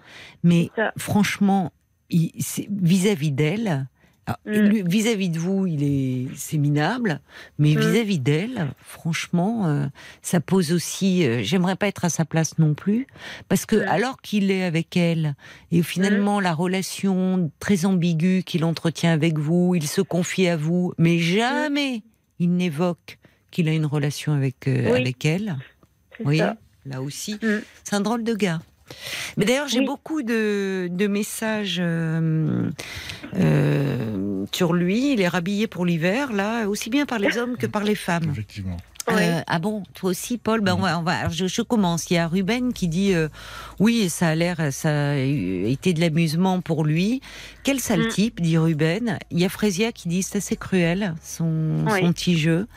Mais 0.43 0.72
Ça. 0.76 0.91
franchement, 0.97 1.72
vis-à-vis 2.10 3.32
d'elle, 3.32 3.88
alors, 4.28 4.40
Mm. 4.46 4.88
vis-à-vis 4.88 5.30
de 5.30 5.40
vous, 5.40 5.66
il 5.68 5.84
est, 5.84 6.28
c'est 6.36 6.58
minable, 6.58 7.22
mais 7.58 7.74
Mm. 7.76 7.80
vis-à-vis 7.80 8.20
d'elle, 8.20 8.68
franchement, 8.84 9.68
euh, 9.68 9.86
ça 10.22 10.40
pose 10.42 10.74
aussi. 10.74 11.26
euh, 11.26 11.42
J'aimerais 11.44 11.76
pas 11.78 11.88
être 11.88 12.04
à 12.06 12.10
sa 12.10 12.26
place 12.26 12.58
non 12.60 12.74
plus, 12.74 13.08
parce 13.48 13.66
que 13.66 13.78
Mm. 13.78 13.88
alors 13.88 14.22
qu'il 14.22 14.52
est 14.52 14.64
avec 14.64 14.98
elle, 14.98 15.36
et 15.72 15.82
finalement 15.82 16.40
la 16.42 16.54
relation 16.54 17.50
très 17.60 17.86
ambiguë 17.86 18.44
qu'il 18.46 18.64
entretient 18.66 19.12
avec 19.14 19.40
vous, 19.40 19.76
il 19.76 19.88
se 19.88 20.02
confie 20.02 20.48
à 20.48 20.58
vous, 20.58 20.94
mais 20.98 21.20
jamais 21.20 22.04
il 22.40 22.54
n'évoque 22.56 23.18
qu'il 23.50 23.70
a 23.70 23.74
une 23.74 23.86
relation 23.86 24.34
avec 24.34 24.68
euh, 24.68 24.92
Oui. 24.92 25.00
avec 25.00 25.24
elle. 25.26 25.56
Voyez, 26.22 26.40
ça. 26.42 26.58
là 26.86 27.02
aussi, 27.02 27.40
c'est 27.84 27.96
un 27.96 28.02
drôle 28.02 28.24
de 28.26 28.34
gars. 28.34 28.62
Mais 29.38 29.46
d'ailleurs, 29.46 29.68
j'ai 29.68 29.80
Oui. 29.80 29.86
beaucoup 29.86 30.22
de, 30.24 30.88
de 30.92 31.08
messages 31.08 31.78
euh, 31.80 32.70
euh, 33.36 34.46
sur 34.52 34.74
lui. 34.74 35.14
Il 35.14 35.22
est 35.22 35.28
rhabillé 35.28 35.68
pour 35.68 35.86
l'hiver, 35.86 36.34
là, 36.34 36.68
aussi 36.68 36.90
bien 36.90 37.06
par 37.06 37.20
les 37.20 37.38
hommes 37.38 37.58
que 37.58 37.68
par 37.68 37.84
les 37.84 37.96
femmes. 37.96 38.30
Effectivement. 38.32 38.78
Oui. 39.10 39.16
Euh, 39.22 39.41
ah 39.47 39.60
bon, 39.60 39.84
toi 39.93 40.10
aussi, 40.10 40.38
Paul 40.38 40.60
ben 40.62 40.76
on 40.78 40.82
va, 40.82 40.99
on 40.99 41.03
va, 41.03 41.14
alors, 41.20 41.32
je, 41.32 41.47
je 41.47 41.62
commence. 41.62 42.10
Il 42.12 42.16
y 42.16 42.18
a 42.18 42.28
Ruben 42.28 42.74
qui 42.74 42.88
dit 42.89 43.14
euh, 43.14 43.30
oui, 43.80 44.10
ça 44.10 44.28
a 44.30 44.36
l'air, 44.36 44.58
ça 44.72 45.12
a 45.12 45.16
été 45.16 45.93
de 45.93 46.01
l'amusement 46.01 46.60
pour 46.60 46.84
lui. 46.84 47.22
Quel 47.64 47.80
sale 47.80 48.05
Mm. 48.05 48.10
type, 48.10 48.41
dit 48.41 48.58
Ruben. 48.58 49.18
Il 49.32 49.39
y 49.39 49.45
a 49.45 49.49
Frésia 49.49 49.91
qui 49.93 50.10
dit 50.10 50.24
c'est 50.24 50.39
assez 50.39 50.58
cruel 50.58 51.16
son, 51.24 51.86
Oui. 51.88 52.01
son 52.01 52.12
petit 52.12 52.38
jeu. 52.38 52.68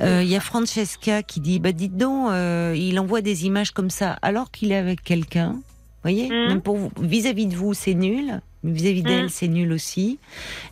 Euh, 0.00 0.20
il 0.22 0.28
y 0.28 0.36
a 0.36 0.40
Francesca 0.40 1.22
qui 1.22 1.40
dit 1.40 1.58
bah 1.58 1.72
dites 1.72 1.96
donc, 1.96 2.28
euh, 2.30 2.74
il 2.76 2.98
envoie 3.00 3.22
des 3.22 3.46
images 3.46 3.70
comme 3.70 3.90
ça 3.90 4.18
alors 4.20 4.50
qu'il 4.50 4.72
est 4.72 4.76
avec 4.76 5.02
quelqu'un. 5.02 5.56
Voyez, 6.02 6.28
Mm. 6.28 6.48
même 6.48 6.60
pour 6.60 6.78
vis-à-vis 7.00 7.46
de 7.46 7.56
vous, 7.56 7.72
c'est 7.74 7.94
nul. 7.94 8.40
Mais 8.62 8.72
vis-à-vis 8.72 9.02
d'elle, 9.02 9.24
Mm. 9.26 9.30
c'est 9.30 9.48
nul 9.48 9.72
aussi. 9.72 10.18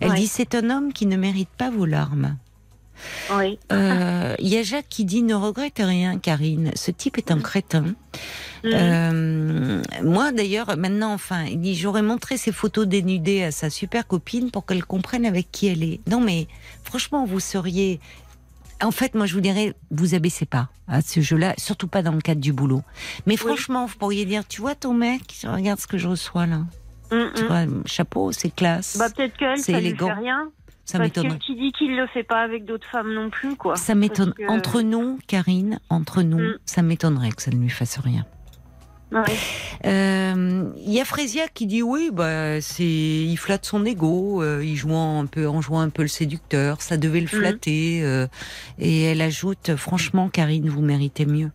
Elle 0.00 0.12
dit 0.14 0.26
c'est 0.26 0.54
un 0.54 0.68
homme 0.70 0.92
qui 0.92 1.06
ne 1.06 1.16
mérite 1.16 1.48
pas 1.56 1.70
vos 1.70 1.86
larmes. 1.86 2.36
Oui. 3.36 3.58
Euh, 3.72 4.34
Il 4.38 4.48
y 4.48 4.56
a 4.58 4.62
Jacques 4.62 4.88
qui 4.88 5.04
dit 5.04 5.22
ne 5.22 5.34
regrette 5.34 5.78
rien, 5.78 6.18
Karine. 6.18 6.70
Ce 6.74 6.90
type 6.90 7.18
est 7.18 7.30
un 7.30 7.40
crétin. 7.40 7.82
Mm. 8.62 8.68
Euh, 8.72 9.82
moi, 10.02 10.32
d'ailleurs, 10.32 10.76
maintenant, 10.76 11.12
enfin, 11.12 11.44
il 11.44 11.60
dit 11.60 11.74
j'aurais 11.74 12.02
montré 12.02 12.36
ces 12.36 12.52
photos 12.52 12.86
dénudées 12.86 13.44
à 13.44 13.50
sa 13.50 13.70
super 13.70 14.06
copine 14.06 14.50
pour 14.50 14.66
qu'elle 14.66 14.84
comprenne 14.84 15.24
avec 15.26 15.50
qui 15.50 15.66
elle 15.68 15.82
est. 15.82 16.00
Non, 16.08 16.20
mais 16.20 16.46
franchement, 16.84 17.24
vous 17.24 17.40
seriez. 17.40 18.00
En 18.82 18.92
fait, 18.92 19.14
moi, 19.14 19.26
je 19.26 19.34
vous 19.34 19.40
dirais, 19.42 19.74
vous 19.90 20.14
abaissez 20.14 20.46
pas 20.46 20.68
à 20.88 21.02
ce 21.02 21.20
jeu-là, 21.20 21.54
surtout 21.58 21.86
pas 21.86 22.02
dans 22.02 22.12
le 22.12 22.20
cadre 22.20 22.40
du 22.40 22.52
boulot. 22.52 22.82
Mais 23.26 23.36
franchement, 23.36 23.84
vous 23.86 23.96
pourriez 23.96 24.24
dire, 24.24 24.46
tu 24.48 24.62
vois 24.62 24.74
ton 24.74 24.94
mec, 24.94 25.22
regarde 25.44 25.78
ce 25.78 25.86
que 25.86 25.98
je 25.98 26.08
reçois 26.08 26.46
là. 26.46 26.58
Mm, 27.12 27.32
Tu 27.34 27.42
mm. 27.44 27.46
vois, 27.46 27.64
chapeau, 27.86 28.32
c'est 28.32 28.54
classe. 28.54 28.96
Bah 28.98 29.08
peut-être 29.14 29.36
qu'elle, 29.36 29.58
C'est 29.58 29.72
ça 29.72 29.78
élégant. 29.78 30.06
lui 30.08 30.14
fait 30.14 30.20
rien. 30.20 30.50
Ça 30.92 30.98
m'étonnerait. 30.98 31.38
qui 31.38 31.54
dit 31.56 31.72
qu'il 31.72 31.96
le 31.96 32.06
fait 32.08 32.22
pas 32.24 32.40
avec 32.42 32.64
d'autres 32.64 32.86
femmes 32.90 33.12
non 33.14 33.30
plus, 33.30 33.56
quoi. 33.56 33.76
Ça 33.76 33.94
m'étonne. 33.94 34.32
Que- 34.34 34.48
Entre 34.48 34.80
nous, 34.82 35.18
Karine, 35.26 35.78
entre 35.90 36.22
nous, 36.22 36.38
Mm. 36.38 36.58
ça 36.64 36.82
m'étonnerait 36.82 37.30
que 37.30 37.42
ça 37.42 37.50
ne 37.50 37.56
lui 37.60 37.70
fasse 37.70 37.98
rien. 37.98 38.24
Ouais. 39.12 39.22
Euh, 39.86 40.70
Il 40.86 40.92
y 40.92 41.00
a 41.00 41.04
Frésia 41.04 41.48
qui 41.48 41.66
dit 41.66 41.82
oui, 41.82 42.10
bah 42.12 42.60
c'est, 42.60 42.84
il 42.84 43.36
flatte 43.36 43.64
son 43.66 43.84
ego, 43.84 44.40
euh, 44.42 44.64
il 44.64 44.76
jouant 44.76 45.20
un 45.20 45.26
peu, 45.26 45.48
en 45.48 45.60
jouant 45.60 45.80
un 45.80 45.88
peu 45.88 46.02
le 46.02 46.08
séducteur, 46.08 46.80
ça 46.80 46.96
devait 46.96 47.18
le 47.20 47.24
Mhm. 47.24 47.28
flatter. 47.40 48.02
euh, 48.04 48.28
et 48.78 49.02
elle 49.02 49.20
ajoute, 49.20 49.74
franchement, 49.76 50.28
Karine, 50.28 50.68
vous 50.68 50.80
méritez 50.82 51.26
mieux. 51.26 51.50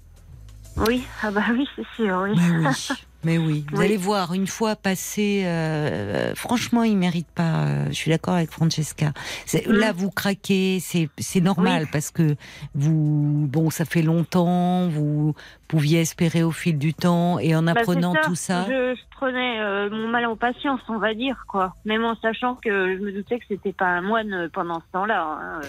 Oui, 0.75 1.03
ah 1.23 1.31
bah 1.31 1.43
oui, 1.53 1.65
c'est 1.77 1.85
sûr, 1.95 2.25
oui. 2.25 2.31
Oui, 2.35 2.65
mais 3.25 3.37
oui. 3.37 3.65
Vous 3.71 3.79
Oui. 3.79 3.85
allez 3.85 3.97
voir, 3.97 4.33
une 4.33 4.47
fois 4.47 4.75
passé, 4.77 5.43
euh, 5.45 6.33
franchement, 6.35 6.83
il 6.83 6.95
mérite 6.97 7.27
pas. 7.27 7.65
euh, 7.65 7.85
je 7.87 7.93
suis 7.93 8.11
d'accord 8.11 8.35
avec 8.35 8.51
Francesca. 8.51 9.11
Mm. 9.53 9.71
Là, 9.73 9.91
vous 9.91 10.09
craquez, 10.11 10.79
c'est 10.79 11.41
normal 11.41 11.81
Oui. 11.83 11.89
parce 11.91 12.11
que 12.11 12.35
vous, 12.75 13.47
bon, 13.49 13.69
ça 13.69 13.83
fait 13.85 14.01
longtemps, 14.01 14.87
vous 14.87 15.33
pouviez 15.67 16.01
espérer 16.01 16.43
au 16.43 16.51
fil 16.51 16.77
du 16.77 16.93
temps, 16.93 17.39
et 17.39 17.55
en 17.55 17.63
Bah, 17.63 17.71
apprenant 17.75 18.13
tout 18.23 18.35
ça. 18.35 18.65
Je, 18.69 18.95
je 18.95 19.01
prenais 19.17 19.59
euh, 19.59 19.89
mon 19.89 20.07
mal 20.07 20.25
en 20.27 20.35
patience, 20.35 20.79
on 20.87 20.99
va 20.99 21.13
dire, 21.13 21.45
quoi. 21.47 21.75
Même 21.85 22.05
en 22.05 22.15
sachant 22.21 22.55
que 22.55 22.95
je 22.97 23.01
me 23.03 23.11
doutais 23.11 23.39
que 23.39 23.45
c'était 23.49 23.73
pas 23.73 23.87
un 23.87 24.01
moine 24.01 24.49
pendant 24.53 24.75
ce 24.79 24.85
temps-là. 24.93 25.39
hein, 25.41 25.61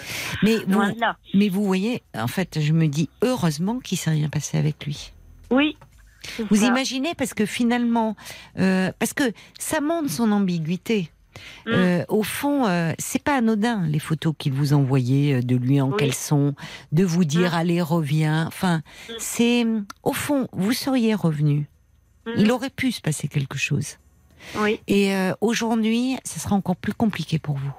Mais 0.43 0.57
vous, 0.67 0.81
là. 0.99 1.15
Mais 1.33 1.49
vous 1.49 1.63
voyez, 1.65 2.03
en 2.15 2.27
fait, 2.27 2.59
je 2.61 2.73
me 2.73 2.87
dis 2.87 3.09
heureusement 3.23 3.79
qu'il 3.79 3.97
s'est 3.97 4.11
rien 4.11 4.29
passé 4.29 4.57
avec 4.57 4.85
lui. 4.85 5.11
Oui. 5.49 5.77
Vous 6.49 6.57
ça. 6.57 6.65
imaginez 6.67 7.13
parce 7.15 7.33
que 7.33 7.45
finalement, 7.45 8.15
euh, 8.59 8.91
parce 8.99 9.13
que 9.13 9.23
ça 9.59 9.81
montre 9.81 10.09
son 10.09 10.31
ambiguïté. 10.31 11.09
Mm. 11.67 11.69
Euh, 11.69 12.05
au 12.09 12.23
fond, 12.23 12.65
euh, 12.65 12.93
c'est 12.97 13.21
pas 13.21 13.35
anodin 13.37 13.85
les 13.87 13.99
photos 13.99 14.33
qu'il 14.37 14.53
vous 14.53 14.73
envoyait 14.73 15.35
euh, 15.35 15.41
de 15.41 15.55
lui 15.55 15.79
en 15.79 15.89
Oui. 15.91 15.97
caleçon, 15.97 16.55
de 16.91 17.03
vous 17.03 17.25
dire 17.25 17.51
Mm. 17.51 17.57
allez 17.59 17.81
reviens. 17.81 18.45
Enfin, 18.47 18.81
Mm. 19.09 19.13
c'est 19.19 19.65
au 20.03 20.13
fond, 20.13 20.47
vous 20.53 20.73
seriez 20.73 21.13
revenu. 21.13 21.67
Il 22.37 22.51
aurait 22.51 22.69
pu 22.71 22.91
se 22.91 22.99
passer 23.01 23.27
quelque 23.27 23.57
chose. 23.57 23.97
Oui, 24.59 24.79
Et 24.87 25.13
aujourd'hui, 25.41 26.17
ce 26.25 26.39
sera 26.41 26.55
encore 26.55 26.75
plus 26.75 26.93
compliqué 26.93 27.39
pour 27.39 27.55
vous. 27.55 27.71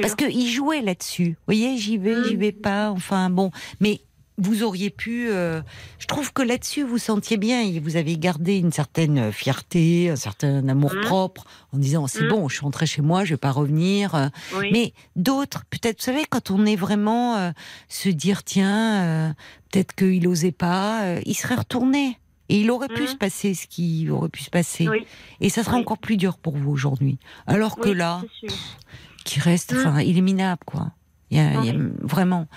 Parce 0.00 0.16
qu'il 0.16 0.48
jouait 0.48 0.80
là-dessus. 0.82 1.30
Vous 1.30 1.44
voyez, 1.46 1.76
j'y 1.76 1.96
vais, 1.96 2.24
j'y 2.24 2.34
vais 2.36 2.50
pas. 2.52 2.90
Enfin 2.90 3.30
bon, 3.30 3.52
mais 3.80 4.00
vous 4.40 4.62
auriez 4.62 4.90
pu. 4.90 5.28
euh, 5.30 5.60
je 5.98 6.06
trouve 6.06 6.32
que 6.32 6.42
là-dessus, 6.42 6.82
vous 6.82 6.98
sentiez 6.98 7.36
bien, 7.36 7.60
et 7.62 7.78
vous 7.78 7.96
avez 7.96 8.16
gardé 8.18 8.56
une 8.58 8.72
certaine 8.72 9.30
fierté, 9.32 10.10
un 10.10 10.16
certain 10.16 10.66
amour 10.68 10.94
Mhm. 10.94 11.00
propre, 11.02 11.44
en 11.72 11.78
disant 11.78 12.06
c'est 12.06 12.22
Mhm. 12.24 12.28
bon, 12.30 12.48
je 12.48 12.56
suis 12.56 12.64
rentrée 12.64 12.86
chez 12.86 13.02
moi, 13.02 13.24
je 13.24 13.34
vais 13.34 13.38
pas 13.38 13.50
revenir. 13.52 14.14
euh, 14.14 14.28
Oui. 14.58 14.68
Mais 14.72 14.92
d'autres, 15.16 15.64
peut-être, 15.70 15.98
vous 15.98 16.04
savez, 16.04 16.24
quand 16.28 16.50
on 16.50 16.64
est 16.66 16.76
vraiment 16.76 17.36
euh, 17.36 17.50
se 17.88 18.08
dire 18.08 18.42
tiens, 18.42 19.02
euh, 19.04 19.32
peut-être 19.70 19.94
qu'il 19.94 20.26
osait 20.26 20.52
pas, 20.52 21.02
euh, 21.04 21.20
il 21.26 21.34
serait 21.34 21.54
retourné. 21.56 22.18
Et 22.48 22.62
il 22.62 22.70
aurait 22.72 22.88
pu 22.88 23.02
Mhm. 23.02 23.06
se 23.08 23.14
passer 23.16 23.54
ce 23.54 23.68
qui 23.68 24.10
aurait 24.10 24.28
pu 24.28 24.42
se 24.42 24.50
passer. 24.50 24.88
Oui. 24.88 25.06
Et 25.40 25.50
ça 25.50 25.62
sera 25.62 25.76
Oui. 25.76 25.82
encore 25.82 25.98
plus 25.98 26.16
dur 26.16 26.36
pour 26.36 26.56
vous 26.56 26.72
aujourd'hui. 26.72 27.18
Alors 27.46 27.76
que 27.76 27.88
là, 27.90 28.22
qui 29.24 29.38
reste, 29.38 29.72
enfin, 29.76 30.00
il 30.00 30.18
est 30.18 30.22
minable, 30.22 30.62
quoi. 30.66 30.90
Il 31.30 31.36
y 31.36 31.40
a, 31.40 31.60
il 31.60 31.64
y 31.66 31.70
a 31.70 31.74
Oui. 31.74 31.92
vraiment. 32.02 32.48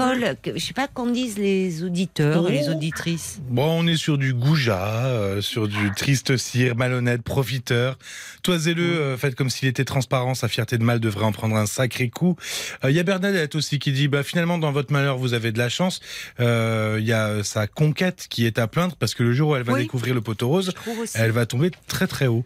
Paul, 0.00 0.36
que- 0.42 0.58
je 0.58 0.64
sais 0.64 0.72
pas 0.72 0.88
qu'en 0.88 1.06
disent 1.06 1.36
les 1.38 1.82
auditeurs 1.84 2.48
et 2.48 2.52
les 2.52 2.68
auditrices. 2.70 3.38
Bon, 3.50 3.80
on 3.82 3.86
est 3.86 3.96
sur 3.96 4.16
du 4.16 4.32
goujat, 4.32 5.04
euh, 5.06 5.40
sur 5.42 5.68
du 5.68 5.90
triste 5.94 6.36
cire, 6.38 6.74
malhonnête, 6.74 7.22
profiteur. 7.22 7.98
Toisez-le, 8.42 8.82
euh, 8.82 9.16
faites 9.18 9.34
comme 9.34 9.50
s'il 9.50 9.68
était 9.68 9.84
transparent, 9.84 10.34
sa 10.34 10.48
fierté 10.48 10.78
de 10.78 10.84
mal 10.84 11.00
devrait 11.00 11.26
en 11.26 11.32
prendre 11.32 11.54
un 11.56 11.66
sacré 11.66 12.08
coup. 12.08 12.36
Euh, 12.84 12.90
Il 12.90 12.96
y 12.96 12.98
a 12.98 13.02
Bernadette 13.02 13.54
aussi 13.56 13.78
qui 13.78 13.92
dit, 13.92 14.08
bah, 14.08 14.22
finalement, 14.22 14.56
dans 14.56 14.72
votre 14.72 14.90
malheur, 14.92 15.18
vous 15.18 15.34
avez 15.34 15.52
de 15.52 15.58
la 15.58 15.68
chance. 15.68 16.00
Il 16.38 17.04
y 17.04 17.12
a 17.12 17.44
sa 17.44 17.66
conquête 17.66 18.26
qui 18.30 18.46
est 18.46 18.58
à 18.58 18.66
plaindre 18.66 18.96
parce 18.96 19.14
que 19.14 19.22
le 19.22 19.32
jour 19.34 19.50
où 19.50 19.56
elle 19.56 19.62
va 19.64 19.74
Oui. 19.74 19.82
découvrir 19.82 20.14
le 20.14 20.20
poteau 20.22 20.48
rose, 20.48 20.72
elle 21.14 21.30
va 21.32 21.44
tomber 21.46 21.70
très 21.86 22.06
très 22.06 22.26
haut. 22.26 22.44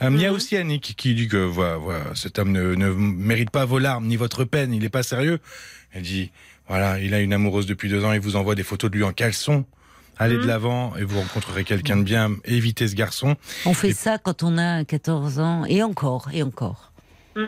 Il 0.00 0.20
y 0.20 0.24
a 0.24 0.30
Mhm. 0.30 0.34
aussi 0.36 0.56
Annick 0.56 0.94
qui 0.96 1.14
dit 1.14 1.28
que 1.28 1.36
voilà, 1.36 1.76
voilà, 1.76 2.04
cet 2.14 2.38
homme 2.38 2.50
ne, 2.52 2.74
ne 2.74 2.88
mérite 2.90 3.50
pas 3.50 3.64
vos 3.66 3.78
larmes 3.78 4.06
ni 4.06 4.16
votre 4.16 4.44
peine, 4.44 4.72
il 4.72 4.80
n'est 4.82 4.88
pas 4.88 5.02
sérieux. 5.02 5.38
Elle 5.92 6.02
dit 6.02 6.30
voilà, 6.68 6.98
il 6.98 7.14
a 7.14 7.20
une 7.20 7.32
amoureuse 7.32 7.66
depuis 7.66 7.88
deux 7.88 8.04
ans, 8.04 8.12
il 8.12 8.20
vous 8.20 8.36
envoie 8.36 8.54
des 8.54 8.62
photos 8.62 8.90
de 8.90 8.96
lui 8.96 9.04
en 9.04 9.12
caleçon. 9.12 9.64
Allez 10.16 10.34
de 10.36 10.42
Mhm. 10.42 10.46
l'avant 10.46 10.96
et 10.96 11.02
vous 11.02 11.18
rencontrerez 11.18 11.64
quelqu'un 11.64 11.96
de 11.96 12.02
bien. 12.04 12.30
Évitez 12.44 12.86
ce 12.86 12.94
garçon. 12.94 13.34
On 13.66 13.74
fait 13.74 13.88
Et- 13.90 13.94
ça 13.94 14.16
quand 14.18 14.42
on 14.44 14.56
a 14.58 14.84
14 14.84 15.40
ans, 15.40 15.64
et 15.64 15.82
encore, 15.82 16.28
et 16.32 16.42
encore. 16.44 16.92
Mm. 17.34 17.44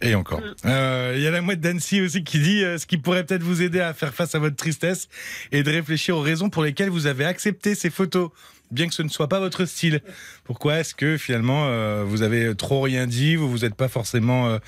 Et 0.00 0.14
encore. 0.14 0.40
Euh, 0.66 1.14
Il 1.16 1.22
y 1.22 1.26
a 1.26 1.32
la 1.32 1.40
mouette 1.42 1.60
d'Annecy 1.60 2.00
aussi 2.00 2.22
qui 2.22 2.38
dit 2.38 2.62
euh, 2.62 2.78
ce 2.78 2.86
qui 2.86 2.96
pourrait 2.96 3.24
peut-être 3.26 3.42
vous 3.42 3.60
aider 3.60 3.80
à 3.80 3.92
faire 3.92 4.14
face 4.14 4.36
à 4.36 4.38
votre 4.38 4.54
tristesse 4.54 5.08
et 5.50 5.64
de 5.64 5.70
réfléchir 5.70 6.16
aux 6.16 6.20
raisons 6.20 6.48
pour 6.48 6.62
lesquelles 6.62 6.90
vous 6.90 7.06
avez 7.06 7.24
accepté 7.24 7.74
ces 7.74 7.90
photos, 7.90 8.30
bien 8.70 8.88
que 8.88 8.94
ce 8.94 9.02
ne 9.02 9.08
soit 9.08 9.28
pas 9.28 9.40
votre 9.40 9.64
style. 9.64 10.00
Pourquoi 10.44 10.78
est-ce 10.78 10.94
que 10.94 11.16
finalement 11.16 11.64
euh, 11.66 12.04
vous 12.06 12.22
avez 12.22 12.54
trop 12.54 12.80
rien 12.82 13.06
dit, 13.06 13.36
vous 13.36 13.50
vous 13.50 13.64
êtes 13.64 13.74
pas 13.74 13.88
forcément, 13.88 14.48
euh, 14.48 14.58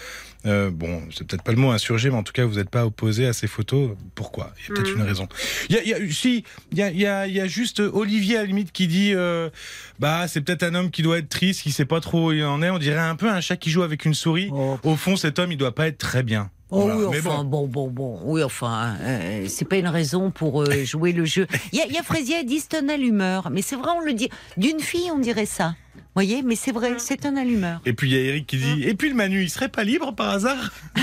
euh, 0.46 0.70
bon, 0.70 1.02
c'est 1.12 1.26
peut-être 1.26 1.42
pas 1.42 1.52
le 1.52 1.58
mot 1.58 1.70
insurgé, 1.70 2.10
mais 2.10 2.16
en 2.16 2.22
tout 2.22 2.32
cas 2.32 2.44
vous 2.44 2.56
n'êtes 2.56 2.70
pas 2.70 2.84
opposé 2.86 3.26
à 3.26 3.32
ces 3.32 3.46
photos. 3.46 3.90
Pourquoi? 4.14 4.52
Il 4.58 4.62
y 4.62 4.72
a 4.72 4.74
peut-être 4.74 4.94
Mhm. 4.94 5.00
une 5.02 5.06
raison. 5.06 5.28
Il 5.68 5.76
y 5.76 5.78
a, 5.78 5.82
il 5.82 5.88
y 5.88 5.94
a- 5.94 6.10
si, 6.12 6.44
il 6.72 6.78
y 6.78 6.82
a, 6.82 6.90
il 6.90 6.98
y 7.00 7.06
a- 7.06 7.26
il 7.26 7.34
y 7.34 7.40
a 7.40 7.46
juste 7.46 7.80
Olivier 7.80 8.36
à 8.36 8.40
la 8.40 8.46
limite 8.46 8.72
qui 8.72 8.86
dit, 8.88 9.12
euh, 9.14 9.50
bah 9.98 10.26
c'est 10.28 10.40
peut-être 10.40 10.62
un 10.64 10.74
homme 10.74 10.90
qui 10.90 11.02
doit 11.02 11.18
être 11.18 11.28
triste, 11.28 11.62
qui 11.62 11.70
sait 11.72 11.84
pas 11.84 12.00
trop 12.00 12.28
où 12.28 12.32
il 12.32 12.44
en 12.44 12.62
est. 12.62 12.70
On 12.70 12.78
dirait 12.78 12.98
un 12.98 13.16
peu 13.16 13.28
un 13.30 13.40
chat 13.40 13.56
qui 13.56 13.70
joue 13.70 13.82
avec 13.82 14.04
une 14.04 14.14
souris. 14.14 14.48
Oh, 14.52 14.78
Au 14.82 14.96
fond, 14.96 15.16
cet 15.16 15.38
homme, 15.38 15.52
il 15.52 15.58
doit 15.58 15.74
pas 15.74 15.86
être 15.88 15.98
très 15.98 16.22
bien. 16.22 16.50
Oh 16.74 16.80
Voilà. 16.80 16.96
oui, 16.96 17.06
Mais 17.10 17.18
enfin, 17.18 17.44
bon. 17.44 17.66
bon, 17.66 17.88
bon, 17.88 17.88
bon, 17.88 18.20
oui, 18.24 18.42
enfin, 18.42 18.94
euh, 19.02 19.44
c'est 19.46 19.66
pas 19.68 19.76
une 19.76 19.88
raison 19.88 20.30
pour 20.30 20.62
euh, 20.62 20.84
jouer 20.84 21.12
le 21.12 21.24
jeu. 21.26 21.46
Il 21.72 21.78
y 21.78 21.82
a, 21.82 21.86
y 21.86 21.98
a 21.98 22.02
Fraisier, 22.02 22.36
elle 22.40 22.46
dit 22.46 22.60
c'est 22.60 22.74
un 22.78 22.88
allumeur, 22.88 23.50
mais 23.50 23.60
c'est 23.62 23.76
vrai, 23.76 23.90
on 23.94 24.00
le 24.00 24.14
dit. 24.14 24.30
D'une 24.56 24.80
fille, 24.80 25.10
on 25.12 25.18
dirait 25.18 25.44
ça. 25.44 25.74
voyez, 26.14 26.42
mais 26.42 26.56
c'est 26.56 26.72
vrai, 26.72 26.94
c'est 26.96 27.26
un 27.26 27.36
allumeur. 27.36 27.80
Et 27.84 27.92
puis 27.92 28.10
il 28.10 28.14
y 28.14 28.18
a 28.18 28.22
Eric 28.22 28.46
qui 28.46 28.56
dit 28.56 28.84
Et 28.84 28.94
puis 28.94 29.10
le 29.10 29.14
Manu, 29.14 29.42
il 29.42 29.50
serait 29.50 29.68
pas 29.68 29.84
libre 29.84 30.14
par 30.14 30.30
hasard 30.30 30.72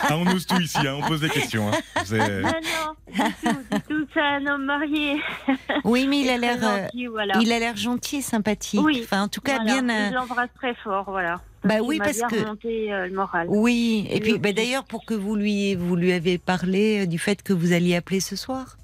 ah, 0.00 0.16
On 0.16 0.26
ose 0.34 0.44
tout 0.46 0.60
ici, 0.60 0.78
hein, 0.78 0.96
on 1.00 1.06
pose 1.06 1.20
des 1.20 1.28
questions. 1.30 1.68
hein. 1.68 1.76
C'est- 2.04 2.42
Non, 2.42 2.48
non, 2.48 2.94
du 3.12 3.34
tout, 3.52 3.80
tout, 3.88 4.06
c'est 4.12 4.20
un 4.20 4.44
homme 4.46 4.64
marié. 4.64 5.20
Oui, 5.84 6.06
mais 6.08 6.20
il 6.20 6.30
a 6.30 6.36
l'air, 6.36 6.58
euh, 6.62 6.82
gentil, 6.84 7.06
voilà. 7.06 7.34
il 7.40 7.52
a 7.52 7.58
l'air 7.60 7.76
gentil 7.76 8.16
et 8.16 8.22
sympathique. 8.22 8.80
Oui, 8.82 9.02
Enfin, 9.04 9.22
en 9.22 9.28
tout 9.28 9.40
cas, 9.40 9.56
Voilà, 9.62 9.80
bien. 9.82 9.88
euh, 9.88 10.08
Je 10.10 10.14
l'embrasse 10.14 10.50
très 10.56 10.74
fort, 10.82 11.04
voilà. 11.08 11.40
Bah 11.66 11.80
oui, 11.82 11.98
parce 11.98 12.16
bien 12.18 12.28
que- 12.28 12.36
remonté 12.40 12.92
euh, 12.92 13.06
le 13.08 13.14
moral. 13.14 13.46
Oui, 13.50 14.06
et 14.10 14.14
Oui, 14.14 14.20
puis 14.20 14.38
bah, 14.38 14.52
d'ailleurs 14.52 14.84
pour 14.84 15.04
que 15.04 15.14
vous 15.14 15.36
lui 15.36 15.74
vous 15.74 15.96
lui 15.96 16.12
avez 16.12 16.38
parlé 16.38 17.02
euh, 17.02 17.06
du 17.06 17.18
fait 17.18 17.42
que 17.42 17.52
vous 17.52 17.72
alliez 17.72 17.96
appeler 17.96 18.20
ce 18.20 18.36
soir, 18.36 18.76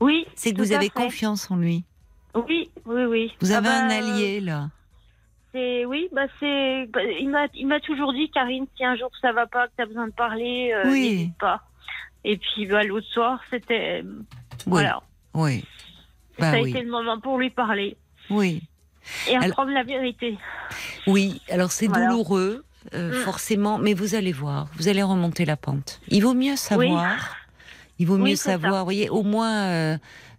Oui. 0.00 0.26
c'est 0.34 0.52
que 0.52 0.58
vous 0.58 0.72
avez 0.72 0.84
fait. 0.86 0.90
confiance 1.02 1.50
en 1.50 1.56
lui. 1.56 1.84
Oui, 2.34 2.70
oui, 2.86 3.04
oui. 3.04 3.32
Vous 3.40 3.52
Ah 3.52 3.56
avez 3.58 3.66
bah, 3.68 3.84
un 3.84 3.90
allié 3.90 4.40
là. 4.40 4.70
C'est 5.52 5.84
oui, 5.84 6.08
bah 6.12 6.26
c'est. 6.38 6.86
bah, 6.92 7.02
il 7.02 7.28
m'a, 7.28 7.46
il 7.54 7.66
m'a 7.66 7.80
toujours 7.80 8.12
dit, 8.12 8.30
Karine, 8.30 8.66
si 8.76 8.84
un 8.84 8.94
jour 8.96 9.10
ça 9.20 9.32
va 9.32 9.46
pas, 9.48 9.66
que 9.66 9.72
t'as 9.76 9.86
besoin 9.86 10.06
de 10.06 10.12
parler, 10.12 10.70
euh, 10.72 10.88
Oui. 10.90 11.00
n'hésite 11.10 11.38
pas. 11.38 11.62
Et 12.22 12.36
puis 12.36 12.66
bah, 12.66 12.84
l'autre 12.84 13.08
soir, 13.08 13.40
c'était 13.50 14.04
voilà, 14.66 15.00
Oui. 15.34 15.64
Bah 16.38 16.52
ça 16.52 16.58
a 16.58 16.62
oui. 16.62 16.70
été 16.70 16.82
le 16.82 16.90
moment 16.90 17.18
pour 17.18 17.36
lui 17.38 17.50
parler 17.50 17.96
Oui. 18.30 18.62
Et 19.28 19.36
Alors- 19.36 19.50
apprendre 19.50 19.72
la 19.72 19.82
vérité. 19.82 20.36
Oui, 21.06 21.40
alors 21.50 21.72
c'est 21.72 21.86
Voilà. 21.86 22.08
douloureux, 22.08 22.64
euh, 22.94 23.10
Mm. 23.10 23.24
forcément, 23.24 23.78
mais 23.78 23.94
vous 23.94 24.14
allez 24.14 24.32
voir, 24.32 24.68
vous 24.76 24.88
allez 24.88 25.02
remonter 25.02 25.44
la 25.44 25.56
pente. 25.56 26.00
Il 26.08 26.22
vaut 26.22 26.34
mieux 26.34 26.56
savoir, 26.56 27.36
il 27.98 28.06
vaut 28.06 28.16
Oui, 28.16 28.30
mieux 28.30 28.36
ça. 28.36 28.52
savoir. 28.52 28.78
Vous 28.80 28.84
voyez, 28.84 29.08
au 29.10 29.22
moins, 29.22 29.64
euh, 29.64 29.98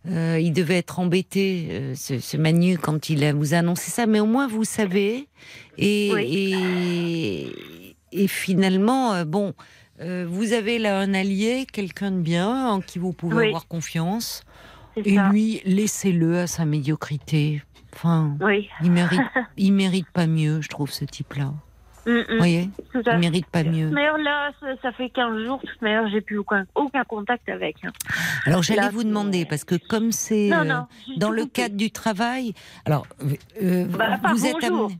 euh, 0.09 0.39
il 0.41 0.51
devait 0.53 0.77
être 0.77 0.99
embêté, 0.99 1.67
euh, 1.71 1.93
ce, 1.95 2.19
ce 2.19 2.37
Manu, 2.37 2.77
quand 2.77 3.09
il 3.09 3.31
vous 3.33 3.53
a 3.53 3.57
annoncé 3.57 3.91
ça, 3.91 4.05
mais 4.07 4.19
au 4.19 4.25
moins 4.25 4.47
vous 4.47 4.63
savez. 4.63 5.27
Et, 5.77 6.09
et, 6.19 7.95
et 8.11 8.27
finalement, 8.27 9.23
bon, 9.25 9.53
vous 9.99 10.53
avez 10.53 10.79
là 10.79 10.97
un 10.99 11.13
allié, 11.13 11.67
quelqu'un 11.71 12.09
de 12.11 12.19
bien, 12.21 12.67
en 12.69 12.81
qui 12.81 12.97
vous 12.97 13.13
pouvez 13.13 13.35
Oui. 13.35 13.47
avoir 13.47 13.67
confiance. 13.67 14.41
Et 14.97 15.15
ça. 15.15 15.29
lui, 15.29 15.61
laissez-le 15.63 16.39
à 16.39 16.47
sa 16.47 16.65
médiocrité. 16.65 17.61
Enfin, 17.93 18.35
Oui. 18.41 18.69
il 18.81 18.91
mérite, 18.91 19.21
il 19.57 19.73
mérite 19.73 20.09
pas 20.11 20.27
mieux, 20.27 20.61
je 20.61 20.69
trouve, 20.69 20.89
ce 20.91 21.05
type-là. 21.05 21.51
Mm, 22.07 22.11
mm, 22.11 22.23
Vous 22.29 22.37
voyez 22.37 22.69
tout 22.91 23.01
Il 23.05 23.17
mérite 23.19 23.45
pas 23.47 23.63
mieux. 23.63 23.91
D'ailleurs, 23.91 24.17
là, 24.17 24.51
ça, 24.59 24.67
ça 24.81 24.91
fait 24.91 25.09
15 25.09 25.43
jours. 25.45 25.61
Manière, 25.81 26.09
j'ai 26.09 26.21
plus 26.21 26.39
aucun, 26.39 26.65
aucun 26.73 27.03
contact 27.03 27.47
avec. 27.47 27.75
hein. 27.83 27.91
Alors 28.45 28.63
j'allais 28.63 28.89
vous 28.89 29.03
demander, 29.03 29.45
parce 29.45 29.63
que 29.63 29.75
comme 29.75 30.11
c'est 30.11 30.51
euh, 30.51 30.79
dans 31.17 31.29
le 31.29 31.45
cadre 31.45 31.75
du 31.75 31.91
travail, 31.91 32.53
alors 32.85 33.05
euh, 33.61 33.85
Bah, 33.85 34.17
pas 34.17 34.33
vous 34.33 34.45
êtes 34.47 34.53
bonjour. 34.53 34.85
amené. 34.85 34.99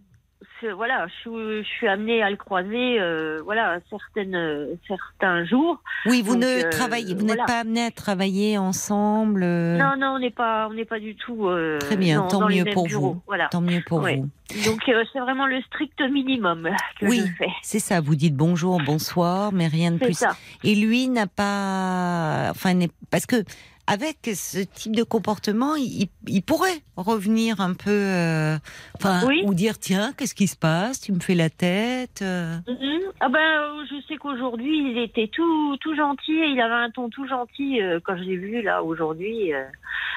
Voilà, 0.75 1.07
je, 1.07 1.13
suis- 1.21 1.63
je 1.63 1.67
suis 1.67 1.87
amenée 1.87 2.21
à 2.23 2.29
le 2.29 2.35
croiser, 2.37 2.99
euh, 2.99 3.41
voilà, 3.43 3.79
certaines, 3.89 4.35
euh, 4.35 4.75
certains 4.87 5.43
jours. 5.45 5.81
Oui, 6.05 6.21
vous 6.21 6.33
Donc, 6.35 6.43
ne 6.43 6.65
euh, 6.65 6.69
travaillez, 6.69 7.13
vous 7.13 7.21
voilà. 7.25 7.35
n'êtes 7.35 7.47
pas 7.47 7.59
amené 7.59 7.85
à 7.85 7.91
travailler 7.91 8.57
ensemble. 8.57 9.43
euh, 9.43 9.77
Non, 9.77 9.95
non, 9.97 10.13
on 10.15 10.19
n'est 10.19 10.29
pas, 10.31 10.67
on 10.69 10.73
n'est 10.73 10.85
pas 10.85 10.99
du 10.99 11.15
tout. 11.15 11.47
euh, 11.47 11.77
Très 11.79 11.97
bien, 11.97 12.21
dans, 12.21 12.27
tant 12.27 12.39
dans 12.41 12.49
mieux 12.49 12.65
pour 12.73 12.85
bureaux, 12.87 13.13
vous. 13.13 13.21
Voilà. 13.27 13.47
Tant 13.49 13.61
mieux 13.61 13.81
pour 13.85 13.99
Ouais. 14.01 14.17
vous. 14.17 14.29
Donc 14.65 14.81
euh, 14.89 15.03
c'est 15.13 15.19
vraiment 15.19 15.47
le 15.47 15.61
strict 15.61 16.01
minimum 16.01 16.69
que 16.99 17.05
Oui. 17.05 17.21
je 17.25 17.31
fais. 17.37 17.51
C'est 17.61 17.79
ça, 17.79 18.01
vous 18.01 18.15
dites 18.15 18.35
bonjour, 18.35 18.81
bonsoir, 18.85 19.53
mais 19.53 19.67
rien 19.67 19.91
de 19.91 19.97
plus. 19.97 20.13
ça. 20.13 20.35
Et 20.65 20.75
lui 20.75 21.07
n'a 21.07 21.25
pas, 21.27 22.49
enfin, 22.51 22.77
parce 23.09 23.25
que 23.25 23.43
avec 23.91 24.17
ce 24.33 24.59
type 24.59 24.95
de 24.95 25.03
comportement, 25.03 25.75
il, 25.75 26.07
il 26.27 26.41
pourrait 26.43 26.81
revenir 26.95 27.59
un 27.61 27.73
peu, 27.73 27.89
euh, 27.91 28.57
enfin, 28.97 29.25
Oui. 29.27 29.41
ou 29.45 29.53
dire 29.53 29.77
tiens, 29.79 30.13
qu'est-ce 30.17 30.35
qui 30.35 30.47
se 30.47 30.55
passe? 30.55 31.01
Tu 31.01 31.11
me 31.11 31.19
fais 31.19 31.35
la 31.35 31.49
tête. 31.49 32.21
euh. 32.21 32.55
Mhm. 32.67 32.99
Ah 33.19 33.29
ben, 33.29 33.39
euh, 33.39 33.83
je 33.89 33.95
sais 34.07 34.15
qu'aujourd'hui 34.17 34.91
il 34.91 34.97
était 34.97 35.27
tout, 35.31 35.77
tout 35.81 35.95
gentil. 35.95 36.31
et 36.31 36.47
Il 36.47 36.59
avait 36.61 36.85
un 36.85 36.89
ton 36.89 37.09
tout 37.09 37.27
gentil 37.27 37.81
euh, 37.81 37.99
quand 38.03 38.15
je 38.17 38.23
l'ai 38.23 38.37
vu 38.37 38.61
là 38.61 38.81
aujourd'hui, 38.83 39.51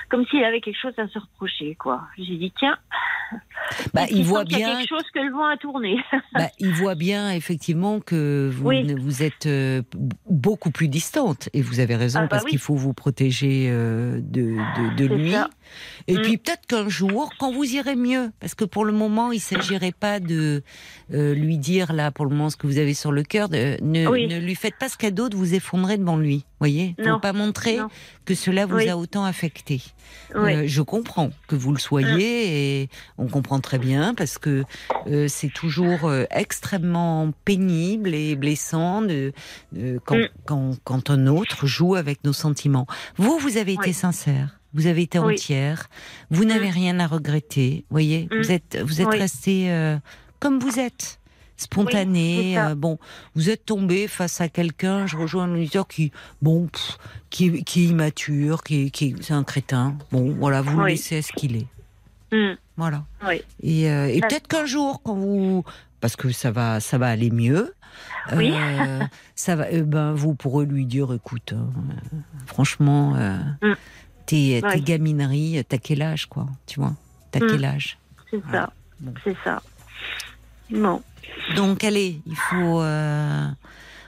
comme 0.09 0.25
s'il 0.27 0.43
avait 0.45 0.61
quelque 0.61 0.81
chose 0.81 0.95
à 0.99 1.09
se 1.09 1.19
reprocher, 1.19 1.75
quoi. 1.75 2.03
J'ai 2.17 2.37
dit 2.37 2.53
tiens. 2.59 2.77
Bah, 3.95 4.07
qu'il 4.07 4.19
il 4.19 4.25
voit 4.25 4.41
y 4.49 4.55
a 4.55 4.59
bien 4.59 4.77
quelque 4.79 4.89
chose 4.89 5.11
que 5.13 5.19
le 5.19 5.33
vent 5.33 5.47
a 5.47 5.57
tourné? 5.57 5.97
Bah, 6.35 6.49
il 6.61 6.73
voit 6.73 6.95
bien 6.95 7.31
effectivement 7.33 7.99
que 8.01 8.49
vous, 8.53 8.69
Oui. 8.69 8.85
ne- 8.85 8.99
vous 8.99 9.23
êtes 9.23 9.49
beaucoup 10.29 10.71
plus 10.71 10.89
distante 10.89 11.49
et 11.53 11.63
vous 11.63 11.81
avez 11.81 11.97
raison 11.97 12.21
Ah 12.21 12.23
bah 12.23 12.29
parce 12.29 12.45
oui. 12.45 12.51
qu'il 12.51 12.59
faut 12.59 12.75
vous 12.75 12.93
protéger 12.93 13.64
euh, 13.69 14.21
de, 14.23 14.43
de, 14.57 14.97
de 14.97 15.09
C'est 15.09 15.15
lui. 15.15 15.33
ça. 15.33 15.49
Et 16.07 16.15
Mm. 16.19 16.23
puis 16.23 16.37
peut-être 16.37 16.67
qu'un 16.67 16.89
jour, 16.89 17.33
quand 17.39 17.53
vous 17.53 17.65
irez 17.65 17.97
mieux, 17.97 18.31
parce 18.39 18.55
que 18.55 18.65
pour 18.65 18.85
le 18.85 18.93
moment, 18.93 19.33
il 19.33 19.41
s'agirait 19.41 19.93
pas 19.99 20.21
de 20.21 20.63
euh, 21.13 21.35
lui 21.35 21.59
dire 21.59 21.93
là 21.93 22.11
pour 22.11 22.27
le 22.27 22.31
moment 22.31 22.51
ce 22.51 22.57
que 22.57 22.67
vous 22.67 22.79
avez 22.79 22.95
sur 22.95 23.11
le 23.13 23.23
cœur. 23.23 23.49
de- 23.49 23.77
ne, 23.83 24.07
Oui. 24.07 24.27
ne 24.29 24.39
lui 24.39 24.55
faites 24.55 24.77
pas 24.79 24.89
ce 24.89 24.97
cadeau 24.97 25.29
de 25.29 25.37
vous 25.37 25.55
effondrer 25.55 25.97
devant 25.99 26.17
lui. 26.17 26.45
Voyez, 26.61 26.95
faut 27.05 27.19
pas 27.19 27.33
montrer 27.33 27.79
Non. 27.79 27.89
que 28.25 28.35
cela 28.35 28.65
vous 28.67 28.77
Oui. 28.77 28.89
a 28.89 28.97
autant 28.97 29.25
affecté. 29.25 29.83
Oui. 30.35 30.55
Euh, 30.55 30.63
je 30.67 30.81
comprends 30.83 31.31
que 31.49 31.57
vous 31.57 31.73
le 31.73 31.79
soyez 31.79 32.83
et 32.83 32.89
on 33.19 33.27
comprend 33.27 33.61
très 33.61 33.79
bien 33.79 34.15
parce 34.15 34.39
que 34.39 34.65
euh, 35.09 35.27
c'est 35.29 35.53
toujours 35.53 36.11
extrêmement 36.31 37.33
pénible 37.45 38.15
et 38.15 38.37
blessant 38.37 39.03
de, 39.03 39.33
de- 39.73 39.99
quand, 40.05 40.17
Mm. 40.17 40.29
quand, 40.47 40.71
quand 40.85 41.11
un 41.11 41.27
autre 41.27 41.67
joue 41.67 41.95
avec 41.97 42.23
nos 42.25 42.33
sentiments. 42.33 42.87
Vous, 43.17 43.39
vous 43.39 43.54
avez 43.59 43.73
été 43.75 43.89
Oui. 43.89 43.93
sincère. 43.93 44.59
Vous 44.73 44.87
avez 44.87 45.03
été 45.03 45.19
Oui. 45.19 45.35
entière. 45.35 45.89
Vous 46.31 46.45
n'avez 46.45 46.69
rien 46.71 46.99
à 47.01 47.07
regretter. 47.07 47.85
Voyez, 47.91 48.29
Mm. 48.31 48.37
vous 48.39 48.53
êtes, 48.53 48.79
vous 48.83 49.01
êtes 49.01 49.07
Oui. 49.09 49.19
resté 49.19 49.71
euh, 49.71 49.97
comme 50.41 50.59
vous 50.59 50.79
êtes. 50.79 51.19
spontané. 51.57 52.39
Oui, 52.39 52.59
euh, 52.59 52.75
bon, 52.75 52.99
vous 53.37 53.49
êtes 53.49 53.65
tombé 53.65 54.09
face 54.09 54.41
à 54.41 54.49
quelqu'un, 54.49 55.07
je 55.07 55.17
rejoins 55.17 55.45
un 55.45 55.55
auditeur 55.55 55.87
qui, 55.87 56.11
bon, 56.43 56.67
pff, 56.67 56.99
qui, 57.31 57.47
est- 57.47 57.63
qui 57.63 57.85
est 57.85 57.89
immature, 57.91 58.65
qui, 58.65 58.87
est- 58.87 58.91
qui 58.91 59.05
est- 59.07 59.23
c'est 59.23 59.35
un 59.35 59.45
crétin. 59.45 59.97
Bon, 60.11 60.35
voilà, 60.37 60.63
vous 60.63 60.77
le 60.81 60.87
laissez 60.89 61.23
ce 61.23 61.33
qu'il 61.33 61.55
est. 61.57 61.67
Mm. 62.33 62.57
Voilà. 62.77 63.05
Oui. 63.27 63.41
Et, 63.63 63.89
euh, 63.89 64.09
et 64.09 64.21
peut-être 64.21 64.49
qu'un 64.49 64.67
jour, 64.67 65.01
quand 65.05 65.15
vous, 65.15 65.63
parce 66.01 66.17
que 66.17 66.33
ça 66.33 66.51
va, 66.51 66.81
ça 66.81 66.99
va 66.99 67.07
aller 67.07 67.31
mieux. 67.31 67.73
Oui. 68.35 68.53
euh, 68.55 69.05
ça 69.35 69.57
va. 69.57 69.71
eh 69.71 69.83
ben, 69.83 70.13
vous 70.15 70.35
pourrez 70.35 70.67
lui 70.67 70.87
dire, 70.87 71.13
écoute, 71.13 71.53
euh, 71.53 71.63
franchement, 72.47 73.15
euh, 73.17 73.39
Mm. 73.63 73.75
tes, 74.27 74.63
gamineries, 74.81 75.65
t'as 75.69 75.79
quel 75.79 76.03
âge, 76.03 76.27
quoi 76.27 76.47
Tu 76.67 76.81
vois? 76.81 76.95
T'as 77.31 77.41
Mm. 77.41 77.47
quel 77.51 77.65
âge? 77.65 77.99
C'est 78.31 78.39
Voilà. 78.43 78.61
ça. 78.67 78.73
Bon. 79.01 79.15
C'est 79.25 79.37
ça. 79.45 79.63
Bon. 80.71 81.03
Donc, 81.57 81.85
allez, 81.85 82.21
il 82.27 82.37
faut 82.37 82.81
euh, 82.81 83.49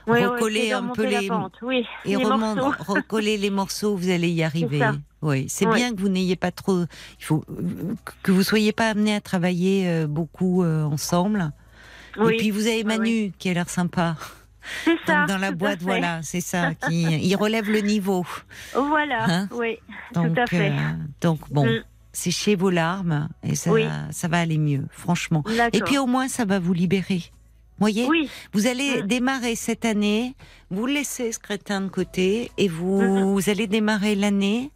Oui, 0.07 0.23
recoller 0.25 0.71
un 0.71 0.87
peu 0.89 1.05
les 1.05 1.29
Oui, 1.61 1.85
et 2.05 2.09
les 2.09 2.15
remon- 2.17 2.55
morceaux. 2.55 2.73
recoller 2.93 3.37
les 3.37 3.49
morceaux. 3.49 3.95
Vous 3.95 4.09
allez 4.09 4.29
y 4.29 4.43
arriver. 4.43 4.81
Oui, 5.21 5.45
c'est 5.49 5.65
bien 5.65 5.93
que 5.93 5.99
vous 5.99 6.09
n'ayez 6.09 6.35
pas 6.35 6.51
trop. 6.51 6.83
Il 7.19 7.23
faut 7.25 7.43
euh, 7.49 7.93
que 8.23 8.31
vous 8.31 8.43
soyez 8.43 8.71
pas 8.71 8.89
amenés 8.89 9.15
à 9.15 9.21
travailler 9.21 9.87
euh, 9.89 10.07
beaucoup 10.07 10.63
euh, 10.63 10.83
ensemble. 10.83 11.51
Oui, 12.19 12.33
Et 12.33 12.37
puis 12.37 12.51
vous 12.51 12.67
avez 12.67 12.77
oui, 12.77 12.83
Manu 12.83 13.31
qui 13.37 13.49
a 13.49 13.53
l'air 13.53 13.69
sympa. 13.69 14.15
c'est 14.85 14.97
ça. 15.05 15.25
Dans 15.27 15.37
la 15.37 15.51
boîte, 15.51 15.79
fait. 15.79 15.85
voilà, 15.85 16.19
c'est 16.23 16.41
ça. 16.41 16.73
Qui, 16.87 17.03
il 17.03 17.35
relève 17.35 17.69
le 17.69 17.79
niveau. 17.79 18.25
Voilà, 18.73 19.25
Hein 19.27 19.49
oui. 19.53 19.77
Donc, 20.13 20.33
Tout 20.35 20.41
à 20.41 20.47
fait. 20.47 20.71
euh, 20.71 20.93
donc 21.21 21.39
bon, 21.51 21.65
Mm. 21.65 21.83
séchez 22.11 22.55
vos 22.55 22.69
larmes 22.69 23.29
et 23.43 23.55
ça, 23.55 23.71
Oui. 23.71 23.85
ça 24.11 24.27
va 24.27 24.39
aller 24.39 24.57
mieux, 24.57 24.85
franchement. 24.91 25.43
Et 25.73 25.81
puis 25.81 25.97
au 25.97 26.05
moins, 26.07 26.27
ça 26.27 26.45
va 26.45 26.59
vous 26.59 26.73
libérer. 26.73 27.23
Voyez, 27.79 28.07
Oui, 28.07 28.27
vous 28.53 28.65
allez 28.65 29.03
Mm. 29.03 29.07
démarrer 29.07 29.55
cette 29.55 29.85
année. 29.85 30.35
Vous 30.71 30.87
laissez 30.87 31.31
ce 31.31 31.37
crétin 31.39 31.81
de 31.81 31.87
côté 31.89 32.51
et 32.57 32.67
vous, 32.67 33.33
vous 33.33 33.49
allez 33.49 33.67
démarrer 33.67 34.15
l'année. 34.15 34.71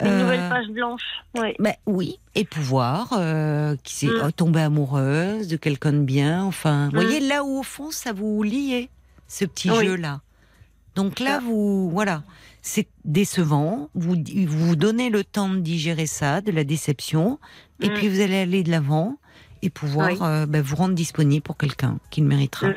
Une 0.00 0.06
euh, 0.08 0.20
nouvelle 0.22 0.48
page 0.48 0.68
blanche. 0.68 1.02
Oui. 1.36 1.54
ben 1.58 1.74
oui, 1.86 2.18
et 2.34 2.44
pouvoir 2.44 3.12
euh, 3.12 3.76
qui 3.84 3.94
s'est 3.94 4.06
Mm. 4.08 4.20
euh, 4.22 4.30
tomber 4.30 4.60
amoureuse 4.60 5.46
de 5.48 5.56
quelqu'un 5.56 5.92
de 5.92 6.00
bien. 6.00 6.42
Enfin, 6.44 6.86
vous 6.86 6.92
Mm. 6.92 7.00
voyez 7.04 7.20
là 7.20 7.44
où 7.44 7.58
au 7.58 7.62
fond 7.62 7.90
ça 7.90 8.12
vous 8.12 8.42
liait 8.42 8.88
ce 9.28 9.44
petit 9.44 9.70
Oui. 9.70 9.86
jeu 9.86 9.96
là. 9.96 10.20
Donc 10.96 11.20
là 11.20 11.40
vous 11.40 11.90
voilà, 11.90 12.22
c'est 12.62 12.86
décevant. 13.04 13.88
Vous 13.94 14.16
vous 14.46 14.76
donnez 14.76 15.10
le 15.10 15.24
temps 15.24 15.48
de 15.48 15.58
digérer 15.58 16.06
ça, 16.06 16.40
de 16.40 16.50
la 16.52 16.64
déception, 16.64 17.38
et 17.80 17.88
Mm. 17.90 17.94
puis 17.94 18.08
vous 18.08 18.20
allez 18.20 18.36
aller 18.38 18.62
de 18.62 18.70
l'avant 18.70 19.16
et 19.62 19.70
pouvoir 19.70 20.08
Oui. 20.10 20.18
euh, 20.22 20.46
ben, 20.46 20.60
vous 20.62 20.76
rendre 20.76 20.94
disponible 20.94 21.42
pour 21.42 21.56
quelqu'un 21.56 21.98
qui 22.10 22.20
le 22.20 22.26
méritera. 22.26 22.68
Mm, 22.68 22.74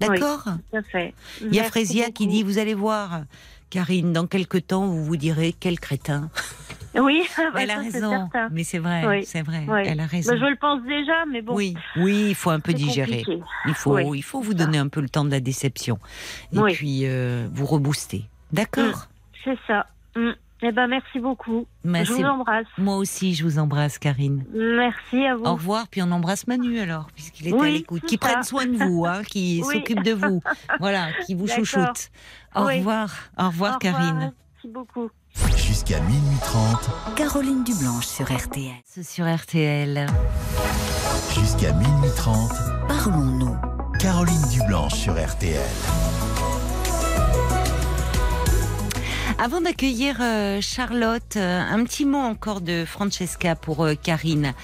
D'accord? 0.00 0.44
fait. 0.92 1.14
Il 1.40 1.54
y 1.54 1.60
a 1.60 1.64
Frésia 1.64 2.10
qui 2.10 2.26
dit 2.26 2.42
vous 2.42 2.58
allez 2.58 2.74
voir. 2.74 3.22
Karine, 3.70 4.12
dans 4.12 4.26
quelque 4.26 4.58
temps, 4.58 4.86
vous 4.86 5.04
vous 5.04 5.16
direz 5.16 5.52
quel 5.58 5.80
crétin. 5.80 6.30
Oui, 6.94 7.22
bah, 7.36 7.60
Elle 7.62 7.70
a 7.70 7.74
ça, 7.76 7.80
raison, 7.80 8.28
mais 8.50 8.64
c'est 8.64 8.78
vrai, 8.78 9.06
Oui. 9.06 9.24
c'est 9.24 9.42
vrai. 9.42 9.64
Oui. 9.68 9.80
Elle 9.84 10.00
a 10.00 10.06
raison. 10.06 10.32
Bah, 10.32 10.38
je 10.40 10.44
le 10.46 10.56
pense 10.56 10.82
déjà, 10.84 11.24
mais 11.30 11.42
bon. 11.42 11.54
Oui, 11.54 11.76
oui, 11.96 12.26
il 12.28 12.34
faut 12.34 12.50
un 12.50 12.60
peu 12.60 12.72
digérer. 12.72 13.18
compliqué. 13.18 13.42
Il 13.66 13.74
faut, 13.74 13.94
Oui, 13.96 14.18
il 14.18 14.22
faut 14.22 14.40
vous 14.40 14.54
donner 14.54 14.78
un 14.78 14.88
peu 14.88 15.00
le 15.00 15.08
temps 15.08 15.24
de 15.24 15.30
la 15.30 15.40
déception. 15.40 15.98
Et 16.52 16.60
puis 16.72 17.00
euh, 17.04 17.48
vous 17.52 17.66
rebooster. 17.66 18.24
D'accord. 18.52 19.08
C'est 19.44 19.58
ça. 19.66 19.86
Mm. 20.14 20.30
Eh 20.68 20.72
ben, 20.72 20.88
merci 20.88 21.20
beaucoup. 21.20 21.64
Je 21.84 22.12
vous 22.12 22.24
embrasse. 22.24 22.66
Moi 22.76 22.96
aussi, 22.96 23.34
je 23.34 23.44
vous 23.44 23.58
embrasse, 23.60 23.98
Karine. 23.98 24.44
Merci 24.52 25.24
à 25.24 25.36
vous. 25.36 25.44
Au 25.44 25.52
revoir, 25.52 25.86
puis 25.86 26.02
on 26.02 26.10
embrasse 26.10 26.48
Manu 26.48 26.80
alors, 26.80 27.06
puisqu'il 27.14 27.46
est 27.46 27.52
à 27.60 27.64
l'écoute. 27.66 28.02
Qui 28.06 28.16
prenne 28.18 28.42
soin 28.42 28.66
de 28.66 28.76
vous, 28.76 29.04
hein, 29.06 29.22
qui 29.22 29.62
Oui. 29.66 29.74
s'occupe 29.74 30.02
de 30.02 30.12
vous. 30.12 30.42
Voilà, 30.80 31.08
qui 31.24 31.34
vous 31.36 31.46
chouchoute. 31.46 32.10
Au 32.56 32.64
Oui. 32.66 32.78
revoir. 32.78 33.14
Au 33.38 33.46
revoir, 33.46 33.76
Au 33.76 33.78
Karine. 33.78 34.32
Merci 34.54 34.68
beaucoup. 34.74 35.08
Jusqu'à 35.56 36.00
minuit 36.00 36.38
30, 36.40 37.14
Caroline 37.14 37.62
Dublanche 37.62 38.06
sur 38.06 38.24
RTL. 38.24 38.72
Sur 39.04 39.32
RTL. 39.32 40.06
jusqu'à 41.38 41.72
minuit 41.74 42.10
30, 42.16 42.50
Parlons-nous. 42.88 43.56
Caroline 44.00 44.42
Dublanche 44.50 44.94
sur 44.94 45.12
RTL. 45.12 45.60
Avant 49.38 49.60
d'accueillir 49.60 50.16
euh, 50.22 50.62
Charlotte, 50.62 51.36
euh, 51.36 51.60
un 51.60 51.84
petit 51.84 52.06
mot 52.06 52.16
encore 52.16 52.62
de 52.62 52.86
Francesca 52.86 53.54
pour 53.54 53.84
euh, 53.84 53.92
Karine. 53.94 54.54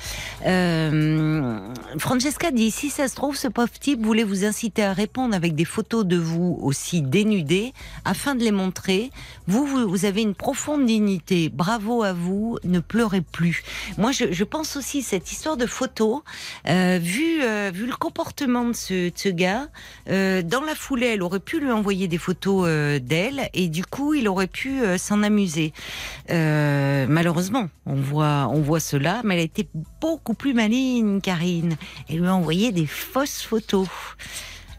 Euh, 0.46 1.58
Francesca 1.98 2.50
dit 2.50 2.70
si 2.70 2.88
ça 2.88 3.06
se 3.06 3.14
trouve, 3.14 3.36
ce 3.36 3.48
pauvre 3.48 3.70
type 3.70 4.02
voulait 4.02 4.24
vous 4.24 4.46
inciter 4.46 4.82
à 4.82 4.94
répondre 4.94 5.34
avec 5.36 5.54
des 5.54 5.66
photos 5.66 6.06
de 6.06 6.16
vous 6.16 6.58
aussi 6.62 7.02
dénudées 7.02 7.74
afin 8.06 8.34
de 8.34 8.42
les 8.42 8.50
montrer. 8.50 9.10
Vous, 9.46 9.66
vous, 9.66 9.86
vous 9.86 10.06
avez 10.06 10.22
une 10.22 10.34
profonde 10.34 10.86
dignité. 10.86 11.50
Bravo 11.50 12.02
à 12.02 12.14
vous. 12.14 12.58
Ne 12.64 12.80
pleurez 12.80 13.20
plus. 13.20 13.62
Moi, 13.98 14.10
je, 14.10 14.32
je 14.32 14.44
pense 14.44 14.76
aussi 14.76 15.02
cette 15.02 15.30
histoire 15.30 15.58
de 15.58 15.66
photos. 15.66 16.22
Euh, 16.66 16.98
vu, 17.00 17.42
euh, 17.42 17.70
vu 17.74 17.86
le 17.86 17.94
comportement 17.94 18.64
de 18.64 18.72
ce, 18.72 19.10
de 19.10 19.12
ce 19.14 19.28
gars, 19.28 19.68
dans 20.06 20.64
la 20.66 20.74
foulée, 20.74 21.08
elle 21.08 21.22
aurait 21.22 21.40
pu 21.40 21.60
lui 21.60 21.70
envoyer 21.70 22.08
des 22.08 22.18
photos 22.18 22.66
d'elle 23.02 23.50
et 23.52 23.68
du 23.68 23.84
coup, 23.84 24.14
il 24.14 24.28
aurait 24.28 24.46
pu 24.46 24.61
euh, 24.70 24.98
s'en 24.98 25.22
amuser. 25.22 25.72
Euh, 26.30 27.06
malheureusement, 27.08 27.68
on 27.86 27.94
voit, 27.94 28.48
on 28.50 28.60
voit 28.60 28.80
cela, 28.80 29.20
mais 29.24 29.34
elle 29.34 29.40
a 29.40 29.44
été 29.44 29.68
beaucoup 30.00 30.34
plus 30.34 30.54
maligne, 30.54 31.20
Karine. 31.20 31.76
Elle 32.08 32.18
lui 32.18 32.26
a 32.26 32.34
envoyé 32.34 32.72
des 32.72 32.86
fausses 32.86 33.42
photos. 33.42 33.88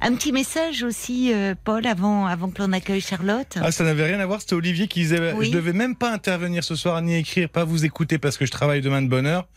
Un 0.01 0.15
petit 0.15 0.33
message 0.33 0.83
aussi, 0.83 1.31
euh, 1.33 1.55
Paul, 1.63 1.87
avant, 1.87 2.27
avant 2.27 2.49
que 2.49 2.61
l'on 2.61 2.73
accueille 2.73 2.99
Charlotte. 2.99 3.57
Ah, 3.61 3.71
ça 3.71 3.85
n'avait 3.85 4.05
rien 4.05 4.19
à 4.19 4.25
voir, 4.25 4.41
c'était 4.41 4.55
Olivier 4.55 4.87
qui 4.87 4.99
disait 4.99 5.31
Oui. 5.33 5.47
Je 5.47 5.51
devais 5.51 5.71
même 5.71 5.95
pas 5.95 6.11
intervenir 6.11 6.63
ce 6.63 6.75
soir 6.75 7.01
ni 7.01 7.15
écrire, 7.15 7.47
pas 7.47 7.63
vous 7.63 7.85
écouter 7.85 8.17
parce 8.17 8.37
que 8.37 8.45
je 8.45 8.51
travaille 8.51 8.81
demain 8.81 9.01
de 9.01 9.07
bonne 9.07 9.25
heure. 9.25 9.47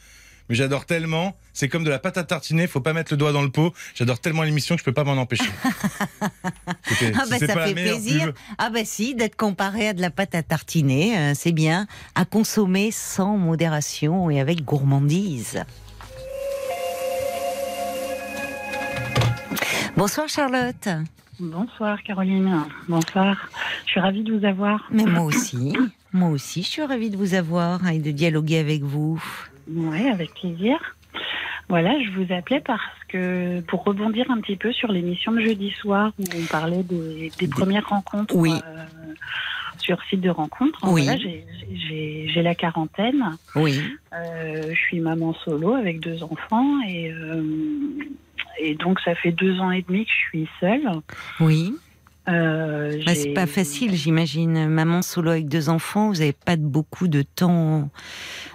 Mais 0.48 0.54
j'adore 0.54 0.86
tellement, 0.86 1.36
c'est 1.52 1.68
comme 1.68 1.82
de 1.82 1.90
la 1.90 1.98
pâte 1.98 2.18
à 2.18 2.22
tartiner, 2.24 2.66
faut 2.68 2.80
pas 2.80 2.92
mettre 2.92 3.12
le 3.12 3.16
doigt 3.16 3.32
dans 3.32 3.42
le 3.42 3.50
pot. 3.50 3.72
J'adore 3.96 4.20
tellement 4.20 4.42
l'émission 4.44 4.76
que 4.76 4.80
je 4.80 4.84
peux 4.84 4.92
pas 4.92 5.02
m'en 5.04 5.12
empêcher. 5.20 5.42
Écoutez, 6.90 7.12
Ah 7.16 7.24
ben 7.28 7.38
ça 7.40 7.64
fait 7.64 7.72
plaisir. 7.74 8.26
pub- 8.26 8.34
Ah 8.58 8.70
ben 8.70 8.84
si, 8.84 9.14
d'être 9.16 9.34
comparé 9.36 9.88
à 9.88 9.92
de 9.92 10.00
la 10.00 10.10
pâte 10.10 10.34
à 10.36 10.42
tartiner, 10.44 11.18
euh, 11.18 11.32
c'est 11.34 11.50
bien. 11.52 11.86
À 12.14 12.24
consommer 12.24 12.90
sans 12.92 13.36
modération 13.36 14.30
et 14.30 14.38
avec 14.40 14.64
gourmandise. 14.64 15.64
Bonsoir 19.96 20.28
Charlotte. 20.28 20.88
Bonsoir 21.40 22.02
Caroline. 22.02 22.62
Bonsoir. 22.88 23.48
Je 23.86 23.90
suis 23.92 24.00
ravie 24.00 24.22
de 24.22 24.32
vous 24.32 24.44
avoir. 24.44 24.86
Mais 24.90 25.04
moi 25.04 25.22
aussi, 25.22 25.74
moi 26.12 26.28
aussi, 26.30 26.62
je 26.62 26.68
suis 26.68 26.82
ravie 26.82 27.10
de 27.10 27.16
vous 27.16 27.34
avoir 27.34 27.86
et 27.88 27.98
de 27.98 28.10
dialoguer 28.10 28.58
avec 28.58 28.82
vous. 28.82 29.22
Oui, 29.68 30.06
avec 30.08 30.34
plaisir. 30.34 30.78
Voilà, 31.68 31.94
je 32.00 32.10
vous 32.10 32.32
appelais 32.32 32.60
parce 32.60 32.80
que 33.08 33.60
pour 33.62 33.82
rebondir 33.84 34.30
un 34.30 34.40
petit 34.40 34.56
peu 34.56 34.72
sur 34.72 34.92
l'émission 34.92 35.32
de 35.32 35.40
jeudi 35.40 35.70
soir 35.72 36.12
où 36.18 36.24
on 36.36 36.46
parlait 36.46 36.82
des, 36.84 37.32
des 37.38 37.48
premières 37.48 37.88
rencontres 37.88 38.34
Oui. 38.36 38.52
euh, 38.52 38.84
sur 39.78 40.00
site 40.04 40.20
de 40.20 40.30
rencontres. 40.30 40.78
Oui. 40.84 41.02
Voilà, 41.04 41.16
j'ai 41.18 42.42
la 42.42 42.54
quarantaine. 42.54 43.36
Oui, 43.56 43.80
Euh, 44.12 44.62
je 44.72 44.78
suis 44.78 45.00
maman 45.00 45.34
solo 45.44 45.74
avec 45.74 46.00
deux 46.00 46.22
enfants 46.22 46.80
et 46.88 47.10
euh, 47.12 47.42
et 48.58 48.74
donc 48.74 49.00
ça 49.00 49.14
fait 49.14 49.32
deux 49.32 49.58
ans 49.60 49.70
et 49.70 49.82
demi 49.82 50.04
que 50.06 50.10
je 50.10 50.28
suis 50.28 50.48
seule. 50.60 50.88
oui. 51.40 51.74
Euh, 52.28 53.00
Bah, 53.06 53.14
c'est 53.14 53.32
pas 53.32 53.46
facile, 53.46 53.94
j'imagine. 53.94 54.68
Maman 54.68 55.02
solo 55.02 55.30
avec 55.30 55.48
deux 55.48 55.68
enfants, 55.68 56.08
vous 56.08 56.18
n'avez 56.18 56.32
pas 56.32 56.56
beaucoup 56.56 57.08
de 57.08 57.22
temps. 57.22 57.88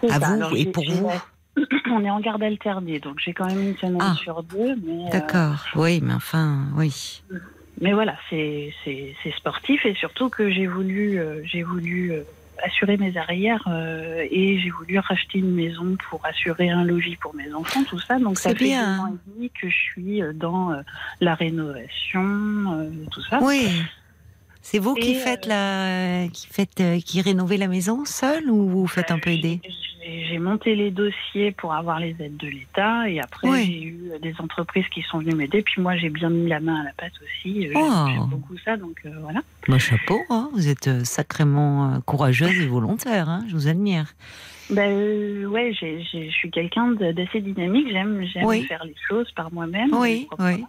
À 0.03 0.19
ça. 0.19 0.27
vous 0.27 0.33
Alors, 0.33 0.55
et 0.55 0.65
pour 0.65 0.83
vous. 0.89 1.09
On 1.93 2.03
est 2.05 2.09
en 2.09 2.19
garde 2.21 2.41
alternée, 2.43 2.99
donc 2.99 3.19
j'ai 3.23 3.33
quand 3.33 3.45
même 3.47 3.61
une 3.61 3.77
semaine 3.77 3.97
Ah. 3.99 4.15
sur 4.21 4.43
deux. 4.43 4.71
Euh, 4.71 5.09
D'accord, 5.11 5.65
oui, 5.75 5.99
mais 6.01 6.13
enfin, 6.13 6.59
oui. 6.77 7.21
mais 7.81 7.91
voilà, 7.91 8.15
c'est 8.29 8.73
sportif 9.37 9.85
et 9.85 9.93
surtout 9.95 10.29
que 10.29 10.49
j'ai 10.49 10.67
voulu, 10.67 11.19
euh, 11.19 11.41
j'ai 11.43 11.63
voulu 11.63 12.13
euh, 12.13 12.21
assurer 12.63 12.97
mes 12.97 13.17
arrières 13.17 13.63
euh, 13.67 14.25
et 14.29 14.59
j'ai 14.59 14.69
voulu 14.69 14.99
racheter 14.99 15.39
une 15.39 15.53
maison 15.53 15.97
pour 16.09 16.25
assurer 16.25 16.69
un 16.69 16.83
logis 16.83 17.15
pour 17.15 17.35
mes 17.35 17.53
enfants, 17.53 17.83
tout 17.83 17.99
ça. 17.99 18.19
Donc 18.19 18.39
ça 18.39 18.49
fait 18.49 18.65
bien. 18.65 18.95
deux 18.95 19.01
ans 19.01 19.07
et 19.07 19.31
demi 19.31 19.49
que 19.49 19.69
je 19.69 19.75
suis 19.75 20.21
euh, 20.21 20.33
dans 20.33 20.71
euh, 20.71 20.81
la 21.19 21.35
rénovation, 21.35 22.21
euh, 22.21 22.89
tout 23.11 23.21
ça. 23.21 23.39
Oui. 23.41 23.67
C'est 24.61 24.77
vous 24.79 24.93
qui 24.93 25.15
faites 25.15 25.47
la, 25.47 26.27
qui 26.31 26.47
faites, 26.47 26.83
qui 27.03 27.21
rénovez 27.21 27.57
la 27.57 27.67
maison 27.67 28.05
seule 28.05 28.49
ou 28.51 28.69
vous 28.69 28.87
faites 28.87 29.09
un 29.09 29.17
peu 29.17 29.31
aider? 29.31 29.59
J'ai- 30.03 30.39
monté 30.39 30.75
les 30.75 30.89
dossiers 30.91 31.51
pour 31.51 31.73
avoir 31.73 31.99
les 31.99 32.15
aides 32.19 32.37
de 32.37 32.47
l'État 32.47 33.07
et 33.07 33.19
après 33.19 33.65
j'ai 33.65 33.83
eu 33.83 34.09
euh, 34.11 34.19
des 34.19 34.33
entreprises 34.39 34.87
qui 34.93 35.01
sont 35.03 35.19
venues 35.19 35.35
m'aider. 35.35 35.61
Puis 35.61 35.81
moi 35.81 35.95
j'ai 35.97 36.09
bien 36.09 36.29
mis 36.29 36.47
la 36.47 36.59
main 36.59 36.81
à 36.81 36.83
la 36.85 36.91
pâte 36.93 37.13
aussi. 37.23 37.67
Euh, 37.67 37.71
Oh. 37.75 38.05
J'aime 38.07 38.25
beaucoup 38.29 38.57
ça, 38.65 38.77
donc 38.77 38.99
euh, 39.05 39.11
voilà. 39.21 39.41
Bah, 39.67 39.77
chapeau, 39.77 40.19
hein, 40.29 40.49
vous 40.53 40.67
êtes 40.67 40.87
euh, 40.87 41.03
sacrément 41.03 41.93
euh, 41.93 41.99
courageuse 41.99 42.59
et 42.59 42.65
volontaire, 42.67 43.29
hein, 43.29 43.43
je 43.47 43.53
vous 43.53 43.67
admire. 43.67 44.05
Ben 44.71 44.89
euh, 44.91 45.45
ouais, 45.45 45.73
je 45.73 46.29
suis 46.31 46.49
quelqu'un 46.49 46.91
d'assez 46.93 47.41
dynamique. 47.41 47.87
J'aime 47.91 48.25
Oui. 48.43 48.63
faire 48.63 48.83
les 48.85 48.95
choses 49.07 49.29
par 49.33 49.51
moi-même. 49.53 49.93
Oui, 49.93 50.27
oui. 50.39 50.63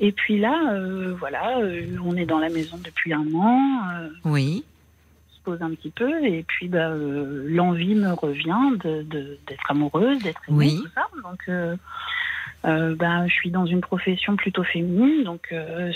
Et 0.00 0.12
puis 0.12 0.38
là, 0.38 0.72
euh, 0.72 1.14
voilà, 1.18 1.58
euh, 1.58 1.86
on 2.04 2.16
est 2.16 2.26
dans 2.26 2.38
la 2.38 2.48
maison 2.50 2.78
depuis 2.84 3.12
un 3.14 3.24
an. 3.34 3.80
euh, 3.98 4.08
Oui, 4.24 4.64
pose 5.46 5.62
un 5.62 5.70
petit 5.70 5.90
peu 5.90 6.12
et 6.24 6.42
puis 6.42 6.66
bah, 6.68 6.88
euh, 6.90 7.46
l'envie 7.48 7.94
me 7.94 8.12
revient 8.12 8.76
de- 8.84 9.02
de- 9.02 9.38
d'être 9.46 9.70
amoureuse, 9.70 10.20
d'être 10.22 10.40
aimée, 10.48 10.56
Oui. 10.58 10.80
tout 10.82 10.90
ça. 10.94 11.06
Donc 11.22 11.40
euh, 11.48 11.76
euh, 12.64 12.96
bah, 12.96 13.26
je 13.28 13.32
suis 13.32 13.50
dans 13.52 13.64
une 13.64 13.80
profession 13.80 14.34
plutôt 14.34 14.64
féminine, 14.64 15.22
donc 15.22 15.54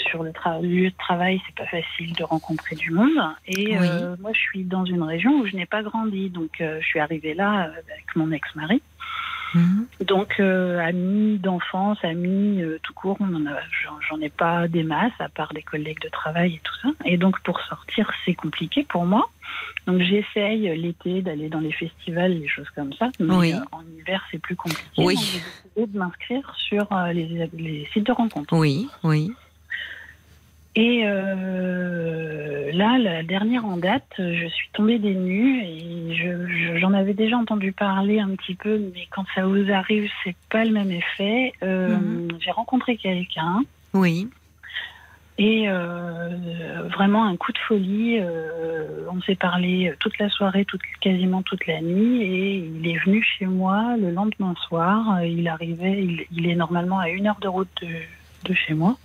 sur 0.08 0.22
le 0.22 0.30
lieu 0.62 0.90
de 0.90 0.96
travail, 0.96 1.40
c'est 1.46 1.56
pas 1.56 1.66
facile 1.66 2.14
de 2.14 2.22
rencontrer 2.22 2.76
du 2.76 2.90
monde. 2.92 3.18
Et 3.46 3.76
Oui. 3.76 3.88
moi, 4.20 4.30
je 4.32 4.38
suis 4.38 4.62
dans 4.62 4.84
une 4.84 5.02
région 5.02 5.32
où 5.40 5.46
je 5.46 5.56
n'ai 5.56 5.66
pas 5.66 5.82
grandi, 5.82 6.30
donc 6.30 6.52
je 6.60 6.84
suis 6.90 7.00
arrivée 7.00 7.34
là 7.34 7.50
avec 7.72 8.06
mon 8.14 8.30
ex-mari. 8.30 8.80
Mhm. 9.54 9.86
Donc, 10.06 10.36
euh, 10.40 10.78
amis 10.78 11.38
d'enfance, 11.38 11.98
amis 12.04 12.62
euh, 12.62 12.78
tout 12.82 12.92
court, 12.94 13.18
j'en, 14.08 14.20
ai 14.20 14.28
pas 14.28 14.68
des 14.68 14.82
masses, 14.82 15.12
à 15.18 15.28
part 15.28 15.52
des 15.52 15.62
collègues 15.62 16.00
de 16.00 16.08
travail 16.08 16.54
et 16.54 16.60
tout 16.62 16.74
ça. 16.82 16.88
Et 17.04 17.16
donc, 17.16 17.40
pour 17.40 17.60
sortir, 17.60 18.10
c'est 18.24 18.34
compliqué 18.34 18.84
pour 18.88 19.04
moi. 19.04 19.28
Donc, 19.86 20.00
j'essaye 20.00 20.76
l'été 20.76 21.22
d'aller 21.22 21.48
dans 21.48 21.60
les 21.60 21.72
festivals, 21.72 22.38
les 22.38 22.48
choses 22.48 22.70
comme 22.70 22.92
ça. 22.92 23.10
Mais 23.18 23.34
Oui. 23.34 23.52
euh, 23.52 23.58
en 23.72 23.82
hiver, 23.98 24.22
c'est 24.30 24.38
plus 24.40 24.56
compliqué. 24.56 24.88
Oui. 24.98 25.14
Donc, 25.14 25.24
j'ai 25.24 25.40
décidé 25.40 25.92
de 25.92 25.98
m'inscrire 25.98 26.54
sur 26.56 26.86
les, 27.12 27.48
les 27.56 27.88
sites 27.92 28.06
de 28.06 28.12
rencontres. 28.12 28.54
oui, 28.54 28.88
oui. 29.02 29.32
Et 30.76 31.02
là, 32.80 32.98
la 32.98 33.22
dernière 33.22 33.64
en 33.66 33.76
date, 33.76 34.10
je 34.18 34.46
suis 34.48 34.68
tombée 34.72 34.98
des 34.98 35.14
nues 35.14 35.62
et 35.62 36.14
je- 36.16 36.46
je- 36.48 36.78
j'en 36.78 36.92
avais 36.94 37.14
déjà 37.14 37.36
entendu 37.36 37.72
parler 37.72 38.18
un 38.20 38.30
petit 38.36 38.54
peu, 38.54 38.78
mais 38.94 39.06
quand 39.10 39.24
ça 39.34 39.44
vous 39.46 39.70
arrive, 39.70 40.10
c'est 40.24 40.34
pas 40.50 40.64
le 40.64 40.70
même 40.72 40.90
effet. 40.90 41.52
Euh, 41.62 41.88
Mhm. 41.88 42.28
J'ai 42.40 42.50
rencontré 42.50 42.96
quelqu'un 42.96 43.60
Oui, 43.92 44.28
et 45.38 45.68
euh, 45.68 46.88
vraiment 46.96 47.24
un 47.24 47.36
coup 47.36 47.52
de 47.52 47.58
folie. 47.68 48.18
euh, 48.20 49.06
on 49.12 49.20
s'est 49.22 49.36
parlé 49.36 49.92
toute 50.00 50.16
la 50.18 50.28
soirée, 50.30 50.64
toute, 50.64 50.80
quasiment 51.00 51.42
toute 51.42 51.66
la 51.66 51.80
nuit, 51.80 52.22
et 52.22 52.56
il 52.56 52.86
est 52.88 52.98
venu 53.04 53.22
chez 53.22 53.46
moi 53.46 53.96
le 53.98 54.10
lendemain 54.10 54.54
soir. 54.68 55.22
Il 55.24 55.46
arrivait, 55.48 56.02
il, 56.02 56.24
il 56.36 56.48
est 56.48 56.54
normalement 56.54 56.98
à 56.98 57.08
une 57.10 57.26
heure 57.26 57.40
de 57.40 57.48
route 57.48 57.68
de, 57.82 57.88
de 58.48 58.54
chez 58.54 58.74
moi. 58.74 58.96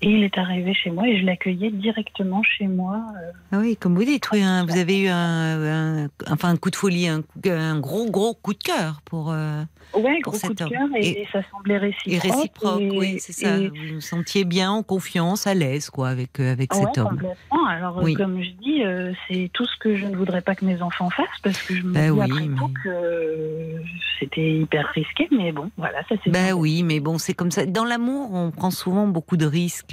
Et 0.00 0.10
il 0.10 0.22
est 0.22 0.38
arrivé 0.38 0.74
chez 0.74 0.90
moi 0.90 1.08
et 1.08 1.18
je 1.20 1.26
l'accueillais 1.26 1.70
directement 1.72 2.42
chez 2.44 2.68
moi. 2.68 3.02
euh, 3.16 3.32
Ah 3.50 3.58
oui, 3.58 3.76
comme 3.76 3.96
vous 3.96 4.04
dites, 4.04 4.30
oui, 4.30 4.42
hein, 4.42 4.64
vous 4.68 4.78
avez 4.78 5.00
eu 5.00 5.08
un, 5.08 6.04
un- 6.04 6.08
enfin 6.30 6.50
un 6.50 6.56
coup 6.56 6.70
de 6.70 6.76
folie, 6.76 7.08
un, 7.08 7.22
coup- 7.22 7.40
un 7.50 7.80
gros 7.80 8.08
gros 8.08 8.32
coup 8.34 8.52
de 8.54 8.62
cœur 8.62 9.00
pour 9.04 9.32
euh, 9.32 9.64
gros 9.92 10.30
coup 10.30 10.36
cet 10.36 10.58
de 10.58 10.64
homme. 10.64 10.70
cœur 10.70 10.88
et, 10.96 11.26
ça 11.32 11.40
semblait 11.50 11.78
réciproque. 11.78 12.12
et 12.24 12.30
réciproque, 12.30 12.80
et- 12.80 12.90
oui, 12.98 13.16
c'est 13.18 13.32
ça. 13.32 13.56
et- 13.58 13.68
Vous 13.70 13.94
vous 13.94 14.00
sentiez 14.00 14.44
bien, 14.44 14.70
en 14.70 14.84
confiance, 14.84 15.48
à 15.48 15.54
l'aise, 15.54 15.90
quoi, 15.90 16.10
avec 16.10 16.38
euh, 16.38 16.52
avec 16.52 16.72
Ouais, 16.74 16.80
cet 16.80 16.98
homme. 16.98 17.08
complètement. 17.18 17.66
Alors, 17.66 17.98
euh, 17.98 18.02
Oui. 18.04 18.14
comme 18.14 18.40
je 18.40 18.50
dis, 18.62 18.84
euh, 18.84 19.12
c'est 19.26 19.50
tout 19.52 19.64
ce 19.66 19.76
que 19.80 19.96
je 19.96 20.06
ne 20.06 20.14
voudrais 20.14 20.42
pas 20.42 20.54
que 20.54 20.64
mes 20.64 20.80
enfants 20.80 21.10
fassent 21.10 21.26
parce 21.42 21.60
que 21.60 21.74
je 21.74 21.82
me 21.82 21.92
Ben 21.92 22.04
dis 22.12 22.20
oui, 22.20 22.24
après 22.30 22.46
mais- 22.46 22.56
coup 22.56 22.70
que 22.84 22.88
euh, 22.88 23.78
c'était 24.20 24.52
hyper 24.60 24.86
risqué, 24.94 25.26
mais 25.32 25.50
bon, 25.50 25.70
voilà, 25.76 25.98
ça 26.08 26.14
c'est 26.22 26.30
Ben 26.30 26.52
oui, 26.52 26.84
mais 26.84 27.00
bon, 27.00 27.18
c'est 27.18 27.34
comme 27.34 27.50
ça. 27.50 27.66
Dans 27.66 27.84
l'amour, 27.84 28.32
on 28.32 28.52
prend 28.52 28.70
souvent 28.70 29.08
beaucoup 29.08 29.36
de 29.36 29.46
risques. 29.46 29.86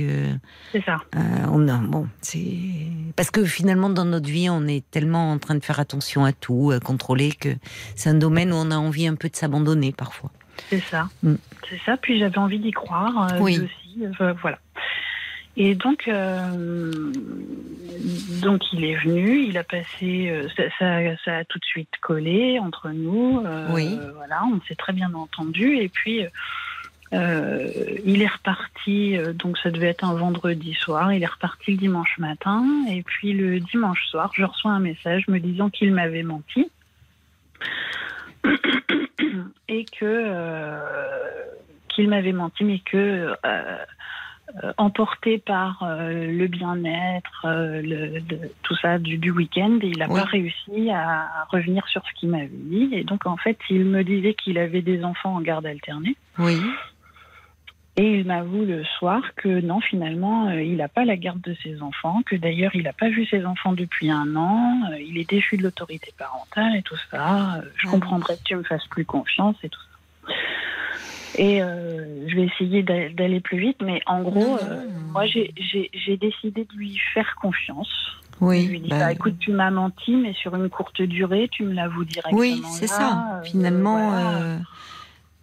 C'est 0.72 0.84
ça. 0.84 0.98
Euh, 1.16 1.20
on 1.52 1.68
a, 1.68 1.78
bon, 1.78 2.08
c'est 2.22 2.44
parce 3.16 3.32
que 3.32 3.46
finalement 3.46 3.90
dans 3.90 4.06
notre 4.06 4.30
vie, 4.30 4.50
on 4.50 4.68
est 4.68 4.84
tellement 4.92 5.32
en 5.32 5.38
train 5.40 5.56
de 5.56 5.64
faire 5.64 5.80
attention 5.80 6.26
à 6.26 6.34
tout, 6.34 6.72
à 6.74 6.80
contrôler 6.80 7.32
que 7.32 7.50
c'est 7.96 8.10
un 8.10 8.16
domaine 8.16 8.52
où 8.52 8.56
on 8.56 8.72
a 8.72 8.76
envie 8.78 9.08
un 9.08 9.16
peu 9.16 9.30
de 9.30 9.36
s'abandonner 9.36 9.92
parfois. 9.92 10.32
C'est 10.70 10.80
ça. 10.82 11.10
Mm. 11.24 11.36
C'est 11.70 11.80
ça. 11.86 11.98
Puis 11.98 12.20
j'avais 12.20 12.38
envie 12.38 12.60
d'y 12.60 12.72
croire 12.72 13.34
euh, 13.34 13.40
Oui. 13.40 13.60
aussi. 13.60 14.06
euh, 14.22 14.34
voilà. 14.42 14.60
Et 15.58 15.74
donc, 15.74 16.10
euh, 16.10 17.12
donc 18.42 18.62
il 18.74 18.84
est 18.84 18.98
venu, 18.98 19.46
il 19.46 19.58
a 19.58 19.64
passé, 19.64 20.30
ça, 20.58 20.64
ça, 20.78 21.00
ça 21.24 21.38
a 21.38 21.46
tout 21.46 21.60
de 21.60 21.66
suite 21.66 21.92
collé 22.02 22.60
entre 22.60 22.90
nous. 22.90 23.42
Oui. 23.70 23.98
Voilà, 24.16 24.44
on 24.54 24.60
s'est 24.68 24.76
très 24.76 24.92
bien 24.92 25.14
entendu. 25.14 25.78
Et 25.78 25.88
puis, 25.88 26.26
euh, 27.14 27.69
il 28.03 28.22
est 28.22 28.27
reparti. 28.27 29.18
euh, 29.18 29.34
donc, 29.34 29.57
ça 29.57 29.72
devait 29.72 29.88
être 29.88 30.03
un 30.03 30.15
vendredi 30.15 30.73
soir. 30.73 31.14
Il 31.14 31.23
est 31.23 31.27
reparti 31.27 31.72
le 31.72 31.77
dimanche 31.77 32.18
matin. 32.18 32.65
Et 32.90 33.03
puis 33.03 33.34
le 33.34 33.60
dimanche 33.60 34.06
soir, 34.07 34.32
je 34.34 34.44
reçois 34.44 34.72
un 34.72 34.80
message 34.80 35.27
me 35.27 35.40
disant 35.40 35.69
qu'il 35.69 35.94
m'avait 35.94 36.23
menti 36.23 36.69
et 39.68 39.86
que 39.86 40.03
euh, 40.03 40.80
qu'il 41.90 42.10
m'avait 42.10 42.34
menti, 42.34 42.64
mais 42.64 42.80
que 42.80 43.36
emporté 44.77 45.38
par 45.38 45.80
le 45.90 46.48
bien-être, 46.48 47.48
tout 48.64 48.76
ça 48.76 48.99
du, 48.99 49.18
du 49.18 49.32
week-end, 49.32 49.80
il 49.82 49.98
n'a 49.98 50.07
pas 50.07 50.23
réussi 50.23 50.91
à 50.91 51.45
revenir 51.49 51.86
sur 51.88 52.02
ce 52.06 52.14
qu'il 52.19 52.30
m'avait 52.30 52.48
dit. 52.52 52.90
Et 52.94 53.03
donc 53.03 53.26
en 53.26 53.38
fait, 53.38 53.57
il 53.69 53.86
me 53.86 54.03
disait 54.03 54.34
qu'il 54.34 54.57
avait 54.57 54.82
des 54.82 55.03
enfants 55.03 55.36
en 55.36 55.41
garde 55.41 55.65
alternée. 55.65 56.15
Oui. 56.38 56.61
Et 57.98 58.20
il 58.20 58.26
m'avoue 58.26 58.66
le 58.66 58.84
soir 59.00 59.22
que 59.38 59.62
non, 59.62 59.80
finalement, 59.80 60.48
euh, 60.50 60.62
il 60.62 60.76
n'a 60.78 60.90
pas 60.90 61.06
la 61.06 61.16
garde 61.16 61.40
de 61.42 61.56
ses 61.64 61.82
enfants, 61.82 62.22
que 62.26 62.36
d'ailleurs, 62.36 62.72
il 62.76 62.84
n'a 62.84 62.92
pas 62.94 63.08
vu 63.10 63.26
ses 63.26 63.46
enfants 63.46 63.72
depuis 63.72 64.12
un 64.12 64.36
an, 64.36 64.82
euh, 64.92 65.00
il 65.00 65.18
est 65.18 65.30
déchu 65.30 65.56
de 65.56 65.64
l'autorité 65.64 66.12
parentale 66.18 66.76
et 66.76 66.82
tout 66.82 66.98
ça. 67.10 67.56
Euh, 67.56 67.62
je 67.78 67.88
Ah. 67.88 67.92
comprendrais 67.92 68.36
que 68.36 68.44
tu 68.44 68.56
me 68.58 68.64
fasses 68.64 68.86
plus 68.88 69.06
confiance 69.06 69.56
et 69.64 69.70
tout 69.70 69.80
ça. 69.80 70.34
Et 71.38 71.60
je 71.60 72.36
vais 72.36 72.44
essayer 72.44 72.82
d'a- 72.84 73.10
d'aller 73.10 73.42
plus 73.42 73.60
vite, 73.60 73.78
mais 73.82 74.02
en 74.06 74.22
gros, 74.22 74.58
moi, 75.12 75.26
j'ai- 75.26 75.54
décidé 76.18 76.66
de 76.66 76.78
lui 76.78 76.98
faire 77.14 77.36
confiance. 77.42 77.90
Oui. 78.42 78.66
je 78.66 78.72
lui 78.72 78.80
dit, 78.82 78.90
bah, 78.90 79.00
bah, 79.00 79.12
écoute, 79.14 79.36
tu 79.40 79.52
m'as 79.52 79.72
menti, 79.72 80.14
mais 80.14 80.34
sur 80.34 80.54
une 80.56 80.70
courte 80.70 81.02
durée, 81.02 81.48
tu 81.50 81.64
me 81.64 81.72
l'avoues 81.74 82.04
directement. 82.04 82.38
oui, 82.42 82.62
c'est 82.66 82.88
ça. 82.88 83.42
Finalement, 83.46 84.10
voilà 84.10 84.58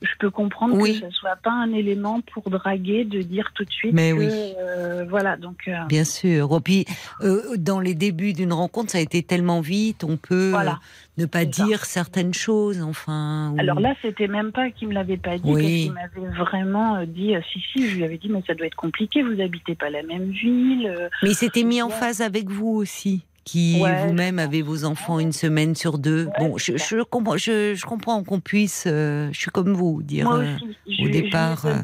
je 0.02 0.10
peux 0.18 0.30
comprendre 0.30 0.76
Oui. 0.76 1.00
que 1.00 1.06
ce 1.06 1.12
soit 1.16 1.36
pas 1.36 1.50
un 1.52 1.72
élément 1.72 2.20
pour 2.32 2.50
draguer 2.50 3.04
de 3.04 3.22
dire 3.22 3.52
tout 3.54 3.64
de 3.64 3.70
suite 3.70 3.92
Mais 3.94 4.10
que 4.12 4.16
oui. 4.18 4.28
euh, 4.30 5.04
voilà 5.08 5.36
donc 5.36 5.62
euh, 5.68 5.72
bien 5.88 6.04
sûr. 6.04 6.54
Et 6.56 6.60
puis, 6.60 6.84
euh, 7.22 7.56
dans 7.56 7.80
les 7.80 7.94
débuts 7.94 8.32
d'une 8.32 8.52
rencontre, 8.52 8.90
ça 8.90 8.98
a 8.98 9.00
été 9.00 9.22
tellement 9.22 9.60
vite, 9.60 10.04
on 10.04 10.16
peut 10.16 10.50
voilà. 10.50 10.80
ne 11.18 11.26
pas 11.26 11.40
ça. 11.40 11.44
dire 11.64 11.84
certaines 11.84 12.34
choses, 12.34 12.82
enfin. 12.82 13.52
ou- 13.54 13.60
Alors 13.60 13.80
là, 13.80 13.94
c'était 14.02 14.28
même 14.28 14.52
pas 14.52 14.70
qu'il 14.70 14.88
me 14.88 14.94
l'avait 14.94 15.16
pas 15.16 15.38
dit, 15.38 15.50
Oui. 15.52 15.82
qu'il 15.84 15.92
m'avait 15.92 16.34
vraiment 16.36 17.04
dit, 17.06 17.34
si 17.52 17.60
si, 17.72 17.88
je 17.88 17.96
lui 17.96 18.04
avais 18.04 18.18
dit, 18.18 18.28
mais 18.28 18.42
ça 18.46 18.54
doit 18.54 18.66
être 18.66 18.74
compliqué, 18.76 19.22
vous 19.22 19.40
habitez 19.40 19.74
pas 19.74 19.90
la 19.90 20.02
même 20.02 20.30
ville. 20.30 20.90
Mais 21.22 21.30
il 21.30 21.34
s'était 21.36 21.62
mis 21.64 21.80
en 21.82 21.88
phase 21.90 22.20
avec 22.22 22.48
vous 22.50 22.68
aussi, 22.68 23.24
qui 23.44 23.80
Ouais, 23.80 24.06
vous-même 24.06 24.38
avez 24.38 24.62
vos 24.62 24.84
enfants 24.84 25.18
une 25.18 25.32
semaine 25.32 25.74
sur 25.74 25.98
deux. 25.98 26.26
Ouais, 26.26 26.32
bon, 26.38 26.58
je, 26.58 27.02
comprends, 27.02 27.36
je, 27.36 27.74
je 27.74 27.84
comprends 27.84 28.22
qu'on 28.22 28.40
puisse, 28.40 28.84
euh, 28.86 29.28
je 29.32 29.38
suis 29.38 29.50
comme 29.50 29.72
vous, 29.72 30.02
dire. 30.02 30.26
Moi 30.26 30.38
euh, 30.38 30.56
au 31.04 31.08
départ, 31.08 31.66
euh, 31.66 31.74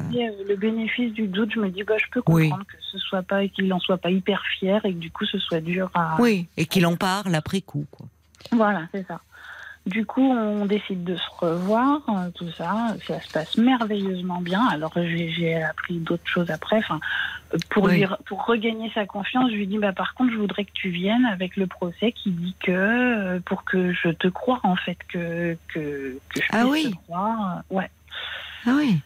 le 0.47 0.55
bénéfice 0.55 1.13
du 1.13 1.27
doute, 1.27 1.51
je 1.53 1.59
me 1.59 1.69
dis, 1.69 1.83
bah, 1.83 1.95
je 1.97 2.05
peux 2.11 2.21
Oui. 2.27 2.49
comprendre 2.49 2.65
que 2.65 2.77
ce 2.91 2.97
soit 2.97 3.23
pas, 3.23 3.47
qu'il 3.47 3.71
en 3.73 3.79
soit 3.79 3.97
pas 3.97 4.11
hyper 4.11 4.41
fier 4.59 4.83
et 4.85 4.93
que 4.93 4.99
du 4.99 5.11
coup, 5.11 5.25
ce 5.25 5.37
soit 5.39 5.61
dur 5.61 5.89
à. 5.93 6.17
Oui, 6.19 6.47
et 6.57 6.65
qu'il 6.65 6.85
en 6.85 6.95
parle 6.95 7.35
après 7.35 7.61
coup, 7.61 7.85
quoi. 7.91 8.07
Voilà, 8.51 8.87
c'est 8.93 9.05
ça. 9.07 9.21
Du 9.85 10.05
coup, 10.05 10.21
on 10.21 10.65
décide 10.65 11.03
de 11.03 11.15
se 11.15 11.29
revoir, 11.39 12.01
euh, 12.09 12.29
tout 12.35 12.51
ça. 12.51 12.95
Ça 13.07 13.19
se 13.21 13.31
passe 13.31 13.57
merveilleusement 13.57 14.41
bien. 14.41 14.63
Alors, 14.67 14.91
j'ai 14.95 15.63
appris 15.63 15.95
d'autres 15.97 16.27
choses 16.27 16.51
après. 16.51 16.77
Enfin, 16.77 16.99
pour, 17.69 17.85
Oui. 17.85 17.97
lui, 17.99 18.05
pour 18.25 18.45
regagner 18.45 18.91
sa 18.93 19.05
confiance, 19.05 19.49
je 19.49 19.55
lui 19.55 19.65
dis 19.67 19.77
bah, 19.79 19.93
par 19.93 20.13
contre, 20.13 20.31
je 20.31 20.37
voudrais 20.37 20.65
que 20.65 20.71
tu 20.73 20.89
viennes 20.89 21.25
avec 21.25 21.55
le 21.55 21.65
procès 21.65 22.11
qui 22.11 22.29
dit 22.31 22.55
que, 22.59 22.71
euh, 22.71 23.39
pour 23.39 23.63
que 23.63 23.91
je 23.93 24.09
te 24.09 24.27
croie, 24.27 24.59
en 24.63 24.75
fait, 24.75 24.97
que, 25.07 25.57
que, 25.69 26.19
que 26.29 26.41
je 26.41 26.47
Ah 26.51 26.65
puisse 26.69 26.85
oui. 26.85 26.91
te 26.91 26.95
croire. 27.07 27.61
Ouais. 27.71 27.89
Ah 28.67 28.71
oui. 28.75 28.99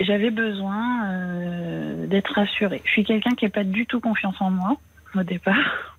J'avais 0.00 0.30
besoin 0.30 1.06
euh, 1.06 2.06
d'être 2.08 2.34
rassurée. 2.34 2.82
Je 2.84 2.90
suis 2.90 3.04
quelqu'un 3.04 3.34
qui 3.36 3.44
n'a 3.44 3.50
pas 3.50 3.64
du 3.64 3.86
tout 3.86 4.00
confiance 4.00 4.34
en 4.40 4.50
moi, 4.50 4.76
au 5.14 5.22
départ. 5.22 5.93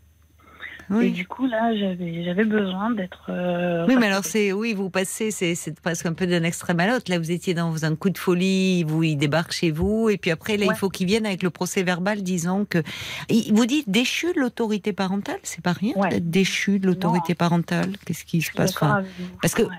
Oui. 0.89 1.07
Et 1.07 1.09
du 1.11 1.25
coup, 1.27 1.47
là, 1.47 1.75
j'avais, 1.75 2.23
j'avais 2.23 2.43
besoin 2.43 2.91
d'être. 2.91 3.25
euh, 3.29 3.85
Oui, 3.87 3.95
mais 3.99 4.07
alors 4.07 4.23
c'est 4.23 4.51
oui, 4.53 4.73
vous 4.73 4.89
passez, 4.89 5.31
c'est 5.31 5.55
c'est 5.55 5.79
presque 5.79 6.05
un 6.05 6.13
peu 6.13 6.27
d'un 6.27 6.43
extrême 6.43 6.79
à 6.79 6.87
l'autre. 6.87 7.09
Là, 7.09 7.17
vous 7.19 7.31
étiez 7.31 7.53
dans 7.53 7.85
un 7.85 7.95
coup 7.95 8.09
de 8.09 8.17
folie, 8.17 8.83
vous 8.83 9.03
il 9.03 9.15
débarque 9.17 9.51
chez 9.51 9.71
vous, 9.71 10.09
et 10.09 10.17
puis 10.17 10.31
après 10.31 10.57
là, 10.57 10.67
Ouais. 10.67 10.73
il 10.75 10.77
faut 10.77 10.89
qu'il 10.89 11.07
vienne 11.07 11.25
avec 11.25 11.41
le 11.43 11.49
procès 11.49 11.83
verbal 11.83 12.21
disant 12.23 12.65
que 12.65 12.83
Il- 13.29 13.53
vous 13.53 13.65
dites 13.65 13.89
déchu 13.89 14.33
de 14.33 14.39
l'autorité 14.39 14.93
parentale, 14.93 15.39
c'est 15.43 15.61
pas 15.63 15.73
rien 15.73 15.93
Ouais. 15.95 16.09
d'être 16.09 16.29
déchu 16.29 16.79
de 16.79 16.87
l'autorité 16.87 17.33
parentale. 17.35 17.93
Qu'est-ce 18.05 18.23
qui 18.25 18.41
je 18.41 18.51
se 18.51 18.53
passe? 18.53 18.71
Enfin, 18.75 19.03
parce 19.41 19.53
que- 19.53 19.63
Ouais. 19.63 19.69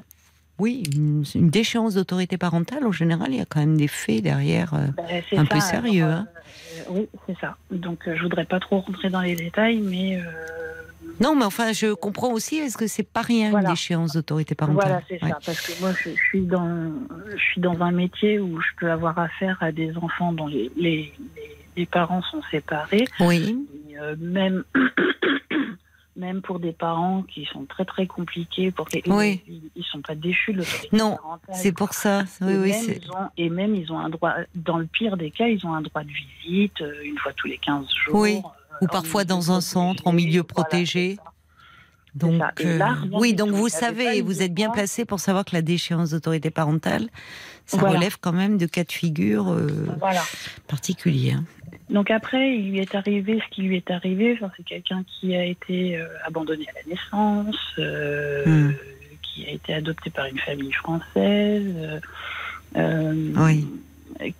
Oui, 0.59 0.85
une, 0.95 1.23
une 1.35 1.51
déchéance 1.51 1.93
d'autorité 1.97 2.39
parentale, 2.39 2.87
en 2.87 2.91
général, 2.93 3.29
il 3.31 3.37
y 3.37 3.41
a 3.43 3.45
quand 3.45 3.61
même 3.61 3.77
des 3.77 3.89
faits 3.89 4.23
derrière. 4.23 4.73
euh. 4.73 4.87
Ben, 4.97 5.23
un 5.39 5.45
ça, 5.45 5.51
peu 5.55 5.61
sérieux, 5.61 6.05
alors, 6.05 6.15
hein. 6.21 6.29
euh, 6.79 6.83
oui, 6.93 7.09
c'est 7.27 7.37
ça. 7.43 7.57
Donc, 7.71 8.05
je 8.07 8.23
voudrais 8.23 8.47
pas 8.47 8.59
trop 8.59 8.79
rentrer 8.81 9.11
dans 9.11 9.21
les 9.21 9.37
détails, 9.37 9.81
mais 9.83 10.17
Non, 11.21 11.35
mais 11.35 11.45
enfin, 11.45 11.73
je 11.73 11.93
comprends 11.95 12.33
aussi, 12.33 12.57
est-ce 12.57 12.77
que 12.77 12.87
c'est 12.87 13.03
pas 13.11 13.23
rien 13.23 13.51
Voilà. 13.51 13.69
une 13.69 13.75
déchéance 13.75 14.13
d'autorité 14.13 14.55
parentale 14.55 14.87
Voilà, 14.89 15.03
c'est 15.09 15.23
Ouais. 15.23 15.31
ça. 15.31 15.39
Parce 15.45 15.61
que 15.61 15.81
moi, 15.81 15.93
je, 15.93 16.11
je 16.11 16.21
suis 16.29 16.43
dans, 16.43 16.93
je 17.35 17.43
suis 17.53 17.61
dans 17.61 17.81
un 17.83 17.91
métier 17.93 18.39
où 18.39 18.61
je 18.61 18.69
peux 18.79 18.91
avoir 18.91 19.19
affaire 19.19 19.57
à 19.61 19.73
des 19.73 19.97
enfants 19.97 20.33
dont 20.33 20.47
les, 20.47 20.71
les, 20.77 21.13
les- 21.37 21.57
les 21.77 21.87
parents 21.87 22.23
sont 22.23 22.41
séparés. 22.51 23.07
Oui, 23.21 23.67
Et, 23.91 23.99
euh, 23.99 24.17
même, 24.19 24.65
même 26.17 26.41
pour 26.41 26.59
des 26.59 26.73
parents 26.73 27.23
qui 27.23 27.45
sont 27.53 27.67
très 27.67 27.85
très 27.85 28.07
compliqués, 28.07 28.71
pour 28.71 28.89
Oui. 29.07 29.43
ils, 29.47 29.61
ils 29.77 29.85
sont 29.85 30.01
pas 30.01 30.15
déchus 30.15 30.53
de 30.55 30.59
l'autorité 30.59 30.89
Non, 30.97 31.19
c'est 31.53 31.73
pour 31.73 31.93
ça. 31.93 32.25
Oui, 32.41 32.53
et, 32.53 32.57
oui, 32.59 32.71
même, 32.71 32.83
c'est. 32.83 32.97
ils 33.03 33.11
ont, 33.11 33.29
et 33.37 33.51
même, 33.51 33.75
ils 33.75 33.93
ont 33.93 33.99
un 33.99 34.09
droit, 34.09 34.33
dans 34.55 34.79
le 34.79 34.87
pire 34.87 35.19
des 35.19 35.31
cas, 35.31 35.49
ils 35.49 35.65
ont 35.67 35.75
un 35.75 35.83
droit 35.83 36.03
de 36.03 36.09
visite 36.45 36.81
euh, 36.81 36.95
une 37.05 37.19
fois 37.19 37.33
tous 37.35 37.47
les 37.47 37.59
15 37.59 37.87
jours. 38.07 38.15
Oui. 38.21 38.41
Ou 38.81 38.87
parfois 38.87 39.25
dans 39.25 39.53
un 39.53 39.61
centre, 39.61 40.07
en 40.07 40.13
milieu 40.13 40.43
protégé. 40.43 41.19
Donc, 42.15 42.43
euh, 42.61 42.81
oui, 43.13 43.35
donc 43.35 43.51
vous 43.51 43.69
savez, 43.69 44.23
vous 44.23 44.43
êtes 44.43 44.55
bien 44.55 44.71
placé 44.71 45.05
pour 45.05 45.21
savoir 45.21 45.45
que 45.45 45.55
la 45.55 45.61
déchéance 45.63 46.11
d'autorité 46.11 46.51
parentale, 46.51 47.09
ça 47.67 47.77
Voilà. 47.77 47.99
relève 47.99 48.17
quand 48.21 48.33
même 48.33 48.57
de 48.57 48.65
cas 48.67 48.85
de 48.85 48.93
figure 48.93 49.51
euh, 49.53 49.67
Voilà. 49.99 50.23
particuliers. 50.67 51.33
hein. 51.33 51.45
Donc 51.91 52.11
après, 52.11 52.57
il 52.57 52.71
lui 52.71 52.79
est 52.81 52.95
arrivé 52.95 53.39
ce 53.45 53.55
qui 53.55 53.63
lui 53.63 53.77
est 53.77 53.91
arrivé. 53.91 54.33
Enfin, 54.35 54.51
c'est 54.57 54.65
quelqu'un 54.65 55.05
qui 55.07 55.37
a 55.37 55.45
été 55.45 55.99
euh, 55.99 56.07
abandonné 56.25 56.67
à 56.69 56.73
la 56.73 56.95
naissance, 56.95 57.57
euh, 57.79 58.45
Hmm. 58.47 58.73
qui 59.23 59.47
a 59.47 59.51
été 59.51 59.75
adopté 59.75 60.09
par 60.11 60.25
une 60.27 60.39
famille 60.39 60.73
française, 60.73 62.01
euh, 62.77 63.33
Oui. 63.37 63.67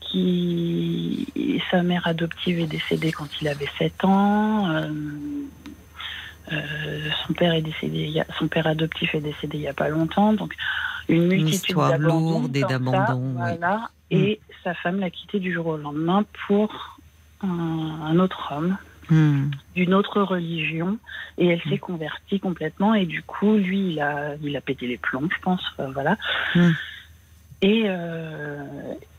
Qui 0.01 1.27
sa 1.71 1.83
mère 1.83 2.07
adoptive 2.07 2.59
est 2.61 2.67
décédée 2.67 3.13
quand 3.13 3.29
il 3.41 3.49
avait 3.49 3.69
7 3.79 4.05
ans. 4.05 4.69
euh, 4.71 4.89
euh, 6.53 7.11
son 7.27 7.33
père 7.33 7.53
est 7.55 7.63
décédé, 7.63 8.23
son 8.39 8.47
père 8.47 8.67
adoptif 8.69 9.15
est 9.17 9.21
décédé 9.21 9.59
il 9.59 9.63
y 9.63 9.69
a 9.69 9.75
pas 9.75 9.89
longtemps, 9.89 10.33
donc 10.33 10.55
une 11.09 11.27
multitude 11.27 11.77
lourde 11.99 12.57
et 12.57 12.61
d'abandon, 12.63 13.35
oui. 13.35 13.35
Voilà. 13.59 13.91
Et 14.13 14.41
sa 14.63 14.73
femme 14.75 15.01
l'a 15.01 15.11
quitté 15.11 15.41
du 15.41 15.53
jour 15.53 15.67
au 15.67 15.77
lendemain 15.77 16.25
pour 16.47 17.01
un, 17.43 17.49
un 17.49 18.19
autre 18.19 18.53
homme 18.57 18.77
Hmm. 19.09 19.51
d'une 19.77 19.95
autre 19.95 20.21
religion 20.21 20.99
et 21.39 21.47
elle 21.47 21.63
s'est 21.69 21.79
convertie 21.79 22.41
complètement 22.41 22.93
et 22.93 23.07
du 23.07 23.23
coup 23.23 23.55
lui 23.55 23.93
il 23.93 24.01
a 24.01 24.35
il 24.43 24.57
a 24.57 24.61
pété 24.61 24.89
les 24.89 24.99
plombs 24.99 25.29
je 25.31 25.41
pense 25.43 25.63
euh, 25.79 25.87
voilà 25.93 26.17
Mm. 26.57 26.71
et 27.63 27.83
euh, 27.87 28.65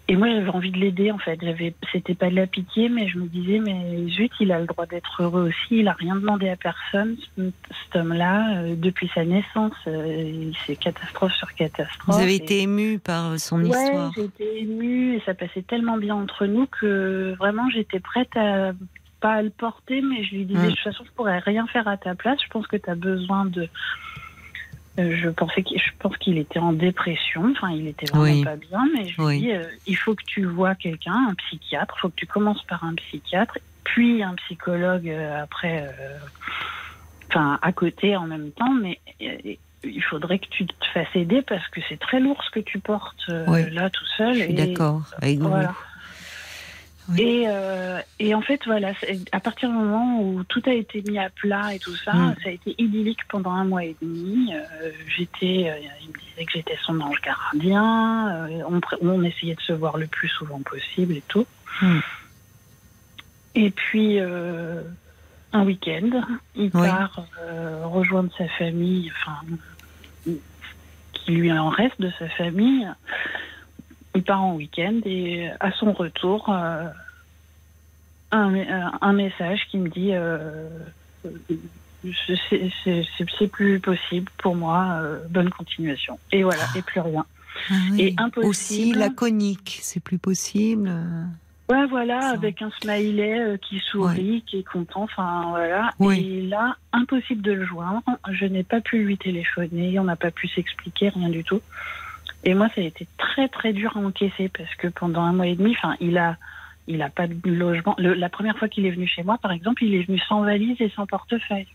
et 0.09 0.15
moi 0.15 0.27
j'avais 0.29 0.49
envie 0.49 0.71
de 0.71 0.77
l'aider 0.77 1.11
en 1.11 1.17
fait 1.17 1.37
j'avais 1.41 1.73
c'était 1.91 2.15
pas 2.15 2.29
de 2.29 2.35
la 2.35 2.47
pitié 2.47 2.87
mais 2.89 3.07
je 3.07 3.17
me 3.17 3.25
disais 3.27 3.59
mais 3.59 4.07
zut 4.09 4.31
il 4.39 4.51
a 4.51 4.59
le 4.59 4.65
droit 4.65 4.85
d'être 4.85 5.21
heureux 5.21 5.49
aussi 5.49 5.79
il 5.81 5.87
a 5.87 5.93
rien 5.93 6.15
demandé 6.15 6.47
à 6.49 6.55
personne 6.55 7.17
ce- 7.35 7.51
cet 7.83 7.95
homme 7.95 8.13
là 8.13 8.63
depuis 8.75 9.09
sa 9.13 9.25
naissance 9.25 9.73
euh, 9.87 10.51
c'est 10.65 10.75
catastrophe 10.77 11.33
sur 11.33 11.53
catastrophe 11.55 12.15
Vous 12.15 12.21
avez 12.21 12.33
Et- 12.35 12.43
été 12.43 12.61
ému 12.61 12.99
par 12.99 13.31
euh, 13.31 13.37
son 13.37 13.61
Ouais, 13.63 13.69
histoire. 13.69 14.11
j'étais 14.15 14.59
émue 14.61 15.15
et 15.15 15.21
ça 15.25 15.33
passait 15.33 15.61
tellement 15.63 15.97
bien 15.97 16.15
entre 16.15 16.45
nous 16.45 16.67
que 16.67 17.35
vraiment 17.37 17.69
j'étais 17.69 17.99
prête 17.99 18.35
à 18.37 18.71
pas 19.19 19.33
à 19.33 19.41
le 19.41 19.49
porter, 19.49 20.01
mais 20.03 20.23
je 20.23 20.35
lui 20.35 20.45
disais 20.45 20.59
Mm. 20.59 20.65
de 20.65 20.69
toute 20.75 20.79
façon 20.83 21.03
je 21.03 21.09
pourrais 21.13 21.39
rien 21.39 21.65
faire 21.65 21.87
à 21.87 21.97
ta 21.97 22.13
place. 22.13 22.37
Je 22.43 22.49
pense 22.49 22.67
que 22.67 22.77
tu 22.77 22.87
as 22.87 22.93
besoin 22.93 23.45
de. 23.45 23.67
Je 24.97 25.29
pensais 25.29 25.61
qu'il, 25.63 25.79
je 25.79 25.91
pense 25.99 26.17
qu'il 26.17 26.37
était 26.39 26.59
en 26.59 26.73
dépression. 26.73 27.51
Enfin, 27.51 27.71
il 27.71 27.87
était 27.87 28.07
vraiment 28.07 28.23
Oui. 28.23 28.43
pas 28.43 28.55
bien, 28.55 28.85
mais 28.95 29.07
je 29.07 29.15
lui 29.17 29.25
Oui. 29.25 29.39
dis 29.41 29.51
euh, 29.51 29.63
il 29.85 29.95
faut 29.95 30.15
que 30.15 30.23
tu 30.25 30.43
vois 30.45 30.73
quelqu'un, 30.75 31.27
un 31.29 31.33
psychiatre. 31.35 31.93
Il 31.97 32.01
faut 32.01 32.09
que 32.09 32.15
tu 32.15 32.25
commences 32.25 32.63
par 32.63 32.83
un 32.83 32.95
psychiatre, 32.95 33.59
puis 33.83 34.23
un 34.23 34.33
psychologue 34.35 35.09
euh, 35.09 35.43
après. 35.43 35.83
euh, 35.83 36.17
Enfin, 37.29 37.59
à 37.61 37.73
côté 37.73 38.15
en 38.15 38.25
même 38.25 38.51
temps, 38.51 38.73
mais 38.73 38.99
il 39.19 40.01
faudrait 40.09 40.39
que 40.39 40.47
tu 40.47 40.65
te 40.65 40.73
fasses 40.93 41.13
aider 41.13 41.41
parce 41.41 41.67
que 41.67 41.81
c'est 41.89 41.99
très 41.99 42.21
lourd 42.21 42.41
ce 42.41 42.49
que 42.51 42.61
tu 42.61 42.79
portes 42.79 43.29
Oui. 43.47 43.69
là 43.71 43.89
tout 43.89 44.05
seul. 44.17 44.33
Je 44.35 44.43
suis 44.43 44.53
d'accord 44.53 45.01
avec 45.21 45.37
vous. 45.39 45.49
voilà. 45.49 45.75
Oui. 47.09 47.21
Et, 47.21 47.45
euh, 47.47 48.01
et 48.19 48.35
en 48.35 48.41
fait, 48.41 48.59
voilà, 48.65 48.91
à 49.31 49.39
partir 49.39 49.69
du 49.69 49.75
moment 49.75 50.21
où 50.21 50.43
tout 50.43 50.61
a 50.65 50.73
été 50.73 51.01
mis 51.03 51.17
à 51.17 51.29
plat 51.29 51.73
et 51.73 51.79
tout 51.79 51.95
ça, 51.95 52.11
Mm. 52.13 52.35
ça 52.43 52.49
a 52.49 52.51
été 52.51 52.75
idyllique 52.77 53.25
pendant 53.29 53.51
un 53.51 53.63
mois 53.63 53.85
et 53.85 53.95
demi. 54.01 54.53
Euh, 54.53 54.91
j'étais, 55.15 55.69
euh, 55.69 55.79
il 56.01 56.09
me 56.09 56.13
disait 56.19 56.45
que 56.45 56.51
j'étais 56.51 56.77
son 56.85 56.99
ange 56.99 57.21
gardien. 57.21 58.47
euh, 58.49 58.79
on, 59.01 59.23
essayait 59.23 59.55
de 59.55 59.61
se 59.61 59.71
voir 59.73 59.97
le 59.97 60.07
plus 60.07 60.27
souvent 60.27 60.59
possible 60.61 61.13
et 61.15 61.23
tout. 61.29 61.45
Mm. 61.81 61.99
Et 63.55 63.71
puis, 63.71 64.19
un 64.19 65.63
week-end, 65.63 66.09
il 66.55 66.69
Oui. 66.73 66.87
part 66.87 67.25
rejoindre 67.85 68.29
sa 68.37 68.47
famille, 68.49 69.11
enfin, 69.15 70.33
qui 71.13 71.31
lui 71.31 71.51
en 71.51 71.69
reste 71.69 71.99
de 71.99 72.11
sa 72.19 72.27
famille. 72.29 72.87
Il 74.15 74.23
part 74.23 74.41
en 74.43 74.55
week-end 74.55 74.99
et 75.05 75.49
à 75.59 75.71
son 75.71 75.93
retour, 75.93 76.49
euh, 76.49 76.87
un, 78.31 78.53
un- 79.01 79.13
message 79.13 79.61
qui 79.69 79.77
me 79.77 79.89
dit 79.89 80.09
euh, 80.13 80.67
c'est- 82.49 83.47
plus 83.51 83.79
possible 83.79 84.29
pour 84.37 84.55
moi, 84.55 84.99
euh, 85.01 85.19
bonne 85.29 85.49
continuation. 85.49 86.19
Et 86.31 86.43
voilà, 86.43 86.63
et 86.75 86.81
plus 86.81 86.99
rien. 86.99 87.25
Ah 87.69 87.73
oui. 87.91 88.01
Et 88.01 88.13
impossible. 88.17 88.49
Aussi 88.49 88.93
laconique, 88.93 89.79
c'est 89.81 89.99
plus 89.99 90.17
possible. 90.17 90.89
euh. 90.89 91.23
Ouais, 91.69 91.85
voilà, 91.87 92.21
Ça. 92.21 92.29
avec 92.31 92.61
un 92.61 92.69
smiley 92.81 93.39
euh, 93.39 93.57
qui 93.57 93.79
sourit, 93.79 94.41
qui 94.47 94.59
est 94.59 94.63
content, 94.63 95.03
enfin 95.03 95.47
voilà. 95.49 95.91
Oui. 95.99 96.19
Et 96.19 96.41
là, 96.47 96.75
impossible 96.93 97.41
de 97.41 97.51
le 97.51 97.65
joindre. 97.65 98.01
Je 98.31 98.45
n'ai 98.45 98.63
pas 98.63 98.79
pu 98.79 98.99
lui 99.03 99.17
téléphoner, 99.17 99.99
on 99.99 100.05
n'a 100.05 100.15
pas 100.15 100.31
pu 100.31 100.47
s'expliquer, 100.47 101.09
rien 101.09 101.29
du 101.29 101.43
tout. 101.43 101.61
Et 102.43 102.53
moi, 102.53 102.69
ça 102.75 102.81
a 102.81 102.83
été 102.83 103.07
très 103.17 103.47
très 103.49 103.73
dur 103.73 103.97
à 103.97 103.99
encaisser 103.99 104.49
parce 104.49 104.73
que 104.75 104.87
pendant 104.87 105.21
un 105.23 105.33
mois 105.33 105.47
et 105.47 105.55
demi, 105.55 105.71
enfin, 105.77 105.95
il 105.99 106.17
a, 106.17 106.37
il 106.87 107.01
a 107.01 107.09
pas 107.09 107.27
de 107.27 107.35
logement. 107.49 107.95
Le- 107.97 108.13
la 108.13 108.29
première 108.29 108.57
fois 108.57 108.67
qu'il 108.69 108.85
est 108.85 108.91
venu 108.91 109.07
chez 109.07 109.23
moi, 109.23 109.37
par 109.37 109.51
exemple, 109.51 109.83
il 109.83 109.93
est 109.95 110.03
venu 110.03 110.19
sans 110.19 110.41
valise 110.43 110.77
et 110.79 110.89
sans 110.95 111.05
portefeuille. 111.05 111.67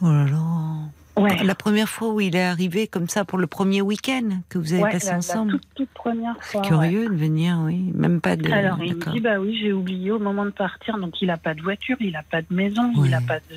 Oh 0.00 0.06
là 0.10 0.24
là. 0.24 0.42
Ouais. 1.16 1.44
La 1.44 1.54
première 1.54 1.88
fois 1.88 2.08
où 2.12 2.20
il 2.20 2.34
est 2.34 2.42
arrivé 2.42 2.88
comme 2.88 3.08
ça 3.08 3.24
pour 3.24 3.38
le 3.38 3.46
premier 3.46 3.80
week-end 3.82 4.40
que 4.48 4.58
vous 4.58 4.72
avez 4.72 4.82
Ouais, 4.82 4.90
passé 4.90 5.06
la, 5.06 5.12
la 5.12 5.18
ensemble. 5.18 5.52
toute, 5.52 5.68
toute 5.76 5.90
première 5.90 6.34
fois. 6.42 6.60
ouais. 6.62 6.66
Curieux 6.66 7.08
de 7.08 7.14
venir, 7.14 7.56
oui. 7.62 7.92
Même 7.94 8.20
pas 8.20 8.34
de. 8.34 8.50
Alors 8.50 8.82
il 8.82 8.96
me 8.96 9.12
dit 9.12 9.20
bah 9.20 9.38
oui 9.38 9.56
j'ai 9.60 9.72
oublié 9.72 10.10
au 10.10 10.18
moment 10.18 10.44
de 10.44 10.50
partir 10.50 10.98
donc 10.98 11.22
il 11.22 11.30
a 11.30 11.36
pas 11.36 11.54
de 11.54 11.62
voiture 11.62 11.96
il 12.00 12.16
a 12.16 12.24
pas 12.24 12.42
de 12.42 12.48
maison 12.50 12.90
il 13.04 13.14
a 13.14 13.20
pas 13.20 13.38
de 13.38 13.56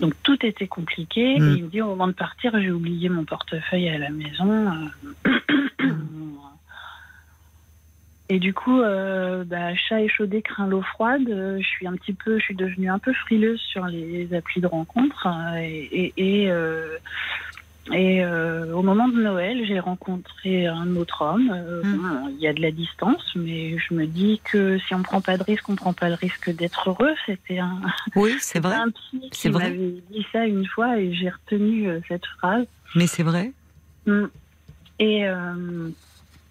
donc 0.00 0.14
tout 0.22 0.44
était 0.44 0.66
compliqué 0.66 1.38
Mm. 1.38 1.42
et 1.42 1.56
il 1.58 1.64
me 1.64 1.68
dit 1.68 1.82
au 1.82 1.86
moment 1.86 2.08
de 2.08 2.12
partir 2.12 2.58
j'ai 2.60 2.70
oublié 2.70 3.08
mon 3.08 3.24
portefeuille 3.24 3.88
à 3.88 3.98
la 3.98 4.10
maison 4.10 4.72
euh. 5.26 5.30
et 8.28 8.38
du 8.38 8.52
coup 8.52 8.80
euh, 8.80 9.44
bah, 9.44 9.74
chat 9.74 10.02
échaudé 10.02 10.42
craint 10.42 10.66
l'eau 10.66 10.82
froide 10.82 11.28
Euh, 11.28 11.58
je 11.60 11.66
suis 11.66 11.86
un 11.86 11.94
petit 11.94 12.12
peu 12.12 12.38
je 12.38 12.44
suis 12.44 12.54
devenue 12.56 12.90
un 12.90 12.98
peu 12.98 13.12
frileuse 13.12 13.60
sur 13.60 13.86
les 13.86 14.32
applis 14.34 14.60
de 14.60 14.66
rencontres 14.66 15.26
euh, 15.28 15.56
et, 15.58 16.12
et, 16.16 16.50
et, 17.92 18.24
euh, 18.24 18.72
au 18.74 18.82
moment 18.82 19.08
de 19.08 19.20
Noël, 19.22 19.64
j'ai 19.66 19.78
rencontré 19.78 20.66
un 20.66 20.96
autre 20.96 21.22
homme. 21.22 21.50
Euh, 21.54 21.82
bon, 21.84 22.28
il 22.30 22.40
y 22.40 22.48
a 22.48 22.52
de 22.52 22.60
la 22.60 22.70
distance, 22.72 23.24
mais 23.36 23.78
je 23.78 23.94
me 23.94 24.06
dis 24.06 24.40
que 24.44 24.78
si 24.78 24.94
on 24.94 25.02
prend 25.02 25.20
pas 25.20 25.36
de 25.36 25.42
risque, 25.44 25.68
on 25.68 25.76
prend 25.76 25.92
pas 25.92 26.08
le 26.08 26.14
risque 26.16 26.50
d'être 26.54 26.88
heureux. 26.90 27.14
C'était 27.26 27.58
un, 27.58 27.80
Oui, 28.16 28.34
c'est 28.40 28.60
vrai. 28.60 28.74
un 28.76 28.90
psy 28.90 29.20
C'est 29.32 29.48
qui 29.48 29.54
vrai. 29.54 29.64
m'avait 29.70 30.02
dit 30.10 30.26
ça 30.32 30.46
une 30.46 30.66
fois 30.66 30.98
et 30.98 31.12
j'ai 31.14 31.28
retenu 31.30 31.88
euh, 31.88 32.00
cette 32.08 32.26
phrase. 32.38 32.66
Mais 32.94 33.06
c'est 33.06 33.22
vrai. 33.22 33.52
Mm. 34.06 34.24
Et, 34.98 35.24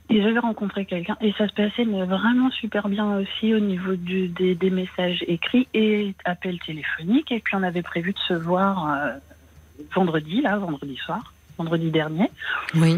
et 0.09 0.21
j'avais 0.21 0.37
rencontré 0.37 0.85
quelqu'un 0.85 1.17
et 1.19 1.33
ça 1.35 1.47
se 1.47 1.53
passait 1.53 1.83
mais 1.83 2.03
vraiment 2.05 2.51
super 2.51 2.87
bien 2.89 3.17
aussi 3.17 3.55
au 3.55 3.59
niveau 3.59 3.95
du, 3.95 4.27
des, 4.27 4.53
des 4.53 4.69
messages 4.69 5.23
écrits 5.27 5.67
et 5.73 6.13
appels 6.25 6.59
téléphoniques. 6.59 7.31
Et 7.31 7.39
puis 7.39 7.55
on 7.55 7.63
avait 7.63 7.81
prévu 7.81 8.13
de 8.13 8.19
se 8.19 8.35
voir 8.35 8.87
vendredi, 9.93 10.41
là, 10.41 10.57
vendredi 10.57 10.95
soir, 10.97 11.33
vendredi 11.57 11.91
dernier. 11.91 12.29
Oui. 12.75 12.97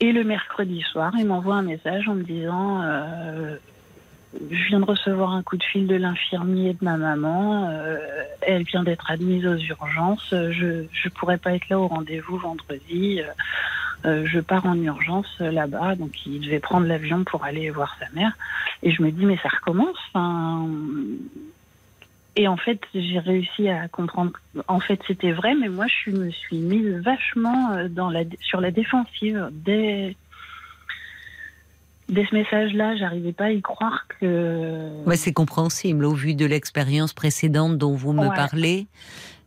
Et 0.00 0.12
le 0.12 0.24
mercredi 0.24 0.80
soir, 0.82 1.12
il 1.16 1.26
m'envoie 1.26 1.56
un 1.56 1.62
message 1.62 2.08
en 2.08 2.14
me 2.14 2.24
disant 2.24 2.82
euh, 2.82 3.56
je 4.50 4.68
viens 4.68 4.80
de 4.80 4.84
recevoir 4.84 5.32
un 5.32 5.42
coup 5.42 5.56
de 5.56 5.62
fil 5.62 5.86
de 5.86 5.94
l'infirmier 5.94 6.72
de 6.72 6.84
ma 6.84 6.96
maman. 6.96 7.68
euh, 7.70 7.98
elle 8.40 8.64
vient 8.64 8.82
d'être 8.82 9.10
admise 9.10 9.46
aux 9.46 9.56
urgences. 9.56 10.28
Je 10.30 10.84
je 10.92 11.08
pourrais 11.08 11.38
pas 11.38 11.54
être 11.54 11.68
là 11.68 11.78
au 11.78 11.86
rendez-vous 11.86 12.36
vendredi. 12.36 13.20
Euh, 14.04 14.26
je 14.26 14.40
pars 14.40 14.66
en 14.66 14.74
urgence 14.74 15.38
là-bas, 15.38 15.94
donc 15.94 16.26
il 16.26 16.40
devait 16.40 16.58
prendre 16.58 16.88
l'avion 16.88 17.22
pour 17.22 17.44
aller 17.44 17.70
voir 17.70 17.96
sa 18.00 18.06
mère. 18.12 18.32
Et 18.82 18.90
je 18.90 19.00
me 19.02 19.12
dis 19.12 19.24
mais 19.24 19.38
ça 19.40 19.50
recommence. 19.50 19.98
Et 22.36 22.48
en 22.48 22.56
fait, 22.56 22.80
j'ai 22.94 23.18
réussi 23.18 23.68
à 23.68 23.88
comprendre. 23.88 24.32
En 24.68 24.80
fait, 24.80 25.00
c'était 25.06 25.32
vrai, 25.32 25.54
mais 25.54 25.68
moi, 25.68 25.86
je 26.04 26.10
me 26.10 26.30
suis 26.30 26.56
mise 26.58 26.88
vachement 27.02 27.72
euh, 27.72 27.88
dans 27.88 28.08
la, 28.10 28.22
sur 28.40 28.60
la 28.60 28.70
défensive 28.70 29.48
dès, 29.52 30.16
dès 32.08 32.24
ce 32.24 32.34
message-là. 32.34 32.96
J'arrivais 32.96 33.32
pas 33.32 33.44
à 33.46 33.50
y 33.50 33.60
croire 33.62 34.06
que. 34.20 35.04
Ouais, 35.04 35.16
c'est 35.16 35.32
compréhensible 35.32 36.04
au 36.04 36.12
vu 36.14 36.34
de 36.34 36.46
l'expérience 36.46 37.12
précédente 37.12 37.76
dont 37.78 37.94
vous 37.94 38.12
me 38.12 38.28
Ouais. 38.28 38.34
parlez. 38.36 38.86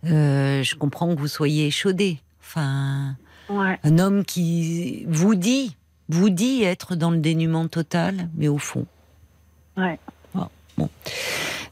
euh, 0.05 0.61
je 0.61 0.75
comprends 0.75 1.13
que 1.15 1.19
vous 1.19 1.27
soyez 1.27 1.67
échaudé. 1.67 2.19
Enfin, 2.41 3.15
Ouais. 3.49 3.79
un 3.83 3.97
homme 3.99 4.23
qui 4.25 5.05
vous 5.07 5.33
dit, 5.35 5.75
vous 6.09 6.29
dit 6.29 6.63
être 6.63 6.95
dans 6.95 7.09
le 7.11 7.17
dénuement 7.17 7.67
total, 7.67 8.29
mais 8.35 8.47
au 8.47 8.57
fond. 8.59 8.85
Ouais. 9.77 9.99
Bon. 10.77 10.89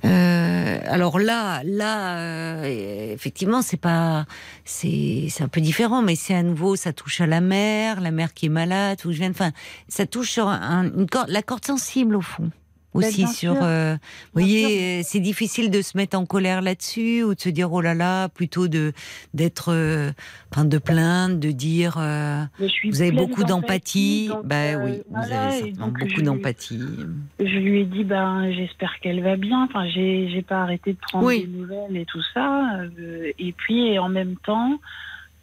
Euh, 0.06 0.80
alors 0.88 1.20
là, 1.20 1.62
là, 1.66 2.18
euh, 2.18 3.14
effectivement, 3.14 3.62
c'est 3.62 3.78
pas, 3.78 4.26
c'est, 4.66 5.30
un 5.40 5.48
peu 5.48 5.62
différent, 5.62 6.02
mais 6.02 6.16
c'est 6.16 6.36
à 6.36 6.44
nouveau, 6.44 6.76
ça 6.76 6.94
touche 6.94 7.22
à 7.22 7.28
la 7.28 7.42
mère, 7.42 8.02
la 8.02 8.12
mère 8.12 8.34
qui 8.34 8.48
est 8.48 8.50
malade, 8.50 9.00
où 9.06 9.12
je 9.12 9.18
viens, 9.18 9.32
enfin, 9.32 9.52
ça 9.88 10.06
touche 10.06 10.32
sur 10.32 10.48
un- 10.48 10.86
une 10.86 11.08
corde, 11.10 11.30
la 11.30 11.42
corde 11.42 11.66
sensible 11.66 12.16
au 12.16 12.22
fond. 12.22 12.50
Ben, 12.94 13.00
Aussi 13.08 13.24
bien 13.24 13.28
sur, 13.28 13.56
euh, 13.64 13.94
vous 13.96 14.42
voyez, 14.42 15.00
euh, 15.00 15.02
c'est 15.04 15.20
difficile 15.20 15.72
de 15.72 15.82
se 15.82 15.98
mettre 15.98 16.18
en 16.18 16.26
colère 16.26 16.62
là-dessus 16.62 17.24
ou 17.24 17.34
de 17.34 17.40
se 17.40 17.50
dire 17.50 17.72
oh 17.74 17.82
là 17.82 17.94
là, 17.96 18.30
plutôt 18.30 18.68
de 18.68 18.94
d'être, 19.34 19.74
euh, 19.74 20.12
enfin 20.52 20.64
de 20.66 20.78
plaindre, 20.78 21.38
de 21.40 21.52
dire 21.52 21.96
euh, 21.98 22.44
vous 22.86 23.02
avez 23.02 23.12
beaucoup 23.12 23.44
d'empathie. 23.44 24.30
Ben 24.44 24.80
oui, 24.84 25.02
vous 25.10 25.34
avez 25.34 25.52
certainement 25.58 25.88
beaucoup 25.88 26.22
d'empathie. 26.22 26.80
Je 27.40 27.58
lui 27.58 27.82
ai 27.82 27.86
dit, 27.86 28.04
ben, 28.04 28.52
j'espère 28.52 29.00
qu'elle 29.02 29.24
va 29.24 29.38
bien. 29.38 29.64
Enfin, 29.64 29.88
j'ai, 29.90 30.30
j'ai 30.30 30.42
pas 30.44 30.62
arrêté 30.62 30.94
de 30.94 30.98
prendre 31.00 31.26
Oui. 31.26 31.42
des 31.48 31.58
nouvelles 31.58 31.98
et 31.98 32.06
tout 32.06 32.22
ça. 32.34 32.70
Et 33.40 33.54
puis, 33.54 33.88
et 33.88 34.00
en 34.00 34.10
même 34.10 34.36
temps, 34.46 34.80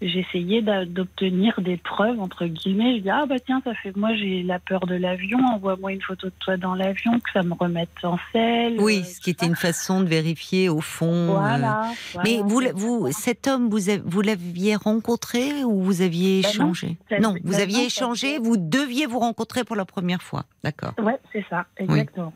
j'essayais 0.02 0.62
d'obtenir 0.86 1.60
des 1.60 1.77
preuves, 1.77 2.20
entre 2.20 2.47
guillemets. 2.47 2.97
Je 2.97 3.02
dis, 3.02 3.10
ah, 3.10 3.27
bah, 3.27 3.36
tiens, 3.44 3.60
ça 3.64 3.74
fait, 3.74 3.94
moi, 3.97 4.14
j'ai 4.14 4.43
la 4.43 4.59
peur 4.59 4.86
de 4.86 4.94
l'avion. 4.94 5.39
Envoie-moi 5.55 5.93
une 5.93 6.02
photo 6.02 6.28
de 6.28 6.32
toi 6.40 6.56
dans 6.56 6.74
l'avion, 6.74 7.18
que 7.20 7.31
ça 7.32 7.43
me 7.43 7.55
remette 7.55 7.89
en 8.02 8.18
selle. 8.32 8.77
Oui, 8.81 9.01
euh, 9.01 9.05
ce 9.05 9.20
qui 9.20 9.31
était 9.31 9.47
une 9.47 9.56
façon 9.56 10.01
de 10.01 10.06
vérifier 10.06 10.68
au 10.68 10.81
fond. 10.81 11.12
euh, 11.12 11.39
Voilà. 11.39 11.93
Mais 12.24 12.39
vous, 12.44 12.62
vous, 12.74 13.12
cet 13.12 13.47
homme, 13.47 13.68
vous, 13.68 13.81
vous 14.05 14.20
l'aviez 14.20 14.77
rencontré 14.77 15.64
ou 15.64 15.82
vous 15.82 16.02
aviez 16.02 16.43
Ben 16.43 16.48
non, 16.48 16.51
échangé? 16.72 16.97
Non, 17.20 17.35
vous 17.44 17.60
aviez 17.60 17.85
échangé, 17.86 18.39
vous 18.39 18.56
deviez 18.56 19.06
vous 19.06 19.18
rencontrer 19.18 19.64
pour 19.64 19.77
la 19.77 19.85
première 19.85 20.22
fois. 20.22 20.44
D'accord. 20.64 20.94
Ouais, 20.98 21.18
c'est 21.32 21.44
ça, 21.51 21.66
exactement. 21.77 22.32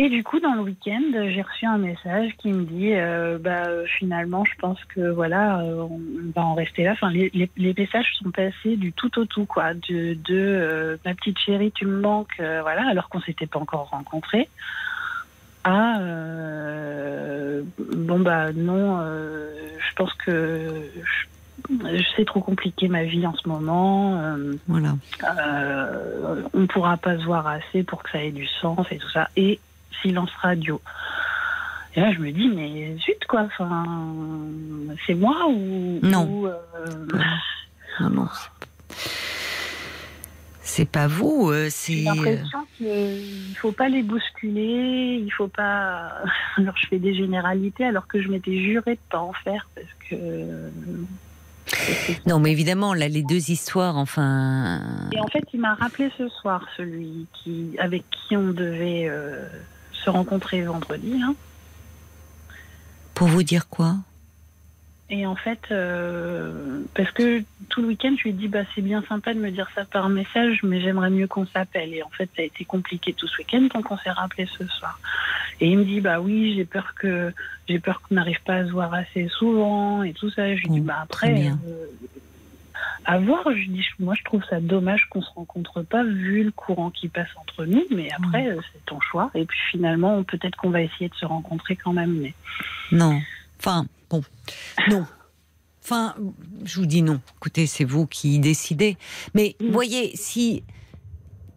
Et 0.00 0.08
du 0.10 0.22
coup, 0.22 0.38
dans 0.38 0.54
le 0.54 0.60
week-end, 0.60 1.02
j'ai 1.12 1.42
reçu 1.42 1.66
un 1.66 1.76
message 1.78 2.30
qui 2.38 2.52
me 2.52 2.62
dit, 2.64 2.92
euh, 2.94 3.36
bah, 3.40 3.64
finalement, 3.98 4.44
je 4.44 4.54
pense 4.60 4.78
que 4.84 5.10
voilà, 5.10 5.58
euh, 5.58 5.88
on 5.90 6.00
va 6.36 6.42
en 6.46 6.54
rester 6.54 6.84
là. 6.84 6.92
Enfin, 6.92 7.10
les, 7.10 7.30
les, 7.34 7.50
les 7.56 7.74
messages 7.76 8.06
sont 8.22 8.30
passés 8.30 8.76
du 8.76 8.92
tout 8.92 9.18
au 9.18 9.24
tout, 9.24 9.44
quoi. 9.44 9.74
De, 9.74 10.14
de 10.14 10.18
euh, 10.30 10.96
ma 11.04 11.14
petite 11.14 11.40
chérie, 11.40 11.72
tu 11.72 11.84
me 11.84 12.00
manques, 12.00 12.38
euh, 12.38 12.60
voilà, 12.62 12.88
alors 12.88 13.08
qu'on 13.08 13.20
s'était 13.20 13.46
pas 13.46 13.58
encore 13.58 13.88
rencontrés. 13.90 14.48
À 15.64 15.98
bon 17.96 18.20
bah 18.20 18.52
non, 18.54 19.00
je 19.04 19.94
pense 19.96 20.14
que 20.14 20.70
je- 20.94 22.02
c'est 22.16 22.24
trop 22.24 22.40
compliqué 22.40 22.86
ma 22.88 23.02
vie 23.02 23.26
en 23.26 23.34
ce 23.34 23.48
moment. 23.48 24.18
Voilà. 24.68 24.94
on 26.54 26.60
ne 26.60 26.66
pourra 26.66 26.96
pas 26.96 27.18
se 27.18 27.24
voir 27.24 27.46
assez 27.48 27.82
pour 27.82 28.04
que 28.04 28.10
ça 28.12 28.22
ait 28.22 28.30
du 28.30 28.46
sens 28.46 28.86
et 28.92 28.98
tout 28.98 29.10
ça. 29.10 29.28
Et 29.36 29.58
silence 30.02 30.30
radio. 30.40 30.80
Et 31.94 32.00
là, 32.00 32.12
je 32.12 32.18
me 32.18 32.30
dis, 32.30 32.48
mais 32.48 32.96
zut, 32.98 33.24
quoi. 33.28 33.42
Enfin, 33.42 33.84
c'est 35.06 35.14
moi 35.14 35.46
ou. 35.48 35.98
Non. 36.02 36.26
ou, 36.28 36.46
euh, 36.46 36.56
Non, 38.00 38.10
non. 38.10 38.28
c'est- 40.62 40.84
pas 40.88 41.06
vous, 41.08 41.50
euh, 41.50 41.64
J'ai 41.64 41.70
c'est. 41.70 41.92
l'impression 42.02 42.66
qu'il 42.76 42.86
ne 42.86 43.54
faut 43.56 43.72
pas 43.72 43.88
les 43.88 44.02
bousculer, 44.02 45.20
il 45.24 45.30
faut 45.30 45.48
pas. 45.48 46.12
Alors, 46.56 46.76
je 46.76 46.86
fais 46.88 46.98
des 46.98 47.14
généralités 47.14 47.84
alors 47.84 48.06
que 48.06 48.22
je 48.22 48.28
m'étais 48.28 48.56
juré 48.62 48.94
de 48.94 49.00
pas 49.10 49.18
en 49.18 49.32
faire 49.32 49.66
parce 49.74 49.88
que. 50.08 50.70
Non, 52.26 52.38
mais 52.38 52.52
évidemment, 52.52 52.94
là, 52.94 53.08
les 53.08 53.22
deux 53.22 53.50
histoires, 53.50 53.96
enfin. 53.96 54.80
Et 55.12 55.20
en 55.20 55.26
fait, 55.26 55.44
il 55.52 55.60
m'a 55.60 55.74
rappelé 55.74 56.10
ce 56.16 56.28
soir, 56.28 56.64
celui 56.76 57.26
qui, 57.34 57.76
avec 57.78 58.04
qui 58.10 58.36
on 58.36 58.52
devait 58.52 59.06
euh, 59.10 59.46
se 60.04 60.10
rencontrer 60.10 60.62
vendredi. 60.62 61.20
hein. 61.22 61.34
Pour 63.14 63.28
vous 63.28 63.42
dire 63.42 63.68
quoi? 63.68 63.96
Et 65.10 65.26
en 65.26 65.36
fait, 65.36 65.60
euh, 65.70 66.82
parce 66.94 67.10
que 67.12 67.42
tout 67.70 67.80
le 67.80 67.88
week-end, 67.88 68.14
je 68.18 68.24
lui 68.24 68.30
ai 68.30 68.32
dit, 68.34 68.46
bah, 68.48 68.60
c'est 68.74 68.82
bien 68.82 69.02
sympa 69.08 69.32
de 69.32 69.38
me 69.40 69.50
dire 69.50 69.66
ça 69.74 69.86
par 69.86 70.10
message, 70.10 70.60
mais 70.62 70.82
j'aimerais 70.82 71.08
mieux 71.08 71.26
qu'on 71.26 71.46
s'appelle. 71.46 71.94
Et 71.94 72.02
en 72.02 72.10
fait, 72.10 72.28
ça 72.36 72.42
a 72.42 72.44
été 72.44 72.66
compliqué 72.66 73.14
tout 73.14 73.26
ce 73.26 73.38
week-end, 73.38 73.66
donc 73.74 73.90
on 73.90 73.96
s'est 73.96 74.10
rappelé 74.10 74.46
ce 74.58 74.66
soir. 74.66 75.00
Et 75.60 75.70
il 75.70 75.78
me 75.78 75.84
dit, 75.84 76.00
bah 76.02 76.20
oui, 76.20 76.54
j'ai 76.56 76.66
peur 76.66 76.92
que 76.94 77.32
j'ai 77.68 77.78
peur 77.78 78.02
qu'on 78.02 78.16
n'arrive 78.16 78.42
pas 78.44 78.56
à 78.56 78.66
se 78.66 78.70
voir 78.70 78.92
assez 78.92 79.28
souvent 79.28 80.02
et 80.02 80.12
tout 80.12 80.28
ça. 80.30 80.54
Je 80.54 80.60
lui 80.60 80.68
dis, 80.68 80.80
Bon, 80.80 80.86
bah 80.88 80.98
après, 81.02 81.48
euh, 81.48 81.86
à 83.04 83.18
voir. 83.18 83.42
Je 83.50 83.68
dis, 83.70 83.84
moi, 83.98 84.14
je 84.18 84.22
trouve 84.24 84.42
ça 84.50 84.60
dommage 84.60 85.06
qu'on 85.10 85.22
se 85.22 85.30
rencontre 85.30 85.82
pas 85.82 86.04
vu 86.04 86.44
le 86.44 86.50
courant 86.52 86.90
qui 86.90 87.08
passe 87.08 87.28
entre 87.40 87.64
nous, 87.64 87.84
mais 87.90 88.08
après, 88.12 88.48
euh, 88.48 88.60
c'est 88.72 88.84
ton 88.86 89.00
choix. 89.00 89.30
Et 89.34 89.44
puis 89.44 89.58
finalement, 89.70 90.22
peut-être 90.24 90.56
qu'on 90.56 90.70
va 90.70 90.82
essayer 90.82 91.08
de 91.08 91.14
se 91.14 91.24
rencontrer 91.26 91.76
quand 91.76 91.92
même. 91.92 92.12
Mais 92.20 92.34
Non. 92.92 93.20
Enfin, 93.58 93.86
bon. 94.10 94.22
Non. 94.90 95.06
Enfin, 95.82 96.14
je 96.64 96.80
vous 96.80 96.86
dis 96.86 97.02
non. 97.02 97.20
Écoutez, 97.38 97.66
c'est 97.66 97.84
vous 97.84 98.06
qui 98.06 98.38
décidez. 98.38 98.96
Mais 99.34 99.56
Mm. 99.60 99.70
voyez, 99.70 100.16
si 100.16 100.62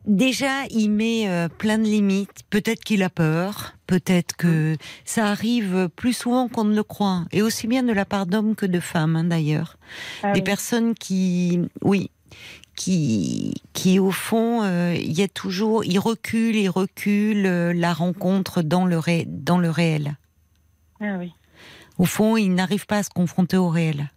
déjà 0.06 0.66
il 0.70 0.90
met 0.90 1.28
euh, 1.28 1.48
plein 1.50 1.78
de 1.78 1.84
limites, 1.84 2.42
peut-être 2.50 2.84
qu'il 2.84 3.04
a 3.04 3.10
peur, 3.10 3.76
peut-être 3.88 4.36
que 4.36 4.76
ça 5.06 5.28
arrive 5.28 5.90
plus 5.96 6.14
souvent 6.14 6.48
qu'on 6.48 6.64
ne 6.66 6.76
le 6.76 6.84
croit, 6.84 7.26
et 7.32 7.42
aussi 7.42 7.68
bien 7.68 7.84
de 7.84 7.94
la 7.94 8.06
part 8.06 8.26
d'hommes 8.26 8.56
que 8.56 8.66
de 8.66 8.80
femmes, 8.80 9.16
hein, 9.16 9.24
d'ailleurs. 9.26 9.78
Ah 10.24 10.34
des 10.34 10.40
oui. 10.40 10.44
personnes 10.44 10.94
qui, 10.96 11.60
oui, 11.84 12.10
qui, 12.76 13.54
qui 13.74 14.00
au 14.00 14.12
fond, 14.12 14.64
euh, 14.64 14.96
il 14.96 15.12
y 15.12 15.22
a 15.24 15.28
toujours, 15.28 15.84
ils 15.84 16.00
reculent, 16.00 16.56
ils 16.56 16.70
reculent 16.70 17.46
euh, 17.46 17.74
la 17.74 17.94
rencontre 17.94 18.62
dans 18.62 18.86
le, 18.86 18.98
ré- 18.98 19.26
dans 19.28 19.58
le 19.60 19.70
réel. 19.70 20.16
Ah 21.00 21.18
oui. 21.20 21.34
Au 21.98 22.06
fond, 22.06 22.38
ils 22.38 22.54
n'arrivent 22.54 22.88
pas 22.88 22.98
à 23.00 23.04
se 23.04 23.10
confronter 23.10 23.58
au 23.58 23.70
réel. 23.70 24.10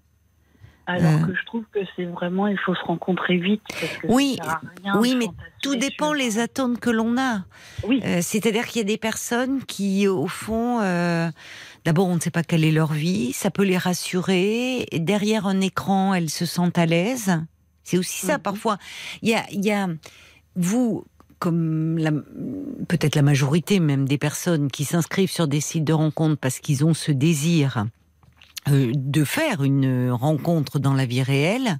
Alors 0.87 1.13
Euh. 1.23 1.27
que 1.27 1.35
je 1.35 1.45
trouve 1.47 1.65
que 1.73 1.79
c'est 1.97 2.05
vraiment, 2.05 2.47
il 2.47 2.59
faut 2.59 2.75
se 2.75 2.85
rencontrer 2.85 3.39
vite. 3.39 3.63
Parce 3.81 3.97
que 3.97 4.07
Oui, 4.09 4.37
ça 4.45 4.61
rien 4.83 4.99
oui, 5.01 5.15
mais 5.17 5.27
Tout 5.63 5.77
dépend 5.77 6.07
sur- 6.09 6.15
les 6.15 6.39
attentes 6.39 6.79
que 6.79 6.91
l'on 6.91 7.17
a. 7.19 7.45
Oui. 7.89 8.01
Euh, 8.05 8.19
C'est-à-dire 8.21 8.67
qu'il 8.67 8.81
y 8.81 8.85
a 8.85 8.87
des 8.89 8.99
personnes 8.99 9.65
qui, 9.65 10.07
au 10.09 10.27
fond, 10.27 10.81
euh, 10.83 11.31
d'abord, 11.87 12.09
on 12.09 12.17
ne 12.17 12.21
sait 12.21 12.31
pas 12.31 12.43
quelle 12.43 12.65
est 12.65 12.71
leur 12.73 12.93
vie, 12.93 13.33
ça 13.33 13.51
peut 13.51 13.63
les 13.65 13.79
rassurer. 13.79 14.87
Et 14.93 15.01
derrière 15.01 15.47
un 15.47 15.61
écran, 15.63 16.13
elles 16.13 16.29
se 16.31 16.45
sentent 16.45 16.77
à 16.79 16.85
l'aise. 16.85 17.33
C'est 17.83 17.97
aussi 17.97 18.27
ça, 18.27 18.35
Mhm. 18.37 18.43
parfois. 18.43 18.77
Il 19.23 19.31
y 19.31 19.35
a, 19.35 19.45
il 19.53 19.65
y 19.65 19.73
a, 19.73 19.89
vous, 20.57 21.05
comme 21.39 22.23
peut-être 22.89 23.15
la 23.17 23.23
majorité 23.23 23.81
même 23.81 24.07
des 24.07 24.19
personnes 24.19 24.71
qui 24.71 24.85
s'inscrivent 24.85 25.31
sur 25.31 25.49
des 25.49 25.61
sites 25.61 25.85
de 25.85 25.93
rencontres 25.93 26.39
parce 26.39 26.59
qu'ils 26.61 26.85
ont 26.85 26.95
ce 26.95 27.11
désir 27.13 27.87
euh, 28.69 28.93
de 28.95 29.25
faire 29.25 29.63
une 29.63 30.11
rencontre 30.11 30.79
dans 30.79 30.95
la 30.95 31.07
vie 31.07 31.23
réelle, 31.23 31.79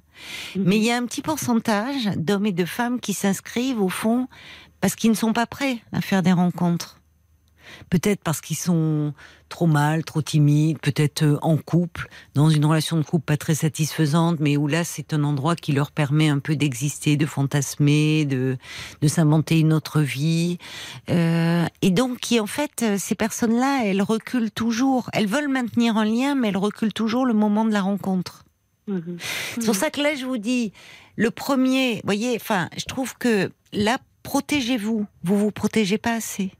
Mhm. 0.55 0.63
mais 0.65 0.77
il 0.77 0.83
y 0.83 0.91
a 0.91 0.97
un 0.97 1.05
petit 1.05 1.21
pourcentage 1.21 2.11
d'hommes 2.15 2.45
et 2.45 2.51
de 2.51 2.65
femmes 2.65 2.99
qui 2.99 3.13
s'inscrivent 3.13 3.81
au 3.81 3.89
fond 3.89 4.27
parce 4.81 4.95
qu'ils 4.95 5.09
ne 5.09 5.15
sont 5.15 5.33
pas 5.33 5.45
prêts 5.47 5.79
à 5.91 6.01
faire 6.01 6.21
des 6.21 6.31
rencontres. 6.33 6.94
Peut-être 7.89 8.21
parce 8.23 8.41
qu'ils 8.41 8.57
sont 8.57 9.13
trop 9.49 9.67
mal, 9.67 10.03
trop 10.03 10.21
timides, 10.21 10.79
peut-être 10.79 11.23
euh, 11.23 11.37
en 11.41 11.57
couple, 11.57 12.07
dans 12.33 12.49
une 12.49 12.65
relation 12.65 12.97
de 12.97 13.03
couple 13.03 13.25
pas 13.25 13.37
très 13.37 13.55
satisfaisante, 13.55 14.39
mais 14.39 14.57
où 14.57 14.67
là 14.67 14.83
c'est 14.83 15.13
un 15.13 15.23
endroit 15.23 15.55
qui 15.55 15.71
leur 15.71 15.91
permet 15.91 16.29
un 16.29 16.39
peu 16.39 16.55
d'exister, 16.55 17.15
de 17.15 17.25
fantasmer, 17.25 18.25
de, 18.25 18.57
de 19.01 19.07
s'inventer 19.07 19.59
une 19.59 19.73
autre 19.73 20.01
vie. 20.01 20.57
Euh, 21.09 21.65
et 21.81 21.91
donc 21.91 22.19
qui 22.19 22.39
en 22.39 22.47
fait, 22.47 22.83
euh, 22.83 22.97
ces 22.97 23.15
personnes-là, 23.15 23.85
elles 23.85 24.01
reculent 24.01 24.51
toujours. 24.51 25.09
Elles 25.13 25.27
veulent 25.27 25.49
maintenir 25.49 25.97
un 25.97 26.05
lien, 26.05 26.35
mais 26.35 26.49
elles 26.49 26.57
reculent 26.57 26.93
toujours 26.93 27.25
le 27.25 27.33
moment 27.33 27.65
de 27.65 27.71
la 27.71 27.81
rencontre. 27.81 28.45
Mhm. 28.87 29.17
C'est 29.55 29.65
pour 29.65 29.75
ça 29.75 29.89
que 29.89 30.01
là, 30.01 30.15
je 30.15 30.25
vous 30.25 30.37
dis, 30.37 30.71
le 31.15 31.31
premier, 31.31 31.95
vous 31.95 32.01
voyez, 32.05 32.35
enfin, 32.35 32.69
je 32.77 32.85
trouve 32.85 33.17
que 33.17 33.51
là, 33.73 33.97
protégez-vous. 34.23 35.05
Vous 35.23 35.37
vous 35.37 35.51
protégez 35.51 35.97
pas 35.97 36.13
assez. 36.13 36.51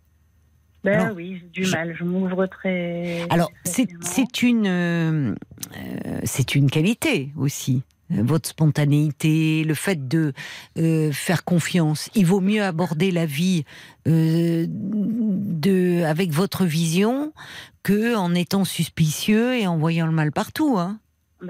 Ben 0.86 1.00
Alors, 1.00 1.16
oui, 1.16 1.42
j'ai 1.42 1.64
du 1.64 1.72
mal. 1.72 1.96
Je 1.98 2.04
m'ouvre 2.04 2.46
très. 2.46 3.26
Alors, 3.30 3.52
c'est 3.64 4.42
une, 4.44 4.68
euh, 4.68 5.36
euh, 5.78 6.20
c'est 6.24 6.54
une 6.56 6.70
qualité 6.70 7.32
aussi. 7.36 7.82
Euh, 8.12 8.22
Votre 8.22 8.48
spontanéité, 8.48 9.64
le 9.64 9.74
fait 9.74 10.08
de 10.08 10.34
euh, 10.78 11.12
faire 11.12 11.44
confiance. 11.44 12.10
Il 12.14 12.28
vaut 12.28 12.40
mieux 12.40 12.64
aborder 12.64 13.10
la 13.10 13.26
vie 13.26 13.64
euh, 14.08 14.68
de, 14.70 16.04
avec 16.04 16.32
votre 16.32 16.66
vision 16.66 17.34
que 17.82 18.16
en 18.16 18.36
étant 18.36 18.64
suspicieux 18.64 19.56
et 19.56 19.66
en 19.66 19.78
voyant 19.78 20.06
le 20.06 20.12
mal 20.12 20.32
partout. 20.32 20.78
Hein. 20.78 21.00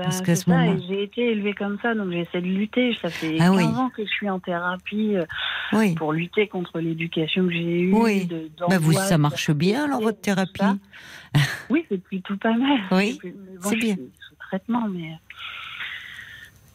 Parce 0.03 0.19
qu'à 0.21 0.35
c'est 0.35 0.43
ce 0.43 0.49
ça, 0.49 0.57
moment- 0.57 0.77
j'ai 0.87 1.03
été 1.03 1.31
élevée 1.31 1.53
comme 1.53 1.77
ça, 1.81 1.93
donc 1.95 2.11
j'essaie 2.11 2.41
de 2.41 2.47
lutter. 2.47 2.95
Ça 3.01 3.09
fait 3.09 3.35
Ah 3.39 3.49
15 3.49 3.57
oui. 3.57 3.63
ans 3.63 3.89
que 3.95 4.03
je 4.03 4.09
suis 4.09 4.29
en 4.29 4.39
thérapie 4.39 5.15
euh, 5.15 5.25
Oui. 5.73 5.95
pour 5.95 6.13
lutter 6.13 6.47
contre 6.47 6.79
l'éducation 6.79 7.45
que 7.47 7.53
j'ai 7.53 7.81
eue. 7.81 7.93
Oui. 7.93 8.25
de- 8.25 8.49
Bah 8.69 8.77
vous, 8.79 8.93
ça 8.93 9.17
marche 9.17 9.51
bien 9.51 9.85
alors 9.85 10.01
votre 10.01 10.21
thérapie. 10.21 10.61
Oui, 11.69 11.85
c'est 11.89 12.01
plutôt 12.01 12.37
pas 12.37 12.53
mal. 12.55 12.79
Oui, 12.91 13.19
bon, 13.61 13.69
c'est 13.69 13.75
bien. 13.75 13.95
sous 13.95 14.35
traitement, 14.39 14.87
mais. 14.87 15.11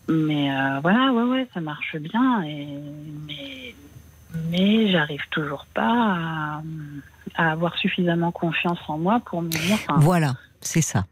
Mais 0.08 0.50
euh, 0.52 0.80
voilà, 0.80 1.12
ouais, 1.12 1.22
ouais, 1.22 1.48
ça 1.54 1.60
marche 1.60 1.96
bien. 1.96 2.42
Et... 2.42 2.66
Mais, 3.26 3.74
mais 4.50 4.90
j'arrive 4.90 5.22
toujours 5.30 5.66
pas 5.72 5.82
à, 6.18 6.62
à 7.36 7.52
avoir 7.52 7.76
suffisamment 7.78 8.32
confiance 8.32 8.78
en 8.88 8.98
moi 8.98 9.20
pour 9.24 9.40
me 9.42 9.48
dire. 9.48 9.74
enfin, 9.74 9.94
Voilà, 9.98 10.34
c'est 10.60 10.82
ça. 10.82 11.04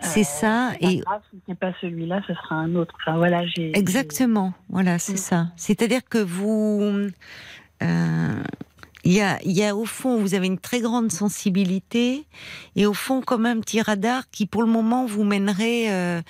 C'est 0.00 0.20
euh, 0.20 0.24
ça 0.24 0.72
pas 0.80 0.86
et 0.88 0.96
grave, 0.98 1.20
si 1.30 1.40
c'est 1.48 1.58
pas 1.58 1.72
celui-là, 1.80 2.20
ce 2.26 2.34
sera 2.34 2.56
un 2.56 2.74
autre. 2.74 2.94
Enfin 3.00 3.16
voilà, 3.16 3.46
j'ai. 3.46 3.76
Exactement, 3.76 4.52
voilà, 4.68 4.98
c'est 4.98 5.14
Mm. 5.14 5.16
ça. 5.16 5.46
C'est-à-dire 5.56 6.02
que 6.08 6.18
vous, 6.18 6.80
euh, 7.82 8.42
il 9.04 9.12
y 9.12 9.20
a, 9.20 9.38
y 9.44 9.62
a 9.64 9.74
au 9.76 9.84
fond, 9.84 10.18
vous 10.18 10.34
avez 10.34 10.46
une 10.46 10.58
très 10.58 10.80
grande 10.80 11.12
sensibilité 11.12 12.24
et 12.74 12.86
au 12.86 12.94
fond 12.94 13.20
comme 13.20 13.46
un 13.46 13.60
petit 13.60 13.80
radar 13.80 14.28
qui, 14.30 14.46
pour 14.46 14.62
le 14.62 14.68
moment, 14.68 15.06
vous 15.06 15.24
mènerait 15.24 15.90
euh, 15.92 16.20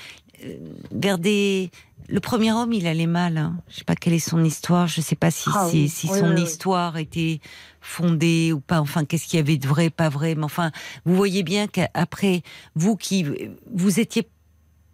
euh, 0.44 0.56
vers 0.92 1.18
des. 1.18 1.70
Le 2.08 2.20
premier 2.20 2.52
homme, 2.52 2.72
il 2.72 2.86
allait 2.86 3.06
mal. 3.06 3.36
Hein. 3.36 3.56
Je 3.68 3.76
sais 3.78 3.84
pas 3.84 3.96
quelle 3.96 4.12
est 4.12 4.18
son 4.18 4.44
histoire. 4.44 4.86
Je 4.86 5.00
sais 5.00 5.16
pas 5.16 5.30
si, 5.30 5.48
Ah 5.54 5.66
si, 5.70 5.82
oui. 5.82 5.88
si 5.88 6.08
Oui, 6.10 6.18
son 6.20 6.34
oui, 6.34 6.42
histoire 6.42 6.96
était 6.98 7.40
fondée 7.80 8.52
ou 8.52 8.60
pas. 8.60 8.80
Enfin, 8.80 9.04
qu'est-ce 9.04 9.26
qu'il 9.26 9.38
y 9.38 9.40
avait 9.42 9.56
de 9.58 9.66
vrai, 9.66 9.90
pas 9.90 10.08
vrai. 10.08 10.34
Mais 10.34 10.44
enfin, 10.44 10.70
vous 11.04 11.14
voyez 11.16 11.42
bien 11.42 11.66
qu'après, 11.66 12.42
vous 12.74 12.96
qui 12.96 13.24
vous 13.72 14.00
étiez 14.00 14.28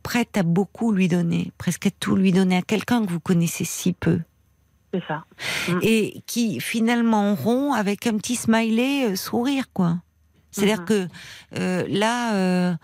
prête 0.02 0.36
à 0.36 0.42
beaucoup 0.42 0.90
lui 0.92 1.08
donner, 1.08 1.52
presque 1.58 1.86
à 1.86 1.90
tout 1.90 2.16
lui 2.16 2.32
donner 2.32 2.56
à 2.56 2.62
quelqu'un 2.62 3.04
que 3.04 3.10
vous 3.10 3.20
connaissez 3.20 3.64
si 3.64 3.92
peu 3.92 4.18
C'est 4.92 5.02
ça. 5.06 5.24
et 5.82 6.22
qui 6.26 6.58
finalement 6.60 7.34
rompt 7.34 7.74
avec 7.76 8.06
un 8.06 8.16
petit 8.16 8.34
smiley 8.36 9.06
euh, 9.12 9.16
sourire 9.16 9.66
quoi. 9.72 9.98
C'est-à-dire 10.50 10.80
Mhm. 10.80 10.86
que 10.86 11.08
euh, 11.58 11.84
là, 11.88 12.34
euh, 12.34 12.74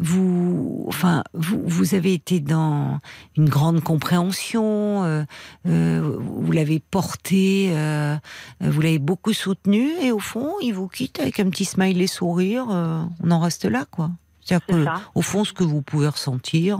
vous, 0.00 0.84
enfin, 0.88 1.24
vous, 1.34 1.60
vous 1.66 1.94
avez 1.94 2.14
été 2.14 2.40
dans 2.40 3.00
une 3.36 3.48
grande 3.48 3.82
compréhension. 3.82 5.04
euh, 5.04 5.24
euh, 5.66 6.16
vous 6.20 6.52
l'avez 6.52 6.78
porté, 6.80 7.70
euh, 7.72 8.16
vous 8.60 8.80
l'avez 8.80 8.98
beaucoup 9.00 9.32
soutenu, 9.32 9.88
et 10.00 10.12
au 10.12 10.18
fond, 10.20 10.52
il 10.62 10.72
vous 10.72 10.88
quitte 10.88 11.18
avec 11.20 11.40
un 11.40 11.50
petit 11.50 11.64
smiley 11.64 12.06
sourire. 12.06 12.66
on 12.68 13.30
en 13.30 13.40
reste 13.40 13.64
là, 13.64 13.84
quoi. 13.90 14.10
C'est-à-dire 14.44 14.64
C'est 14.68 14.74
que, 14.76 14.84
ça. 14.84 15.00
au 15.14 15.22
fond, 15.22 15.44
ce 15.44 15.52
que 15.52 15.64
vous 15.64 15.82
pouvez 15.82 16.08
ressentir. 16.08 16.78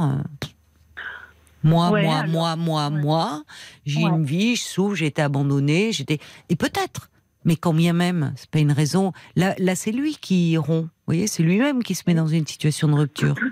moi, 1.65 1.91
Ouais, 1.91 2.05
moi, 2.05 2.17
alors, 2.19 2.31
moi, 2.31 2.57
moi, 2.57 2.91
moi, 2.91 3.43
j'ai 3.85 4.05
Ouais. 4.05 4.11
une 4.11 4.25
vie, 4.25 4.57
je 4.57 4.63
souffre, 4.63 4.95
j'ai 4.95 5.07
été 5.07 5.21
abandonnée, 5.23 5.93
j'étais. 5.93 6.19
Et 6.49 6.57
peut-être, 6.57 7.11
mais 7.49 7.57
quand 7.57 7.73
bien 7.73 7.95
même, 7.95 8.35
c'est 8.37 8.51
pas 8.51 8.59
une 8.59 8.73
raison. 8.73 9.15
Là, 9.35 9.55
là 9.59 9.75
c'est 9.75 9.91
lui 9.91 10.17
qui 10.17 10.59
rompt. 10.59 10.85
Vous 10.85 10.91
voyez, 11.07 11.27
c'est 11.27 11.43
lui-même 11.43 11.83
qui 11.83 11.95
se 11.95 12.03
met 12.07 12.13
dans 12.13 12.27
une 12.27 12.47
situation 12.47 12.89
de 12.89 12.95
rupture. 12.95 13.35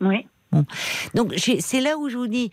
Oui. 0.00 0.26
Donc 1.14 1.32
c'est 1.36 1.80
là 1.80 1.96
où 1.96 2.08
je 2.08 2.16
vous 2.16 2.26
dis 2.26 2.50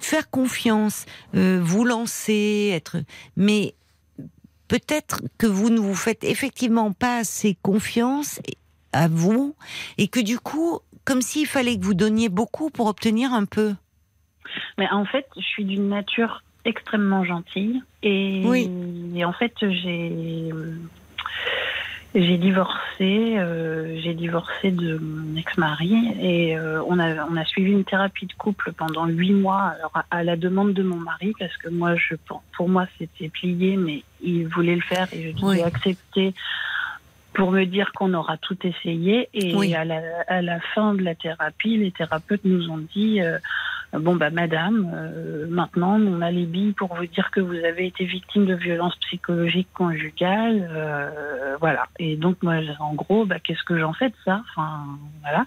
faire 0.00 0.28
confiance, 0.30 1.06
euh, 1.36 1.60
vous 1.62 1.84
lancer, 1.84 2.72
être. 2.74 2.96
Mais 3.36 3.76
peut-être 4.66 5.22
que 5.38 5.46
vous 5.46 5.70
ne 5.70 5.78
vous 5.78 5.94
faites 5.94 6.24
effectivement 6.24 6.90
pas 6.90 7.18
assez 7.18 7.56
confiance 7.62 8.40
à 8.92 9.06
vous 9.06 9.54
et 9.96 10.08
que 10.08 10.18
du 10.18 10.40
coup, 10.40 10.80
comme 11.04 11.22
s'il 11.22 11.46
fallait 11.46 11.78
que 11.78 11.84
vous 11.84 11.94
donniez 11.94 12.28
beaucoup 12.28 12.68
pour 12.68 12.88
obtenir 12.88 13.32
un 13.32 13.44
peu. 13.44 13.76
Mais 14.76 14.88
en 14.90 15.04
fait, 15.04 15.28
je 15.36 15.42
suis 15.42 15.64
d'une 15.64 15.88
nature 15.88 16.42
extrêmement 16.68 17.24
gentille 17.24 17.82
et, 18.02 18.42
Oui. 18.44 18.70
et 19.16 19.24
en 19.24 19.32
fait, 19.32 19.54
j'ai 19.60 20.50
j'ai 22.14 22.38
divorcé, 22.38 23.36
euh, 23.38 24.00
j'ai 24.02 24.14
divorcé 24.14 24.70
de 24.70 24.96
mon 24.98 25.36
ex-mari 25.36 25.94
et 26.20 26.56
euh, 26.56 26.82
on 26.86 26.98
a 26.98 27.26
on 27.26 27.36
a 27.36 27.44
suivi 27.44 27.70
une 27.72 27.84
thérapie 27.84 28.26
de 28.26 28.32
couple 28.32 28.72
pendant 28.72 29.06
huit 29.06 29.32
mois 29.34 29.74
alors 29.76 29.90
à, 29.94 30.04
à 30.10 30.24
la 30.24 30.36
demande 30.36 30.72
de 30.72 30.82
mon 30.82 30.96
mari 30.96 31.32
parce 31.38 31.54
que 31.58 31.68
moi 31.68 31.96
je 31.96 32.14
pour, 32.26 32.42
pour 32.56 32.68
moi 32.68 32.86
c'était 32.98 33.28
plié 33.28 33.76
mais 33.76 34.02
il 34.22 34.46
voulait 34.48 34.74
le 34.74 34.80
faire 34.80 35.06
et 35.12 35.34
je 35.38 35.44
Oui. 35.44 35.60
accepté 35.60 36.34
pour 37.34 37.52
me 37.52 37.64
dire 37.66 37.92
qu'on 37.92 38.14
aura 38.14 38.38
tout 38.38 38.56
essayé 38.66 39.28
et 39.34 39.54
Oui. 39.54 39.74
à, 39.74 39.84
la, 39.84 40.00
à 40.28 40.40
la 40.40 40.60
fin 40.74 40.94
de 40.94 41.02
la 41.02 41.14
thérapie 41.14 41.76
les 41.76 41.92
thérapeutes 41.92 42.44
nous 42.44 42.70
ont 42.70 42.82
dit 42.94 43.20
euh, 43.20 43.38
Bon, 43.94 44.16
bah, 44.16 44.28
madame, 44.28 44.90
euh, 44.94 45.46
maintenant, 45.48 45.98
on 45.98 46.20
a 46.20 46.30
les 46.30 46.44
billes 46.44 46.72
pour 46.74 46.94
vous 46.94 47.06
dire 47.06 47.30
que 47.30 47.40
vous 47.40 47.54
avez 47.54 47.86
été 47.86 48.04
victime 48.04 48.44
de 48.44 48.54
violences 48.54 48.96
psychologiques 48.96 49.72
conjugales. 49.72 50.68
euh, 50.70 51.56
voilà. 51.58 51.86
Et 51.98 52.16
donc, 52.16 52.42
moi, 52.42 52.56
en 52.80 52.94
gros, 52.94 53.24
bah, 53.24 53.38
qu'est-ce 53.40 53.62
que 53.64 53.78
j'en 53.78 53.94
fais 53.94 54.10
de 54.10 54.14
ça? 54.26 54.42
Enfin, 54.50 54.84
voilà. 55.22 55.46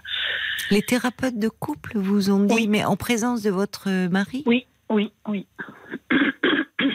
Les 0.72 0.82
thérapeutes 0.82 1.38
de 1.38 1.48
couple 1.48 1.92
vous 1.96 2.30
ont 2.32 2.44
dit, 2.44 2.54
Oui. 2.54 2.66
mais 2.66 2.84
en 2.84 2.96
présence 2.96 3.42
de 3.42 3.50
votre 3.50 4.08
mari, 4.08 4.42
Oui, 4.46 4.66
oui, 4.90 5.12
oui. 5.28 5.46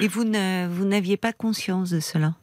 et 0.02 0.07
vous 0.10 0.26
ne 0.26 0.68
vous 0.68 0.84
n'aviez 0.86 1.15
pas 1.15 1.32
conscience 1.32 1.91
de 1.91 2.02
cela? 2.02 2.34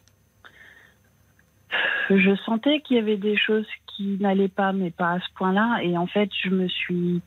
Je 2.11 2.35
sentais 2.45 2.81
qu'il 2.81 2.97
y 2.97 3.01
avait 3.01 3.17
des 3.17 3.37
choses 3.37 3.67
qui 3.87 4.17
n'allaient 4.21 4.49
pas, 4.49 4.73
mais 4.73 4.91
pas 4.91 5.13
à 5.13 5.21
ce 5.21 5.27
point-là. 5.37 5.81
Et 5.83 5.97
en 5.97 6.07
fait, 6.07 6.29
je 6.43 6.51
me 6.51 6.69
suis 6.69 7.23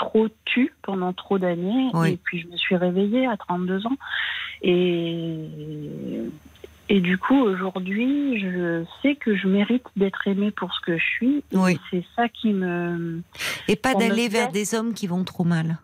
trop 0.00 0.28
tue 0.46 0.72
pendant 0.82 1.12
trop 1.12 1.38
d'années. 1.38 1.90
Oui. 1.92 2.12
Et 2.12 2.16
puis, 2.16 2.40
je 2.40 2.48
me 2.48 2.56
suis 2.56 2.74
réveillée 2.74 3.26
à 3.26 3.36
32 3.36 3.86
ans. 3.86 3.96
Et, 4.62 5.46
et 6.88 7.00
du 7.00 7.18
coup, 7.18 7.38
aujourd'hui, 7.38 8.40
je 8.40 8.84
sais 9.02 9.14
que 9.14 9.36
je 9.36 9.46
mérite 9.46 9.84
d'être 9.96 10.26
aimée 10.26 10.50
pour 10.50 10.72
ce 10.74 10.80
que 10.80 10.96
je 10.96 11.04
suis. 11.04 11.44
Et 11.52 11.56
Oui. 11.56 11.78
C'est 11.90 12.04
ça 12.16 12.28
qui 12.28 12.52
me. 12.52 13.22
Et 13.68 13.76
pas 13.76 13.94
d'aller 13.94 14.28
vers 14.28 14.50
des 14.50 14.74
hommes 14.74 14.94
qui 14.94 15.06
vont 15.06 15.22
trop 15.24 15.44
mal. 15.44 15.78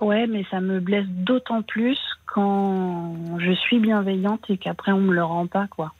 Ouais, 0.00 0.26
mais 0.26 0.46
ça 0.50 0.60
me 0.60 0.80
blesse 0.80 1.06
d'autant 1.08 1.60
plus 1.60 1.98
quand 2.24 3.38
je 3.38 3.52
suis 3.52 3.78
bienveillante 3.78 4.48
et 4.48 4.56
qu'après, 4.56 4.92
on 4.92 5.00
me 5.00 5.12
le 5.12 5.22
rend 5.22 5.46
pas, 5.46 5.66
quoi. 5.66 5.92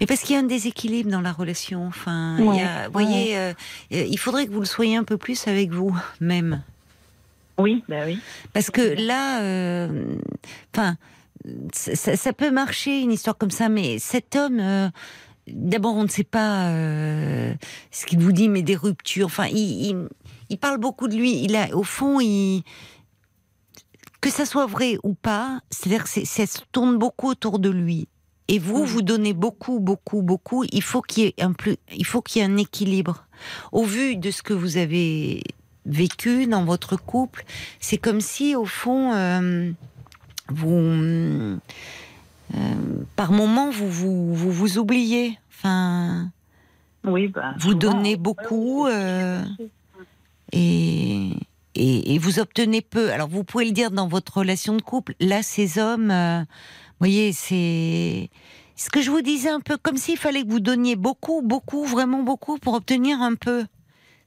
Mais 0.00 0.06
parce 0.06 0.20
qu'il 0.20 0.34
y 0.34 0.36
a 0.36 0.40
un 0.40 0.44
déséquilibre 0.44 1.10
dans 1.10 1.20
la 1.20 1.32
relation. 1.32 1.86
Enfin, 1.86 2.36
il 2.38 2.44
y 2.58 2.60
a, 2.62 2.88
voyez, 2.88 3.36
euh, 3.38 3.52
euh, 3.92 4.04
il 4.08 4.18
faudrait 4.18 4.46
que 4.46 4.52
vous 4.52 4.60
le 4.60 4.66
soyez 4.66 4.96
un 4.96 5.04
peu 5.04 5.16
plus 5.16 5.46
avec 5.48 5.70
vous 5.70 5.94
même. 6.20 6.62
Oui, 7.58 7.82
bah 7.88 8.02
oui. 8.06 8.18
Parce 8.52 8.70
que 8.70 8.80
là, 8.80 9.40
euh, 9.42 10.14
enfin, 10.74 10.96
ça, 11.72 11.94
ça- 11.96 12.16
ça 12.16 12.32
peut 12.32 12.50
marcher 12.50 13.00
une 13.00 13.10
histoire 13.12 13.36
comme 13.36 13.50
ça, 13.50 13.68
mais 13.68 13.98
cet 13.98 14.36
homme, 14.36 14.60
euh, 14.60 14.88
d'abord, 15.48 15.94
on 15.96 16.04
ne 16.04 16.08
sait 16.08 16.22
pas 16.24 16.70
ce 17.90 18.06
qu'il 18.06 18.20
vous 18.20 18.32
dit, 18.32 18.48
mais 18.48 18.62
des 18.62 18.76
ruptures. 18.76 19.26
Enfin, 19.26 19.46
il, 19.46 19.86
il, 19.90 20.08
il 20.50 20.58
parle 20.58 20.78
beaucoup 20.78 21.08
de 21.08 21.16
lui. 21.16 21.42
Il 21.42 21.56
a, 21.56 21.74
au 21.76 21.82
fond, 21.82 22.20
il 22.20 22.62
que 24.20 24.30
ça 24.30 24.44
soit 24.46 24.66
vrai 24.66 24.98
ou 25.04 25.14
pas, 25.14 25.60
c'est-à-dire 25.70 26.02
que 26.04 26.10
ça 26.24 26.46
se 26.46 26.58
tourne 26.72 26.98
beaucoup 26.98 27.28
autour 27.28 27.58
de 27.60 27.70
lui. 27.70 28.08
Et 28.48 28.58
vous, 28.58 28.78
Mhm. 28.80 28.84
vous 28.86 29.02
donnez 29.02 29.32
beaucoup, 29.34 29.78
beaucoup, 29.78 30.22
beaucoup. 30.22 30.64
Il 30.72 30.82
faut 30.82 31.02
qu'il 31.02 31.24
y 31.24 31.26
ait 31.26 31.34
un 31.42 31.52
plus, 31.52 31.76
il 31.94 32.06
faut 32.06 32.22
qu'il 32.22 32.40
y 32.40 32.44
ait 32.44 32.48
un 32.48 32.56
équilibre. 32.56 33.24
Au 33.72 33.84
vu 33.84 34.16
de 34.16 34.30
ce 34.30 34.42
que 34.42 34.54
vous 34.54 34.76
avez 34.78 35.42
vécu 35.86 36.46
dans 36.46 36.64
votre 36.64 36.96
couple, 36.96 37.44
c'est 37.80 37.98
comme 37.98 38.20
si, 38.20 38.56
au 38.56 38.64
fond, 38.64 39.12
euh, 39.14 39.70
vous, 40.48 40.68
euh, 40.68 41.58
par 43.16 43.32
moment, 43.32 43.70
vous 43.70 43.88
vous, 43.90 44.34
vous 44.34 44.50
vous 44.50 44.78
oubliez. 44.78 45.38
Enfin, 45.50 46.30
Oui, 47.04 47.28
bah. 47.28 47.54
vous 47.58 47.74
donnez 47.74 48.16
beaucoup 48.16 48.86
euh, 48.86 49.42
et, 50.52 51.30
et, 51.74 52.14
et 52.14 52.18
vous 52.18 52.38
obtenez 52.38 52.80
peu. 52.80 53.12
Alors, 53.12 53.28
vous 53.28 53.44
pouvez 53.44 53.66
le 53.66 53.72
dire 53.72 53.90
dans 53.90 54.08
votre 54.08 54.38
relation 54.38 54.74
de 54.76 54.82
couple. 54.82 55.14
Là, 55.20 55.42
ces 55.42 55.78
hommes, 55.78 56.12
voyez, 57.00 57.32
c'est 57.32 58.30
ce 58.76 58.90
que 58.90 59.00
je 59.02 59.10
vous 59.10 59.22
disais 59.22 59.48
un 59.50 59.60
peu 59.60 59.76
comme 59.76 59.96
s'il 59.96 60.16
fallait 60.16 60.42
que 60.44 60.50
vous 60.50 60.60
donniez 60.60 60.96
beaucoup, 60.96 61.42
beaucoup, 61.42 61.84
vraiment 61.84 62.22
beaucoup 62.22 62.58
pour 62.58 62.74
obtenir 62.74 63.20
un 63.20 63.34
peu. 63.34 63.66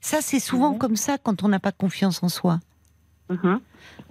Ça, 0.00 0.20
c'est 0.20 0.40
souvent 0.40 0.72
Mhm. 0.72 0.78
comme 0.78 0.96
ça 0.96 1.18
quand 1.18 1.42
on 1.44 1.48
n'a 1.48 1.60
pas 1.60 1.72
confiance 1.72 2.22
en 2.22 2.28
soi. 2.28 2.60
Mhm. 3.30 3.60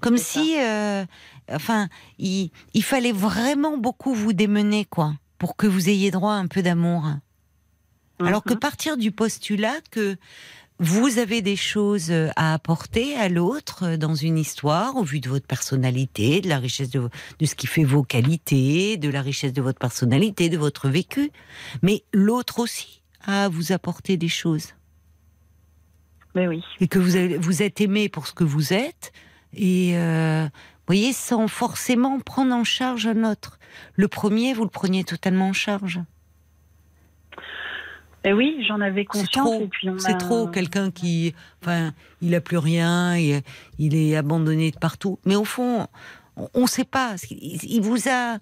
Comme 0.02 0.18
si, 0.18 0.56
euh, 0.60 1.06
enfin, 1.52 1.88
il, 2.18 2.50
il 2.74 2.84
fallait 2.84 3.12
vraiment 3.12 3.78
beaucoup 3.78 4.14
vous 4.14 4.34
démener, 4.34 4.86
quoi, 4.86 5.14
pour 5.38 5.56
que 5.56 5.68
vous 5.68 5.90
ayez 5.90 6.12
droit 6.12 6.34
à 6.34 6.38
un 6.38 6.48
peu 6.48 6.62
d'amour. 6.62 7.06
Alors 8.20 8.44
que 8.44 8.54
Mhm. 8.54 8.60
partir 8.60 8.98
du 8.98 9.12
postulat 9.12 9.76
que 9.90 10.16
vous 10.82 11.20
avez 11.20 11.42
des 11.44 11.56
choses 11.56 12.12
à 12.36 12.54
apporter 12.56 13.16
à 13.16 13.30
l'autre 13.30 13.84
euh, 13.84 13.98
dans 13.98 14.16
une 14.16 14.38
histoire, 14.40 14.96
au 14.96 15.04
vu 15.04 15.20
de 15.20 15.30
votre 15.30 15.46
personnalité, 15.46 16.42
de 16.42 16.50
la 16.50 16.58
richesse 16.58 16.90
de, 16.90 17.08
ce 17.46 17.54
qui 17.56 17.68
fait 17.68 17.84
vos 17.84 18.02
qualités, 18.04 18.98
de 18.98 19.08
la 19.10 19.22
richesse 19.22 19.54
de 19.54 19.62
votre 19.62 19.78
personnalité, 19.80 20.50
de 20.50 20.58
votre 20.58 20.90
vécu, 20.90 21.32
mais 21.84 22.04
l'autre 22.12 22.60
aussi 22.60 23.04
a 23.24 23.44
à 23.46 23.50
vous 23.50 23.72
apporter 23.72 24.18
des 24.18 24.28
choses 24.28 24.70
Mais 26.34 26.48
oui. 26.48 26.64
et 26.80 26.88
que 26.88 26.98
vous, 26.98 27.16
avez- 27.16 27.38
vous 27.38 27.62
êtes 27.62 27.80
aimé 27.80 28.10
pour 28.10 28.26
ce 28.26 28.34
que 28.34 28.44
vous 28.44 28.74
êtes, 28.74 29.12
et 29.54 29.92
euh, 29.98 30.46
vous 30.46 30.88
voyez, 30.88 31.14
sans 31.14 31.48
forcément 31.48 32.20
prendre 32.20 32.56
en 32.56 32.64
charge 32.64 33.06
un 33.06 33.24
autre. 33.30 33.60
Le 33.96 34.08
premier, 34.08 34.54
vous 34.56 34.64
le 34.64 34.70
preniez 34.72 35.04
totalement 35.04 35.50
en 35.50 35.54
charge. 35.54 36.00
Et 38.24 38.34
oui, 38.34 38.64
j'en 38.68 38.82
avais 38.82 39.02
C'est 39.12 39.20
conscience. 39.20 39.64
c'est 39.98 40.18
trop. 40.18 40.48
Quelqu'un 40.48 40.92
qui, 40.92 41.34
enfin, 41.62 41.92
il 42.22 42.36
a 42.36 42.42
plus 42.42 42.58
rien, 42.58 43.18
il, 43.18 43.42
il 43.80 43.96
est 43.96 44.16
abandonné 44.16 44.72
de 44.72 44.78
partout. 44.78 45.18
Mais 45.26 45.36
au 45.36 45.44
fond, 45.46 45.88
on 46.54 46.62
ne 46.62 46.68
sait 46.68 46.86
pas. 46.86 47.16
Il, 47.32 47.64
il 47.64 47.82
vous 47.82 48.08
a, 48.10 48.38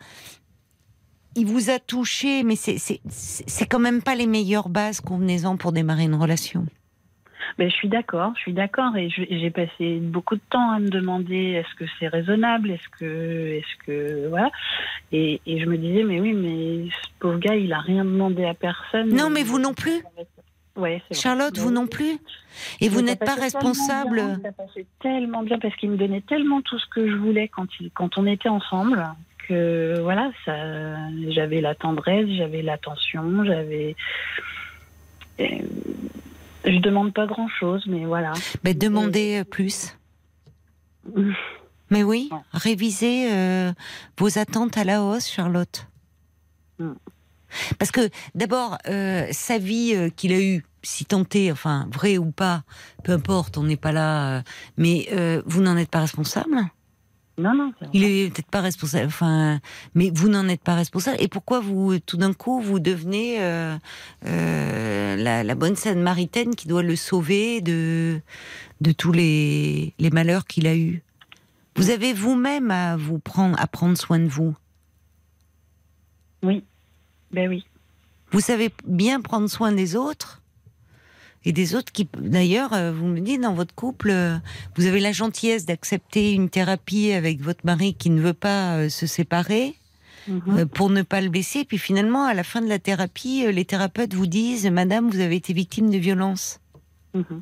il 1.36 1.46
vous 1.46 1.70
a 1.70 1.80
touché, 1.80 2.44
mais 2.44 2.58
c'est, 2.58 2.78
c'est, 2.78 3.00
c'est 3.08 3.50
c'est 3.50 3.66
quand 3.68 3.80
même 3.80 4.02
pas 4.02 4.16
les 4.16 4.28
meilleures 4.28 4.68
bases 4.70 5.00
convenaisant 5.00 5.56
pour 5.56 5.72
démarrer 5.72 6.04
une 6.04 6.16
relation. 6.16 6.66
Ben, 7.58 7.70
je 7.70 7.76
suis 7.76 7.90
d'accord, 7.90 8.34
je 8.36 8.42
suis 8.42 8.54
d'accord, 8.54 8.96
et 8.96 9.10
j'ai 9.10 9.50
passé 9.50 10.00
beaucoup 10.02 10.36
de 10.36 10.42
temps 10.50 10.72
à 10.72 10.80
me 10.80 10.90
demander 10.90 11.36
est-ce 11.54 11.74
que 11.76 11.86
c'est 12.00 12.08
raisonnable, 12.08 12.72
est-ce 12.72 12.90
que, 13.00 13.58
est-ce 13.58 13.86
que, 13.86 14.28
voilà, 14.30 14.50
et, 15.12 15.42
et 15.46 15.60
je 15.60 15.66
me 15.66 15.78
disais 15.78 16.04
mais 16.04 16.20
oui, 16.20 16.34
mais 16.34 16.90
ce 16.90 17.10
pauvre 17.20 17.40
gars, 17.40 17.56
il 17.56 17.74
a 17.74 17.80
rien 17.80 18.06
demandé 18.06 18.46
à 18.46 18.54
personne. 18.54 19.10
Non, 19.10 19.30
mais 19.30 19.44
vous 19.44 19.60
non 19.60 19.74
plus. 19.74 20.04
Ouais, 20.76 21.02
c'est 21.08 21.14
vrai. 21.16 21.22
Charlotte, 21.22 21.58
vous 21.58 21.70
Mais- 21.70 21.76
non 21.76 21.88
plus. 21.88 22.18
Et 22.80 22.88
vous 22.90 23.02
n'êtes 23.02 23.20
pas 23.20 23.36
responsable. 23.36 24.22
Ça 24.42 24.52
passait 24.52 24.86
tellement 25.02 25.44
bien 25.44 25.60
parce 25.60 25.76
qu'il 25.76 25.90
me 25.90 25.98
donnait 25.98 26.22
tellement 26.22 26.62
tout 26.62 26.80
ce 26.80 26.86
que 26.88 27.10
je 27.10 27.16
voulais 27.16 27.48
quand, 27.50 27.68
il, 27.80 27.92
quand 27.92 28.18
on 28.18 28.26
était 28.26 28.50
ensemble 28.50 29.04
que 29.48 30.00
voilà, 30.02 30.32
ça, 30.46 30.54
j'avais 31.30 31.60
la 31.60 31.76
tendresse, 31.76 32.28
j'avais 32.30 32.62
l'attention, 32.62 33.44
j'avais. 33.44 33.96
Je 36.66 36.78
demande 36.80 37.14
pas 37.14 37.26
grand 37.26 37.48
chose, 37.48 37.84
mais 37.88 38.06
voilà. 38.06 38.34
Mais 38.64 38.74
demandez 38.74 39.40
euh, 39.40 39.44
plus. 39.44 39.96
Mais 41.92 42.04
oui, 42.04 42.30
Ouais. 42.32 42.38
révisez 42.54 43.32
euh, 43.32 43.74
vos 44.20 44.38
attentes 44.38 44.78
à 44.78 44.84
la 44.84 45.02
hausse, 45.04 45.28
Charlotte. 45.28 45.88
Mm. 46.78 46.92
Parce 47.80 47.90
que 47.90 48.10
d'abord, 48.36 48.78
euh, 48.88 49.26
sa 49.32 49.58
vie 49.58 49.94
euh, 49.96 50.10
qu'il 50.10 50.32
a 50.34 50.40
eue, 50.40 50.64
si 50.84 51.04
tentée, 51.06 51.52
enfin 51.52 51.88
vrai 51.92 52.20
ou 52.20 52.30
pas, 52.32 52.62
peu 53.04 53.12
importe, 53.14 53.58
on 53.58 53.64
n'est 53.64 53.76
pas 53.76 53.92
là, 53.92 54.38
euh, 54.38 54.42
mais 54.78 55.08
euh, 55.14 55.42
vous 55.48 55.62
n'en 55.64 55.78
êtes 55.78 55.90
pas 55.90 56.02
responsable. 56.02 56.56
Non, 57.40 57.56
non. 57.56 57.72
Il 57.94 58.04
est 58.04 58.34
peut-être 58.34 58.52
pas 58.52 58.60
responsable, 58.60 59.08
enfin, 59.08 59.62
mais 59.96 60.12
vous 60.14 60.28
n'en 60.28 60.50
êtes 60.50 60.62
pas 60.62 60.76
responsable. 60.76 61.18
Et 61.22 61.30
pourquoi 61.30 61.62
vous, 61.62 61.98
tout 62.00 62.18
d'un 62.18 62.34
coup, 62.34 62.60
vous 62.60 62.80
devenez 62.80 63.42
euh, 63.42 63.78
euh, 64.26 65.16
la, 65.16 65.44
la 65.46 65.56
bonne 65.56 65.78
Sainte-Maritaine 65.78 66.54
qui 66.54 66.68
doit 66.68 66.84
le 66.84 66.98
sauver 66.98 67.62
de, 67.62 68.20
de 68.82 68.92
tous 68.92 69.14
les, 69.14 69.94
les 70.00 70.10
malheurs 70.10 70.46
qu'il 70.46 70.68
a 70.68 70.76
eus? 70.76 71.02
Vous 71.78 71.92
avez 71.92 72.12
vous-même 72.12 72.72
à 72.72 72.98
vous 72.98 73.20
prendre, 73.20 73.58
à 73.58 73.68
prendre 73.68 73.98
soin 73.98 74.20
de 74.20 74.28
vous? 74.28 74.54
Oui. 76.44 76.66
Ben 77.32 77.48
oui. 77.48 77.66
Vous 78.32 78.42
savez 78.42 78.70
bien 78.86 79.22
prendre 79.22 79.50
soin 79.50 79.72
des 79.72 79.96
autres? 79.96 80.39
Et 81.46 81.54
des 81.54 81.76
autres 81.76 81.92
qui, 81.92 82.08
d'ailleurs, 82.18 82.74
euh, 82.74 82.92
vous 82.92 83.08
me 83.08 83.20
dites 83.22 83.42
dans 83.42 83.54
votre 83.54 83.74
couple, 83.74 84.10
euh, 84.10 84.38
vous 84.76 84.86
avez 84.86 85.00
la 85.00 85.12
gentillesse 85.12 85.66
d'accepter 85.66 86.34
une 86.34 86.50
thérapie 86.50 87.12
avec 87.14 87.42
votre 87.42 87.66
mari 87.66 87.94
qui 87.94 88.10
ne 88.10 88.22
veut 88.22 88.34
pas 88.34 88.76
euh, 88.76 88.90
se 88.90 89.08
séparer. 89.08 89.76
Mhm. 90.28 90.68
pour 90.68 90.92
ne 90.92 91.02
pas 91.02 91.22
le 91.22 91.30
blesser. 91.30 91.66
Puis 91.66 91.80
finalement, 91.80 92.26
à 92.26 92.36
la 92.36 92.44
fin 92.44 92.62
de 92.62 92.68
la 92.68 92.78
thérapie, 92.78 93.52
les 93.52 93.66
thérapeutes 93.66 94.14
vous 94.14 94.28
disent 94.28 94.68
Madame, 94.68 95.10
vous 95.10 95.22
avez 95.22 95.38
été 95.38 95.54
victime 95.54 95.90
de 95.90 95.98
violence. 95.98 96.60
Mhm. 97.16 97.42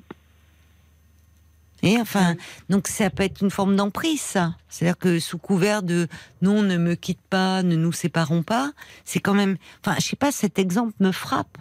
Et 1.84 2.00
enfin, 2.00 2.36
donc 2.70 2.88
ça 2.88 3.10
peut 3.10 3.24
être 3.24 3.42
une 3.42 3.52
forme 3.52 3.76
d'emprise, 3.76 4.22
ça. 4.22 4.56
C'est-à-dire 4.70 4.98
que 4.98 5.20
sous 5.20 5.38
couvert 5.38 5.84
de 5.84 6.08
non, 6.42 6.62
ne 6.62 6.78
me 6.78 6.96
quitte 6.96 7.20
pas, 7.30 7.62
ne 7.62 7.76
nous 7.76 7.92
séparons 7.92 8.44
pas, 8.44 8.72
c'est 9.04 9.20
quand 9.20 9.34
même. 9.34 9.58
Enfin, 9.84 9.98
je 10.00 10.06
sais 10.06 10.16
pas, 10.16 10.32
cet 10.32 10.58
exemple 10.58 10.94
me 11.00 11.12
frappe. 11.12 11.58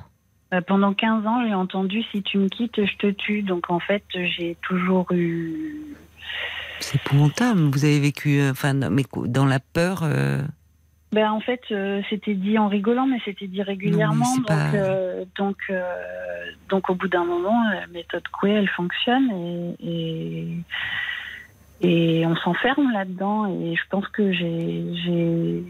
Euh, 0.54 0.60
Pendant 0.60 0.94
15 0.94 1.26
ans, 1.26 1.44
j'ai 1.46 1.54
entendu 1.54 2.02
si 2.12 2.22
tu 2.22 2.38
me 2.38 2.48
quittes, 2.48 2.84
je 2.84 2.96
te 2.98 3.08
tue. 3.10 3.42
Donc 3.42 3.68
en 3.70 3.80
fait, 3.80 4.04
j'ai 4.14 4.56
toujours 4.62 5.06
eu. 5.12 5.82
C'est 6.80 6.96
épouvantable. 6.96 7.60
Vous 7.72 7.84
avez 7.84 7.98
vécu, 8.00 8.38
euh, 8.40 8.50
enfin, 8.52 8.74
dans- 8.74 8.90
mais 8.90 9.04
dans 9.26 9.46
la 9.46 9.58
peur. 9.60 10.00
euh, 10.04 10.42
Ben, 11.12 11.30
en 11.30 11.40
fait, 11.40 11.62
euh, 11.70 12.02
c'était 12.10 12.34
dit 12.34 12.58
en 12.58 12.68
rigolant, 12.68 13.06
mais 13.06 13.18
c'était 13.24 13.46
dit 13.46 13.62
régulièrement. 13.62 14.36
donc, 14.36 14.46
pas- 14.46 14.74
euh, 14.74 15.24
donc, 15.38 15.56
euh, 15.70 15.82
donc, 16.68 16.90
au 16.90 16.94
bout 16.94 17.08
d'un 17.08 17.24
moment, 17.24 17.54
la 17.72 17.86
méthode 17.88 18.26
Coué, 18.28 18.50
elle 18.50 18.68
fonctionne 18.68 19.30
et, 19.80 20.58
et, 21.80 22.20
et 22.20 22.26
on 22.26 22.36
s'enferme 22.36 22.92
là-dedans. 22.92 23.46
Et 23.46 23.74
je 23.76 23.82
pense 23.88 24.06
que 24.08 24.32
j'ai, 24.32 25.64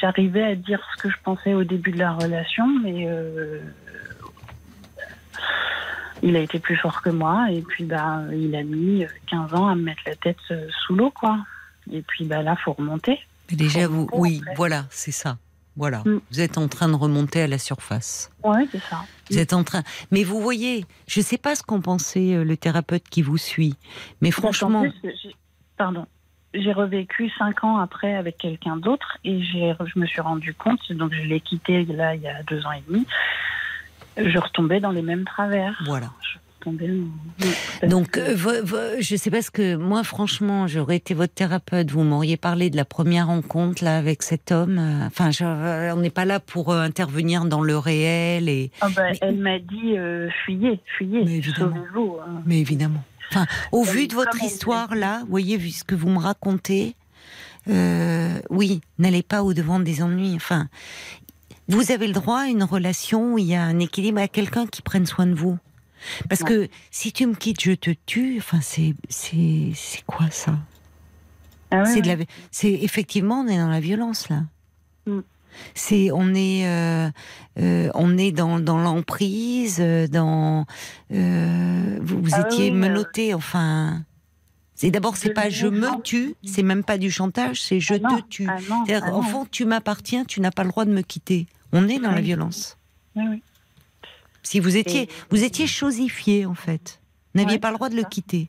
j'arrivais 0.00 0.44
à 0.44 0.54
dire 0.54 0.80
ce 0.96 1.02
que 1.02 1.10
je 1.10 1.16
pensais 1.22 1.54
au 1.54 1.64
début 1.64 1.92
de 1.92 1.98
la 1.98 2.12
relation, 2.12 2.66
mais 2.82 3.06
euh, 3.06 3.60
il 6.22 6.36
a 6.36 6.40
été 6.40 6.58
plus 6.58 6.76
fort 6.76 7.02
que 7.02 7.10
moi. 7.10 7.50
Et 7.50 7.62
puis, 7.62 7.84
bah, 7.84 8.22
il 8.32 8.54
a 8.54 8.62
mis 8.62 9.04
15 9.28 9.54
ans 9.54 9.68
à 9.68 9.74
me 9.74 9.82
mettre 9.82 10.02
la 10.06 10.16
tête 10.16 10.36
euh, 10.50 10.68
sous 10.84 10.94
l'eau, 10.94 11.10
quoi. 11.10 11.38
Et 11.90 12.02
puis, 12.02 12.24
bah, 12.24 12.42
là, 12.42 12.56
faut 12.56 12.72
remonter. 12.72 13.18
mais 13.50 13.56
déjà, 13.56 13.86
vous, 13.86 14.06
remonter 14.06 14.18
oui, 14.18 14.42
voilà, 14.56 14.86
c'est 14.90 15.12
ça. 15.12 15.38
Voilà. 15.76 16.02
Mm. 16.04 16.20
Vous 16.30 16.40
êtes 16.40 16.58
en 16.58 16.68
train 16.68 16.88
de 16.88 16.94
remonter 16.94 17.42
à 17.42 17.46
la 17.46 17.58
surface. 17.58 18.30
Ouais, 18.44 18.66
c'est 18.70 18.82
ça. 18.82 19.04
Vous 19.30 19.38
êtes 19.38 19.52
en 19.52 19.64
train. 19.64 19.82
Mais 20.10 20.22
vous 20.22 20.40
voyez, 20.40 20.84
je 21.06 21.20
ne 21.20 21.24
sais 21.24 21.38
pas 21.38 21.54
ce 21.54 21.62
qu'en 21.62 21.80
pensait 21.80 22.34
euh, 22.34 22.44
le 22.44 22.56
thérapeute 22.56 23.08
qui 23.08 23.22
vous 23.22 23.38
suit, 23.38 23.74
mais 24.20 24.30
franchement, 24.30 24.82
plus, 24.82 25.34
pardon, 25.78 26.06
j'ai 26.54 26.72
revécu 26.72 27.30
cinq 27.38 27.64
ans 27.64 27.78
après 27.78 28.14
avec 28.14 28.38
quelqu'un 28.38 28.76
d'autre 28.76 29.18
et 29.24 29.42
j'ai, 29.42 29.74
je 29.92 29.98
me 29.98 30.06
suis 30.06 30.20
rendu 30.20 30.54
compte, 30.54 30.80
donc 30.92 31.12
je 31.14 31.22
l'ai 31.22 31.40
quitté 31.40 31.84
là 31.84 32.14
il 32.14 32.22
y 32.22 32.28
a 32.28 32.42
deux 32.42 32.64
ans 32.66 32.72
et 32.72 32.82
demi, 32.88 33.06
je 34.16 34.38
retombais 34.38 34.80
dans 34.80 34.90
les 34.90 35.02
mêmes 35.02 35.24
travers. 35.24 35.80
voilà. 35.86 36.10
Je 36.20 36.38
retombais 36.70 36.88
dans- 37.82 37.88
Donc, 37.88 38.16
euh, 38.18 38.34
vo- 38.36 38.62
vo- 38.64 39.00
je 39.00 39.16
sais 39.16 39.30
pas 39.32 39.42
ce 39.42 39.50
que 39.50 39.74
moi, 39.74 40.04
franchement, 40.04 40.68
j'aurais 40.68 40.94
été 40.96 41.12
votre 41.12 41.34
thérapeute. 41.34 41.90
Vous 41.90 42.04
m'auriez 42.04 42.36
parlé 42.36 42.70
de 42.70 42.76
la 42.76 42.84
première 42.84 43.26
rencontre 43.26 43.82
là 43.82 43.96
avec 43.98 44.22
cet 44.22 44.52
homme. 44.52 44.78
euh, 44.78 45.06
Enfin, 45.06 45.32
je- 45.32 45.42
euh, 45.44 45.92
on 45.92 45.96
n'est 46.00 46.10
pas 46.10 46.24
là 46.24 46.38
pour 46.38 46.70
euh, 46.70 46.80
intervenir 46.82 47.46
dans 47.46 47.62
le 47.62 47.76
réel 47.76 48.48
et. 48.48 48.70
Ah 48.80 48.88
bah, 48.94 49.10
mais- 49.10 49.18
Elle 49.22 49.38
m'a 49.38 49.58
dit 49.58 49.96
euh, 49.98 50.28
fuyez, 50.44 50.78
fuyez, 50.96 51.42
sauvez-vous. 51.42 52.18
hein. 52.24 52.42
Mais 52.46 52.60
évidemment. 52.60 53.02
Enfin, 53.30 53.46
au 53.70 53.82
vu 53.84 54.08
de 54.08 54.14
votre 54.14 54.42
histoire 54.42 54.94
là, 54.94 55.20
vous 55.20 55.30
voyez, 55.30 55.56
vu 55.56 55.70
ce 55.70 55.84
que 55.84 55.94
vous 55.94 56.08
me 56.08 56.18
racontez, 56.18 56.96
euh, 57.68 58.40
oui, 58.50 58.80
n'allez 58.98 59.22
pas 59.22 59.42
au 59.42 59.54
devant 59.54 59.80
des 59.80 60.02
ennuis. 60.02 60.34
Enfin, 60.34 60.68
vous 61.68 61.92
avez 61.92 62.06
le 62.06 62.12
droit 62.12 62.40
à 62.40 62.46
une 62.46 62.64
relation 62.64 63.34
où 63.34 63.38
il 63.38 63.46
y 63.46 63.54
a 63.54 63.62
un 63.62 63.78
équilibre 63.78 64.20
à 64.20 64.28
quelqu'un 64.28 64.66
qui 64.66 64.82
prenne 64.82 65.06
soin 65.06 65.26
de 65.26 65.34
vous. 65.34 65.58
Parce 66.28 66.42
que 66.42 66.68
si 66.90 67.12
tu 67.12 67.26
me 67.26 67.34
quittes, 67.34 67.62
je 67.62 67.72
te 67.72 67.90
tue. 68.06 68.36
Enfin, 68.38 68.60
c'est 68.60 68.94
c'est 69.08 69.70
c'est 69.74 70.04
quoi 70.04 70.30
ça? 70.30 70.58
Ah 71.70 71.84
C'est 71.86 72.02
la, 72.02 72.16
c'est 72.50 72.72
effectivement 72.72 73.40
on 73.40 73.48
est 73.48 73.56
dans 73.56 73.68
la 73.68 73.80
violence 73.80 74.28
là. 74.28 74.42
C'est 75.74 76.10
on 76.12 76.34
est 76.34 76.66
euh, 76.66 77.10
euh, 77.60 77.90
on 77.94 78.16
est 78.18 78.32
dans 78.32 78.58
dans 78.58 78.78
l'emprise, 78.78 79.78
euh, 79.80 80.06
dans 80.08 80.66
euh, 81.12 81.98
vous, 82.02 82.22
vous 82.22 82.30
Ah 82.34 82.46
étiez 82.46 82.70
oui, 82.70 82.76
menotté. 82.76 83.34
Enfin, 83.34 84.04
c'est 84.74 84.90
d'abord 84.90 85.16
c'est 85.16 85.30
pas 85.34 85.48
je 85.50 85.66
me 85.66 86.00
tue, 86.02 86.34
c'est 86.44 86.62
même 86.62 86.84
pas 86.84 86.98
du 86.98 87.10
chantage, 87.10 87.62
c'est 87.62 87.80
je 87.80 87.94
Ah 87.94 87.98
non, 87.98 88.20
te 88.20 88.28
tue. 88.28 88.46
ah 88.48 88.58
non, 88.68 88.84
ah 88.88 89.10
non. 89.10 89.22
fond, 89.22 89.46
tu 89.50 89.64
m'appartiens, 89.64 90.24
tu 90.24 90.40
n'as 90.40 90.50
pas 90.50 90.64
le 90.64 90.70
droit 90.70 90.84
de 90.84 90.92
me 90.92 91.02
quitter. 91.02 91.46
On 91.72 91.88
est 91.88 91.98
dans 91.98 92.10
la 92.12 92.20
violence. 92.20 92.76
Oui. 93.16 93.42
Si 94.42 94.58
vous 94.60 94.76
étiez, 94.76 95.02
Et- 95.02 95.08
vous 95.30 95.44
étiez 95.44 95.66
chosifié 95.66 96.46
en 96.46 96.54
fait. 96.54 97.00
Vous 97.34 97.40
n'aviez 97.40 97.56
Ouais, 97.56 97.60
pas 97.60 97.70
le 97.70 97.76
droit 97.76 97.88
de 97.88 97.96
le 97.96 98.02
quitter. 98.04 98.48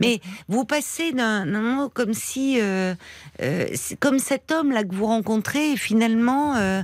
Mais 0.00 0.20
vous 0.48 0.64
passez 0.64 1.12
d'un 1.12 1.44
mot 1.44 1.88
comme 1.88 2.14
si, 2.14 2.60
euh, 2.60 2.94
euh, 3.42 3.66
comme 4.00 4.18
cet 4.18 4.52
homme 4.52 4.72
là 4.72 4.84
que 4.84 4.94
vous 4.94 5.06
rencontrez, 5.06 5.76
finalement, 5.76 6.56
euh, 6.56 6.82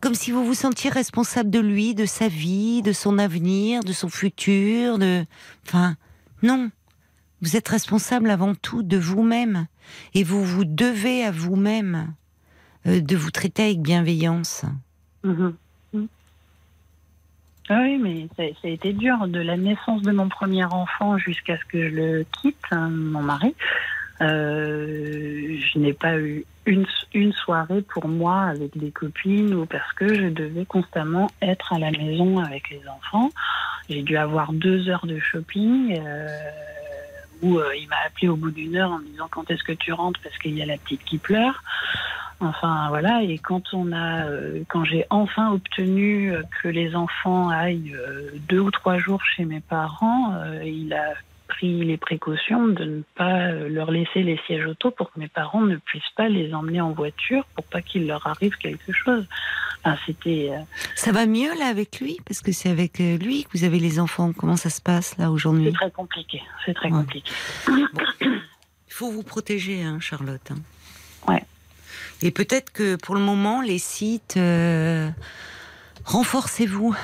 comme 0.00 0.14
si 0.14 0.30
vous 0.30 0.44
vous 0.44 0.54
sentiez 0.54 0.90
responsable 0.90 1.50
de 1.50 1.60
lui, 1.60 1.94
de 1.94 2.06
sa 2.06 2.28
vie, 2.28 2.82
de 2.82 2.92
son 2.92 3.18
avenir, 3.18 3.82
de 3.84 3.92
son 3.92 4.08
futur, 4.08 4.98
de, 4.98 5.24
enfin, 5.66 5.96
non. 6.42 6.70
Vous 7.40 7.56
êtes 7.56 7.68
responsable 7.68 8.30
avant 8.30 8.54
tout 8.54 8.84
de 8.84 8.96
vous-même. 8.96 9.66
Et 10.14 10.22
vous 10.22 10.44
vous 10.44 10.64
devez 10.64 11.24
à 11.24 11.32
vous-même 11.32 12.14
de 12.84 13.16
vous 13.16 13.30
traiter 13.32 13.64
avec 13.64 13.80
bienveillance. 13.80 14.64
Mhm. 15.24 15.32
Mhm. 15.32 15.56
Ah 17.74 17.80
oui, 17.80 17.96
mais 17.96 18.28
ça, 18.36 18.42
a 18.42 18.68
été 18.68 18.92
dur. 18.92 19.26
De 19.28 19.40
la 19.40 19.56
naissance 19.56 20.02
de 20.02 20.12
mon 20.12 20.28
premier 20.28 20.64
enfant 20.64 21.16
jusqu'à 21.16 21.56
ce 21.56 21.64
que 21.64 21.88
je 21.88 21.94
le 21.94 22.26
quitte, 22.30 22.62
hein, 22.70 22.90
mon 22.90 23.22
mari, 23.22 23.54
euh, 24.20 25.56
je 25.58 25.78
n'ai 25.78 25.94
pas 25.94 26.18
eu 26.18 26.44
une, 26.66 26.84
une 27.14 27.32
soirée 27.32 27.80
pour 27.80 28.08
moi 28.08 28.42
avec 28.42 28.76
des 28.76 28.90
copines 28.90 29.54
ou 29.54 29.64
parce 29.64 29.90
que 29.94 30.06
je 30.06 30.28
devais 30.28 30.66
constamment 30.66 31.30
être 31.40 31.72
à 31.72 31.78
la 31.78 31.90
maison 31.92 32.40
avec 32.40 32.68
les 32.68 32.82
enfants. 32.88 33.30
J'ai 33.88 34.02
dû 34.02 34.18
avoir 34.18 34.52
deux 34.52 34.90
heures 34.90 35.06
de 35.06 35.18
shopping 35.18 35.98
euh, 35.98 36.26
où 37.40 37.58
euh, 37.58 37.74
il 37.74 37.88
m'a 37.88 37.96
appelé 38.06 38.28
au 38.28 38.36
bout 38.36 38.50
d'une 38.50 38.76
heure 38.76 38.90
en 38.92 38.98
me 38.98 39.06
disant 39.06 39.28
quand 39.30 39.50
est-ce 39.50 39.64
que 39.64 39.72
tu 39.72 39.94
rentres? 39.94 40.20
Parce 40.22 40.36
qu'il 40.36 40.54
y 40.58 40.60
a 40.60 40.66
la 40.66 40.76
petite 40.76 41.04
qui 41.04 41.16
pleure. 41.16 41.62
Enfin 42.42 42.88
voilà, 42.88 43.22
et 43.22 43.38
quand 43.38 43.72
on 43.72 43.92
a, 43.92 44.26
euh, 44.26 44.62
quand 44.68 44.84
j'ai 44.84 45.04
enfin 45.10 45.52
obtenu 45.52 46.32
euh, 46.32 46.42
que 46.60 46.68
les 46.68 46.96
enfants 46.96 47.48
aillent 47.50 47.94
euh, 47.96 48.30
deux 48.48 48.58
ou 48.58 48.70
trois 48.72 48.98
jours 48.98 49.22
chez 49.24 49.44
mes 49.44 49.60
parents, 49.60 50.34
euh, 50.34 50.62
il 50.64 50.92
a 50.92 51.12
pris 51.46 51.84
les 51.84 51.96
précautions 51.98 52.66
de 52.66 52.84
ne 52.84 53.02
pas 53.14 53.52
leur 53.52 53.90
laisser 53.90 54.22
les 54.22 54.40
sièges 54.46 54.66
auto 54.66 54.90
pour 54.90 55.12
que 55.12 55.20
mes 55.20 55.28
parents 55.28 55.60
ne 55.60 55.76
puissent 55.76 56.02
pas 56.16 56.28
les 56.28 56.52
emmener 56.54 56.80
en 56.80 56.92
voiture 56.92 57.44
pour 57.54 57.64
pas 57.64 57.80
qu'il 57.82 58.06
leur 58.06 58.26
arrive 58.26 58.56
quelque 58.56 58.90
chose. 58.92 59.24
Enfin, 59.84 59.98
c'était 60.06 60.50
Ça 60.96 61.12
va 61.12 61.26
mieux 61.26 61.50
là 61.58 61.66
avec 61.66 62.00
lui? 62.00 62.16
Parce 62.26 62.40
que 62.40 62.52
c'est 62.52 62.70
avec 62.70 62.98
lui 62.98 63.44
que 63.44 63.50
vous 63.56 63.64
avez 63.64 63.78
les 63.80 64.00
enfants. 64.00 64.32
Comment 64.32 64.56
ça 64.56 64.70
se 64.70 64.80
passe 64.80 65.16
là 65.18 65.24
c'est 65.26 65.30
aujourd'hui 65.30 65.72
très 65.72 65.90
compliqué, 65.90 66.40
c'est 66.64 66.74
très 66.74 66.88
Ouais. 66.90 66.98
compliqué. 67.02 67.30
Il 67.68 68.94
faut 68.94 69.10
vous 69.10 69.22
protéger, 69.22 69.82
hein, 69.82 69.98
Charlotte. 70.00 70.50
hein. 70.50 70.58
Ouais. 71.28 71.42
Et 72.22 72.30
peut-être 72.30 72.72
que 72.72 72.96
pour 72.96 73.14
le 73.14 73.20
moment, 73.20 73.60
les 73.60 73.78
sites, 73.78 74.36
euh, 74.36 75.10
renforcez-vous. 76.04 76.94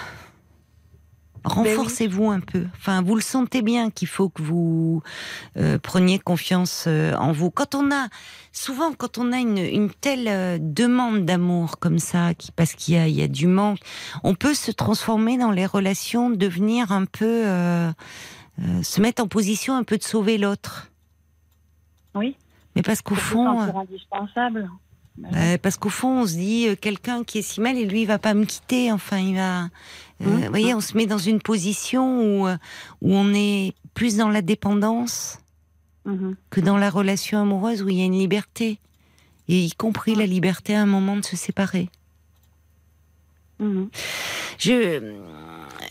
Renforcez-vous 1.45 2.31
un 2.31 2.41
peu. 2.41 2.67
Enfin, 2.77 3.03
vous 3.03 3.15
le 3.15 3.21
sentez 3.21 3.63
bien 3.63 3.91
qu'il 3.91 4.09
faut 4.09 4.29
que 4.29 4.43
vous 4.43 5.03
euh, 5.57 5.79
preniez 5.79 6.19
confiance 6.19 6.85
euh, 6.87 7.15
en 7.15 7.33
vous. 7.33 7.51
Quand 7.51 7.75
on 7.75 7.91
a, 7.91 8.09
souvent, 8.53 8.93
quand 8.93 9.19
on 9.19 9.33
a 9.33 9.39
une, 9.39 9.59
une 9.59 9.91
telle 9.91 10.29
euh, 10.29 10.59
demande 10.61 11.25
d'amour 11.25 11.79
comme 11.79 11.99
ça, 11.99 12.35
qui, 12.35 12.53
parce 12.53 12.75
qu'il 12.75 12.95
y 12.95 12.99
a, 12.99 13.09
il 13.09 13.15
y 13.15 13.23
a 13.23 13.29
du 13.29 13.47
manque, 13.47 13.79
on 14.25 14.35
peut 14.35 14.55
se 14.55 14.71
transformer 14.71 15.39
dans 15.39 15.51
les 15.51 15.67
relations, 15.67 16.31
devenir 16.31 16.93
un 16.93 17.07
peu, 17.07 17.45
se 18.83 19.01
mettre 19.01 19.23
en 19.23 19.29
position 19.29 19.75
un 19.75 19.85
peu 19.85 19.97
de 19.97 20.05
sauver 20.05 20.39
l'autre. 20.39 20.91
Oui. 22.15 22.37
Mais 22.77 22.83
parce 22.83 23.01
qu'au 23.01 23.15
fond, 23.15 23.59
sentir 23.61 23.77
indispensable. 23.77 24.71
Euh, 25.35 25.59
parce 25.59 25.77
qu'au 25.77 25.89
fond, 25.91 26.23
on 26.23 26.27
se 26.27 26.35
dit 26.35 26.69
euh, 26.69 26.77
quelqu'un 26.77 27.25
qui 27.25 27.39
est 27.39 27.43
si 27.43 27.61
mal 27.61 27.77
et 27.77 27.85
lui 27.85 28.03
il 28.03 28.07
va 28.07 28.19
pas 28.19 28.35
me 28.35 28.45
quitter. 28.45 28.93
Enfin, 28.93 29.19
il 29.19 29.35
va. 29.37 29.63
euh, 29.65 29.67
Mhm. 30.21 30.41
Vous 30.45 30.49
voyez, 30.51 30.75
on 30.75 30.81
se 30.81 30.97
met 30.97 31.07
dans 31.07 31.19
une 31.19 31.41
position 31.41 32.23
où 32.23 32.47
où 32.49 33.15
on 33.15 33.33
est 33.35 33.73
plus 33.95 34.17
dans 34.17 34.29
la 34.31 34.43
dépendance 34.43 35.39
Mhm. 36.05 36.37
que 36.51 36.61
dans 36.61 36.77
la 36.79 36.89
relation 36.91 37.39
amoureuse 37.41 37.83
où 37.83 37.89
il 37.89 37.99
y 37.99 38.03
a 38.03 38.05
une 38.07 38.19
liberté 38.19 38.79
et 39.49 39.65
y 39.65 39.73
compris 39.73 40.15
la 40.15 40.27
liberté 40.27 40.75
à 40.75 40.83
un 40.83 40.87
moment 40.87 41.17
de 41.17 41.25
se 41.25 41.37
séparer. 41.37 41.89
Je, 44.59 45.13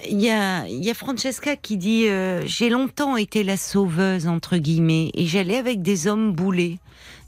il 0.10 0.22
y 0.22 0.30
a, 0.30 0.68
il 0.68 0.84
y 0.84 0.90
a 0.90 0.94
Francesca 0.94 1.56
qui 1.56 1.78
dit 1.78 2.08
euh, 2.08 2.41
j'ai 2.45 2.70
longtemps 2.70 3.18
été 3.18 3.44
la 3.44 3.58
sauveuse 3.58 4.28
entre 4.28 4.58
guillemets 4.58 5.12
et 5.14 5.26
j'allais 5.26 5.58
avec 5.58 5.82
des 5.82 6.08
hommes 6.08 6.34
boulés. 6.34 6.80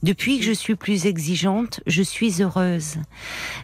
Depuis 0.01 0.39
que 0.39 0.45
je 0.45 0.53
suis 0.53 0.76
plus 0.76 1.07
exigeante, 1.07 1.81
je 1.85 2.01
suis 2.01 2.41
heureuse. 2.41 2.95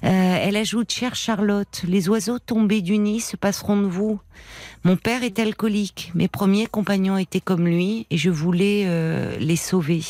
Euh, 0.04 0.38
elle 0.42 0.58
ajoute 0.58 0.92
chère 0.92 1.16
Charlotte, 1.16 1.84
les 1.88 2.10
oiseaux 2.10 2.40
tombés 2.40 2.82
du 2.82 2.98
nid 2.98 3.22
se 3.22 3.38
passeront 3.38 3.82
de 3.82 3.88
vous. 3.88 4.20
Mon 4.84 4.98
père 4.98 5.24
est 5.24 5.40
alcoolique, 5.40 6.12
mes 6.14 6.28
premiers 6.28 6.68
compagnons 6.68 7.18
étaient 7.18 7.40
comme 7.40 7.66
lui 7.66 8.06
et 8.12 8.18
je 8.18 8.30
voulais 8.30 8.84
euh, 8.86 9.38
les 9.40 9.56
sauver. 9.56 10.02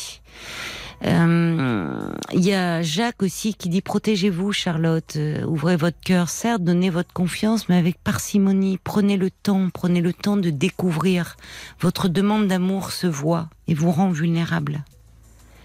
Euh, 1.04 2.10
Il 2.32 2.44
y 2.44 2.54
a 2.54 2.82
Jacques 2.82 3.22
aussi 3.22 3.54
qui 3.54 3.68
dit 3.68 3.82
protégez-vous 3.82 4.52
Charlotte, 4.52 5.14
Euh, 5.16 5.44
ouvrez 5.44 5.76
votre 5.76 6.00
cœur, 6.00 6.28
certes 6.28 6.64
donnez 6.64 6.90
votre 6.90 7.12
confiance 7.12 7.68
mais 7.68 7.76
avec 7.76 8.02
parcimonie, 8.02 8.78
prenez 8.82 9.16
le 9.16 9.30
temps, 9.30 9.68
prenez 9.72 10.00
le 10.00 10.12
temps 10.12 10.36
de 10.38 10.50
découvrir. 10.50 11.36
Votre 11.80 12.08
demande 12.08 12.48
d'amour 12.48 12.90
se 12.90 13.06
voit 13.06 13.48
et 13.68 13.74
vous 13.74 13.92
rend 13.92 14.10
vulnérable. 14.10 14.84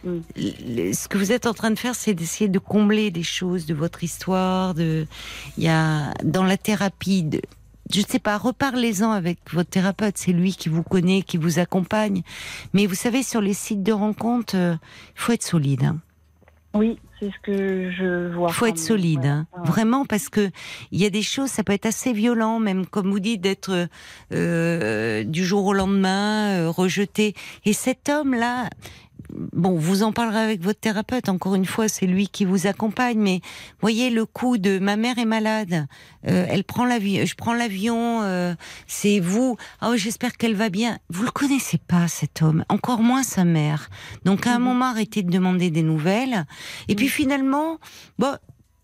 Ce 0.03 1.07
que 1.07 1.17
vous 1.17 1.31
êtes 1.31 1.45
en 1.45 1.53
train 1.53 1.71
de 1.71 1.77
faire, 1.79 1.95
c'est 1.95 2.13
d'essayer 2.13 2.49
de 2.49 2.59
combler 2.59 3.11
des 3.11 3.23
choses 3.23 3.65
de 3.65 3.73
votre 3.73 4.03
histoire. 4.03 4.73
De, 4.73 5.05
il 5.57 5.63
y 5.63 5.67
a 5.69 6.13
dans 6.23 6.43
la 6.43 6.57
thérapie, 6.57 7.23
de, 7.23 7.41
je 7.93 7.99
ne 8.01 8.05
sais 8.05 8.19
pas, 8.19 8.37
reparlez-en 8.37 9.11
avec 9.11 9.39
votre 9.51 9.69
thérapeute. 9.69 10.17
C'est 10.17 10.31
lui 10.33 10.55
qui 10.55 10.69
vous 10.69 10.83
connaît, 10.83 11.21
qui 11.21 11.37
vous 11.37 11.59
accompagne. 11.59 12.23
Mais 12.73 12.87
vous 12.87 12.95
savez, 12.95 13.21
sur 13.23 13.41
les 13.41 13.53
sites 13.53 13.83
de 13.83 13.91
rencontres, 13.93 14.55
euh, 14.55 14.75
il 15.15 15.19
faut 15.21 15.33
être 15.33 15.43
solide. 15.43 15.83
hein. 15.83 15.99
Oui, 16.73 16.99
c'est 17.19 17.29
ce 17.29 17.39
que 17.43 17.91
je 17.91 18.33
vois. 18.33 18.47
Il 18.49 18.53
faut 18.53 18.65
être 18.65 18.79
solide, 18.79 19.25
hein. 19.25 19.45
ouais. 19.57 19.67
vraiment, 19.67 20.05
parce 20.05 20.29
que 20.29 20.49
il 20.93 21.01
y 21.01 21.05
a 21.05 21.09
des 21.09 21.21
choses, 21.21 21.49
ça 21.49 21.65
peut 21.65 21.73
être 21.73 21.85
assez 21.85 22.13
violent, 22.13 22.59
même 22.59 22.85
comme 22.85 23.11
vous 23.11 23.19
dites, 23.19 23.41
d'être 23.41 23.89
euh, 24.31 25.23
du 25.25 25.45
jour 25.45 25.65
au 25.65 25.73
lendemain 25.73 26.61
euh, 26.61 26.69
rejeté. 26.69 27.35
Et 27.65 27.73
cet 27.73 28.07
homme-là, 28.07 28.69
bon, 29.53 29.77
vous 29.77 30.03
en 30.03 30.11
parlerez 30.11 30.39
avec 30.41 30.61
votre 30.61 30.79
thérapeute. 30.79 31.29
Encore 31.29 31.55
une 31.55 31.65
fois, 31.65 31.87
c'est 31.87 32.05
lui 32.05 32.27
qui 32.27 32.45
vous 32.45 32.67
accompagne. 32.67 33.19
Mais 33.19 33.41
voyez 33.81 34.09
le 34.09 34.25
coup 34.25 34.57
de 34.57 34.79
ma 34.79 34.95
mère 34.95 35.17
est 35.17 35.25
malade, 35.25 35.87
euh, 36.27 36.45
elle 36.49 36.63
prend 36.63 36.85
l'avion, 36.85 37.25
je 37.25 37.35
prends 37.35 37.53
l'avion, 37.53 38.21
euh, 38.23 38.53
c'est 38.87 39.19
vous. 39.19 39.57
Oh, 39.81 39.93
j'espère 39.95 40.37
qu'elle 40.37 40.55
va 40.55 40.69
bien. 40.69 40.97
Vous 41.09 41.23
le 41.23 41.31
connaissez 41.31 41.77
pas 41.77 42.07
cet 42.07 42.41
homme, 42.41 42.63
encore 42.69 43.01
moins 43.01 43.23
sa 43.23 43.43
mère. 43.45 43.89
Donc 44.25 44.47
à 44.47 44.55
un 44.55 44.59
Mhm. 44.59 44.65
moment, 44.65 44.85
arrêtez 44.85 45.23
de 45.23 45.31
demander 45.31 45.69
des 45.71 45.83
nouvelles. 45.83 46.45
Et 46.87 46.95
puis 46.95 47.07
finalement, 47.09 47.79
bah, 48.19 48.39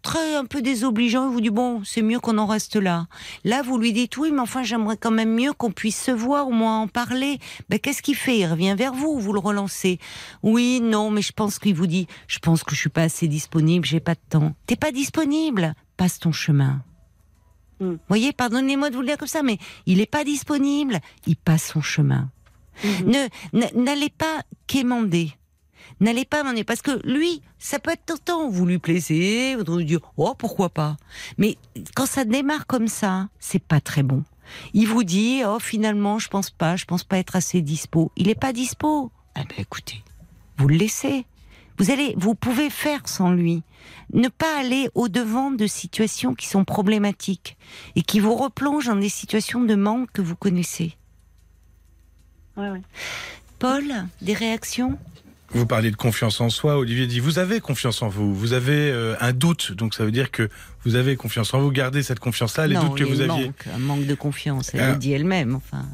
très 0.08 0.36
un 0.36 0.46
peu 0.46 0.62
désobligeant, 0.62 1.28
il 1.28 1.34
vous 1.34 1.42
dit 1.42 1.50
bon, 1.50 1.84
c'est 1.84 2.02
mieux 2.02 2.22
qu'on 2.22 2.38
en 2.38 2.46
reste 2.46 2.78
là. 2.78 3.08
Là, 3.44 3.62
vous 3.62 3.78
lui 3.78 3.92
dites 3.92 4.16
oui, 4.16 4.32
mais 4.32 4.40
enfin, 4.40 4.64
j'aimerais 4.64 4.96
quand 4.96 5.12
même 5.12 5.36
mieux 5.36 5.52
qu'on 5.52 5.70
puisse 5.70 6.02
se 6.02 6.12
voir, 6.12 6.48
au 6.48 6.52
moins 6.52 6.80
en 6.80 6.88
parler. 6.88 7.40
Ben, 7.68 7.78
qu'est-ce 7.78 8.02
qu'il 8.02 8.16
fait? 8.16 8.38
Il 8.38 8.46
revient 8.46 8.74
vers 8.78 8.94
vous, 8.94 9.20
vous 9.20 9.34
le 9.34 9.40
relancez. 9.40 10.00
Oui, 10.44 10.80
non, 10.82 11.12
mais 11.12 11.22
je 11.22 11.34
pense 11.34 11.60
qu'il 11.60 11.76
vous 11.76 11.88
dit, 11.88 12.08
je 12.28 12.40
pense 12.40 12.64
que 12.64 12.74
je 12.74 12.80
suis 12.80 12.90
pas 12.90 13.02
assez 13.02 13.28
disponible, 13.28 13.86
j'ai 13.86 14.00
pas 14.00 14.14
de 14.14 14.22
temps. 14.30 14.54
T'es 14.66 14.78
pas 14.78 14.94
disponible? 14.94 15.74
Passe 15.98 16.20
ton 16.20 16.32
chemin. 16.32 16.82
Mm. 17.82 17.92
Vous 17.92 18.00
voyez, 18.08 18.32
pardonnez-moi 18.32 18.90
de 18.90 18.96
vous 18.96 19.02
le 19.02 19.08
dire 19.08 19.18
comme 19.18 19.28
ça, 19.28 19.44
mais 19.44 19.58
il 19.86 20.00
est 20.00 20.10
pas 20.10 20.24
disponible, 20.24 21.02
il 21.26 21.36
passe 21.36 21.74
son 21.74 21.82
chemin. 21.82 22.30
Mhm. 22.82 23.28
Ne 23.52 23.84
n'allez 23.84 24.10
pas 24.10 24.42
quémander. 24.68 25.34
N'allez 26.00 26.26
pas 26.26 26.42
demander 26.44 26.64
parce 26.64 26.82
que 26.82 27.00
lui, 27.08 27.42
ça 27.60 27.80
peut 27.80 27.92
être 27.92 28.06
tentant. 28.06 28.50
Vous 28.50 28.66
lui 28.66 28.80
plaisez, 28.80 29.56
vous 29.56 29.78
lui 29.78 29.86
dire 29.86 30.00
oh 30.18 30.34
pourquoi 30.38 30.70
pas. 30.70 30.98
Mais 31.38 31.58
quand 31.96 32.06
ça 32.06 32.26
démarre 32.26 32.68
comme 32.68 32.88
ça, 32.88 33.30
c'est 33.40 33.64
pas 33.64 33.82
très 33.82 34.04
bon. 34.04 34.24
Il 34.74 34.88
vous 34.88 35.04
dit 35.04 35.42
oh 35.46 35.60
finalement 35.60 36.20
je 36.20 36.30
pense 36.30 36.50
pas, 36.50 36.76
je 36.76 36.86
pense 36.86 37.04
pas 37.04 37.18
être 37.18 37.36
assez 37.36 37.62
dispo. 37.62 38.12
Il 38.16 38.30
est 38.30 38.40
pas 38.40 38.54
dispo. 38.54 39.12
Eh 39.36 39.44
ben 39.44 39.56
écoutez, 39.58 40.04
vous 40.58 40.68
le 40.68 40.76
laissez. 40.76 41.26
Vous 41.78 41.92
allez, 41.92 42.16
vous 42.18 42.34
pouvez 42.34 42.72
faire 42.72 43.08
sans 43.08 43.32
lui. 43.32 43.62
Ne 44.12 44.30
pas 44.30 44.60
aller 44.60 44.90
au 44.96 45.10
devant 45.10 45.52
de 45.52 45.68
situations 45.68 46.34
qui 46.34 46.48
sont 46.48 46.66
problématiques 46.66 47.56
et 47.96 48.02
qui 48.02 48.20
vous 48.20 48.36
replongent 48.36 48.88
dans 48.88 48.96
des 48.96 49.10
situations 49.10 49.62
de 49.62 49.76
manque 49.76 50.12
que 50.12 50.22
vous 50.22 50.36
connaissez. 50.36 50.98
Ouais, 52.56 52.70
ouais. 52.72 52.82
Paul, 53.60 53.84
des 54.22 54.34
réactions? 54.34 54.98
Vous 55.54 55.66
parliez 55.66 55.92
de 55.92 55.96
confiance 55.96 56.42
en 56.42 56.50
soi. 56.50 56.78
Olivier 56.78 57.08
dit 57.08 57.20
vous 57.20 57.40
avez 57.40 57.60
confiance 57.62 58.02
en 58.02 58.10
vous. 58.10 58.36
Vous 58.36 58.54
avez 58.54 58.92
euh, 58.92 59.16
un 59.22 59.32
doute, 59.34 59.72
donc 59.72 59.94
ça 59.94 60.04
veut 60.04 60.12
dire 60.12 60.30
que 60.32 60.50
vous 60.84 60.96
avez 60.96 61.16
confiance 61.16 61.54
en 61.54 61.62
vous. 61.62 61.72
Gardez 61.72 62.04
cette 62.04 62.20
confiance-là. 62.20 62.68
Les 62.68 62.76
non, 62.76 62.90
doutes 62.90 62.98
que 63.00 63.04
vous 63.06 63.22
aviez. 63.22 63.46
manque, 63.48 63.66
un 63.74 63.80
manque 63.80 64.06
de 64.06 64.16
confiance. 64.16 64.72
Elle 64.74 64.82
Ah. 64.82 64.92
le 64.92 64.98
dit 64.98 65.14
elle-même. 65.14 65.56
Enfin, 65.56 65.86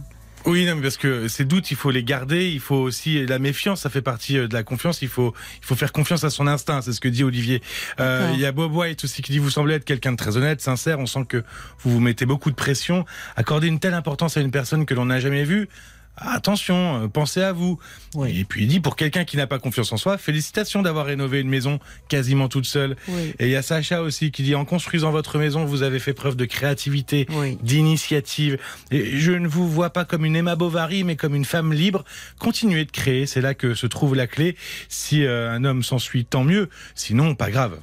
Oui, 0.45 0.65
non, 0.65 0.75
mais 0.75 0.81
parce 0.81 0.97
que 0.97 1.29
ces 1.29 1.45
doutes, 1.45 1.71
il 1.71 1.77
faut 1.77 1.89
les 1.91 2.03
garder. 2.03 2.49
Il 2.49 2.59
faut 2.59 2.75
aussi 2.75 3.25
la 3.25 3.39
méfiance. 3.39 3.81
Ça 3.81 3.89
fait 3.89 4.01
partie 4.01 4.37
euh, 4.39 4.47
de 4.49 4.53
la 4.53 4.63
confiance. 4.63 5.01
Il 5.01 5.07
faut, 5.07 5.33
il 5.61 5.65
faut 5.65 5.75
faire 5.75 5.93
confiance 5.93 6.23
à 6.25 6.29
son 6.29 6.47
instinct. 6.47 6.81
C'est 6.81 6.91
ce 6.91 6.99
que 6.99 7.07
dit 7.07 7.23
Olivier. 7.23 7.61
Euh, 8.01 8.29
il 8.33 8.39
y 8.41 8.45
a 8.45 8.51
Bob 8.51 8.75
White 8.75 9.03
aussi 9.05 9.21
qui 9.21 9.31
dit 9.31 9.39
vous 9.39 9.49
semblez 9.51 9.75
être 9.75 9.85
quelqu'un 9.85 10.11
de 10.11 10.17
très 10.17 10.35
honnête, 10.35 10.59
sincère. 10.61 10.99
On 10.99 11.05
sent 11.05 11.25
que 11.29 11.43
vous 11.79 11.91
vous 11.91 11.99
mettez 12.01 12.25
beaucoup 12.25 12.49
de 12.49 12.55
pression. 12.55 13.05
Accorder 13.37 13.67
une 13.67 13.79
telle 13.79 13.93
importance 13.93 14.35
à 14.35 14.41
une 14.41 14.51
personne 14.51 14.85
que 14.85 14.93
l'on 14.93 15.05
n'a 15.05 15.19
jamais 15.21 15.43
vue. 15.45 15.69
Attention, 16.17 17.03
euh, 17.03 17.07
pensez 17.07 17.41
à 17.41 17.51
vous. 17.53 17.79
Oui. 18.15 18.39
Et 18.39 18.43
puis 18.45 18.63
il 18.63 18.67
dit, 18.67 18.79
pour 18.79 18.95
quelqu'un 18.95 19.25
qui 19.25 19.37
n'a 19.37 19.47
pas 19.47 19.59
confiance 19.59 19.91
en 19.91 19.97
soi, 19.97 20.17
félicitations 20.17 20.81
d'avoir 20.81 21.05
rénové 21.05 21.39
une 21.39 21.49
maison 21.49 21.79
quasiment 22.07 22.47
toute 22.47 22.65
seule. 22.65 22.95
Oui. 23.07 23.33
Et 23.39 23.45
il 23.47 23.51
y 23.51 23.55
a 23.55 23.61
Sacha 23.61 24.01
aussi 24.01 24.31
qui 24.31 24.43
dit, 24.43 24.55
en 24.55 24.65
construisant 24.65 25.11
votre 25.11 25.37
maison, 25.39 25.65
vous 25.65 25.83
avez 25.83 25.99
fait 25.99 26.13
preuve 26.13 26.35
de 26.35 26.45
créativité, 26.45 27.25
Oui. 27.31 27.57
d'initiative. 27.61 28.57
Et 28.91 29.17
je 29.17 29.31
ne 29.31 29.47
vous 29.47 29.67
vois 29.69 29.89
pas 29.89 30.05
comme 30.05 30.25
une 30.25 30.35
Emma 30.35 30.55
Bovary, 30.55 31.03
mais 31.03 31.15
comme 31.15 31.35
une 31.35 31.45
femme 31.45 31.73
libre. 31.73 32.03
Continuez 32.39 32.85
de 32.85 32.91
créer, 32.91 33.25
c'est 33.25 33.41
là 33.41 33.53
que 33.53 33.73
se 33.75 33.87
trouve 33.87 34.15
la 34.15 34.27
clé. 34.27 34.55
Si 34.89 35.25
euh, 35.25 35.51
un 35.51 35.63
homme 35.63 35.83
s'ensuit, 35.83 36.25
tant 36.25 36.43
mieux. 36.43 36.69
Sinon, 36.95 37.35
pas 37.35 37.49
grave. 37.49 37.79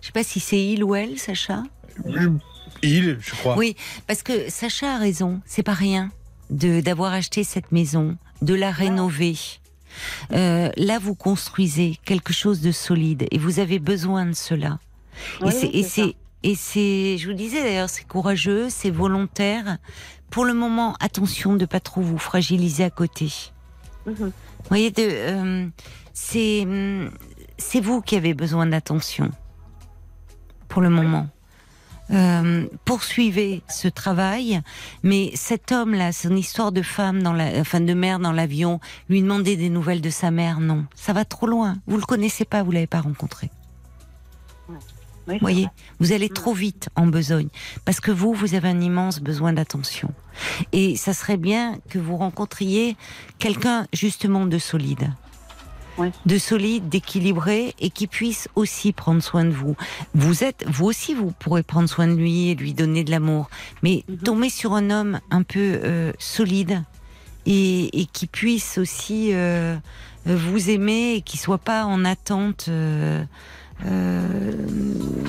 Je 0.00 0.06
sais 0.06 0.12
pas 0.12 0.22
si 0.22 0.40
c'est 0.40 0.64
il 0.64 0.84
ou 0.84 0.94
elle, 0.94 1.18
Sacha. 1.18 1.62
Il, 2.82 3.18
je 3.20 3.30
crois. 3.30 3.56
Oui, 3.56 3.76
parce 4.06 4.22
que 4.22 4.50
Sacha 4.50 4.94
a 4.96 4.98
raison. 4.98 5.40
C'est 5.46 5.62
pas 5.62 5.72
rien 5.74 6.10
d'avoir 6.50 7.12
acheté 7.12 7.44
cette 7.44 7.72
maison, 7.72 8.16
de 8.42 8.54
la 8.54 8.70
rénover. 8.70 9.36
Euh, 10.32 10.70
là, 10.76 10.98
vous 10.98 11.14
construisez 11.14 11.98
quelque 12.04 12.32
chose 12.32 12.60
de 12.60 12.72
solide 12.72 13.26
et 13.30 13.38
vous 13.38 13.60
avez 13.60 13.78
besoin 13.78 14.26
de 14.26 14.32
cela. 14.32 14.78
Oui, 15.40 15.52
et 15.72 15.82
c'est, 15.82 16.14
et 16.42 16.54
c'est 16.54 16.80
et 16.82 17.18
je 17.18 17.28
vous 17.28 17.36
disais 17.36 17.62
d'ailleurs, 17.62 17.88
c'est 17.88 18.06
courageux, 18.06 18.68
c'est 18.68 18.90
volontaire. 18.90 19.78
Pour 20.30 20.44
le 20.44 20.52
moment, 20.52 20.94
attention 21.00 21.54
de 21.54 21.64
pas 21.64 21.80
trop 21.80 22.00
vous 22.00 22.18
fragiliser 22.18 22.84
à 22.84 22.90
côté. 22.90 23.32
Mhm. 24.06 24.14
Vous 24.18 24.32
voyez, 24.68 24.90
de, 24.90 25.02
euh, 25.02 25.66
c'est, 26.12 26.66
c'est 27.56 27.80
vous 27.80 28.02
qui 28.02 28.16
avez 28.16 28.34
besoin 28.34 28.66
d'attention. 28.66 29.30
Pour 30.68 30.82
le 30.82 30.90
moment. 30.90 31.28
Euh, 32.10 32.66
poursuivez 32.84 33.62
ce 33.68 33.88
travail, 33.88 34.60
mais 35.02 35.30
cet 35.34 35.72
homme-là, 35.72 36.12
son 36.12 36.36
histoire 36.36 36.70
de 36.70 36.82
femme 36.82 37.22
dans 37.22 37.32
la, 37.32 37.60
enfin 37.60 37.80
de 37.80 37.94
mère 37.94 38.18
dans 38.18 38.32
l'avion, 38.32 38.78
lui 39.08 39.22
demander 39.22 39.56
des 39.56 39.70
nouvelles 39.70 40.02
de 40.02 40.10
sa 40.10 40.30
mère, 40.30 40.60
non, 40.60 40.84
ça 40.94 41.12
va 41.14 41.24
trop 41.24 41.46
loin. 41.46 41.78
Vous 41.86 41.96
le 41.96 42.04
connaissez 42.04 42.44
pas, 42.44 42.62
vous 42.62 42.72
l'avez 42.72 42.86
pas 42.86 43.00
rencontré. 43.00 43.50
Oui, 44.68 44.76
Vous 45.26 45.32
c'est 45.32 45.38
voyez, 45.40 45.68
vous 46.00 46.12
allez 46.12 46.28
trop 46.28 46.52
vite 46.52 46.90
en 46.96 47.06
besogne 47.06 47.48
parce 47.86 48.00
que 48.00 48.10
vous, 48.10 48.34
vous 48.34 48.54
avez 48.54 48.68
un 48.68 48.80
immense 48.82 49.20
besoin 49.20 49.54
d'attention. 49.54 50.12
Et 50.72 50.96
ça 50.96 51.14
serait 51.14 51.38
bien 51.38 51.78
que 51.88 51.98
vous 51.98 52.18
rencontriez 52.18 52.96
quelqu'un 53.38 53.86
justement 53.94 54.44
de 54.44 54.58
solide. 54.58 55.10
De 56.26 56.38
solide, 56.38 56.88
d'équilibré 56.88 57.74
et 57.78 57.90
qui 57.90 58.06
puisse 58.06 58.48
aussi 58.56 58.92
prendre 58.92 59.22
soin 59.22 59.44
de 59.44 59.50
vous. 59.50 59.76
Vous 60.14 60.42
êtes, 60.44 60.64
vous 60.66 60.86
aussi, 60.86 61.14
vous 61.14 61.30
pourrez 61.38 61.62
prendre 61.62 61.88
soin 61.88 62.06
de 62.08 62.14
lui 62.14 62.50
et 62.50 62.54
lui 62.54 62.74
donner 62.74 63.04
de 63.04 63.10
l'amour. 63.10 63.48
Mais 63.82 64.04
Mhm. 64.08 64.16
tomber 64.18 64.50
sur 64.50 64.72
un 64.74 64.90
homme 64.90 65.20
un 65.30 65.42
peu 65.42 65.78
euh, 65.84 66.12
solide 66.18 66.82
et, 67.46 68.00
et 68.00 68.06
qui 68.06 68.26
puisse 68.26 68.78
aussi 68.78 69.30
euh, 69.34 69.76
vous 70.26 70.70
aimer 70.70 71.14
et 71.16 71.20
qui 71.20 71.36
soit 71.38 71.58
pas 71.58 71.84
en 71.84 72.04
attente. 72.04 72.66
euh, 72.68 73.22
euh, 73.86 74.52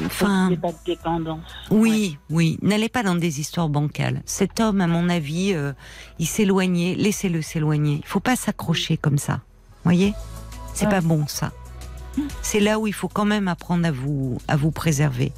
Enfin, 0.06 0.50
pas 0.62 0.72
de 0.72 0.78
dépendance. 0.86 1.40
oui, 1.72 2.18
oui. 2.30 2.58
N'allez 2.62 2.90
pas 2.90 3.04
dans 3.04 3.16
des 3.16 3.40
histoires 3.40 3.70
bancales. 3.70 4.22
Cet 4.26 4.60
homme, 4.60 4.82
à 4.82 4.88
mon 4.88 5.10
avis, 5.10 5.54
euh, 5.54 5.74
il 6.20 6.28
s'éloignait. 6.28 6.96
Laissez-le 6.96 7.42
s'éloigner. 7.42 8.00
Il 8.04 8.08
faut 8.08 8.20
pas 8.20 8.36
s'accrocher 8.36 8.98
comme 8.98 9.18
ça. 9.18 9.42
Voyez? 9.84 10.14
C'est 10.76 10.86
Ouais. 10.86 10.92
pas 10.92 11.02
bon 11.02 11.26
ça. 11.28 11.52
C'est 12.42 12.60
là 12.62 12.80
où 12.80 12.88
il 12.88 12.94
faut 12.94 13.10
quand 13.10 13.26
même 13.26 13.48
apprendre 13.50 13.86
à 13.88 13.92
vous 13.92 14.38
à 14.48 14.56
vous 14.56 14.72
préserver. 14.72 15.34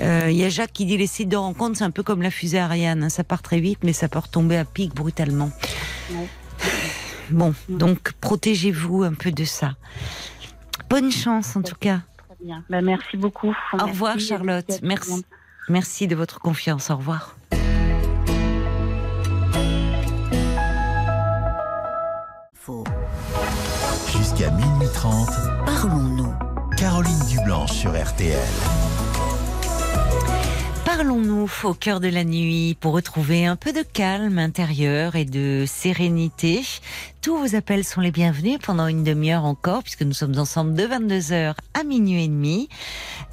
Euh, 0.00 0.28
Il 0.30 0.36
y 0.36 0.44
a 0.44 0.48
Jacques 0.50 0.72
qui 0.72 0.84
dit 0.84 0.96
les 0.98 1.06
sites 1.06 1.28
de 1.30 1.36
rencontre, 1.36 1.78
c'est 1.78 1.84
un 1.84 1.90
peu 1.90 2.02
comme 2.02 2.20
la 2.20 2.30
fusée 2.30 2.58
Ariane. 2.58 3.04
hein. 3.04 3.08
Ça 3.08 3.24
part 3.24 3.40
très 3.40 3.60
vite, 3.60 3.78
mais 3.82 3.92
ça 3.94 4.08
peut 4.08 4.18
retomber 4.18 4.56
à 4.58 4.64
pic 4.66 4.94
brutalement. 4.94 5.50
Ouais. 6.10 6.28
Bon, 7.30 7.54
donc 7.70 8.12
protégez-vous 8.20 9.04
un 9.04 9.14
peu 9.14 9.30
de 9.32 9.44
ça. 9.44 9.74
Bonne 10.90 11.10
chance 11.12 11.56
en 11.56 11.62
tout 11.62 11.76
cas. 11.80 12.00
Très 12.28 12.44
bien. 12.44 12.62
Bah, 12.68 12.82
merci 12.82 13.16
beaucoup. 13.16 13.54
Au 13.72 13.86
revoir. 13.86 14.18
Charlotte. 14.18 14.80
Merci. 14.82 15.24
Merci 15.70 16.08
de 16.08 16.14
votre 16.16 16.40
confiance. 16.40 16.90
Au 16.90 16.96
revoir. 16.96 17.36
Parlons-nous. 25.82 26.32
Caroline 26.78 27.18
Dublanche 27.28 27.72
sur 27.72 27.90
RTL. 27.90 28.38
Parlons-nous 30.84 31.50
au 31.64 31.74
cœur 31.74 31.98
de 31.98 32.06
la 32.06 32.22
nuit 32.22 32.76
pour 32.78 32.92
retrouver 32.92 33.46
un 33.46 33.56
peu 33.56 33.72
de 33.72 33.82
calme 33.82 34.38
intérieur 34.38 35.16
et 35.16 35.24
de 35.24 35.64
sérénité. 35.66 36.62
Tous 37.22 37.36
vos 37.36 37.54
appels 37.54 37.84
sont 37.84 38.00
les 38.00 38.10
bienvenus 38.10 38.58
pendant 38.60 38.88
une 38.88 39.04
demi-heure 39.04 39.44
encore, 39.44 39.84
puisque 39.84 40.02
nous 40.02 40.12
sommes 40.12 40.36
ensemble 40.40 40.74
de 40.74 40.82
22h 40.82 41.54
à 41.72 41.84
minuit 41.84 42.24
et 42.24 42.26
demi, 42.26 42.68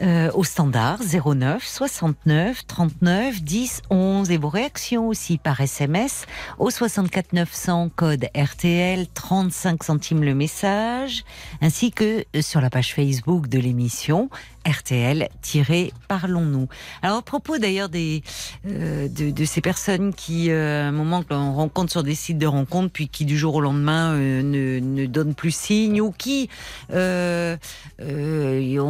euh, 0.03 0.30
au 0.36 0.44
standard 0.44 0.99
09 1.02 1.66
69 1.66 2.68
39 2.68 3.41
10 3.41 3.82
11 3.90 4.30
et 4.30 4.38
vos 4.38 4.49
réactions 4.49 5.07
aussi 5.07 5.40
par 5.40 5.60
SMS 5.60 6.28
au 6.60 6.70
64 6.70 7.34
900 7.34 7.90
code 7.95 8.28
RTL 8.36 9.07
35 9.11 9.84
centimes 9.84 10.24
le 10.24 10.36
message, 10.36 11.24
ainsi 11.60 11.91
que 11.91 12.24
sur 12.41 12.61
la 12.61 12.70
page 12.70 12.94
Facebook 12.94 13.48
de 13.48 13.57
l'émission 13.57 14.30
RTL-Parlons-nous. 14.70 16.68
Alors 17.02 17.18
à 17.18 17.22
propos 17.22 17.58
d'ailleurs 17.58 17.90
des 17.90 18.24
euh, 18.68 19.08
de, 19.10 19.46
ces 19.46 19.62
personnes 19.62 20.14
qui 20.14 20.52
euh, 20.52 20.84
à 20.84 20.88
un 20.88 20.91
moment 20.91 21.24
que 21.24 21.34
l'on 21.34 21.54
rencontre 21.54 21.91
sur 21.91 22.04
des 22.04 22.16
sites 22.16 22.38
de 22.38 22.46
rencontres 22.46 22.91
puis 22.91 23.08
qui 23.08 23.26
du 23.26 23.38
jour 23.38 23.56
au 23.56 23.62
lendemain 23.62 24.14
euh, 24.14 24.41
ne, 24.44 24.80
ne 24.80 25.06
donnent 25.06 25.34
plus 25.34 25.56
signe 25.56 26.02
ou 26.02 26.12
qui 26.12 26.50
on 26.91 27.58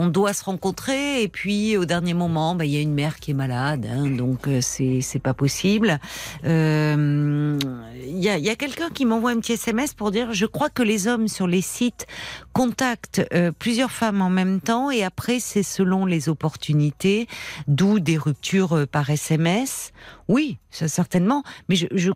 doit 0.07 0.34
se 0.34 0.43
rencontrer 0.43 1.23
et 1.23 1.27
puis 1.27 1.77
au 1.77 1.85
dernier 1.85 2.14
moment 2.14 2.56
bah, 2.56 2.65
il 2.65 2.72
y 2.72 2.77
a 2.77 2.81
une 2.81 2.93
mère 2.93 3.19
qui 3.19 3.31
est 3.31 3.35
malade 3.35 3.88
hein, 3.89 4.07
donc 4.10 4.47
c'est 4.61 5.01
c'est 5.01 5.19
pas 5.19 5.34
possible. 5.34 5.99
Il 6.43 8.19
y 8.26 8.30
a, 8.30 8.38
y 8.38 8.49
a 8.49 8.56
quelqu'un 8.56 8.89
qui 8.89 9.06
m'envoie 9.06 9.31
un 9.31 9.39
petit 9.39 9.53
SMS 9.53 9.93
pour 9.93 10.11
dire 10.11 10.34
je 10.34 10.45
crois 10.45 10.69
que 10.69 10.84
les 10.84 11.07
hommes 11.07 11.27
sur 11.27 11.47
les 11.47 11.61
sites 11.61 12.07
contactent 12.53 13.23
plusieurs 13.60 13.91
femmes 13.91 14.22
en 14.22 14.30
même 14.30 14.61
temps 14.61 14.91
et 14.91 15.03
après 15.03 15.39
c'est 15.39 15.64
selon 15.69 16.05
les 16.05 16.29
opportunités, 16.29 17.27
d'où 17.67 17.99
des 17.99 18.17
ruptures 18.17 18.73
euh, 18.73 18.85
par 18.85 19.09
SMS. 19.09 19.93
Oui, 20.27 20.57
certainement, 20.69 21.43
mais 21.67 21.75
je, 21.75 21.87
je. 21.91 22.11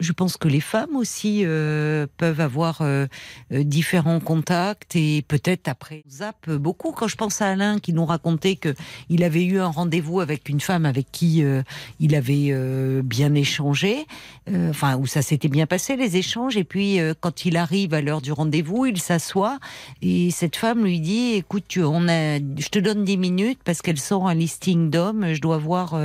Je 0.00 0.12
pense 0.12 0.38
que 0.38 0.48
les 0.48 0.60
femmes 0.60 0.96
aussi 0.96 1.42
euh, 1.44 2.06
peuvent 2.16 2.40
avoir 2.40 2.80
euh, 2.80 3.06
euh, 3.52 3.62
différents 3.64 4.18
contacts 4.18 4.96
et 4.96 5.22
peut-être 5.28 5.68
après 5.68 6.02
on 6.06 6.10
zappe 6.10 6.50
beaucoup. 6.50 6.92
Quand 6.92 7.06
je 7.06 7.16
pense 7.16 7.42
à 7.42 7.48
Alain 7.48 7.78
qui 7.78 7.92
nous 7.92 8.06
racontait 8.06 8.56
que 8.56 8.74
il 9.10 9.22
avait 9.22 9.44
eu 9.44 9.60
un 9.60 9.68
rendez-vous 9.68 10.20
avec 10.20 10.48
une 10.48 10.60
femme 10.60 10.86
avec 10.86 11.12
qui 11.12 11.44
euh, 11.44 11.62
il 11.98 12.14
avait 12.14 12.48
euh, 12.50 13.02
bien 13.02 13.34
échangé, 13.34 14.06
euh, 14.48 14.70
enfin 14.70 14.96
où 14.96 15.06
ça 15.06 15.20
s'était 15.20 15.48
bien 15.48 15.66
passé 15.66 15.96
les 15.96 16.16
échanges. 16.16 16.56
Et 16.56 16.64
puis 16.64 16.98
quand 17.20 17.44
il 17.44 17.58
arrive 17.58 17.92
à 17.92 18.00
l'heure 18.00 18.22
du 18.22 18.32
rendez-vous, 18.32 18.86
il 18.86 19.00
s'assoit 19.00 19.58
et 20.00 20.30
cette 20.30 20.56
femme 20.56 20.82
lui 20.84 21.00
dit 21.00 21.34
écoute 21.34 21.64
tu, 21.68 21.82
on 21.82 22.08
a 22.08 22.38
je 22.38 22.68
te 22.70 22.78
donne 22.78 23.04
10 23.04 23.18
minutes 23.18 23.60
parce 23.64 23.82
qu'elle 23.82 23.98
sort 23.98 24.28
un 24.28 24.34
listing 24.34 24.88
d'hommes. 24.88 25.34
Je 25.34 25.40
dois 25.42 25.58
voir 25.58 26.00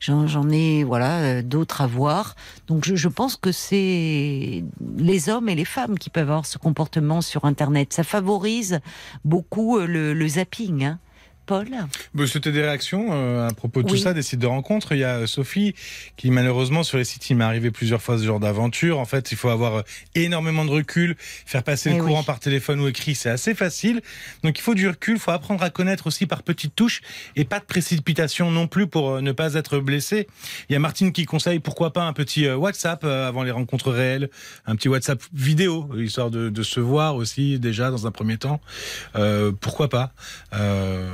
j'en 0.00 0.50
ai 0.50 0.84
voilà 0.84 1.42
d'autres 1.42 1.82
à 1.82 1.86
voir. 1.86 2.34
Donc 2.68 2.86
je, 2.86 2.96
je 2.96 3.08
pense 3.18 3.36
que 3.36 3.50
c'est 3.50 4.64
les 4.96 5.28
hommes 5.28 5.48
et 5.48 5.56
les 5.56 5.64
femmes 5.64 5.98
qui 5.98 6.08
peuvent 6.08 6.30
avoir 6.30 6.46
ce 6.46 6.56
comportement 6.56 7.20
sur 7.20 7.46
internet 7.46 7.92
ça 7.92 8.04
favorise 8.04 8.78
beaucoup 9.24 9.76
euh, 9.76 9.88
le, 9.88 10.14
le 10.14 10.28
zapping 10.28 10.84
hein. 10.84 11.00
Paul 11.48 11.66
C'était 12.26 12.52
des 12.52 12.60
réactions 12.60 13.08
euh, 13.10 13.48
à 13.48 13.52
propos 13.54 13.82
de 13.82 13.88
tout 13.88 13.96
ça, 13.96 14.12
des 14.12 14.22
sites 14.22 14.38
de 14.38 14.46
rencontres. 14.46 14.92
Il 14.92 14.98
y 14.98 15.04
a 15.04 15.16
euh, 15.16 15.26
Sophie 15.26 15.74
qui 16.16 16.30
malheureusement 16.30 16.82
sur 16.82 16.98
les 16.98 17.04
sites, 17.04 17.28
il 17.30 17.36
m'est 17.36 17.44
arrivé 17.44 17.70
plusieurs 17.70 18.02
fois 18.02 18.18
ce 18.18 18.24
genre 18.24 18.38
d'aventure. 18.38 18.98
En 18.98 19.06
fait, 19.06 19.32
il 19.32 19.36
faut 19.38 19.48
avoir 19.48 19.76
euh, 19.76 19.82
énormément 20.14 20.66
de 20.66 20.70
recul, 20.70 21.16
faire 21.18 21.62
passer 21.62 21.88
Eh 21.90 21.94
le 21.96 22.02
oui. 22.02 22.08
courant 22.08 22.22
par 22.22 22.38
téléphone 22.38 22.80
ou 22.80 22.86
écrit, 22.88 23.14
c'est 23.14 23.30
assez 23.30 23.54
facile. 23.54 24.02
Donc 24.44 24.58
il 24.58 24.62
faut 24.62 24.74
du 24.74 24.86
recul, 24.86 25.14
il 25.14 25.20
faut 25.20 25.30
apprendre 25.30 25.62
à 25.62 25.70
connaître 25.70 26.06
aussi 26.06 26.26
par 26.26 26.42
petites 26.42 26.76
touches 26.76 27.00
et 27.34 27.44
pas 27.44 27.58
de 27.60 27.64
précipitation 27.64 28.50
non 28.50 28.66
plus 28.66 28.86
pour 28.86 29.22
ne 29.22 29.32
pas 29.32 29.54
être 29.54 29.78
blessé. 29.78 30.28
Il 30.68 30.74
y 30.74 30.76
a 30.76 30.78
Martine 30.78 31.12
qui 31.12 31.24
conseille 31.24 31.60
pourquoi 31.60 31.94
pas 31.94 32.02
un 32.02 32.12
petit 32.12 32.48
WhatsApp 32.50 33.04
avant 33.04 33.42
les 33.42 33.50
rencontres 33.52 33.90
réelles, 33.90 34.28
un 34.66 34.76
petit 34.76 34.88
WhatsApp 34.88 35.22
vidéo, 35.32 35.88
histoire 35.96 36.30
de, 36.30 36.50
de 36.50 36.62
se 36.62 36.80
voir 36.80 37.16
aussi 37.16 37.58
déjà 37.58 37.90
dans 37.90 38.06
un 38.06 38.10
premier 38.10 38.36
temps. 38.36 38.60
Euh, 39.16 39.52
pourquoi 39.58 39.88
pas 39.88 40.12
Euh, 40.52 41.08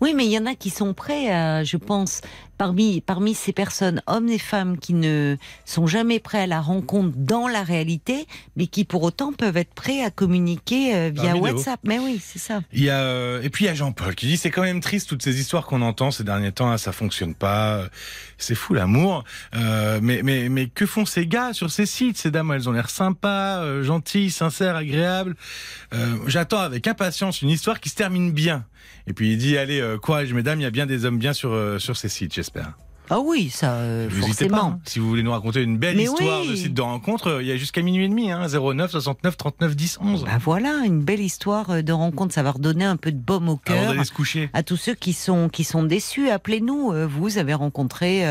Oui, 0.00 0.14
mais 0.14 0.24
il 0.24 0.30
y 0.30 0.38
en 0.38 0.46
a 0.46 0.54
qui 0.54 0.70
sont 0.70 0.94
prêts 0.94 1.30
à, 1.30 1.64
je 1.64 1.76
pense, 1.76 2.20
parmi, 2.58 3.00
parmi 3.00 3.34
ces 3.34 3.52
personnes, 3.52 4.02
hommes 4.06 4.28
et 4.28 4.38
femmes, 4.38 4.78
qui 4.78 4.94
ne 4.94 5.36
sont 5.64 5.86
jamais 5.86 6.20
prêts 6.20 6.42
à 6.42 6.46
la 6.46 6.60
rencontre 6.60 7.16
dans 7.16 7.48
la 7.48 7.62
réalité, 7.62 8.26
mais 8.56 8.66
qui 8.66 8.84
pour 8.84 9.02
autant 9.02 9.32
peuvent 9.32 9.56
être 9.56 9.74
prêts 9.74 10.02
à 10.02 10.10
communiquer 10.10 10.94
euh, 10.94 11.10
via. 11.12 11.36
WhatsApp. 11.36 11.80
Mais 11.84 11.98
oui, 11.98 12.20
c'est 12.22 12.38
ça. 12.38 12.60
Il 12.72 12.84
y 12.84 12.90
a, 12.90 13.00
euh, 13.00 13.42
et 13.42 13.50
puis 13.50 13.64
il 13.64 13.68
y 13.68 13.70
a 13.70 13.74
Jean-Paul 13.74 14.14
qui 14.14 14.26
dit 14.26 14.36
c'est 14.36 14.50
quand 14.50 14.62
même 14.62 14.80
triste 14.80 15.08
toutes 15.08 15.22
ces 15.22 15.40
histoires 15.40 15.66
qu'on 15.66 15.82
entend 15.82 16.10
ces 16.10 16.24
derniers 16.24 16.52
temps, 16.52 16.70
ah, 16.70 16.78
ça 16.78 16.92
fonctionne 16.92 17.34
pas, 17.34 17.88
c'est 18.38 18.54
fou 18.54 18.74
l'amour. 18.74 19.24
Euh, 19.54 19.98
mais, 20.02 20.22
mais, 20.22 20.48
mais 20.48 20.66
que 20.68 20.86
font 20.86 21.06
ces 21.06 21.26
gars 21.26 21.52
sur 21.52 21.70
ces 21.70 21.86
sites 21.86 22.18
Ces 22.18 22.30
dames, 22.30 22.52
elles 22.52 22.68
ont 22.68 22.72
l'air 22.72 22.90
sympas, 22.90 23.62
euh, 23.62 23.82
gentilles, 23.82 24.30
sincères, 24.30 24.76
agréables. 24.76 25.34
Euh, 25.94 26.16
J'attends 26.26 26.60
avec 26.60 26.86
impatience 26.86 27.42
une 27.42 27.50
histoire 27.50 27.80
qui 27.80 27.88
se 27.88 27.94
termine 27.94 28.32
bien. 28.32 28.64
Et 29.06 29.12
puis 29.12 29.32
il 29.32 29.38
dit 29.38 29.58
allez, 29.58 29.80
euh, 29.80 29.98
courage 29.98 30.32
mesdames, 30.32 30.60
il 30.60 30.62
y 30.62 30.66
a 30.66 30.70
bien 30.70 30.86
des 30.86 31.04
hommes 31.04 31.18
bien 31.18 31.32
sur, 31.32 31.52
euh, 31.52 31.78
sur 31.78 31.96
ces 31.96 32.08
sites, 32.08 32.32
j'espère. 32.42 32.76
Ah 33.10 33.20
oui, 33.20 33.50
ça, 33.50 33.72
euh, 33.74 34.08
pas. 34.08 34.26
forcément. 34.26 34.64
hein. 34.64 34.80
Si 34.84 34.98
vous 34.98 35.08
voulez 35.08 35.22
nous 35.22 35.32
raconter 35.32 35.62
une 35.62 35.76
belle 35.76 35.96
Mais 35.96 36.04
histoire 36.04 36.40
oui. 36.42 36.50
de 36.50 36.56
site 36.56 36.72
de 36.74 36.80
rencontre, 36.80 37.26
euh, 37.28 37.42
il 37.42 37.48
y 37.48 37.52
a 37.52 37.56
jusqu'à 37.56 37.82
minuit 37.82 38.04
et 38.06 38.08
demi, 38.08 38.30
hein, 38.30 38.46
09 38.48 38.90
69 38.90 39.36
39 39.36 39.76
10 39.76 39.98
11. 40.00 40.24
Bah 40.24 40.30
voilà, 40.40 40.82
une 40.86 41.00
belle 41.02 41.20
histoire 41.20 41.68
euh, 41.70 41.82
de 41.82 41.92
rencontre. 41.92 42.32
Ça 42.32 42.42
va 42.42 42.52
redonner 42.52 42.84
un 42.84 42.96
peu 42.96 43.12
de 43.12 43.18
baume 43.18 43.48
au 43.50 43.56
cœur. 43.56 43.92
d'aller 43.92 44.04
se 44.04 44.12
coucher. 44.12 44.48
à 44.54 44.62
tous 44.62 44.76
ceux 44.76 44.94
qui 44.94 45.12
sont 45.12 45.48
qui 45.50 45.64
sont 45.64 45.82
déçus, 45.82 46.30
appelez-nous. 46.30 46.92
Euh, 46.92 47.06
Vous 47.06 47.36
avez 47.38 47.52
rencontré 47.54 48.24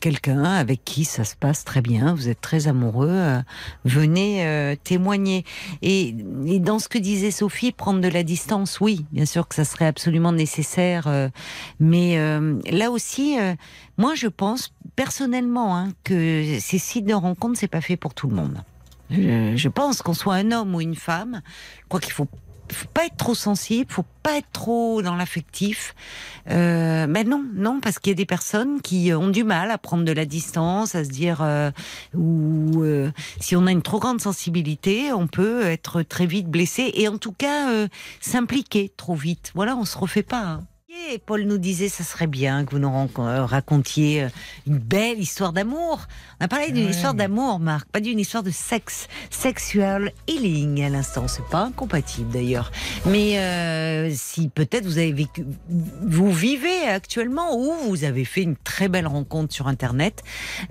quelqu'un 0.00 0.44
avec 0.44 0.84
qui 0.84 1.04
ça 1.04 1.24
se 1.24 1.34
passe 1.36 1.64
très 1.64 1.82
bien, 1.82 2.14
vous 2.14 2.28
êtes 2.28 2.40
très 2.40 2.68
amoureux. 2.68 3.20
Venez 3.84 4.76
témoigner. 4.84 5.44
Et, 5.82 6.14
et 6.46 6.58
dans 6.58 6.78
ce 6.78 6.88
que 6.88 6.98
disait 6.98 7.30
Sophie, 7.30 7.72
prendre 7.72 8.00
de 8.00 8.08
la 8.08 8.22
distance, 8.22 8.80
oui, 8.80 9.04
bien 9.12 9.26
sûr 9.26 9.48
que 9.48 9.54
ça 9.54 9.64
serait 9.64 9.86
absolument 9.86 10.32
nécessaire. 10.32 11.08
mais 11.80 12.18
là 12.70 12.90
aussi, 12.90 13.36
moi 13.98 14.14
je 14.14 14.28
pense 14.28 14.72
personnellement 14.94 15.76
hein, 15.76 15.88
que 16.04 16.58
ces 16.60 16.78
sites 16.78 17.06
de 17.06 17.14
rencontres, 17.14 17.58
c'est 17.58 17.68
pas 17.68 17.80
fait 17.80 17.96
pour 17.96 18.14
tout 18.14 18.28
le 18.28 18.34
monde. 18.34 18.62
Je, 19.10 19.68
pense 19.68 20.02
qu'on 20.02 20.14
soit 20.14 20.34
un 20.34 20.50
homme 20.50 20.74
ou 20.74 20.80
une 20.80 20.96
femme, 20.96 21.40
je 21.82 21.88
crois 21.88 22.00
qu'il 22.00 22.12
faut 22.12 22.26
faut 22.72 22.88
pas 22.92 23.06
être 23.06 23.16
trop 23.16 23.34
sensible, 23.34 23.90
faut 23.92 24.04
pas 24.22 24.38
être 24.38 24.50
trop 24.52 25.02
dans 25.02 25.14
l'affectif. 25.14 25.94
Euh, 26.50 27.06
mais 27.08 27.24
non, 27.24 27.44
non, 27.54 27.80
parce 27.80 28.00
qu'il 28.00 28.10
y 28.10 28.14
a 28.14 28.16
des 28.16 28.26
personnes 28.26 28.80
qui 28.80 29.12
ont 29.14 29.28
du 29.28 29.44
mal 29.44 29.70
à 29.70 29.78
prendre 29.78 30.04
de 30.04 30.12
la 30.12 30.24
distance, 30.24 30.94
à 30.96 31.04
se 31.04 31.10
dire, 31.10 31.42
euh, 31.42 31.70
ou 32.14 32.82
euh, 32.82 33.10
si 33.40 33.56
on 33.56 33.66
a 33.66 33.70
une 33.70 33.82
trop 33.82 34.00
grande 34.00 34.20
sensibilité, 34.20 35.12
on 35.12 35.28
peut 35.28 35.62
être 35.62 36.02
très 36.02 36.26
vite 36.26 36.48
blessé 36.48 36.90
et 36.94 37.08
en 37.08 37.18
tout 37.18 37.32
cas 37.32 37.70
euh, 37.70 37.88
s'impliquer 38.20 38.92
trop 38.96 39.14
vite. 39.14 39.52
Voilà, 39.54 39.76
on 39.76 39.84
se 39.84 39.96
refait 39.96 40.24
pas. 40.24 40.42
hein. 40.42 40.60
Et 40.98 41.18
Paul 41.18 41.42
nous 41.42 41.58
disait, 41.58 41.88
ça 41.88 42.04
serait 42.04 42.26
bien 42.26 42.64
que 42.64 42.70
vous 42.70 42.78
nous 42.78 42.88
euh, 42.88 43.44
racontiez 43.44 44.24
euh, 44.24 44.28
une 44.66 44.78
belle 44.78 45.20
histoire 45.20 45.52
d'amour. 45.52 46.06
On 46.40 46.44
a 46.44 46.48
parlé 46.48 46.72
d'une 46.72 46.88
histoire 46.88 47.12
d'amour, 47.12 47.60
Marc, 47.60 47.88
pas 47.88 48.00
d'une 48.00 48.18
histoire 48.18 48.42
de 48.42 48.50
sexe, 48.50 49.06
sexual 49.30 50.12
healing 50.26 50.82
à 50.82 50.88
l'instant. 50.88 51.28
C'est 51.28 51.44
pas 51.46 51.64
incompatible 51.64 52.32
d'ailleurs. 52.32 52.72
Mais 53.04 53.38
euh, 53.38 54.10
si 54.14 54.48
peut-être 54.48 54.84
vous 54.84 54.98
avez 54.98 55.12
vécu, 55.12 55.44
vous 55.68 56.32
vivez 56.32 56.88
actuellement 56.88 57.56
ou 57.56 57.72
vous 57.88 58.04
avez 58.04 58.24
fait 58.24 58.42
une 58.42 58.56
très 58.56 58.88
belle 58.88 59.06
rencontre 59.06 59.54
sur 59.54 59.68
Internet, 59.68 60.22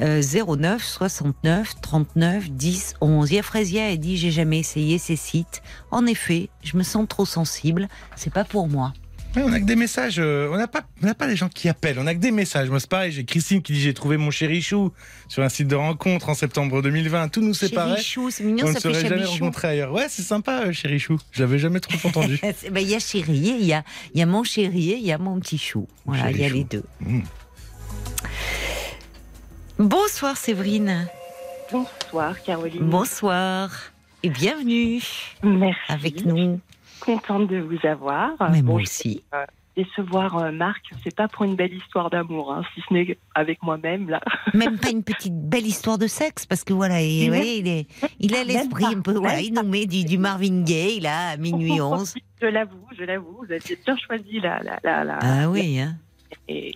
euh, 0.02 0.22
09 0.22 0.84
69 0.84 1.81
39 1.81 2.52
10 2.52 2.95
11. 2.99 3.31
Il 3.31 3.73
y 3.73 3.80
a 3.80 3.95
dit 3.95 4.18
j'ai 4.18 4.31
jamais 4.31 4.60
essayé 4.60 4.97
ces 4.97 5.15
sites. 5.15 5.61
En 5.91 6.06
effet, 6.06 6.49
je 6.64 6.77
me 6.77 6.84
sens 6.84 7.07
trop 7.07 7.26
sensible. 7.26 7.88
C'est 8.15 8.34
pas 8.34 8.43
pour 8.43 8.68
moi. 8.68 8.93
Ouais, 9.36 9.41
on 9.44 9.52
a 9.52 9.60
que 9.60 9.66
des 9.66 9.76
messages. 9.76 10.16
euh, 10.20 10.49
on 10.52 10.57
n'a 10.57 10.68
pas, 10.68 10.84
on 11.03 11.06
n'a 11.06 11.14
pas 11.14 11.28
les 11.28 11.36
gens 11.36 11.49
qui 11.49 11.68
appellent. 11.68 11.99
On 11.99 12.07
a 12.07 12.14
que 12.14 12.20
des 12.20 12.32
messages. 12.32 12.70
Moi, 12.70 12.80
c'est 12.80 12.90
pareil. 12.90 13.12
J'ai 13.12 13.26
Christine 13.26 13.62
qui 13.62 13.74
dit 13.74 13.82
j'ai 13.82 13.94
trouvé 13.94 14.16
mon 14.16 14.32
chéri 14.32 14.62
chou 14.62 14.94
sur 15.28 15.44
un 15.44 15.49
site 15.49 15.68
de 15.68 15.76
rencontre 15.76 16.30
en 16.30 16.34
septembre 16.34 16.82
2020. 16.82 17.28
Tout 17.30 17.41
nous 17.41 17.53
séparait. 17.53 17.91
Chérichou, 17.98 18.30
c'est 18.32 18.44
mignon, 18.45 18.68
On 18.68 18.72
ne 18.72 18.80
serait 18.80 19.07
jamais 19.07 19.26
rencontrés 19.26 19.68
ailleurs. 19.70 19.91
Ouais, 19.91 20.07
c'est 20.10 20.22
sympa, 20.22 20.62
euh, 20.68 20.72
chéri 20.72 20.99
chou. 20.99 21.18
Je 21.32 21.41
l'avais 21.44 21.60
jamais 21.60 21.80
trop 21.82 22.07
entendu. 22.07 22.40
Ben, 22.72 22.80
Il 22.82 22.90
y 22.90 22.95
a 22.95 22.99
chéri, 22.99 23.34
il 23.60 23.66
y 23.66 23.74
a, 23.74 23.84
il 24.14 24.20
y 24.20 24.24
a 24.24 24.26
mon 24.26 24.44
chéri 24.44 24.91
et 24.91 24.98
il 24.98 25.06
y 25.06 25.12
a 25.12 25.18
mon 25.18 25.38
petit 25.40 25.57
chou. 25.57 25.88
Voilà, 26.06 26.32
il 26.32 26.38
y 26.38 26.44
a 26.44 26.48
Chéri 26.48 26.53
les 26.60 26.62
chou. 26.62 26.68
deux. 26.70 26.84
Mm. 27.02 27.22
Bonsoir 29.80 30.38
Séverine. 30.38 31.07
Bonsoir 31.72 32.41
Caroline. 32.41 32.84
Bonsoir. 32.90 33.70
Et 34.24 34.30
bienvenue 34.30 35.02
Merci. 35.44 35.78
avec 35.90 36.26
nous. 36.26 36.60
Contente 36.99 37.47
de 37.47 37.59
vous 37.59 37.85
avoir. 37.88 38.31
Mais 38.51 38.61
Bon, 38.61 38.73
moi 38.73 38.81
aussi. 38.81 39.23
vais 39.31 39.39
Décevoir 39.77 40.38
euh, 40.38 40.51
Marc, 40.51 40.84
c'est 41.03 41.13
pas 41.13 41.27
pour 41.27 41.43
une 41.43 41.57
belle 41.57 41.73
histoire 41.73 42.09
d'amour, 42.09 42.53
hein, 42.53 42.63
si 42.73 42.81
ce 42.88 42.93
n'est 42.93 43.17
avec 43.34 43.61
moi-même 43.61 44.09
là. 44.09 44.22
Même 44.53 44.77
pas 44.77 44.89
une 44.89 45.03
petite 45.03 45.34
belle 45.35 45.67
histoire 45.67 45.97
de 45.97 46.07
sexe, 46.07 46.45
parce 46.45 46.63
que 46.63 46.72
voilà, 46.72 47.01
il, 47.01 47.34
est, 47.67 47.85
il 48.22 48.34
a 48.35 48.38
Même 48.38 48.47
l'esprit 48.47 48.85
un 48.85 49.01
peu, 49.01 49.15
voilà, 49.15 49.41
il 49.41 49.53
nous 49.53 49.63
met 49.67 49.85
du, 49.85 50.05
du 50.05 50.17
Marvin 50.17 50.63
Gaye, 50.63 51.01
là, 51.01 51.31
à 51.31 51.38
minuit 51.38 51.81
11. 51.81 52.13
Je 52.41 52.47
l'avoue, 52.47 52.85
je 52.97 53.03
l'avoue, 53.03 53.35
vous 53.45 53.51
avez 53.51 53.59
bien 53.85 53.97
choisi 53.97 54.39
la, 54.39 54.61
la, 54.81 55.03
la- 55.03 55.19
Ah 55.22 55.49
oui, 55.49 55.77
hein. 55.77 55.97
Et 56.47 56.73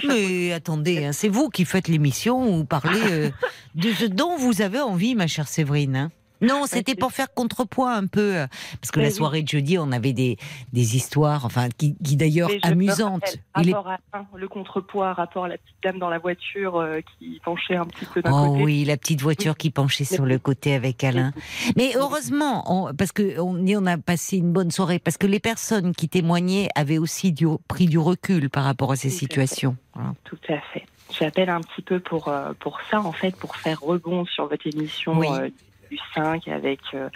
chapeau. 0.00 0.08
Mais 0.08 0.52
attendez, 0.52 1.04
hein, 1.04 1.12
c'est 1.12 1.28
vous 1.28 1.50
qui 1.50 1.64
faites 1.64 1.86
l'émission 1.86 2.44
vous 2.58 2.64
parlez 2.64 3.00
euh, 3.12 3.30
de 3.76 3.90
ce 3.92 4.06
dont 4.06 4.36
vous 4.36 4.60
avez 4.60 4.80
envie, 4.80 5.14
ma 5.14 5.28
chère 5.28 5.46
Séverine. 5.46 6.10
Hein. 6.42 6.46
Non, 6.46 6.62
c'était 6.66 6.94
pour 6.94 7.12
faire 7.12 7.32
contrepoids 7.34 7.92
un 7.94 8.06
peu, 8.06 8.36
euh, 8.36 8.46
parce 8.80 8.90
que 8.90 8.98
Mais 9.00 9.06
la 9.06 9.10
oui. 9.10 9.16
soirée 9.16 9.42
de 9.42 9.48
jeudi, 9.48 9.78
on 9.78 9.92
avait 9.92 10.12
des, 10.12 10.36
des 10.72 10.96
histoires, 10.96 11.44
enfin, 11.44 11.68
qui, 11.76 11.96
qui 12.02 12.16
d'ailleurs 12.16 12.50
amusantes. 12.62 13.36
Il 13.60 13.70
est- 13.70 13.72
Rapport 13.74 13.92
à 13.92 14.18
un, 14.18 14.26
le 14.36 14.48
contrepoids, 14.48 15.12
rapport 15.14 15.44
à 15.44 15.48
la 15.48 15.58
petite 15.58 15.76
dame 15.82 15.98
dans 15.98 16.08
la 16.10 16.18
voiture 16.18 16.76
euh, 16.76 17.00
qui 17.18 17.40
penchait 17.44 17.76
un 17.76 17.84
petit 17.86 18.04
peu 18.06 18.22
d'un 18.22 18.30
Oh 18.32 18.50
côté. 18.52 18.64
oui, 18.64 18.84
la 18.84 18.96
petite 18.96 19.20
voiture 19.22 19.56
qui 19.56 19.70
penchait 19.70 20.04
sur 20.04 20.24
le 20.26 20.38
côté 20.38 20.74
avec 20.74 21.02
Alain. 21.04 21.32
Mais 21.76 21.92
heureusement, 21.96 22.64
on- 22.66 22.94
parce 22.94 23.12
que 23.12 23.38
on, 23.40 23.86
a 23.86 23.96
passé 23.98 24.38
une 24.38 24.52
bonne 24.52 24.70
soirée, 24.70 24.98
parce 24.98 25.16
que 25.18 25.26
les 25.26 25.40
personnes 25.40 25.94
qui 25.94 26.08
témoignaient 26.08 26.68
avaient 26.74 26.98
aussi 26.98 27.32
du- 27.32 27.46
pris 27.68 27.86
du 27.86 27.98
recul 27.98 28.50
par 28.50 28.64
rapport 28.64 28.92
à 28.92 28.96
ces 28.96 29.08
Tout 29.08 29.14
à 29.14 29.18
fait. 29.18 29.18
situations. 29.18 29.76
Voilà. 29.94 30.14
Tout 30.24 30.38
à 30.48 30.60
fait. 30.72 30.84
J'appelle 31.18 31.48
un 31.50 31.60
petit 31.60 31.82
peu 31.82 32.00
pour, 32.00 32.28
euh, 32.28 32.52
pour 32.58 32.78
ça, 32.90 33.00
en 33.00 33.12
fait, 33.12 33.34
pour 33.36 33.56
faire 33.56 33.80
rebond 33.80 34.26
sur 34.26 34.48
votre 34.48 34.66
émission 34.66 35.16
Oui. 35.18 35.28
euh, 35.30 35.48
du 35.90 35.98
5 36.14 36.48
avec 36.48 36.80
euh, 36.94 37.08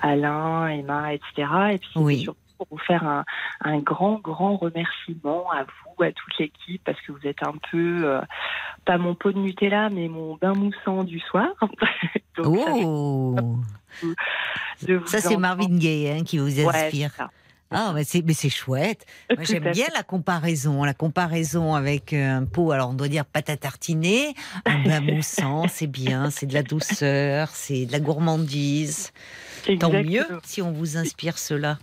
Alain, 0.00 0.68
Emma, 0.68 1.14
etc. 1.14 1.48
Et 1.72 1.78
puis, 1.78 1.90
Oui. 1.96 2.22
surtout 2.22 2.38
pour 2.58 2.66
vous 2.70 2.78
faire 2.78 3.04
un, 3.04 3.24
un 3.62 3.78
grand, 3.78 4.20
grand 4.20 4.56
remerciement 4.56 5.50
à 5.50 5.64
vous, 5.64 6.02
à 6.02 6.12
toute 6.12 6.38
l'équipe, 6.38 6.82
parce 6.84 7.00
que 7.00 7.12
vous 7.12 7.26
êtes 7.26 7.42
un 7.42 7.54
peu, 7.70 8.02
euh, 8.04 8.20
pas 8.84 8.98
mon 8.98 9.14
pot 9.14 9.32
de 9.32 9.38
Nutella, 9.38 9.88
mais 9.90 10.08
mon 10.08 10.36
bain 10.36 10.54
moussant 10.54 11.04
du 11.04 11.18
soir. 11.20 11.48
Donc, 12.36 12.58
Oh, 12.66 13.56
ça 15.06 15.20
c'est 15.20 15.36
Marvin 15.36 15.76
Gaye 15.78 16.08
hein, 16.10 16.24
qui 16.24 16.38
vous 16.38 16.60
inspire. 16.60 17.10
Ah, 17.72 17.92
mais 17.94 18.04
c'est, 18.04 18.22
mais 18.22 18.34
c'est 18.34 18.48
chouette. 18.50 19.06
Moi, 19.34 19.44
j'aime 19.44 19.70
bien 19.72 19.86
la 19.94 20.02
comparaison. 20.02 20.84
La 20.84 20.94
comparaison 20.94 21.74
avec 21.74 22.12
euh, 22.12 22.36
un 22.38 22.44
pot, 22.44 22.70
alors 22.72 22.90
on 22.90 22.94
doit 22.94 23.08
dire 23.08 23.24
pâte 23.24 23.50
à 23.50 23.56
tartiner, 23.56 24.34
un 24.66 24.82
bain 24.82 25.00
moussant, 25.12 25.66
c'est 25.68 25.86
bien, 25.86 26.30
c'est 26.30 26.46
de 26.46 26.54
la 26.54 26.62
douceur, 26.62 27.48
c'est 27.48 27.86
de 27.86 27.92
la 27.92 28.00
gourmandise. 28.00 29.12
Tant 29.78 29.92
mieux 29.92 30.26
si 30.44 30.60
on 30.62 30.72
vous 30.72 30.96
inspire 30.96 31.38
cela. 31.38 31.78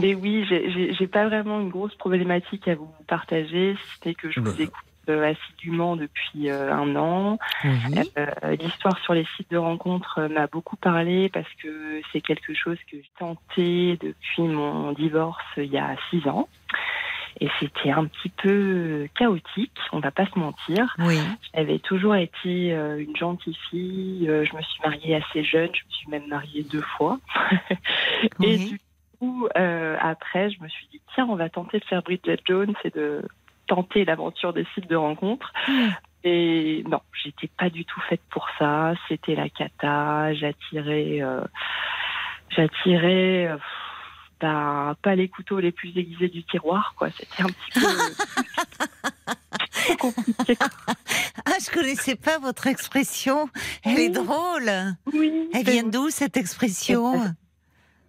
Mais 0.00 0.14
oui, 0.14 0.44
j'ai- 0.48 0.70
j'ai 0.72 0.94
j'ai 0.94 1.06
pas 1.06 1.26
vraiment 1.26 1.60
une 1.60 1.70
grosse 1.70 1.94
problématique 1.96 2.68
à 2.68 2.74
vous 2.74 2.88
partager, 3.06 3.74
n'est 4.06 4.14
que 4.14 4.30
je 4.30 4.40
vous 4.40 4.46
Bah. 4.52 4.56
écoute 4.62 4.74
assidûment 5.08 5.96
depuis 5.96 6.50
euh, 6.50 6.72
un 6.72 6.96
an. 6.96 7.38
Oui. 7.64 8.10
Euh, 8.18 8.56
L'histoire 8.56 8.98
sur 9.00 9.14
les 9.14 9.26
sites 9.36 9.50
de 9.50 9.56
rencontres 9.56 10.28
m'a 10.28 10.46
beaucoup 10.46 10.76
parlé 10.76 11.28
parce 11.28 11.52
que 11.62 12.00
c'est 12.12 12.20
quelque 12.20 12.54
chose 12.54 12.78
que 12.90 12.96
j'ai 12.96 13.10
tenté 13.18 13.98
depuis 14.00 14.42
mon 14.42 14.92
divorce 14.92 15.44
il 15.56 15.72
y 15.72 15.78
a 15.78 15.96
six 16.10 16.26
ans. 16.28 16.48
Et 17.40 17.48
c'était 17.60 17.90
un 17.90 18.06
petit 18.06 18.30
peu 18.30 19.06
chaotique, 19.16 19.78
on 19.92 20.00
va 20.00 20.10
pas 20.10 20.26
se 20.26 20.36
mentir. 20.36 20.96
Oui. 20.98 21.18
J'avais 21.54 21.78
toujours 21.78 22.16
été 22.16 22.72
euh, 22.72 22.98
une 22.98 23.16
gentille 23.16 23.56
fille. 23.70 24.26
je 24.26 24.56
me 24.56 24.62
suis 24.62 24.80
mariée 24.82 25.16
assez 25.16 25.44
jeune, 25.44 25.70
je 25.72 25.84
me 25.84 25.90
suis 25.90 26.10
même 26.10 26.26
mariée 26.26 26.64
deux 26.64 26.82
fois. 26.96 27.20
Et 28.42 28.56
du 28.56 28.80
coup, 29.18 29.48
euh, 29.56 29.96
après, 30.00 30.50
je 30.50 30.62
me 30.62 30.68
suis 30.68 30.86
dit, 30.92 31.00
tiens, 31.14 31.26
on 31.28 31.36
va 31.36 31.48
tenter 31.48 31.78
de 31.78 31.84
faire 31.84 32.02
Bridget 32.02 32.38
Jones 32.44 32.74
et 32.84 32.90
de 32.90 33.22
tenter 33.68 34.04
l'aventure 34.04 34.52
des 34.52 34.66
sites 34.74 34.88
de 34.88 34.96
rencontres. 34.96 35.52
Hmm. 35.68 35.90
Et 36.24 36.82
non, 36.88 37.00
j'étais 37.22 37.48
pas 37.56 37.70
du 37.70 37.84
tout 37.84 38.00
faite 38.08 38.22
pour 38.30 38.48
ça. 38.58 38.94
C'était 39.08 39.36
la 39.36 39.48
cata. 39.48 40.34
J'attirais, 40.34 41.22
euh, 41.22 41.44
j'attirais, 42.50 43.46
euh, 43.46 43.56
bah, 44.40 44.96
pas 45.02 45.14
les 45.14 45.28
couteaux 45.28 45.60
les 45.60 45.70
plus 45.70 45.96
aiguisés 45.96 46.26
du 46.28 46.42
tiroir, 46.44 46.94
quoi. 46.98 47.10
C'était 47.10 47.42
un 47.42 47.46
petit 47.46 47.70
peu 47.74 47.80
compliqué. 49.98 50.56
Ah, 51.46 51.52
je 51.64 51.70
connaissais 51.70 52.16
pas 52.16 52.38
votre 52.38 52.66
expression. 52.66 53.48
Elle 53.84 54.00
est 54.00 54.10
drôle. 54.10 54.70
Oui. 55.12 55.48
Elle 55.54 55.64
vient 55.64 55.84
d'où 55.84 56.10
cette 56.10 56.36
expression? 56.36 57.22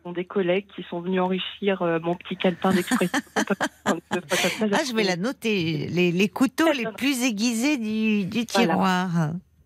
Sont 0.09 0.13
des 0.13 0.25
collègues 0.25 0.65
qui 0.75 0.83
sont 0.89 1.01
venus 1.01 1.21
enrichir 1.21 1.81
euh, 1.81 1.99
mon 1.99 2.15
petit 2.15 2.35
calepin 2.35 2.73
d'expression. 2.73 3.19
ah, 3.85 3.93
je 4.17 4.95
vais 4.95 5.03
la 5.03 5.15
noter. 5.15 5.87
Les, 5.89 6.11
les 6.11 6.29
couteaux 6.29 6.71
les 6.71 6.85
plus 6.97 7.23
aiguisés 7.23 7.77
du, 7.77 8.25
du 8.25 8.45
tiroir. 8.45 9.09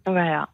Voilà. 0.06 0.50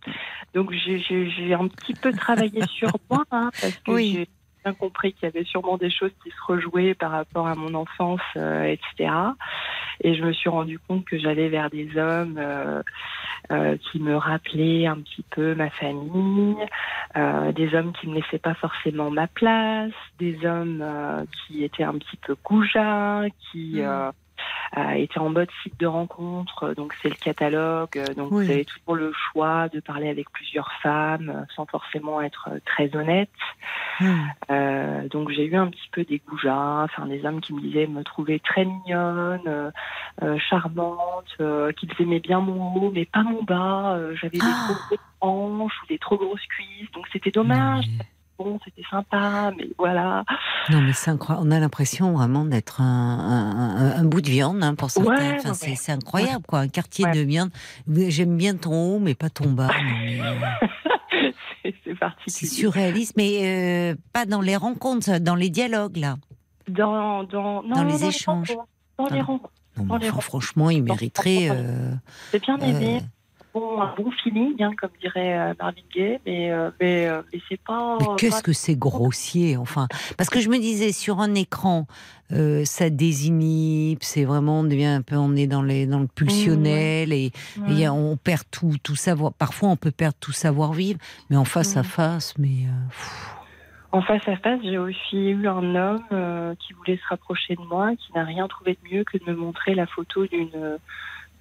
Donc 0.53 0.71
j'ai 0.71 1.53
un 1.53 1.67
petit 1.67 1.93
peu 1.93 2.11
travaillé 2.11 2.61
sur 2.67 2.91
moi 3.09 3.23
hein, 3.31 3.49
parce 3.61 3.75
que 3.77 3.91
Oui. 3.91 4.13
j'ai 4.15 4.27
bien 4.63 4.73
compris 4.73 5.13
qu'il 5.13 5.23
y 5.23 5.25
avait 5.27 5.45
sûrement 5.45 5.77
des 5.77 5.89
choses 5.89 6.11
qui 6.23 6.29
se 6.29 6.43
rejouaient 6.47 6.93
par 6.93 7.11
rapport 7.11 7.47
à 7.47 7.55
mon 7.55 7.73
enfance, 7.73 8.21
euh, 8.35 8.63
etc. 8.63 9.13
Et 10.01 10.15
je 10.15 10.23
me 10.23 10.31
suis 10.31 10.49
rendu 10.49 10.79
compte 10.79 11.05
que 11.05 11.17
j'allais 11.17 11.49
vers 11.49 11.69
des 11.69 11.97
hommes 11.97 12.37
euh, 12.37 12.81
euh, 13.51 13.77
qui 13.77 13.99
me 13.99 14.15
rappelaient 14.15 14.85
un 14.85 14.97
petit 14.97 15.25
peu 15.29 15.55
ma 15.55 15.69
famille, 15.69 16.55
euh, 17.17 17.51
des 17.51 17.73
hommes 17.75 17.93
qui 17.93 18.07
me 18.07 18.15
laissaient 18.15 18.39
pas 18.39 18.53
forcément 18.53 19.09
ma 19.09 19.27
place, 19.27 19.91
des 20.19 20.45
hommes 20.45 20.81
euh, 20.81 21.23
qui 21.47 21.63
étaient 21.63 21.83
un 21.83 21.97
petit 21.97 22.17
peu 22.17 22.35
goujats, 22.43 23.23
qui 23.51 23.81
Mm. 23.81 24.11
Euh, 24.77 24.79
euh, 24.79 24.91
étaient 24.91 25.19
en 25.19 25.29
mode 25.29 25.49
site 25.63 25.79
de 25.79 25.87
rencontre. 25.87 26.73
Donc 26.75 26.93
c'est 27.01 27.09
le 27.09 27.15
catalogue. 27.15 27.89
euh, 27.97 28.13
Donc 28.13 28.31
Oui. 28.31 28.45
vous 28.45 28.51
avez 28.51 28.65
toujours 28.65 28.95
le 28.95 29.11
choix 29.13 29.67
de 29.69 29.79
parler 29.79 30.09
avec 30.09 30.29
plusieurs 30.31 30.71
femmes 30.81 31.29
euh, 31.35 31.43
sans 31.55 31.65
forcément 31.65 32.21
être 32.21 32.49
euh, 32.51 32.59
très 32.65 32.95
honnête. 32.95 33.29
Euh, 34.49 35.07
donc 35.09 35.29
j'ai 35.29 35.45
eu 35.45 35.55
un 35.55 35.67
petit 35.67 35.89
peu 35.91 36.03
des 36.03 36.19
goujats, 36.27 36.83
enfin 36.85 37.05
des 37.05 37.25
hommes 37.25 37.41
qui 37.41 37.53
me 37.53 37.61
disaient 37.61 37.87
me 37.87 38.03
trouver 38.03 38.39
très 38.39 38.65
mignonne, 38.65 39.41
euh, 39.47 39.71
euh, 40.23 40.37
charmante, 40.39 41.25
euh, 41.41 41.71
qu'ils 41.73 41.91
aimaient 41.99 42.19
bien 42.19 42.39
mon 42.39 42.73
haut 42.75 42.91
mais 42.93 43.05
pas 43.05 43.23
mon 43.23 43.43
bas. 43.43 43.93
Euh, 43.95 44.15
J'avais 44.15 44.37
des 44.37 44.47
Ah. 44.47 44.65
trop 44.67 44.75
grosses 44.87 44.99
hanches 45.21 45.81
ou 45.83 45.87
des 45.87 45.99
trop 45.99 46.17
grosses 46.17 46.45
cuisses, 46.47 46.91
donc 46.93 47.05
c'était 47.11 47.31
dommage. 47.31 47.85
Bon, 48.39 48.57
c'était 48.63 48.83
sympa, 48.89 49.51
mais 49.57 49.67
voilà. 49.77 50.23
Non, 50.69 50.81
mais 50.81 50.93
c'est 50.93 51.11
incroyable. 51.11 51.45
On 51.45 51.51
a 51.51 51.59
l'impression 51.59 52.13
vraiment 52.13 52.45
d'être 52.45 52.79
un, 52.79 52.85
un- 52.85 53.75
un- 53.75 53.99
un 53.99 54.03
bout 54.05 54.21
de 54.21 54.29
viande 54.29 54.63
hein, 54.63 54.75
pour 54.75 54.89
certains. 54.89 55.09
Ouais, 55.09 55.35
Enfin, 55.39 55.49
ouais, 55.49 55.55
c'est, 55.55 55.75
c'est 55.75 55.91
incroyable, 55.91 56.45
quoi. 56.47 56.59
Un 56.59 56.67
quartier 56.69 57.03
Ouais. 57.05 57.11
de 57.11 57.19
viande. 57.19 57.49
J'aime 57.87 58.37
bien 58.37 58.55
ton 58.55 58.95
haut, 58.95 58.99
mais 58.99 59.13
pas 59.13 59.29
ton 59.29 59.51
bas. 59.51 59.69
Mais, 59.83 60.21
euh, 60.21 60.35
c'est 61.63 61.75
c'est 61.83 61.95
c'est 62.27 62.45
surréaliste, 62.45 63.13
mais 63.17 63.91
euh, 63.91 63.95
pas 64.13 64.25
dans 64.25 64.41
les 64.41 64.55
rencontres, 64.55 65.19
dans 65.19 65.35
les 65.35 65.49
dialogues, 65.49 65.97
là. 65.97 66.15
Dans, 66.69 67.23
dans, 67.25 67.61
non, 67.63 67.75
Dans 67.75 67.83
les 67.83 68.05
échanges. 68.05 68.53
Dans 68.97 69.05
Ah 69.05 69.13
les 69.13 69.19
non. 69.19 69.25
rencontres. 69.25 69.53
Non, 69.77 69.97
mais 69.99 70.09
enfin, 70.09 70.21
franchement, 70.21 70.69
il 70.69 70.83
mériterait. 70.83 71.49
euh, 71.51 71.91
J'ai 72.31 72.39
bien 72.39 72.57
aimé. 72.59 72.97
euh, 73.01 73.05
Bon, 73.51 73.81
un 73.81 73.95
bon 73.95 74.11
feeling, 74.23 74.61
hein, 74.61 74.71
comme 74.79 74.91
dirait 75.01 75.35
euh, 75.37 75.53
Marvin 75.59 75.81
Gaye, 75.91 76.19
mais, 76.23 76.51
euh, 76.51 76.69
mais, 76.79 77.07
euh, 77.07 77.23
mais 77.33 77.39
c'est 77.49 77.59
pas. 77.59 77.97
Mais 77.99 78.05
qu'est-ce 78.17 78.35
pas- 78.37 78.41
que 78.43 78.53
c'est 78.53 78.75
grossier, 78.77 79.57
enfin. 79.57 79.87
Parce 80.17 80.29
que 80.29 80.39
je 80.39 80.49
me 80.49 80.59
disais, 80.59 80.91
sur 80.91 81.19
un 81.19 81.33
écran, 81.33 81.87
euh, 82.31 82.63
ça 82.65 82.91
désinhibe, 82.91 83.97
c'est 84.01 84.23
vraiment, 84.23 84.59
on 84.59 84.63
devient 84.63 84.85
un 84.85 85.01
peu, 85.01 85.15
on 85.15 85.35
est 85.35 85.47
dans, 85.47 85.63
les, 85.63 85.87
dans 85.87 85.99
le 85.99 86.05
pulsionnel 86.07 87.11
et, 87.11 87.31
on 87.57 88.17
perd 88.17 88.43
tout, 88.51 88.75
tout 88.83 88.95
savoir. 88.95 89.33
Parfois, 89.33 89.69
on 89.69 89.75
peut 89.77 89.89
perdre 89.91 90.17
tout 90.19 90.31
savoir-vivre, 90.31 90.99
mais 91.31 91.35
en 91.35 91.45
face 91.45 91.75
à 91.75 91.79
Mhm. 91.79 91.85
face, 91.85 92.37
mais. 92.37 92.67
euh, 92.67 92.95
En 93.91 94.03
face 94.03 94.27
à 94.27 94.37
face, 94.37 94.59
j'ai 94.63 94.77
aussi 94.77 95.17
eu 95.31 95.47
un 95.47 95.73
homme 95.73 96.03
euh, 96.11 96.53
qui 96.59 96.73
voulait 96.73 96.97
se 96.97 97.07
rapprocher 97.09 97.55
de 97.55 97.61
moi, 97.63 97.95
qui 97.95 98.13
n'a 98.13 98.23
rien 98.23 98.47
trouvé 98.47 98.77
de 98.83 98.95
mieux 98.95 99.03
que 99.03 99.17
de 99.17 99.23
me 99.25 99.35
montrer 99.35 99.73
la 99.73 99.87
photo 99.87 100.27
d'une 100.27 100.77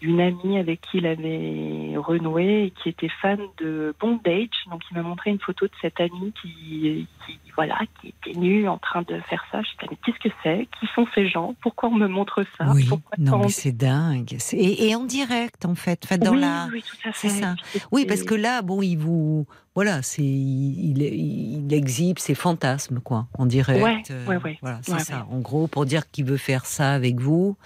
d'une 0.00 0.20
amie 0.20 0.58
avec 0.58 0.80
qui 0.80 0.98
il 0.98 1.06
avait 1.06 1.96
renoué 1.96 2.64
et 2.64 2.70
qui 2.70 2.88
était 2.88 3.10
fan 3.20 3.40
de 3.58 3.94
bondage. 4.00 4.48
Donc 4.70 4.82
il 4.90 4.96
m'a 4.96 5.02
montré 5.02 5.30
une 5.30 5.40
photo 5.40 5.66
de 5.66 5.72
cette 5.80 6.00
amie 6.00 6.32
qui, 6.40 7.06
qui 7.26 7.38
voilà, 7.56 7.78
qui 8.00 8.08
était 8.08 8.38
nue 8.38 8.68
en 8.68 8.78
train 8.78 9.02
de 9.02 9.18
faire 9.28 9.44
ça. 9.50 9.62
Je 9.62 9.86
me 9.86 9.90
mais 9.90 9.96
qu'est-ce 10.04 10.18
que 10.18 10.34
c'est? 10.42 10.68
Qui 10.78 10.86
sont 10.94 11.06
ces 11.14 11.28
gens? 11.28 11.54
Pourquoi 11.60 11.88
on 11.88 11.94
me 11.94 12.08
montre 12.08 12.44
ça? 12.56 12.70
Oui, 12.72 12.86
Pourquoi 12.88 13.16
non, 13.18 13.38
mais 13.40 13.48
c'est 13.48 13.72
dingue. 13.72 14.36
Et, 14.52 14.88
et 14.88 14.94
en 14.94 15.04
direct, 15.04 15.64
en 15.64 15.74
fait. 15.74 16.02
Enfin, 16.04 16.18
dans 16.18 16.32
oui, 16.32 16.40
la... 16.40 16.68
oui, 16.72 16.82
tout 16.82 17.08
à 17.08 17.12
fait. 17.12 17.28
ça. 17.28 17.56
Oui, 17.90 18.06
parce 18.06 18.22
que 18.22 18.34
là, 18.34 18.62
bon, 18.62 18.82
il 18.82 18.96
vous. 18.96 19.46
Voilà, 19.74 20.02
c'est 20.02 20.22
il, 20.22 21.02
il, 21.02 21.64
il 21.64 21.72
exhibe 21.72 22.18
ses 22.18 22.34
fantasmes, 22.34 23.00
quoi, 23.00 23.28
en 23.38 23.46
direct. 23.46 23.82
Ouais, 23.82 24.02
euh, 24.10 24.26
ouais, 24.26 24.36
ouais. 24.38 24.58
Voilà, 24.60 24.80
c'est 24.82 24.98
ça. 24.98 25.26
En 25.30 25.38
gros, 25.38 25.68
pour 25.68 25.86
dire 25.86 26.10
qu'il 26.10 26.24
veut 26.24 26.36
faire 26.36 26.66
ça 26.66 26.92
avec 26.92 27.20
vous. 27.20 27.56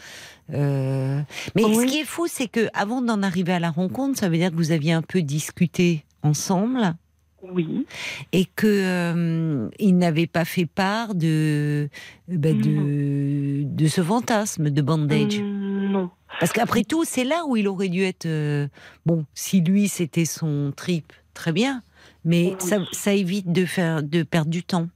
Euh, 0.53 1.21
Mais 1.55 1.63
ce 1.63 1.79
Oui. 1.79 1.87
qui 1.87 1.99
est 2.01 2.05
fou, 2.05 2.27
c'est 2.27 2.49
que 2.49 2.69
avant 2.75 3.01
d'en 3.03 3.23
arriver 3.23 3.53
à 3.53 3.61
la 3.61 3.71
rencontre, 3.71 4.19
ça 4.19 4.29
veut 4.29 4.37
dire 4.37 4.51
que 4.51 4.57
vous 4.57 4.73
aviez 4.73 4.93
un 4.93 5.03
peu 5.03 5.23
discuté 5.23 6.05
ensemble 6.23 6.95
Oui. 7.43 7.87
et 8.33 8.45
que 8.45 8.67
euh, 8.67 9.69
il 9.79 9.97
n'avait 9.97 10.27
pas 10.27 10.45
fait 10.45 10.67
part 10.67 11.15
de 11.15 11.89
bah, 12.29 12.53
de, 12.53 13.63
de 13.65 13.87
ce 13.87 14.03
fantasme 14.03 14.71
de 14.71 14.83
bandage. 14.83 15.41
Mm, 15.41 15.91
non. 15.93 16.11
Parce 16.41 16.53
qu'après 16.53 16.83
tout, 16.85 17.05
c'est 17.05 17.25
là 17.25 17.45
où 17.47 17.57
il 17.57 17.69
aurait 17.69 17.89
dû 17.89 18.03
être. 18.03 18.27
euh, 18.27 18.67
bon, 19.07 19.25
si 19.35 19.61
lui 19.61 19.89
c'était 19.89 20.25
son 20.25 20.73
trip, 20.75 21.13
très 21.35 21.53
bien, 21.53 21.83
mais 22.25 22.49
Oui. 22.49 22.55
ça, 22.59 22.79
ça 22.93 23.13
évite 23.15 23.53
de 23.53 23.65
faire 23.65 24.03
de 24.03 24.23
perdre 24.23 24.51
du 24.51 24.63
temps. 24.65 24.89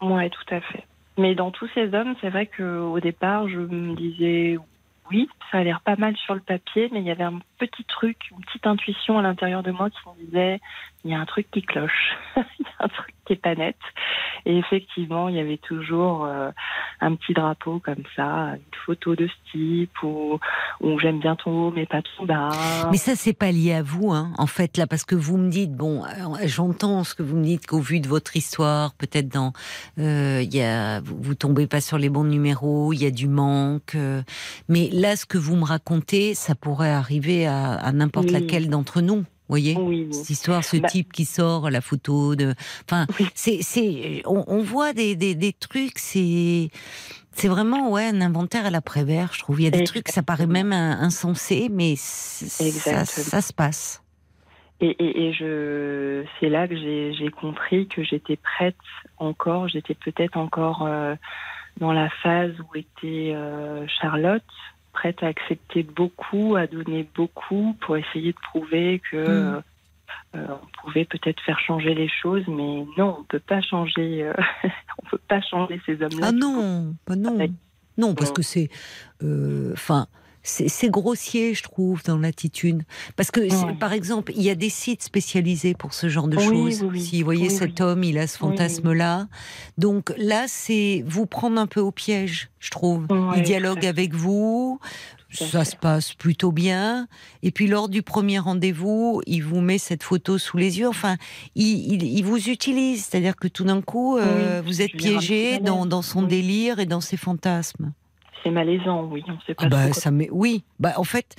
Ouais, 0.00 0.30
tout 0.30 0.54
à 0.54 0.60
fait. 0.60 0.84
Mais 1.18 1.34
dans 1.34 1.50
tous 1.50 1.68
ces 1.74 1.92
hommes, 1.94 2.14
c'est 2.20 2.30
vrai 2.30 2.46
qu'au 2.56 3.00
départ, 3.00 3.48
je 3.48 3.58
me 3.58 3.96
disais 3.96 4.56
oui, 5.10 5.28
ça 5.50 5.58
a 5.58 5.64
l'air 5.64 5.80
pas 5.80 5.96
mal 5.96 6.16
sur 6.16 6.34
le 6.34 6.40
papier, 6.40 6.88
mais 6.92 7.00
il 7.00 7.06
y 7.06 7.10
avait 7.10 7.24
un 7.24 7.40
petit 7.58 7.84
truc, 7.84 8.16
une 8.30 8.40
petite 8.44 8.66
intuition 8.66 9.18
à 9.18 9.22
l'intérieur 9.22 9.62
de 9.62 9.70
moi 9.70 9.90
qui 9.90 9.98
me 10.08 10.26
disait 10.26 10.60
il 11.04 11.12
y 11.12 11.14
a 11.14 11.20
un 11.20 11.26
truc 11.26 11.50
qui 11.50 11.62
cloche, 11.62 12.16
il 12.36 12.66
y 12.66 12.68
a 12.78 12.84
un 12.84 12.88
truc 12.88 13.14
qui 13.24 13.34
est 13.34 13.36
pas 13.36 13.54
net. 13.54 13.76
Et 14.46 14.56
effectivement, 14.56 15.28
il 15.28 15.36
y 15.36 15.40
avait 15.40 15.58
toujours 15.58 16.24
euh, 16.24 16.50
un 17.00 17.14
petit 17.14 17.34
drapeau 17.34 17.80
comme 17.80 18.02
ça, 18.16 18.54
une 18.54 18.78
photo 18.86 19.14
de 19.14 19.26
ce 19.26 19.52
type, 19.52 20.02
ou, 20.02 20.38
ou 20.80 20.98
j'aime 20.98 21.20
bien 21.20 21.36
ton 21.36 21.50
haut, 21.50 21.70
mais 21.70 21.86
pas 21.86 22.02
ton 22.02 22.24
bas. 22.24 22.50
Mais 22.90 22.96
ça, 22.96 23.14
c'est 23.14 23.32
pas 23.32 23.52
lié 23.52 23.74
à 23.74 23.82
vous, 23.82 24.12
hein, 24.12 24.32
en 24.38 24.46
fait, 24.46 24.76
là, 24.76 24.86
parce 24.86 25.04
que 25.04 25.14
vous 25.14 25.36
me 25.36 25.50
dites, 25.50 25.74
bon, 25.74 26.04
euh, 26.04 26.36
j'entends 26.46 27.04
ce 27.04 27.14
que 27.14 27.22
vous 27.22 27.36
me 27.36 27.44
dites 27.44 27.66
qu'au 27.66 27.80
vu 27.80 28.00
de 28.00 28.08
votre 28.08 28.36
histoire, 28.36 28.94
peut-être 28.94 29.28
dans, 29.28 29.52
euh, 29.98 30.42
y 30.42 30.62
a, 30.62 31.00
vous, 31.00 31.34
tombez 31.34 31.66
pas 31.66 31.80
sur 31.80 31.98
les 31.98 32.08
bons 32.08 32.24
numéros, 32.24 32.92
il 32.92 33.02
y 33.02 33.06
a 33.06 33.10
du 33.10 33.28
manque, 33.28 33.94
euh, 33.94 34.22
mais 34.68 34.88
là, 34.92 35.16
ce 35.16 35.26
que 35.26 35.38
vous 35.38 35.56
me 35.56 35.64
racontez, 35.64 36.34
ça 36.34 36.54
pourrait 36.54 36.92
arriver 36.92 37.46
à 37.48 37.92
n'importe 37.92 38.26
Oui. 38.28 38.32
laquelle 38.32 38.68
d'entre 38.68 39.00
nous, 39.00 39.24
voyez. 39.48 39.76
Oui, 39.78 40.08
Cette 40.12 40.30
histoire, 40.30 40.64
ce 40.64 40.76
Bah- 40.76 40.88
type 40.88 41.12
qui 41.12 41.24
sort 41.24 41.70
la 41.70 41.80
photo 41.80 42.36
de, 42.36 42.54
enfin, 42.84 43.06
Oui. 43.18 43.26
c'est, 43.34 43.58
c'est, 43.62 44.22
on, 44.26 44.44
on 44.46 44.62
voit 44.62 44.92
des, 44.92 45.16
des, 45.16 45.34
des 45.34 45.52
trucs, 45.52 45.98
c'est, 45.98 46.70
c'est 47.32 47.48
vraiment 47.48 47.90
ouais 47.90 48.04
un 48.06 48.20
inventaire 48.20 48.66
à 48.66 48.70
l'après-vert, 48.70 49.30
je 49.32 49.38
trouve. 49.40 49.60
Il 49.60 49.64
y 49.64 49.66
a 49.68 49.70
des 49.70 49.84
trucs, 49.84 50.08
ça 50.08 50.22
paraît 50.22 50.46
même 50.46 50.72
in- 50.72 50.98
insensé, 51.00 51.68
mais 51.70 51.94
ça, 51.96 53.04
ça 53.04 53.40
se 53.40 53.52
passe. 53.52 54.02
Et, 54.80 54.90
et, 54.90 55.26
et 55.28 55.32
je, 55.32 56.22
c'est 56.38 56.48
là 56.48 56.68
que 56.68 56.76
j'ai, 56.76 57.12
j'ai 57.14 57.30
compris 57.30 57.88
que 57.88 58.04
j'étais 58.04 58.36
prête 58.36 58.76
encore, 59.16 59.66
j'étais 59.68 59.94
peut-être 59.94 60.36
encore 60.36 60.84
euh, 60.86 61.16
dans 61.80 61.92
la 61.92 62.08
phase 62.22 62.52
où 62.60 62.76
était 62.76 63.32
euh, 63.34 63.84
Charlotte, 64.00 64.44
prête 64.98 65.22
à 65.22 65.28
accepter 65.28 65.82
beaucoup, 65.84 66.56
à 66.56 66.66
donner 66.66 67.08
beaucoup 67.14 67.76
pour 67.80 67.96
essayer 67.96 68.32
de 68.32 68.38
prouver 68.50 69.00
que 69.10 69.16
Mm. 69.16 69.62
euh, 70.34 70.46
on 70.62 70.66
pouvait 70.82 71.04
peut-être 71.04 71.40
faire 71.42 71.58
changer 71.60 71.94
les 71.94 72.08
choses, 72.08 72.42
mais 72.48 72.84
non, 72.98 73.18
on 73.20 73.24
peut 73.24 73.38
pas 73.54 73.60
changer, 73.60 74.24
euh, 74.24 74.32
on 75.02 75.06
peut 75.10 75.20
pas 75.28 75.40
changer 75.40 75.80
ces 75.86 76.02
hommes-là. 76.02 76.28
Ah 76.28 76.32
non, 76.32 76.94
bah 77.06 77.16
non, 77.16 77.34
Avec- 77.36 77.52
non, 77.96 78.14
parce 78.14 78.32
que 78.32 78.42
c'est, 78.42 78.68
euh, 79.22 79.72
enfin. 79.72 80.06
c'est 80.10 80.27
c'est 80.42 80.88
grossier, 80.90 81.52
je 81.54 81.62
trouve, 81.62 82.02
dans 82.04 82.16
l'attitude. 82.18 82.84
Parce 83.16 83.30
que, 83.30 83.40
Ouais. 83.40 83.74
par 83.78 83.92
exemple, 83.92 84.32
il 84.36 84.42
y 84.42 84.50
a 84.50 84.54
des 84.54 84.70
sites 84.70 85.02
spécialisés 85.02 85.74
pour 85.74 85.92
ce 85.94 86.08
genre 86.08 86.28
de 86.28 86.36
Oui, 86.36 86.44
choses. 86.44 86.82
oui, 86.82 86.88
oui. 86.92 87.02
Si 87.02 87.18
vous 87.20 87.24
voyez 87.24 87.50
cet 87.50 87.80
homme, 87.80 88.02
il 88.04 88.18
a 88.18 88.26
ce 88.26 88.38
fantasme-là. 88.38 89.28
Donc 89.76 90.12
là, 90.16 90.44
c'est 90.48 91.04
vous 91.06 91.26
prendre 91.26 91.60
un 91.60 91.66
peu 91.66 91.80
au 91.80 91.90
piège, 91.92 92.50
je 92.60 92.70
trouve. 92.70 93.06
Il 93.36 93.42
dialogue 93.42 93.84
avec 93.84 94.14
vous, 94.14 94.80
ça 95.30 95.64
se 95.66 95.76
passe 95.76 96.14
plutôt 96.14 96.52
bien. 96.52 97.06
Et 97.42 97.50
puis 97.50 97.66
lors 97.66 97.88
du 97.90 98.02
premier 98.02 98.38
rendez-vous, 98.38 99.20
il 99.26 99.42
vous 99.44 99.60
met 99.60 99.76
cette 99.78 100.02
photo 100.02 100.38
sous 100.38 100.56
les 100.56 100.78
yeux. 100.78 100.88
Enfin, 100.88 101.16
il, 101.54 101.92
il- 101.92 102.02
il 102.04 102.22
vous 102.24 102.48
utilise, 102.48 103.04
c'est-à-dire 103.04 103.36
que 103.36 103.48
tout 103.48 103.64
d'un 103.64 103.82
coup, 103.82 104.16
euh, 104.16 104.62
vous 104.64 104.80
êtes 104.80 104.92
piégé 104.92 105.58
dans, 105.58 106.00
son 106.02 106.22
délire 106.22 106.78
et 106.78 106.86
dans 106.86 107.02
ses 107.02 107.16
fantasmes. 107.18 107.92
C'est 108.42 108.50
malaisant, 108.50 109.04
oui, 109.04 109.24
on 109.28 109.38
sait 109.46 109.54
pas 109.54 109.64
Ah 109.66 109.68
bah, 109.68 109.92
ça 109.92 110.10
met, 110.10 110.28
oui, 110.30 110.62
bah 110.78 110.92
en 110.96 111.04
fait, 111.04 111.34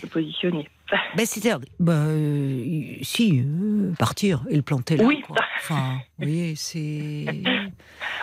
se 0.00 0.06
positionner. 0.06 0.68
Ben, 1.16 1.26
c'était, 1.26 1.52
bah, 1.80 1.92
euh, 1.94 2.94
si, 3.02 3.42
euh, 3.44 3.92
partir 3.98 4.44
et 4.48 4.56
le 4.56 4.62
planter 4.62 4.96
là. 4.96 5.04
Oui. 5.04 5.20
quoi. 5.26 5.36
Enfin, 5.58 5.98
voyez, 6.18 6.54
c'est. 6.56 7.26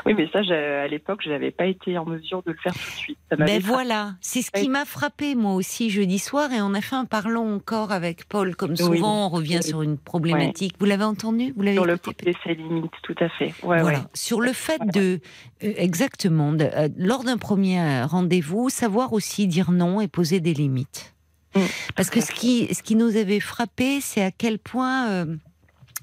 Oui, 0.06 0.14
mais 0.16 0.28
ça, 0.32 0.40
à 0.40 0.88
l'époque, 0.88 1.22
je 1.24 1.30
n'avais 1.30 1.52
pas 1.52 1.66
été 1.66 1.98
en 1.98 2.06
mesure 2.06 2.42
de 2.44 2.52
le 2.52 2.58
faire 2.58 2.74
tout 2.74 2.80
de 2.80 2.96
suite. 2.96 3.18
Ça 3.30 3.36
Ben 3.36 3.62
voilà, 3.62 4.16
c'est 4.22 4.42
ce 4.42 4.52
qui 4.52 4.62
Oui. 4.62 4.70
m'a 4.70 4.86
frappé 4.86 5.36
moi 5.36 5.54
aussi 5.54 5.90
jeudi 5.90 6.18
soir 6.18 6.52
et 6.54 6.62
on 6.62 6.74
a 6.74 6.82
fait 6.82 6.96
un 6.96 7.06
parlons 7.06 7.56
encore 7.56 7.92
avec 7.92 8.26
Paul 8.28 8.56
comme 8.56 8.76
souvent 8.78 8.92
Oui. 8.92 9.02
on 9.04 9.30
revient 9.30 9.58
Oui. 9.58 9.68
sur 9.68 9.82
une 9.82 9.98
problématique. 9.98 10.76
Vous 10.80 10.86
l'avez 10.86 11.04
entendu? 11.04 11.54
Vous 11.56 11.62
l'avez 11.62 11.76
sur 11.76 11.86
le 11.86 11.96
écouté 11.96 12.26
poser 12.32 12.38
ses 12.44 12.54
limites, 12.56 12.92
tout 13.04 13.16
à 13.20 13.28
fait. 13.30 13.54
Ouais, 13.64 13.82
voilà. 13.82 14.00
ouais. 14.00 14.04
Sur 14.14 14.40
le 14.42 14.54
fait 14.54 14.82
de, 14.94 15.20
euh, 15.64 15.74
exactement, 15.78 16.54
de, 16.54 16.70
lors 16.98 17.24
d'un 17.24 17.38
premier 17.38 18.04
rendez-vous, 18.04 18.70
savoir 18.70 19.14
aussi 19.14 19.46
dire 19.48 19.72
non 19.72 20.00
et 20.00 20.08
poser 20.08 20.40
des 20.40 20.54
limites. 20.54 21.14
Mm, 21.58 21.66
Parce 21.96 22.10
que 22.10 22.22
ce 22.22 22.32
qui, 22.32 22.68
ce 22.74 22.82
qui 22.84 22.96
nous 22.96 23.16
avait 23.18 23.40
frappé, 23.40 24.00
c'est 24.02 24.22
à 24.24 24.32
quel 24.32 24.60
point 24.60 25.08
euh, 25.10 25.36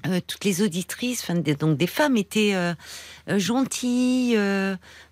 euh, 0.07 0.19
toutes 0.25 0.43
les 0.45 0.61
auditrices, 0.61 1.21
enfin, 1.23 1.35
des- 1.35 1.55
donc 1.55 1.77
des 1.77 1.87
femmes, 1.87 2.17
étaient 2.17 2.53
euh, 2.55 2.73
gentilles, 3.39 4.37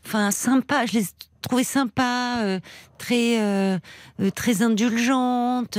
enfin 0.06 0.32
sympas. 0.32 0.86
Je 0.86 1.00
les 1.00 1.06
trouvais 1.42 1.64
sympas, 1.64 2.60
très, 2.98 3.80
très 4.36 4.62
indulgentes. 4.62 5.78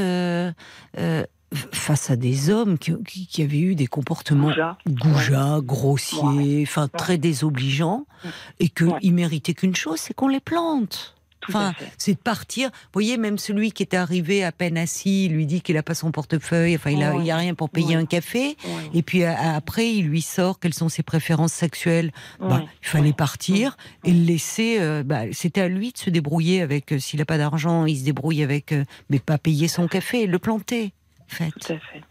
face 1.73 2.11
à 2.11 2.17
des 2.17 2.51
hommes 2.51 2.79
qui, 2.79 2.93
qui- 3.07 3.27
qui 3.29 3.43
avaient 3.43 3.61
eu 3.61 3.75
des 3.77 3.87
comportements 3.87 4.49
goujats, 4.89 5.61
grossiers, 5.63 6.65
enfin 6.67 6.89
très 6.89 7.17
désobligeants, 7.17 8.07
Mm. 8.25 8.29
et 8.59 8.69
qu'ils 8.71 9.15
méritaient 9.15 9.55
qu'une 9.55 9.77
chose, 9.77 10.01
c'est 10.01 10.15
qu'on 10.15 10.27
les 10.27 10.41
plante. 10.41 11.15
Enfin, 11.49 11.75
c'est 11.99 12.15
de 12.15 12.19
partir. 12.19 12.69
Vous 12.71 12.91
voyez, 12.95 13.17
même 13.17 13.39
celui 13.39 13.73
qui 13.73 13.83
était 13.83 13.97
arrivé 13.97 14.45
à 14.45 14.53
peine 14.53 14.77
assis, 14.79 15.27
il 15.27 15.33
lui 15.33 15.47
dit 15.47 15.61
qu'il 15.61 15.75
n'a 15.77 15.83
pas 15.83 15.95
son 15.95 16.11
portefeuille, 16.11 16.77
enfin, 16.77 16.91
il 16.91 16.99
n'a 17.01 17.15
Ouais. 17.15 17.31
a 17.31 17.37
rien 17.37 17.55
pour 17.55 17.71
payer 17.71 17.97
Ouais. 17.97 18.03
un 18.03 18.07
café. 18.07 18.57
Ouais. 18.65 18.91
Et 18.95 19.03
puis 19.03 19.25
a- 19.25 19.55
après, 19.55 19.91
il 19.93 20.07
lui 20.07 20.23
sort 20.23 20.59
quelles 20.61 20.75
sont 20.75 20.89
ses 20.89 21.03
préférences 21.03 21.53
sexuelles. 21.53 22.13
Bah, 22.41 22.63
il 22.83 22.89
fallait 22.89 23.13
partir 23.13 23.77
et 24.05 24.13
le 24.13 24.25
laisser. 24.25 24.77
euh, 24.81 25.03
bah, 25.03 25.23
C'était 25.33 25.61
à 25.63 25.69
lui 25.69 25.93
de 25.93 25.99
se 25.99 26.11
débrouiller 26.11 26.61
avec. 26.63 26.93
euh, 26.93 26.99
S'il 26.99 27.19
n'a 27.19 27.25
pas 27.25 27.39
d'argent, 27.39 27.85
il 27.87 27.99
se 27.99 28.05
débrouille 28.05 28.43
avec. 28.43 28.73
euh, 28.73 28.85
mais 29.11 29.19
pas 29.19 29.39
payer 29.39 29.69
son 29.69 29.87
café, 29.89 30.27
le 30.27 30.39
planter. 30.39 30.93
En 31.31 31.35
fait. 31.35 31.51
Tout 31.61 31.73
à 31.73 31.79
fait. 31.79 32.03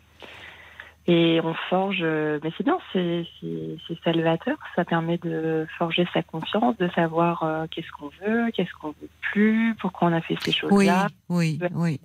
Et 1.05 1.41
on 1.43 1.53
forge, 1.69 1.99
euh, 2.01 2.39
mais 2.43 2.51
c'est 2.57 2.63
bien, 2.63 2.77
c'est 2.93 3.25
c'est- 3.41 3.75
c'est 3.88 4.01
salvateur. 4.03 4.57
Ça 4.75 4.85
permet 4.85 5.17
de 5.17 5.67
forger 5.77 6.07
sa 6.13 6.23
confiance, 6.23 6.77
de 6.77 6.88
savoir 6.95 7.43
euh, 7.43 7.65
qu'est-ce 7.69 7.91
qu'on 7.91 8.09
veut, 8.25 8.51
qu'est-ce 8.51 8.71
qu'on 8.80 8.89
veut 9.01 9.09
plus, 9.21 9.75
pourquoi 9.81 10.07
on 10.07 10.13
a 10.13 10.21
fait 10.21 10.38
ces 10.41 10.51
Oui, 10.51 10.57
choses-là. 10.88 11.07
oui, 11.27 11.59
oui. 11.73 11.99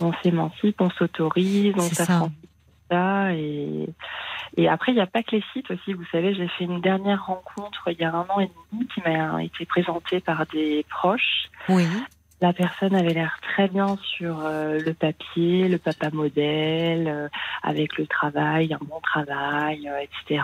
On 0.00 0.12
s'émancipe, 0.22 0.80
on 0.80 0.90
s'autorise, 0.90 1.74
on 1.76 1.80
s'affranchit 1.80 2.34
ça. 2.90 3.32
Et, 3.34 3.86
et 4.56 4.68
après, 4.68 4.92
il 4.92 4.96
n'y 4.96 5.00
a 5.00 5.06
pas 5.06 5.22
que 5.22 5.36
les 5.36 5.44
sites 5.52 5.70
aussi. 5.70 5.92
Vous 5.94 6.04
savez, 6.12 6.34
j'ai 6.34 6.48
fait 6.48 6.64
une 6.64 6.80
dernière 6.80 7.24
rencontre 7.24 7.84
il 7.88 7.98
y 7.98 8.04
a 8.04 8.12
un 8.14 8.26
an 8.28 8.40
et 8.40 8.50
demi 8.72 8.86
qui 8.88 9.00
m'a 9.02 9.42
été 9.42 9.64
présentée 9.64 10.20
par 10.20 10.44
des 10.46 10.84
proches. 10.90 11.48
Oui. 11.68 11.84
La 12.40 12.54
personne 12.54 12.94
avait 12.94 13.12
l'air 13.12 13.38
très 13.42 13.68
bien 13.68 13.98
sur 14.16 14.40
euh, 14.44 14.78
le 14.78 14.94
papier, 14.94 15.68
le 15.68 15.76
papa 15.76 16.08
modèle, 16.10 17.06
euh, 17.06 17.28
avec 17.62 17.98
le 17.98 18.06
travail, 18.06 18.72
un 18.72 18.78
bon 18.82 19.00
travail, 19.00 19.86
euh, 19.88 19.98
etc. 19.98 20.42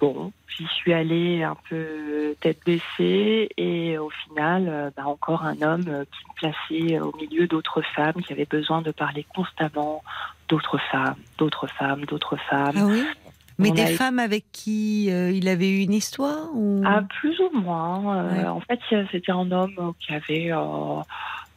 Bon, 0.00 0.32
j'y 0.48 0.66
suis 0.66 0.92
allée 0.92 1.44
un 1.44 1.56
peu 1.70 2.34
tête 2.40 2.58
baissée 2.66 3.48
et 3.56 3.98
au 3.98 4.10
final, 4.10 4.92
bah, 4.96 5.06
encore 5.06 5.44
un 5.44 5.62
homme 5.62 5.84
qui 5.84 5.90
me 5.90 6.34
plaçait 6.34 7.00
au 7.00 7.14
milieu 7.16 7.46
d'autres 7.46 7.82
femmes 7.94 8.20
qui 8.26 8.32
avaient 8.32 8.44
besoin 8.44 8.82
de 8.82 8.90
parler 8.90 9.24
constamment 9.34 10.02
d'autres 10.48 10.78
femmes, 10.90 11.16
d'autres 11.38 11.68
femmes, 11.68 12.04
d'autres 12.04 12.36
femmes. 12.50 12.76
Ah 12.76 13.28
Mais 13.58 13.70
On 13.70 13.74
des 13.74 13.82
a- 13.82 13.86
femmes 13.96 14.18
avec 14.20 14.44
qui 14.52 15.10
euh, 15.10 15.30
il 15.32 15.48
avait 15.48 15.68
eu 15.70 15.80
une 15.82 15.92
histoire 15.94 16.48
ou... 16.54 16.80
Ah, 16.86 17.02
plus 17.20 17.38
ou 17.40 17.50
moins. 17.58 18.16
Euh, 18.24 18.38
Ouais. 18.38 18.44
En 18.46 18.60
fait, 18.60 18.78
c'était 19.10 19.32
un 19.32 19.50
homme 19.50 19.74
euh, 19.78 19.90
qui 19.98 20.12
avait 20.14 20.52
euh, 20.52 21.00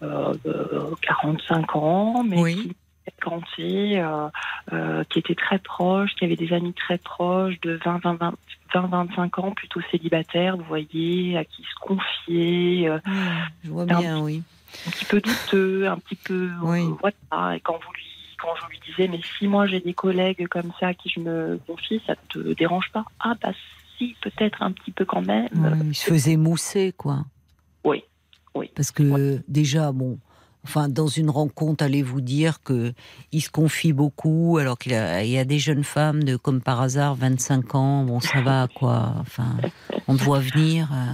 euh, 0.02 0.34
euh, 0.48 0.91
45 1.03 1.76
ans, 1.76 2.23
mais 2.23 2.40
Oui. 2.41 2.73
qui 5.10 5.19
était 5.19 5.36
très 5.36 5.60
proche, 5.60 6.15
qui 6.15 6.26
avait 6.26 6.36
des 6.36 6.53
amis 6.53 6.73
très 6.73 6.98
proches 6.98 7.60
de 7.61 7.80
20, 7.86 7.99
20, 8.03 8.14
20, 8.15 8.34
20, 8.73 8.88
25 8.88 9.40
ans, 9.40 9.52
plutôt 9.52 9.82
célibataires, 9.91 10.57
vous 10.57 10.64
voyez, 10.64 11.38
à 11.38 11.44
qui 11.45 11.61
se 11.64 11.76
confier, 11.82 12.90
je 13.64 13.69
vois 13.69 13.84
Un 13.84 13.99
bien, 13.99 14.19
oui. 14.22 14.41
un 14.88 14.91
petit 14.91 15.06
peu 15.06 15.22
douteux, 15.22 15.88
un 15.88 15.98
petit 15.98 16.15
peu. 16.15 16.49
Oui. 16.64 16.82
voilà. 16.99 17.56
Et 17.56 17.60
quand 17.60 17.73
vous 17.73 17.94
lui 17.94 18.03
quand 18.41 18.55
je 18.55 18.69
lui 18.69 18.80
disais, 18.88 19.07
mais 19.07 19.19
si 19.38 19.47
moi 19.47 19.68
j'ai 19.68 19.80
des 19.80 19.93
collègues 19.93 20.47
comme 20.47 20.72
ça 20.80 20.88
à 20.88 20.93
qui 20.93 21.09
je 21.09 21.19
me 21.19 21.59
confie, 21.68 22.01
ça 22.05 22.15
te 22.30 22.53
dérange 22.53 22.91
pas? 22.91 23.05
Ah 23.19 23.35
bah 23.41 23.51
si, 23.97 24.15
peut-être 24.22 24.61
un 24.63 24.72
petit 24.72 24.91
peu 24.91 25.05
quand 25.05 25.22
même. 25.22 25.49
Il 25.85 25.95
se 25.95 26.05
faisait 26.09 26.38
mousser, 26.38 26.93
quoi. 26.95 27.26
Oui, 27.84 28.03
oui. 28.55 28.72
Parce 28.76 28.91
que 28.91 29.41
déjà, 29.47 29.91
bon, 29.91 30.18
enfin, 30.63 30.89
dans 30.89 31.07
une 31.07 31.30
rencontre, 31.30 31.84
allez-vous 31.84 32.22
dire 32.22 32.61
que 32.63 32.93
il 33.31 33.41
se 33.41 33.49
confie 33.49 33.93
beaucoup, 33.93 34.57
alors 34.59 34.77
qu'il 34.77 34.93
y 34.93 35.38
a, 35.38 35.45
des 35.45 35.59
jeunes 35.59 35.84
femmes 35.84 36.23
de, 36.23 36.35
comme 36.35 36.61
par 36.61 36.81
hasard, 36.81 37.15
25 37.15 37.76
ans, 37.76 38.03
bon, 38.03 38.19
ça 38.19 38.41
va, 38.41 38.68
quoi. 38.73 39.13
Enfin, 39.19 39.57
on 40.07 40.15
te 40.15 40.23
voit 40.23 40.39
venir. 40.39 40.89
euh. 40.91 41.13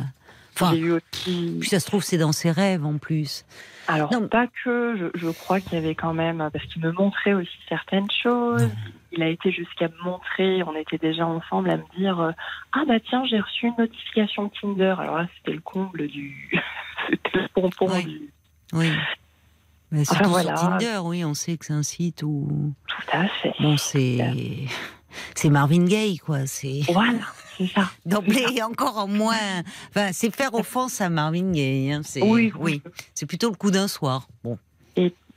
Enfin, 0.55 0.73
puis 1.13 1.69
ça 1.69 1.79
se 1.79 1.85
trouve, 1.85 2.03
c'est 2.03 2.17
dans 2.17 2.31
ses 2.31 2.49
rêves, 2.49 2.83
en 2.83 2.97
plus. 2.97 3.45
Alors, 3.88 4.11
Non. 4.11 4.27
pas 4.27 4.47
que, 4.64 4.95
je, 4.97 5.18
je 5.19 5.30
crois 5.30 5.59
qu'il 5.61 5.73
y 5.73 5.77
avait 5.77 5.95
quand 5.95 6.14
même, 6.14 6.49
parce 6.51 6.65
qu'il 6.65 6.81
me 6.81 6.91
montrait 6.91 7.34
aussi 7.34 7.57
certaines 7.69 8.09
choses. 8.11 8.69
Il 9.14 9.23
a 9.23 9.30
été 9.30 9.51
jusqu'à 9.51 9.88
me 9.88 10.03
montrer, 10.03 10.61
on 10.64 10.76
était 10.76 10.97
déjà 10.97 11.26
ensemble, 11.26 11.69
à 11.69 11.77
me 11.77 11.84
dire 11.97 12.19
euh, 12.19 12.31
Ah 12.73 12.84
bah 12.88 12.99
tiens, 12.99 13.23
j'ai 13.26 13.39
reçu 13.39 13.68
une 13.68 13.76
notification 13.77 14.49
Tinder. 14.61 14.95
Alors 14.99 15.18
là, 15.18 15.27
c'était 15.38 15.53
le 15.53 15.61
comble 15.61 16.07
du. 16.07 16.51
c'était 17.09 17.39
le 17.39 17.47
pompon 17.53 17.88
Oui. 17.89 18.03
du. 18.03 18.34
Oui. 18.73 18.91
Mais 19.91 20.01
Enfin, 20.01 20.27
voilà. 20.27 20.53
Tinder, 20.55 20.99
oui, 21.03 21.23
on 21.23 21.34
sait 21.34 21.55
que 21.57 21.65
c'est 21.65 21.73
un 21.73 21.84
site 21.84 22.22
où. 22.23 22.73
Tout 22.88 23.01
à 23.18 23.26
fait. 23.27 23.53
Bon, 23.61 23.77
c'est. 23.77 24.18
C'est 25.35 25.49
Marvin 25.49 25.85
Gaye, 25.85 26.17
quoi. 26.17 26.45
C'est. 26.45 26.81
Voilà, 26.91 27.19
c'est 27.57 27.67
ça. 27.67 27.89
D'emblée, 28.05 28.61
encore 28.61 28.97
en 28.97 29.07
moins. 29.07 29.35
Enfin, 29.89 30.09
c'est 30.11 30.34
faire 30.35 30.53
offense 30.53 31.01
à 31.01 31.09
Marvin 31.09 31.51
Gaye. 31.51 31.91
hein, 31.93 32.01
c'est- 32.03 32.21
Oui. 32.23 32.51
oui. 32.59 32.81
C'est 33.13 33.25
plutôt 33.25 33.49
le 33.49 33.55
coup 33.55 33.71
d'un 33.71 33.88
soir. 33.88 34.27
Bon. 34.43 34.57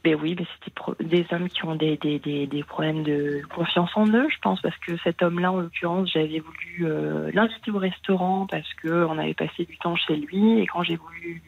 Ben 0.02 0.14
oui, 0.18 0.34
mais 0.38 0.46
c'était 0.64 1.04
des 1.04 1.26
hommes 1.30 1.50
qui 1.50 1.62
ont 1.66 1.74
des, 1.74 1.98
des, 1.98 2.18
des, 2.18 2.46
des 2.46 2.64
problèmes 2.64 3.02
de 3.02 3.42
confiance 3.54 3.90
en 3.96 4.06
eux, 4.08 4.28
je 4.30 4.38
pense, 4.40 4.58
parce 4.62 4.76
que 4.78 4.96
cet 5.04 5.20
homme-là, 5.20 5.52
en 5.52 5.60
l'occurrence, 5.60 6.08
j'avais 6.10 6.38
voulu 6.40 6.86
euh, 6.86 7.30
l'inviter 7.34 7.70
au 7.70 7.76
restaurant 7.76 8.46
parce 8.50 8.72
que 8.82 8.88
on 9.04 9.18
avait 9.18 9.34
passé 9.34 9.66
du 9.66 9.76
temps 9.76 9.96
chez 9.96 10.16
lui, 10.16 10.58
et 10.58 10.66
quand 10.66 10.82
j'ai 10.84 10.96
voulu 10.96 11.42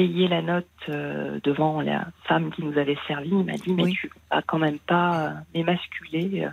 payer 0.00 0.28
la 0.28 0.40
note 0.40 0.66
euh, 0.88 1.38
devant 1.44 1.82
la 1.82 2.06
femme 2.24 2.50
qui 2.52 2.64
nous 2.64 2.78
avait 2.78 2.96
servi, 3.06 3.28
il 3.28 3.44
m'a 3.44 3.52
dit 3.52 3.74
mais 3.74 3.84
Oui. 3.84 3.92
tu 4.00 4.10
vas 4.30 4.40
quand 4.40 4.58
même 4.58 4.78
pas 4.78 5.20
euh, 5.20 5.30
m'émasculer 5.54 6.46
euh. 6.46 6.50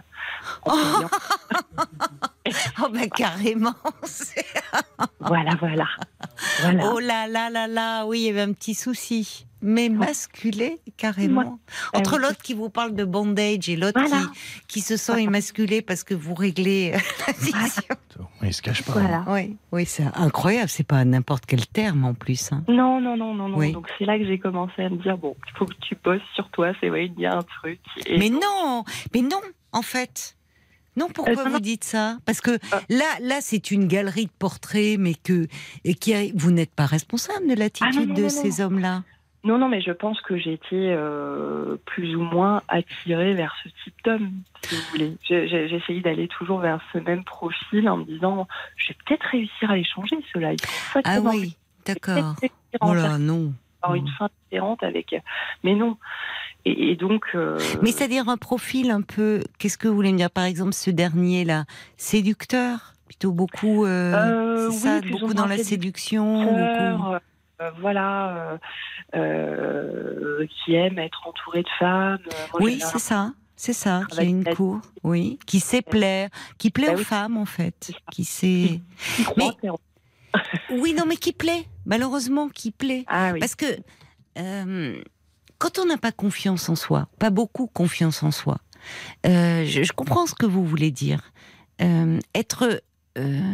Oh, 2.81 2.89
ben 2.91 3.09
carrément. 3.09 3.75
voilà, 5.19 5.51
voilà, 5.59 5.87
voilà. 6.61 6.91
Oh 6.91 6.99
là 6.99 7.27
là 7.27 7.49
là 7.49 7.67
là, 7.67 8.05
oui, 8.05 8.19
il 8.19 8.25
y 8.25 8.29
avait 8.29 8.41
un 8.41 8.53
petit 8.53 8.73
souci. 8.73 9.46
Mais 9.61 9.89
masculé, 9.89 10.77
carrément. 10.97 11.59
Ah 11.93 11.97
Entre 11.97 12.17
oui. 12.17 12.21
l'autre 12.21 12.41
qui 12.43 12.53
vous 12.53 12.69
parle 12.69 12.93
de 12.93 13.03
bondage 13.03 13.67
et 13.69 13.75
l'autre 13.75 13.99
Voilà. 13.99 14.25
qui, 14.67 14.79
qui 14.79 14.81
se 14.81 14.97
sent 14.97 15.23
émasculé 15.23 15.81
parce 15.81 16.03
que 16.03 16.13
vous 16.13 16.35
réglez 16.35 16.93
euh, 16.93 16.99
la 17.27 17.33
situation. 17.33 17.95
Il 18.43 18.53
se 18.53 18.61
cache 18.61 18.83
pas. 18.83 18.93
Voilà. 18.93 19.25
Oui, 19.27 19.57
oui 19.71 19.85
c'est 19.87 20.05
incroyable. 20.15 20.69
C'est 20.69 20.85
pas 20.85 21.03
n'importe 21.05 21.45
quel 21.47 21.65
terme 21.67 22.05
en 22.05 22.13
plus. 22.13 22.51
hein. 22.51 22.63
Non, 22.67 23.01
non, 23.01 23.17
non, 23.17 23.33
non, 23.33 23.49
non. 23.49 23.57
Oui. 23.57 23.71
Donc 23.71 23.87
c'est 23.97 24.05
là 24.05 24.17
que 24.19 24.25
j'ai 24.25 24.37
commencé 24.39 24.83
à 24.83 24.89
me 24.89 24.97
dire 24.97 25.17
bon, 25.17 25.35
il 25.47 25.57
faut 25.57 25.65
que 25.65 25.73
tu 25.81 25.95
bosses 26.03 26.21
sur 26.35 26.49
toi. 26.51 26.71
C'est 26.79 26.89
vrai, 26.89 27.07
il 27.07 27.19
y 27.19 27.25
a 27.25 27.35
un 27.37 27.41
truc. 27.61 27.79
Et 28.05 28.17
Mais 28.19 28.29
non, 28.29 28.83
mais 29.13 29.21
non, 29.21 29.41
en 29.71 29.81
fait. 29.81 30.35
Non, 30.95 31.09
pourquoi 31.13 31.45
Euh, 31.45 31.49
vous 31.49 31.59
dites 31.59 31.83
ça? 31.83 32.17
Parce 32.25 32.41
que 32.41 32.57
Ah. 32.71 32.81
là, 32.89 33.05
là, 33.21 33.37
c'est 33.41 33.69
une 33.69 33.87
galerie 33.87 34.25
de 34.25 34.31
portraits, 34.39 34.97
mais 34.99 35.13
que 35.13 35.47
et 35.83 35.93
qui 35.93 36.13
a- 36.15 36.23
vous 36.33 36.49
n'êtes 36.51 36.71
pas 36.73 36.87
responsable 36.87 37.47
de 37.47 37.53
l'attitude 37.53 37.89
Ah, 37.95 38.05
non, 38.05 38.13
de 38.15 38.21
non, 38.23 38.29
ces 38.29 38.61
hommes-là. 38.61 39.03
Non, 39.47 39.57
non, 39.57 39.69
mais 39.69 39.79
je 39.81 39.91
pense 39.91 40.19
que 40.21 40.37
j'ai 40.37 40.53
été 40.53 40.75
euh, 40.75 41.77
plus 41.85 42.15
ou 42.17 42.21
moins 42.21 42.61
attirée 42.67 43.33
vers 43.33 43.55
ce 43.63 43.69
type 43.83 43.95
d'homme, 44.03 44.31
si 44.63 44.75
vous 44.75 44.81
voulez. 44.91 45.13
J'ai 45.23 45.73
essayé 45.73 46.01
d'aller 46.01 46.27
toujours 46.27 46.59
vers 46.59 46.79
ce 46.91 46.97
même 46.97 47.23
profil 47.23 47.87
en 47.87 47.97
me 47.97 48.03
disant, 48.03 48.45
je 48.75 48.89
vais 48.89 48.97
peut-être 49.05 49.23
réussir 49.31 49.71
à 49.71 49.75
les 49.77 49.85
changer, 49.85 50.17
ceux-là. 50.33 50.51
Ah 51.05 51.19
oui, 51.21 51.55
d'accord. 51.85 52.35
Oh 52.81 52.93
là, 52.93 53.17
non. 53.17 53.53
avoir 53.81 53.95
une 53.95 54.09
fin 54.09 54.27
différente 54.43 54.83
avec. 54.83 55.15
Mais 55.63 55.75
non. 55.75 55.97
Et, 56.65 56.91
et 56.91 56.95
donc. 56.97 57.25
euh, 57.33 57.57
Mais 57.81 57.91
c'est-à-dire 57.91 58.27
un 58.27 58.35
profil 58.37 58.91
un 58.91 59.01
peu. 59.01 59.41
Qu'est-ce 59.59 59.77
que 59.77 59.87
vous 59.87 59.95
voulez 59.95 60.11
me 60.11 60.17
dire? 60.17 60.29
Par 60.31 60.43
exemple, 60.43 60.73
ce 60.73 60.91
dernier-là, 60.91 61.63
séducteur, 61.95 62.95
plutôt 63.05 63.31
beaucoup. 63.31 63.85
euh, 63.85 64.13
Euh, 64.13 64.67
oui, 64.69 64.75
ça, 64.75 64.99
beaucoup 65.09 65.33
dans 65.33 65.45
la 65.45 65.57
séduction. 65.57 66.43
beaucoup- 66.43 67.15
euh, 67.61 67.71
voilà, 67.79 68.29
euh, 68.35 68.57
euh, 69.15 70.45
qui 70.47 70.75
aime 70.75 70.99
être 70.99 71.27
entouré 71.27 71.63
de 71.63 71.69
femmes. 71.79 72.19
Moi, 72.53 72.61
Oui, 72.61 72.79
c'est 72.81 72.99
ça. 72.99 73.33
C'est 73.59 73.73
ça, 73.73 74.03
qui 74.11 74.19
a 74.19 74.23
une 74.23 74.43
cour, 74.43 74.79
oui, 75.03 75.39
qui 75.47 75.59
sait 75.59 75.81
plaire, 75.81 76.29
qui 76.59 76.69
plaît 76.69 76.85
Bah 76.89 76.93
aux 76.93 76.97
oui. 76.97 77.03
femmes 77.03 77.37
en 77.37 77.45
fait, 77.45 77.91
qui 78.11 78.23
sait. 78.23 78.81
Mais- 79.35 79.49
Oui, 80.69 80.93
non, 80.93 81.05
mais 81.07 81.15
qui 81.17 81.33
plaît, 81.33 81.65
malheureusement, 81.87 82.49
qui 82.49 82.69
plaît. 82.69 83.03
Ah 83.07 83.31
oui. 83.33 83.39
Parce 83.39 83.55
que 83.55 83.65
quand 85.57 85.79
on 85.79 85.85
n'a 85.85 85.97
pas 85.97 86.11
confiance 86.11 86.69
en 86.69 86.75
soi, 86.75 87.07
pas 87.17 87.31
beaucoup 87.31 87.65
confiance 87.65 88.21
en 88.21 88.29
soi, 88.29 88.59
je, 89.25 89.81
je 89.83 89.91
comprends 89.91 90.27
ce 90.27 90.35
que 90.35 90.45
vous 90.45 90.63
voulez 90.63 90.91
dire. 90.91 91.31
Euh, 91.81 92.19
être 92.35 92.83
euh, 93.17 93.51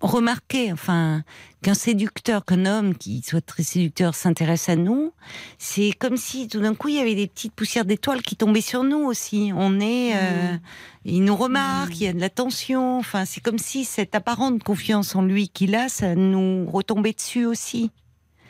remarqué, 0.00 0.72
enfin, 0.72 1.22
qu'un 1.62 1.74
séducteur, 1.74 2.44
qu'un 2.44 2.66
homme 2.66 2.94
qui 2.94 3.22
soit 3.22 3.44
très 3.44 3.62
séducteur 3.62 4.14
s'intéresse 4.14 4.68
à 4.68 4.76
nous, 4.76 5.12
c'est 5.58 5.92
comme 5.92 6.16
si 6.16 6.48
tout 6.48 6.60
d'un 6.60 6.74
coup 6.74 6.88
il 6.88 6.96
y 6.96 7.00
avait 7.00 7.14
des 7.14 7.26
petites 7.26 7.54
poussières 7.54 7.84
d'étoiles 7.84 8.22
qui 8.22 8.36
tombaient 8.36 8.60
sur 8.60 8.82
nous 8.82 9.04
aussi. 9.04 9.52
On 9.54 9.78
est, 9.80 10.12
euh, 10.14 10.56
il 11.04 11.24
nous 11.24 11.36
remarque, 11.36 12.00
il 12.00 12.04
y 12.04 12.08
a 12.08 12.12
de 12.12 12.20
l'attention. 12.20 12.98
Enfin, 12.98 13.24
c'est 13.24 13.40
comme 13.40 13.58
si 13.58 13.84
cette 13.84 14.14
apparente 14.14 14.62
confiance 14.62 15.14
en 15.14 15.22
lui 15.22 15.48
qu'il 15.48 15.74
a, 15.74 15.88
ça 15.88 16.14
nous 16.14 16.68
retombait 16.70 17.12
dessus 17.12 17.44
aussi. 17.44 17.90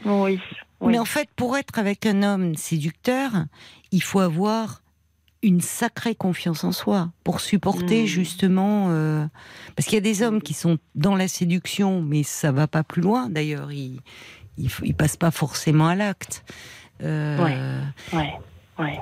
Oui. 0.05 0.41
oui. 0.81 0.93
Mais 0.93 0.99
en 0.99 1.05
fait, 1.05 1.29
pour 1.37 1.57
être 1.57 1.79
avec 1.79 2.07
un 2.07 2.23
homme 2.23 2.55
séducteur, 2.55 3.31
il 3.93 4.03
faut 4.03 4.21
avoir 4.21 4.82
une 5.43 5.61
sacrée 5.61 6.15
confiance 6.15 6.63
en 6.65 6.73
soi 6.73 7.11
pour 7.25 7.41
supporter 7.41 8.03
Mm. 8.05 8.07
justement. 8.07 8.87
euh, 8.91 9.27
Parce 9.77 9.87
qu'il 9.87 9.95
y 9.95 9.99
a 9.99 10.01
des 10.03 10.23
hommes 10.23 10.41
qui 10.43 10.55
sont 10.55 10.79
dans 10.95 11.17
la 11.17 11.29
séduction, 11.29 12.01
mais 12.03 12.23
ça 12.23 12.53
va 12.53 12.67
pas 12.69 12.83
plus 12.85 13.03
loin. 13.03 13.29
D'ailleurs, 13.29 13.73
ils, 13.73 14.01
ils, 14.59 14.71
ils 14.85 14.95
passent 14.95 15.17
pas 15.17 15.31
forcément 15.33 15.89
à 15.89 15.95
l'acte. 15.95 16.45
Euh, 17.03 17.83
Ouais. 18.13 18.33
Ouais. 18.79 19.01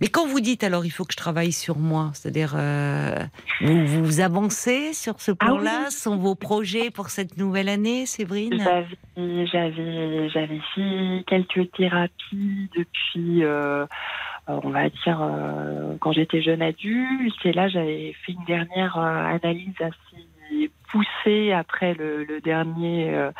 Mais 0.00 0.08
quand 0.08 0.26
vous 0.26 0.40
dites 0.40 0.64
alors 0.64 0.86
il 0.86 0.90
faut 0.90 1.04
que 1.04 1.12
je 1.12 1.16
travaille 1.18 1.52
sur 1.52 1.78
moi, 1.78 2.10
c'est-à-dire 2.14 2.54
euh, 2.56 3.22
vous, 3.60 4.02
vous 4.02 4.20
avancez 4.20 4.94
sur 4.94 5.20
ce 5.20 5.32
Ah 5.32 5.34
plan-là, 5.44 5.82
oui. 5.86 5.92
sont 5.92 6.16
vos 6.16 6.34
projets 6.34 6.90
pour 6.90 7.10
cette 7.10 7.36
nouvelle 7.36 7.68
année, 7.68 8.06
Séverine? 8.06 8.58
J'avais, 8.58 9.46
j'avais, 9.46 10.28
j'avais 10.30 10.60
fait 10.74 11.24
quelques 11.26 11.70
thérapies 11.72 12.70
depuis, 12.74 13.44
euh, 13.44 13.84
on 14.46 14.70
va 14.70 14.88
dire, 14.90 15.20
euh, 15.22 15.96
quand 16.00 16.12
j'étais 16.12 16.42
jeune 16.42 16.62
adulte. 16.62 17.34
Et 17.44 17.52
là, 17.52 17.68
j'avais 17.68 18.14
fait 18.24 18.32
une 18.32 18.44
dernière 18.44 18.98
euh, 18.98 19.36
analyse 19.36 19.74
assez 19.80 20.70
poussée 20.90 21.52
après 21.52 21.94
le, 21.94 22.24
le 22.24 22.40
dernier. 22.40 23.14
euh, 23.14 23.30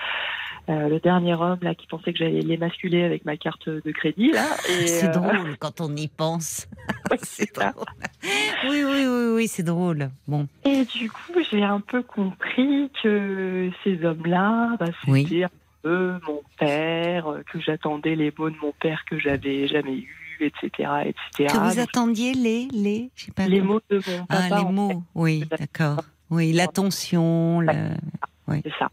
euh, 0.71 0.89
le 0.89 0.99
dernier 0.99 1.35
homme 1.35 1.59
là 1.61 1.75
qui 1.75 1.87
pensait 1.87 2.15
que 2.15 2.19
j'allais 2.21 2.41
l'émasculer 2.41 3.03
avec 3.05 3.27
ma 3.27 3.37
carte 3.37 3.69
de 3.69 3.91
crédit 3.93 4.33
là. 4.33 4.47
Et, 4.71 4.87
C'est 4.87 5.09
euh, 5.09 5.13
drôle 5.13 5.59
quand 5.59 5.83
on 5.83 5.95
y 5.95 6.09
pense. 6.09 6.67
oui, 7.11 7.19
c'est 7.23 7.55
drôle. 7.55 7.85
Oui, 8.67 8.83
oui, 8.83 9.07
oui, 9.07 9.33
oui, 9.35 9.47
c'est 9.47 9.63
drôle. 9.63 10.09
Bon, 10.27 10.47
Et 10.65 10.87
du 10.87 11.11
coup, 11.11 11.35
j'ai 11.51 11.63
un 11.63 11.81
peu 11.81 12.03
compris 12.03 12.91
que 13.03 13.69
ces 13.85 14.03
hommes-là, 14.07 14.71
bah, 14.81 14.87
c'était 15.05 15.11
Oui. 15.11 15.45
un 15.45 15.49
peu 15.83 16.15
mon 16.27 16.41
père, 16.59 17.29
euh, 17.31 17.43
que 17.53 17.61
j'attendais 17.61 18.15
les 18.15 18.33
mots 18.39 18.49
de 18.49 18.57
mon 18.63 18.73
père 18.81 19.05
que 19.05 19.19
j'avais 19.19 19.67
jamais 19.69 19.99
eu, 19.99 20.17
etc., 20.41 20.69
etc. 21.07 21.53
que 21.53 21.59
vous 21.59 21.81
attendiez 21.81 22.35
les, 22.35 22.67
les, 22.73 23.11
pas. 23.37 23.47
les 23.47 23.61
mots 23.61 23.81
de 23.91 24.03
mon 24.07 24.27
Ah, 24.29 24.49
papa, 24.49 24.57
les 24.59 24.65
en 24.65 24.73
mots. 24.73 25.03
Oui, 25.15 25.45
d'accord. 25.59 26.01
Oui, 26.31 26.53
l'attention. 26.53 27.61
le- 27.61 27.91
c'est 28.49 28.73
ça. 28.79 28.89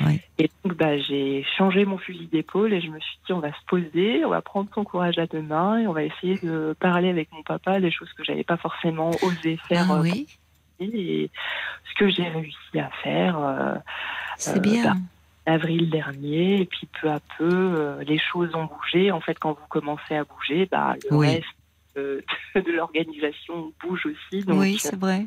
Oui. 0.00 0.20
Et 0.38 0.50
donc, 0.64 0.76
bah, 0.76 0.98
j'ai 0.98 1.44
changé 1.58 1.84
mon 1.84 1.98
fusil 1.98 2.26
d'épaule 2.26 2.72
et 2.72 2.80
je 2.80 2.88
me 2.88 2.98
suis 2.98 3.18
dit, 3.26 3.32
on 3.32 3.40
va 3.40 3.50
se 3.52 3.64
poser, 3.66 4.24
on 4.24 4.30
va 4.30 4.40
prendre 4.40 4.68
son 4.74 4.84
courage 4.84 5.18
à 5.18 5.26
deux 5.26 5.42
mains 5.42 5.78
et 5.78 5.86
on 5.86 5.92
va 5.92 6.02
essayer 6.02 6.38
de 6.42 6.74
parler 6.80 7.10
avec 7.10 7.30
mon 7.32 7.42
papa 7.42 7.78
des 7.80 7.90
choses 7.90 8.10
que 8.14 8.24
j'avais 8.24 8.42
pas 8.44 8.56
forcément 8.56 9.10
osé 9.22 9.58
faire. 9.68 9.86
Ah 9.90 10.00
oui, 10.00 10.26
et 10.80 11.30
ce 11.88 11.98
que 11.98 12.08
j'ai 12.08 12.26
réussi 12.28 12.78
à 12.78 12.90
faire. 13.02 13.38
euh, 13.38 13.74
c'est 14.38 14.56
euh, 14.56 14.60
bien. 14.60 14.84
bah, 14.84 14.96
avril 15.46 15.90
dernier, 15.90 16.60
et 16.60 16.66
puis 16.66 16.88
peu 17.00 17.10
à 17.10 17.20
peu, 17.38 17.44
euh, 17.50 18.04
les 18.04 18.18
choses 18.18 18.54
ont 18.54 18.66
bougé. 18.66 19.10
En 19.10 19.20
fait, 19.20 19.38
quand 19.38 19.52
vous 19.52 19.66
commencez 19.68 20.14
à 20.14 20.24
bouger, 20.24 20.66
bah, 20.70 20.94
le 21.10 21.16
Oui. 21.16 21.26
reste 21.28 21.46
euh, 21.96 22.20
de 22.54 22.72
l'organisation 22.72 23.72
bouge 23.82 24.06
aussi. 24.06 24.44
Donc, 24.44 24.60
oui, 24.60 24.78
c'est 24.78 24.98
vrai. 24.98 25.26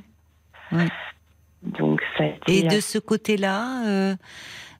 donc 1.62 2.02
ça 2.18 2.24
a 2.24 2.28
été 2.28 2.60
Et 2.60 2.64
de 2.64 2.80
ce 2.80 2.98
côté-là, 2.98 4.16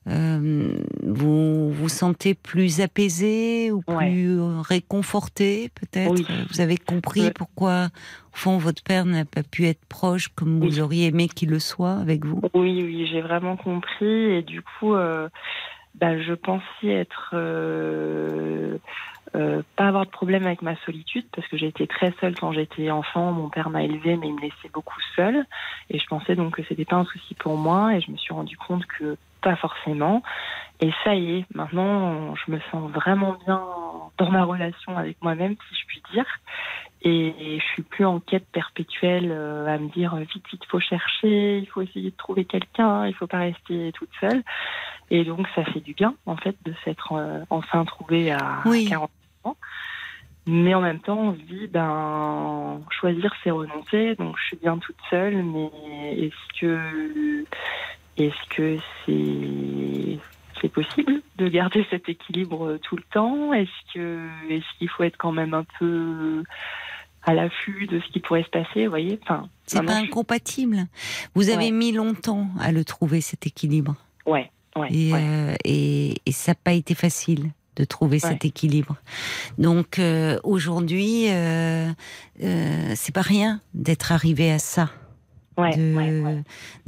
euh, 0.08 0.38
euh, 0.40 0.84
vous 1.02 1.70
vous 1.72 1.88
sentez 1.88 2.34
plus 2.34 2.80
apaisé 2.80 3.70
ou 3.72 3.80
plus 3.82 4.38
euh, 4.40 4.60
réconforté, 4.60 5.70
peut-être 5.74 6.12
Oui. 6.12 6.26
Euh, 6.30 6.44
Vous 6.50 6.60
avez 6.60 6.76
compris 6.76 7.22
Ouais. 7.22 7.32
pourquoi, 7.32 7.86
au 8.32 8.36
fond, 8.36 8.58
votre 8.58 8.82
père 8.82 9.04
n'a 9.04 9.24
pas 9.24 9.42
pu 9.42 9.66
être 9.66 9.84
proche 9.88 10.28
comme 10.28 10.60
Oui. 10.60 10.68
vous 10.68 10.80
auriez 10.80 11.06
aimé 11.06 11.28
qu'il 11.28 11.50
le 11.50 11.58
soit 11.58 11.94
avec 11.94 12.24
vous? 12.24 12.40
Oui, 12.54 12.82
oui, 12.82 13.08
j'ai 13.10 13.20
vraiment 13.20 13.56
compris. 13.56 14.06
Et 14.06 14.42
du 14.42 14.62
coup, 14.62 14.94
euh, 14.94 15.28
bah, 15.94 16.20
je 16.20 16.34
pensais 16.34 16.86
être. 16.88 17.30
euh, 17.34 18.78
euh, 19.36 19.62
pas 19.76 19.88
avoir 19.88 20.06
de 20.06 20.10
problème 20.10 20.46
avec 20.46 20.62
ma 20.62 20.76
solitude 20.84 21.26
parce 21.34 21.46
que 21.48 21.56
j'ai 21.56 21.66
été 21.66 21.86
très 21.86 22.12
seule 22.20 22.34
quand 22.34 22.52
j'étais 22.52 22.90
enfant. 22.90 23.32
Mon 23.32 23.48
père 23.48 23.70
m'a 23.70 23.82
élevée, 23.82 24.16
mais 24.16 24.28
il 24.28 24.34
me 24.34 24.40
laissait 24.40 24.70
beaucoup 24.72 24.98
seule. 25.14 25.44
Et 25.90 25.98
je 25.98 26.06
pensais 26.06 26.34
donc 26.34 26.56
que 26.56 26.62
c'était 26.68 26.84
pas 26.84 26.96
un 26.96 27.04
souci 27.04 27.34
pour 27.34 27.56
moi. 27.56 27.94
Et 27.94 28.00
je 28.00 28.10
me 28.10 28.16
suis 28.16 28.32
rendu 28.32 28.56
compte 28.56 28.86
que 28.86 29.16
pas 29.42 29.56
forcément. 29.56 30.22
Et 30.80 30.90
ça 31.04 31.14
y 31.14 31.38
est, 31.38 31.44
maintenant, 31.54 32.34
je 32.34 32.52
me 32.52 32.58
sens 32.70 32.90
vraiment 32.90 33.36
bien 33.44 33.62
dans 34.18 34.30
ma 34.30 34.44
relation 34.44 34.96
avec 34.96 35.16
moi-même, 35.22 35.56
si 35.68 35.76
je 35.80 35.86
puis 35.86 36.02
dire. 36.12 36.26
Et 37.02 37.58
je 37.60 37.64
suis 37.72 37.82
plus 37.82 38.04
en 38.04 38.18
quête 38.18 38.46
perpétuelle 38.50 39.30
euh, 39.30 39.72
à 39.72 39.78
me 39.78 39.88
dire 39.90 40.14
euh, 40.14 40.20
vite, 40.20 40.44
vite, 40.50 40.64
faut 40.68 40.80
chercher, 40.80 41.58
il 41.58 41.66
faut 41.66 41.82
essayer 41.82 42.10
de 42.10 42.16
trouver 42.16 42.44
quelqu'un, 42.44 43.06
il 43.06 43.14
faut 43.14 43.28
pas 43.28 43.38
rester 43.38 43.92
toute 43.92 44.10
seule. 44.20 44.42
Et 45.10 45.22
donc, 45.22 45.46
ça 45.54 45.64
fait 45.64 45.78
du 45.80 45.94
bien, 45.94 46.14
en 46.26 46.36
fait, 46.36 46.56
de 46.64 46.74
s'être 46.84 47.12
euh, 47.12 47.44
enfin 47.48 47.84
trouvée 47.84 48.32
à 48.32 48.60
Oui. 48.64 48.86
40 48.88 49.10
Mais 50.48 50.74
en 50.74 50.80
même 50.80 51.00
temps, 51.00 51.18
on 51.18 51.34
se 51.34 51.40
dit, 51.40 51.66
ben, 51.66 52.80
choisir, 52.90 53.34
c'est 53.42 53.50
renoncer. 53.50 54.14
Donc, 54.14 54.36
je 54.38 54.44
suis 54.46 54.56
bien 54.56 54.78
toute 54.78 54.96
seule, 55.10 55.42
mais 55.42 55.70
est-ce 56.12 56.60
que, 56.60 57.44
est-ce 58.16 58.48
que 58.56 58.78
c'est, 59.04 60.18
c'est 60.60 60.68
possible 60.68 61.20
de 61.36 61.48
garder 61.48 61.84
cet 61.90 62.08
équilibre 62.08 62.64
euh, 62.66 62.78
tout 62.78 62.94
le 62.96 63.02
temps? 63.12 63.52
Est-ce 63.52 63.92
que, 63.94 64.28
est-ce 64.48 64.64
qu'il 64.78 64.88
faut 64.88 65.02
être 65.02 65.16
quand 65.18 65.32
même 65.32 65.52
un 65.52 65.64
peu 65.80 66.44
à 67.24 67.34
l'affût 67.34 67.88
de 67.88 67.98
ce 67.98 68.06
qui 68.12 68.20
pourrait 68.20 68.44
se 68.44 68.50
passer, 68.50 68.84
vous 68.84 68.90
voyez? 68.90 69.18
Enfin, 69.24 69.48
C'est 69.66 69.84
pas 69.84 69.96
incompatible. 69.96 70.86
Vous 71.34 71.48
avez 71.50 71.66
Ouais. 71.66 71.70
mis 71.72 71.90
longtemps 71.90 72.46
à 72.60 72.70
le 72.70 72.84
trouver, 72.84 73.20
cet 73.20 73.48
équilibre. 73.48 73.96
Ouais, 74.26 74.48
ouais, 74.76 74.88
Et, 74.92 75.12
ouais. 75.12 75.20
euh, 75.24 75.54
et, 75.64 76.14
et 76.24 76.30
ça 76.32 76.52
n'a 76.52 76.56
pas 76.62 76.72
été 76.72 76.94
facile 76.94 77.50
de 77.76 77.84
trouver 77.84 78.18
cet 78.18 78.44
équilibre. 78.44 78.96
Donc 79.58 79.98
euh, 79.98 80.38
aujourd'hui, 80.42 81.26
euh, 81.28 81.90
euh, 82.42 82.92
c'est 82.96 83.12
pas 83.12 83.22
rien 83.22 83.60
d'être 83.74 84.12
arrivé 84.12 84.50
à 84.50 84.58
ça. 84.58 84.90
Ouais, 85.58 85.74
de, 85.74 86.42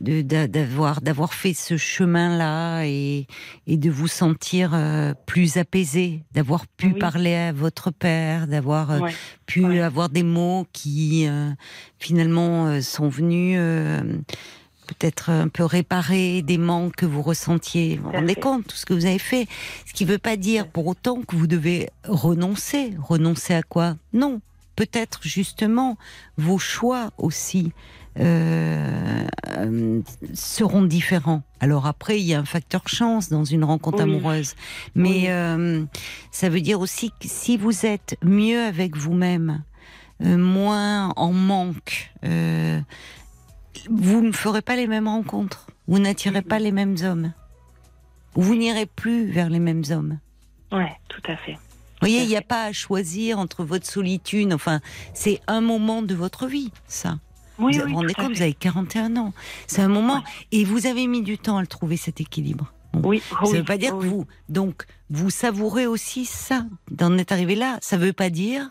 ouais, 0.04 0.46
d'avoir 0.46 1.00
d'avoir 1.00 1.32
fait 1.32 1.54
ce 1.54 1.78
chemin-là 1.78 2.82
et, 2.84 3.26
et 3.66 3.78
de 3.78 3.88
vous 3.88 4.08
sentir 4.08 4.72
euh, 4.74 5.14
plus 5.24 5.56
apaisé, 5.56 6.22
d'avoir 6.34 6.66
pu 6.66 6.88
Oui. 6.88 6.98
parler 6.98 7.34
à 7.34 7.52
votre 7.52 7.90
père, 7.90 8.46
d'avoir 8.46 8.90
euh, 8.90 9.00
pu 9.46 9.80
avoir 9.80 10.10
des 10.10 10.22
mots 10.22 10.66
qui 10.74 11.26
finalement 11.98 12.82
sont 12.82 13.08
venus 13.08 13.58
peut-être 14.88 15.30
un 15.30 15.48
peu 15.48 15.64
réparer 15.64 16.42
des 16.42 16.58
manques 16.58 16.96
que 16.96 17.06
vous 17.06 17.22
ressentiez. 17.22 17.96
Vous 17.96 18.04
vous 18.10 18.12
rendez 18.16 18.34
compte 18.34 18.66
tout 18.66 18.76
ce 18.76 18.86
que 18.86 18.94
vous 18.94 19.04
avez 19.06 19.18
fait 19.18 19.46
Ce 19.86 19.92
qui 19.92 20.04
ne 20.04 20.10
veut 20.10 20.18
pas 20.18 20.36
dire 20.36 20.66
pour 20.66 20.86
autant 20.86 21.20
que 21.22 21.36
vous 21.36 21.46
devez 21.46 21.90
renoncer. 22.04 22.94
Renoncer 23.02 23.54
à 23.54 23.62
quoi? 23.62 23.96
Non. 24.12 24.40
Peut-être 24.76 25.20
justement 25.22 25.96
vos 26.36 26.58
choix 26.58 27.10
aussi 27.18 27.72
euh, 28.20 29.26
euh, 29.56 30.00
seront 30.34 30.82
différents. 30.82 31.42
Alors 31.60 31.86
après, 31.86 32.20
il 32.20 32.26
y 32.26 32.34
a 32.34 32.38
un 32.40 32.44
facteur 32.44 32.88
chance 32.88 33.28
dans 33.28 33.44
une 33.44 33.64
rencontre 33.64 33.98
Oui. 33.98 34.10
amoureuse, 34.10 34.54
mais 34.94 35.08
Oui. 35.08 35.24
euh, 35.28 35.84
ça 36.30 36.48
veut 36.48 36.60
dire 36.60 36.80
aussi 36.80 37.10
que 37.20 37.26
si 37.28 37.56
vous 37.56 37.86
êtes 37.86 38.16
mieux 38.24 38.60
avec 38.60 38.96
vous-même, 38.96 39.62
euh, 40.24 40.36
moins 40.36 41.12
en 41.16 41.32
manque, 41.32 42.12
euh, 42.24 42.80
vous 43.90 44.20
ne 44.22 44.32
ferez 44.32 44.62
pas 44.62 44.76
les 44.76 44.86
mêmes 44.86 45.08
rencontres, 45.08 45.66
vous 45.86 45.98
n'attirez 45.98 46.42
pas 46.42 46.58
les 46.58 46.72
mêmes 46.72 46.96
hommes, 47.02 47.32
vous 48.34 48.54
n'irez 48.54 48.86
plus 48.86 49.26
vers 49.30 49.48
les 49.50 49.58
mêmes 49.60 49.82
hommes. 49.90 50.18
Ouais, 50.72 50.92
tout 51.08 51.22
à 51.26 51.36
fait. 51.36 51.52
Vous 51.54 52.06
voyez, 52.06 52.22
il 52.22 52.28
n'y 52.28 52.36
a 52.36 52.42
pas 52.42 52.64
à 52.64 52.72
choisir 52.72 53.38
entre 53.38 53.64
votre 53.64 53.86
solitude, 53.86 54.52
enfin, 54.52 54.80
c'est 55.14 55.40
un 55.48 55.60
moment 55.60 56.02
de 56.02 56.14
votre 56.14 56.46
vie, 56.46 56.70
ça. 56.86 57.18
Oui, 57.58 57.76
vous 57.76 57.82
oui, 57.84 57.90
vous 57.90 57.96
rendez 57.96 58.14
compte, 58.14 58.34
vous 58.36 58.42
avez 58.42 58.54
41 58.54 59.16
ans. 59.16 59.32
C'est 59.66 59.82
un 59.82 59.88
moment, 59.88 60.14
Ouais. 60.18 60.20
et 60.52 60.64
vous 60.64 60.86
avez 60.86 61.08
mis 61.08 61.22
du 61.22 61.38
temps 61.38 61.56
à 61.56 61.60
le 61.60 61.66
trouver 61.66 61.96
cet 61.96 62.20
équilibre. 62.20 62.72
Oui, 63.02 63.20
Ça 63.28 63.36
ne 63.42 63.48
oui, 63.50 63.58
veut 63.58 63.64
pas 63.64 63.76
dire 63.78 63.96
oui, 63.96 64.04
que 64.04 64.08
vous. 64.10 64.26
Donc, 64.48 64.84
vous 65.10 65.30
savourez 65.30 65.86
aussi 65.88 66.24
ça, 66.24 66.66
d'en 66.90 67.18
être 67.18 67.32
arrivé 67.32 67.56
là. 67.56 67.78
Ça 67.82 67.96
ne 67.98 68.04
veut 68.04 68.12
pas 68.12 68.30
dire 68.30 68.70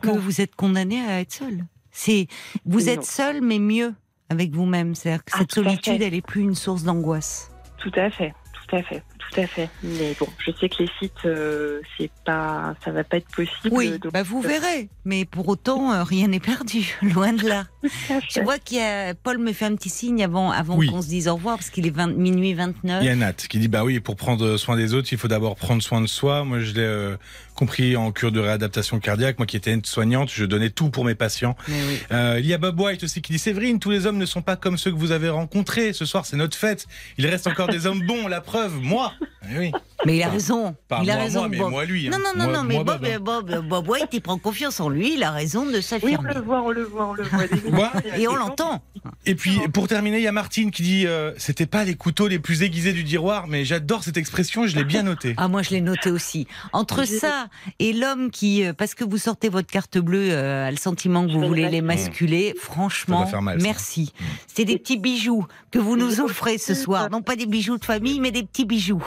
que 0.00 0.10
vous 0.10 0.40
êtes 0.40 0.54
condamné 0.54 1.00
à 1.00 1.20
être 1.20 1.32
seul. 1.32 1.64
C'est 1.90 2.28
vous 2.64 2.82
Non. 2.82 2.86
êtes 2.86 3.04
seul, 3.04 3.40
mais 3.42 3.58
mieux 3.58 3.92
avec 4.28 4.50
vous-même. 4.52 4.94
C'est-à-dire 4.94 5.24
que 5.24 5.32
Ah, 5.34 5.38
cette 5.38 5.52
solitude, 5.52 6.02
elle 6.02 6.14
est 6.14 6.26
plus 6.26 6.42
une 6.42 6.54
source 6.54 6.82
d'angoisse. 6.82 7.50
Tout 7.78 7.92
à 7.94 8.10
fait, 8.10 8.34
tout 8.52 8.76
à 8.76 8.82
fait, 8.82 9.02
tout 9.32 9.40
à 9.40 9.46
fait. 9.46 9.68
Mais 9.82 10.14
bon, 10.18 10.26
je 10.44 10.50
sais 10.58 10.68
que 10.68 10.82
les 10.82 10.88
sites, 10.98 11.12
euh, 11.24 11.80
c'est 11.96 12.10
pas, 12.24 12.74
ça 12.84 12.90
va 12.90 13.04
pas 13.04 13.18
être 13.18 13.28
possible. 13.28 13.70
Oui, 13.70 13.98
donc- 13.98 14.12
bah 14.12 14.22
vous 14.22 14.40
verrez. 14.40 14.88
Mais 15.04 15.24
pour 15.24 15.48
autant, 15.48 15.92
euh, 15.92 16.02
rien 16.04 16.28
n'est 16.28 16.40
perdu. 16.40 16.96
Loin 17.02 17.32
de 17.32 17.46
là. 17.48 17.66
Je 17.82 18.40
vois 18.40 18.58
qu'il 18.58 18.78
y 18.78 18.80
a 18.80 19.14
Paul 19.14 19.38
me 19.38 19.52
fait 19.52 19.64
un 19.66 19.74
petit 19.76 19.88
signe 19.90 20.22
avant, 20.24 20.50
avant 20.50 20.76
Oui. 20.76 20.88
qu'on 20.88 21.02
se 21.02 21.08
dise 21.08 21.28
au 21.28 21.34
revoir 21.34 21.56
parce 21.56 21.70
qu'il 21.70 21.86
est 21.86 21.90
20 21.94 22.08
minuit 22.16 22.54
29. 22.54 23.02
Il 23.02 23.06
y 23.06 23.10
a 23.10 23.16
Nat 23.16 23.32
qui 23.34 23.58
dit 23.58 23.68
bah 23.68 23.84
oui, 23.84 24.00
pour 24.00 24.16
prendre 24.16 24.56
soin 24.56 24.76
des 24.76 24.94
autres, 24.94 25.08
il 25.12 25.18
faut 25.18 25.28
d'abord 25.28 25.56
prendre 25.56 25.82
soin 25.82 26.00
de 26.00 26.06
soi. 26.06 26.44
Moi, 26.44 26.60
je 26.60 26.72
l'ai 26.74 26.80
euh, 26.80 27.16
compris 27.54 27.96
en 27.96 28.12
cure 28.12 28.32
de 28.32 28.40
réadaptation 28.40 28.98
cardiaque. 29.00 29.38
Moi, 29.38 29.46
qui 29.46 29.56
étais 29.56 29.72
une 29.72 29.84
soignante, 29.84 30.30
je 30.32 30.44
donnais 30.44 30.70
tout 30.70 30.90
pour 30.90 31.04
mes 31.04 31.14
patients. 31.14 31.56
Mais 31.68 31.74
oui. 31.88 31.98
Euh, 32.12 32.36
il 32.40 32.46
y 32.46 32.54
a 32.54 32.58
Bob 32.58 32.78
White 32.80 33.04
aussi 33.04 33.22
qui 33.22 33.32
dit 33.32 33.38
Séverine, 33.38 33.78
tous 33.78 33.90
les 33.90 34.06
hommes 34.06 34.18
ne 34.18 34.26
sont 34.26 34.42
pas 34.42 34.56
comme 34.56 34.76
ceux 34.78 34.90
que 34.90 34.96
vous 34.96 35.12
avez 35.12 35.28
rencontrés. 35.28 35.92
Ce 35.92 36.04
soir, 36.04 36.26
c'est 36.26 36.36
notre 36.36 36.56
fête. 36.56 36.86
Il 37.18 37.26
reste 37.26 37.46
encore 37.46 37.68
des 37.68 37.86
hommes 37.86 38.04
bons. 38.06 38.26
La 38.28 38.40
preuve, 38.40 38.80
moi. 38.80 39.12
Eh 39.50 39.58
oui. 39.58 39.72
Mais 40.06 40.16
il 40.18 40.22
a 40.22 40.28
raison. 40.28 40.76
Pas 40.88 41.00
il 41.02 41.10
a 41.10 41.14
moi, 41.14 41.22
raison. 41.24 41.38
moi, 41.40 41.48
mais 41.48 41.58
Bob. 41.58 41.70
moi 41.70 41.84
lui. 41.84 42.06
hein. 42.06 42.10
Non, 42.12 42.18
non, 42.18 42.24
non, 42.36 42.44
Moi- 42.44 42.52
non, 42.58 42.64
mais 42.64 42.74
moi, 42.74 42.84
Bob, 42.84 43.00
Bob, 43.00 43.10
hein. 43.10 43.18
Bob, 43.20 43.66
Bob 43.68 43.88
White, 43.88 44.08
il 44.12 44.20
prend 44.20 44.38
confiance 44.38 44.78
en 44.78 44.88
lui, 44.88 45.14
il 45.14 45.22
a 45.24 45.30
raison 45.32 45.64
de 45.64 45.70
Oui, 45.72 45.76
on 45.78 45.82
s'affirmer. 45.82 46.34
le 46.34 46.40
voit, 46.40 46.62
on 46.62 46.70
le 46.70 46.82
voit, 46.84 47.08
on 47.08 47.14
le 47.14 47.24
voit. 47.24 47.92
Et 48.16 48.28
on 48.28 48.36
l'entend. 48.36 48.82
Et 49.26 49.34
puis 49.34 49.58
pour 49.72 49.88
terminer, 49.88 50.18
il 50.18 50.22
y 50.22 50.28
a 50.28 50.32
Martine 50.32 50.70
qui 50.70 50.82
dit 50.82 51.06
euh, 51.06 51.32
c'était 51.36 51.66
pas 51.66 51.84
les 51.84 51.94
couteaux 51.96 52.28
les 52.28 52.38
plus 52.38 52.62
aiguisés 52.62 52.92
du 52.92 53.02
tiroir, 53.04 53.46
mais 53.48 53.64
j'adore 53.64 54.04
cette 54.04 54.16
expression, 54.16 54.66
je 54.66 54.76
l'ai 54.76 54.84
bien 54.84 55.02
notée. 55.02 55.34
Ah, 55.36 55.48
moi, 55.48 55.62
je 55.62 55.70
l'ai 55.70 55.80
noté 55.80 56.10
aussi. 56.10 56.46
Entre 56.72 57.04
ça 57.04 57.48
et 57.78 57.92
l'homme 57.92 58.30
qui, 58.30 58.64
euh, 58.64 58.72
parce 58.72 58.94
que 58.94 59.04
vous 59.04 59.18
sortez 59.18 59.48
votre 59.48 59.70
carte 59.70 59.98
bleue, 59.98 60.28
euh, 60.30 60.66
a 60.68 60.70
le 60.70 60.76
sentiment 60.76 61.26
que 61.26 61.32
vous 61.32 61.44
voulez 61.46 61.64
le 61.64 61.70
les 61.70 61.80
masculer, 61.82 62.54
franchement, 62.60 63.28
mal, 63.42 63.58
ça. 63.60 63.66
merci. 63.66 64.12
C'est 64.54 64.64
des 64.64 64.78
petits 64.78 64.98
bijoux 64.98 65.46
que 65.72 65.78
vous 65.78 65.96
nous 65.96 66.20
offrez 66.20 66.58
ce 66.58 66.74
soir. 66.74 67.08
Non 67.10 67.22
pas 67.22 67.34
des 67.36 67.46
bijoux 67.46 67.78
de 67.78 67.84
famille, 67.84 68.20
mais 68.20 68.30
des 68.30 68.42
petits 68.44 68.64
bijoux. 68.64 69.02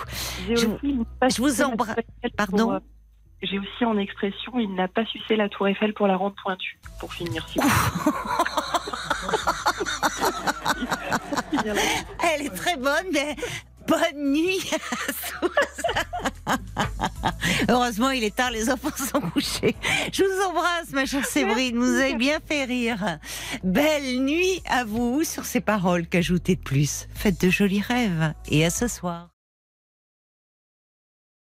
J'ai 0.47 0.55
Je- 0.57 0.65
vous 0.67 1.05
très 1.19 1.63
embra- 1.63 1.87
naturelle 1.87 2.31
Pardon 2.37 2.57
pour, 2.63 2.73
euh, 2.73 2.79
J'ai 3.43 3.59
aussi 3.59 3.85
en 3.85 3.97
expression, 3.97 4.59
il 4.59 4.73
n'a 4.75 4.87
pas 4.87 5.05
sucé 5.05 5.35
la 5.35 5.49
tour 5.49 5.67
Eiffel 5.67 5.93
pour 5.93 6.07
la 6.07 6.15
rendre 6.17 6.35
pointue. 6.43 6.79
Pour 6.99 7.13
finir, 7.13 7.47
si 7.49 7.59
Elle 12.33 12.45
est 12.47 12.55
très 12.55 12.75
bonne, 12.77 13.07
mais 13.11 13.35
bonne 13.87 14.31
nuit 14.31 14.59
à 14.73 14.77
tous. 15.39 15.51
Heureusement, 17.69 18.09
il 18.11 18.23
est 18.23 18.35
tard, 18.35 18.51
les 18.51 18.69
enfants 18.71 18.89
sont 18.95 19.21
couchés. 19.21 19.75
Je 20.11 20.23
vous 20.23 20.49
embrasse, 20.49 20.91
ma 20.93 21.05
chère 21.05 21.25
Séverine, 21.25 21.77
vous 21.77 21.95
avez 21.99 22.15
bien 22.15 22.39
fait 22.45 22.65
rire. 22.65 23.17
Belle 23.63 24.19
nuit 24.23 24.61
à 24.69 24.83
vous 24.85 25.23
sur 25.23 25.45
ces 25.45 25.61
paroles 25.61 26.07
qu'ajoutez 26.07 26.55
de 26.55 26.61
plus. 26.61 27.07
Faites 27.13 27.39
de 27.41 27.49
jolis 27.49 27.81
rêves 27.81 28.33
et 28.49 28.65
à 28.65 28.69
ce 28.69 28.87
soir. 28.87 29.29